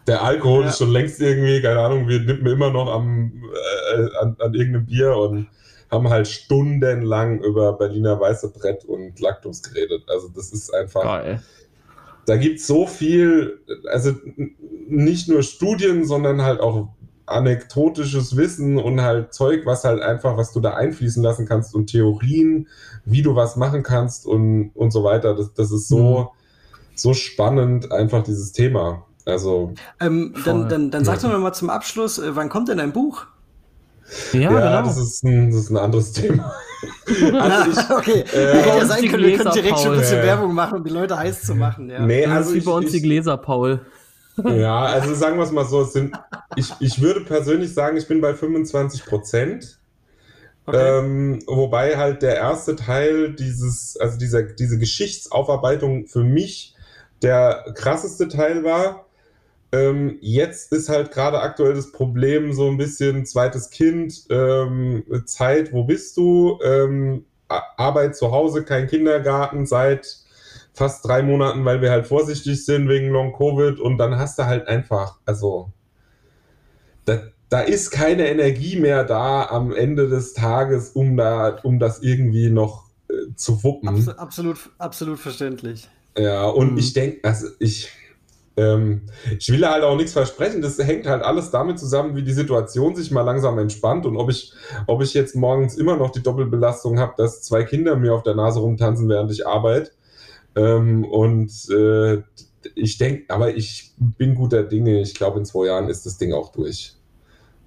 Der 0.07 0.23
Alkohol 0.23 0.63
ja. 0.63 0.69
ist 0.69 0.79
schon 0.79 0.93
längst 0.93 1.21
irgendwie, 1.21 1.61
keine 1.61 1.81
Ahnung, 1.81 2.09
wir 2.09 2.21
nippen 2.21 2.47
immer 2.47 2.71
noch 2.71 2.93
am, 2.93 3.33
äh, 3.95 4.17
an, 4.21 4.37
an 4.39 4.55
irgendeinem 4.55 4.87
Bier 4.87 5.17
und 5.17 5.49
haben 5.91 6.09
halt 6.09 6.29
stundenlang 6.29 7.41
über 7.41 7.73
Berliner 7.73 8.19
Weiße 8.21 8.53
Brett 8.53 8.85
und 8.85 9.19
Laktus 9.21 9.63
geredet. 9.63 10.03
Also 10.09 10.29
das 10.29 10.53
ist 10.53 10.73
einfach. 10.75 11.03
Geil. 11.03 11.43
Da 12.27 12.37
gibt 12.37 12.59
es 12.59 12.67
so 12.67 12.87
viel, 12.87 13.61
also 13.89 14.13
nicht 14.89 15.29
nur 15.29 15.45
Studien, 15.45 16.05
sondern 16.05 16.43
halt 16.43 16.61
auch 16.61 16.89
anekdotisches 17.27 18.37
Wissen 18.37 18.79
und 18.79 19.03
halt 19.03 19.35
Zeug, 19.35 19.67
was 19.67 19.85
halt 19.85 20.01
einfach, 20.01 20.37
was 20.37 20.53
du 20.53 20.61
da 20.61 20.75
einfließen 20.75 21.23
lassen 21.23 21.47
kannst 21.47 21.75
und 21.75 21.89
Theorien, 21.89 22.69
wie 23.05 23.23
du 23.23 23.35
was 23.35 23.57
machen 23.57 23.83
kannst 23.83 24.27
und, 24.27 24.71
und 24.75 24.93
so 24.93 25.05
weiter. 25.05 25.35
Das, 25.35 25.53
das 25.53 25.73
ist 25.73 25.89
so, 25.89 26.21
mhm. 26.21 26.27
so 26.95 27.15
spannend, 27.15 27.93
einfach 27.93 28.23
dieses 28.23 28.53
Thema. 28.53 29.05
Also. 29.25 29.75
Ähm, 29.99 30.35
dann, 30.45 30.69
dann, 30.69 30.91
dann 30.93 31.05
sag 31.05 31.21
doch 31.21 31.31
noch 31.31 31.41
mal 31.41 31.53
zum 31.53 31.69
Abschluss, 31.69 32.19
äh, 32.19 32.37
wann 32.37 32.49
kommt 32.49 32.69
denn 32.69 32.79
dein 32.79 32.93
Buch? 32.93 33.27
Ja, 34.33 34.41
ja 34.41 34.49
genau. 34.51 34.83
das, 34.83 34.97
ist 34.99 35.25
ein, 35.25 35.51
das 35.51 35.61
ist 35.63 35.71
ein 35.71 35.77
anderes 35.77 36.13
Thema. 36.13 36.53
also 37.41 37.71
ich, 37.71 37.91
okay, 37.91 38.25
äh, 38.33 38.79
ja 38.79 38.85
sein 38.85 39.09
können, 39.09 39.25
wir 39.25 39.37
können 39.37 39.53
direkt 39.53 39.79
schon 39.81 39.93
ein 39.95 39.99
bisschen 39.99 40.19
ja. 40.19 40.25
Werbung 40.25 40.55
machen, 40.55 40.79
um 40.79 40.85
die 40.85 40.91
Leute 40.91 41.19
heiß 41.19 41.43
zu 41.43 41.55
machen. 41.57 41.91
Ja. 41.91 42.07
Nee, 42.07 42.27
also 42.27 42.55
wie 42.55 42.61
bei 42.61 42.71
uns 42.71 42.87
ich, 42.87 42.93
die 42.93 43.03
Gläser, 43.03 43.37
Paul. 43.37 43.81
Ja, 44.45 44.85
also 44.85 45.15
sagen 45.15 45.37
wir 45.37 45.45
es 45.45 45.53
mal 45.53 45.65
so, 45.65 45.83
es 45.83 45.93
sind, 45.93 46.15
ich, 46.57 46.73
ich 46.81 47.01
würde 47.01 47.23
persönlich 47.23 47.73
sagen, 47.73 47.97
ich 47.97 48.07
bin 48.07 48.21
bei 48.21 48.35
25 48.35 49.07
Prozent. 49.07 49.79
Okay. 50.67 50.99
Ähm, 50.99 51.43
wobei 51.47 51.97
halt 51.97 52.23
der 52.23 52.37
erste 52.37 52.75
Teil 52.75 53.35
dieses, 53.35 53.97
also 53.97 54.19
dieser, 54.19 54.43
diese 54.43 54.79
Geschichtsaufarbeitung 54.79 56.07
für 56.07 56.25
mich 56.25 56.75
der 57.23 57.65
krasseste 57.75 58.29
Teil 58.29 58.65
war. 58.65 59.07
Ähm, 59.73 60.19
jetzt 60.21 60.73
ist 60.73 60.89
halt 60.89 61.13
gerade 61.13 61.41
aktuell 61.41 61.75
das 61.75 61.93
Problem 61.93 62.53
so 62.53 62.69
ein 62.69 62.77
bisschen 62.77 63.27
zweites 63.27 63.71
Kind, 63.71 64.27
ähm, 64.31 65.05
Zeit, 65.25 65.73
wo 65.73 65.85
bist 65.85 66.17
du? 66.17 66.59
Ähm, 66.63 67.25
Arbeit 67.49 68.17
zu 68.17 68.33
Hause, 68.33 68.65
kein 68.65 68.89
Kindergarten 68.89 69.67
seit 69.67 70.19
fast 70.77 71.07
drei 71.07 71.23
Monaten, 71.23 71.65
weil 71.65 71.81
wir 71.81 71.91
halt 71.91 72.07
vorsichtig 72.07 72.67
sind 72.67 72.87
wegen 72.89 73.09
Long 73.09 73.33
Covid 73.33 73.81
und 73.81 73.97
dann 73.97 74.19
hast 74.19 74.39
du 74.39 74.45
halt 74.45 74.69
einfach, 74.69 75.19
also 75.25 75.73
da, 77.07 77.19
da 77.49 77.61
ist 77.61 77.91
keine 77.91 78.29
Energie 78.29 78.79
mehr 78.79 79.05
da 79.05 79.47
am 79.47 79.73
Ende 79.73 80.07
des 80.09 80.35
Tages, 80.35 80.91
um 80.91 81.17
da, 81.17 81.59
um 81.63 81.79
das 81.79 82.03
irgendwie 82.03 82.51
noch 82.51 82.91
äh, 83.09 83.35
zu 83.37 83.65
wuppen. 83.65 83.89
Abs 83.89 84.09
absolut, 84.09 84.71
absolut 84.77 85.19
verständlich. 85.19 85.89
Ja, 86.19 86.45
und 86.47 86.73
mhm. 86.73 86.79
ich 86.79 86.93
denke, 86.93 87.21
also 87.23 87.47
ich, 87.59 87.89
ähm, 88.59 89.03
ich 89.39 89.51
will 89.51 89.67
halt 89.67 89.83
auch 89.83 89.97
nichts 89.97 90.13
versprechen. 90.13 90.61
Das 90.61 90.77
hängt 90.77 91.07
halt 91.07 91.23
alles 91.23 91.51
damit 91.51 91.79
zusammen, 91.79 92.17
wie 92.17 92.23
die 92.23 92.35
Situation 92.35 92.95
sich 92.95 93.11
mal 93.11 93.23
langsam 93.23 93.59
entspannt 93.59 94.05
und 94.05 94.19
ob 94.19 94.29
ich, 94.29 94.53
ob 94.87 95.03
ich 95.03 95.15
jetzt 95.15 95.37
morgens 95.37 95.79
immer 95.79 95.97
noch 95.97 96.11
die 96.11 96.23
Doppelbelastung 96.23 96.99
habe, 96.99 97.15
dass 97.17 97.41
zwei 97.41 97.65
Kinder 97.65 97.97
mir 97.97 98.13
auf 98.13 98.25
der 98.25 98.35
Nase 98.35 98.61
rumtanzen, 98.61 99.09
während 99.09 99.33
ich 99.33 99.47
arbeite 99.47 99.93
ähm, 100.57 101.05
und 101.05 101.53
äh, 101.71 102.23
ich 102.75 102.99
denke, 102.99 103.33
aber 103.33 103.55
ich 103.55 103.95
bin 103.99 104.35
guter 104.35 104.63
Dinge. 104.63 105.01
Ich 105.01 105.15
glaube, 105.15 105.39
in 105.39 105.45
zwei 105.45 105.67
Jahren 105.67 105.89
ist 105.89 106.07
das 106.07 106.19
Ding 106.19 106.33
auch 106.33 106.51
durch. 106.51 106.97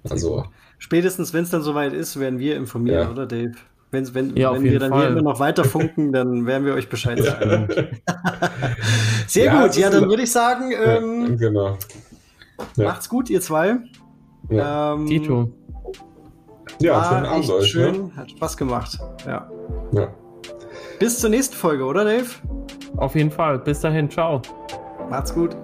Also. 0.08 0.44
Spätestens, 0.78 1.32
wenn 1.32 1.44
es 1.44 1.50
dann 1.50 1.62
soweit 1.62 1.92
ist, 1.92 2.18
werden 2.18 2.38
wir 2.38 2.56
informieren, 2.56 3.00
ja. 3.02 3.10
oder 3.10 3.26
Dave? 3.26 3.52
Wenn's, 3.90 4.14
wenn 4.14 4.36
ja, 4.36 4.52
wenn 4.52 4.62
wir 4.62 4.78
dann 4.78 4.90
Fall. 4.90 5.00
hier 5.00 5.10
immer 5.10 5.22
noch 5.22 5.40
weiter 5.40 5.64
funken, 5.64 6.12
dann 6.12 6.46
werden 6.46 6.64
wir 6.64 6.74
euch 6.74 6.88
Bescheid 6.88 7.22
sagen. 7.22 7.68
Sehr 9.26 9.46
ja, 9.46 9.66
gut, 9.66 9.76
ja, 9.76 9.90
dann 9.90 10.08
würde 10.08 10.22
ich 10.22 10.32
sagen, 10.32 10.72
ähm, 10.72 11.36
genau. 11.36 11.76
macht's 12.76 13.08
gut, 13.08 13.30
ihr 13.30 13.40
zwei. 13.40 13.78
Ja. 14.48 14.94
Ähm, 14.94 15.06
Tito. 15.06 15.52
Ja, 16.80 17.04
schönen 17.04 17.26
Abend 17.26 17.50
euch. 17.50 17.60
Ne? 17.60 17.66
Schön, 17.66 18.06
ne? 18.06 18.16
hat 18.16 18.30
Spaß 18.30 18.56
gemacht. 18.56 18.98
Ja. 19.26 19.50
ja. 19.92 20.14
Bis 21.00 21.18
zur 21.18 21.30
nächsten 21.30 21.56
Folge, 21.56 21.82
oder 21.84 22.04
Dave? 22.04 22.28
Auf 22.98 23.14
jeden 23.14 23.30
Fall. 23.30 23.58
Bis 23.58 23.80
dahin. 23.80 24.10
Ciao. 24.10 24.42
Macht's 25.08 25.32
gut. 25.32 25.56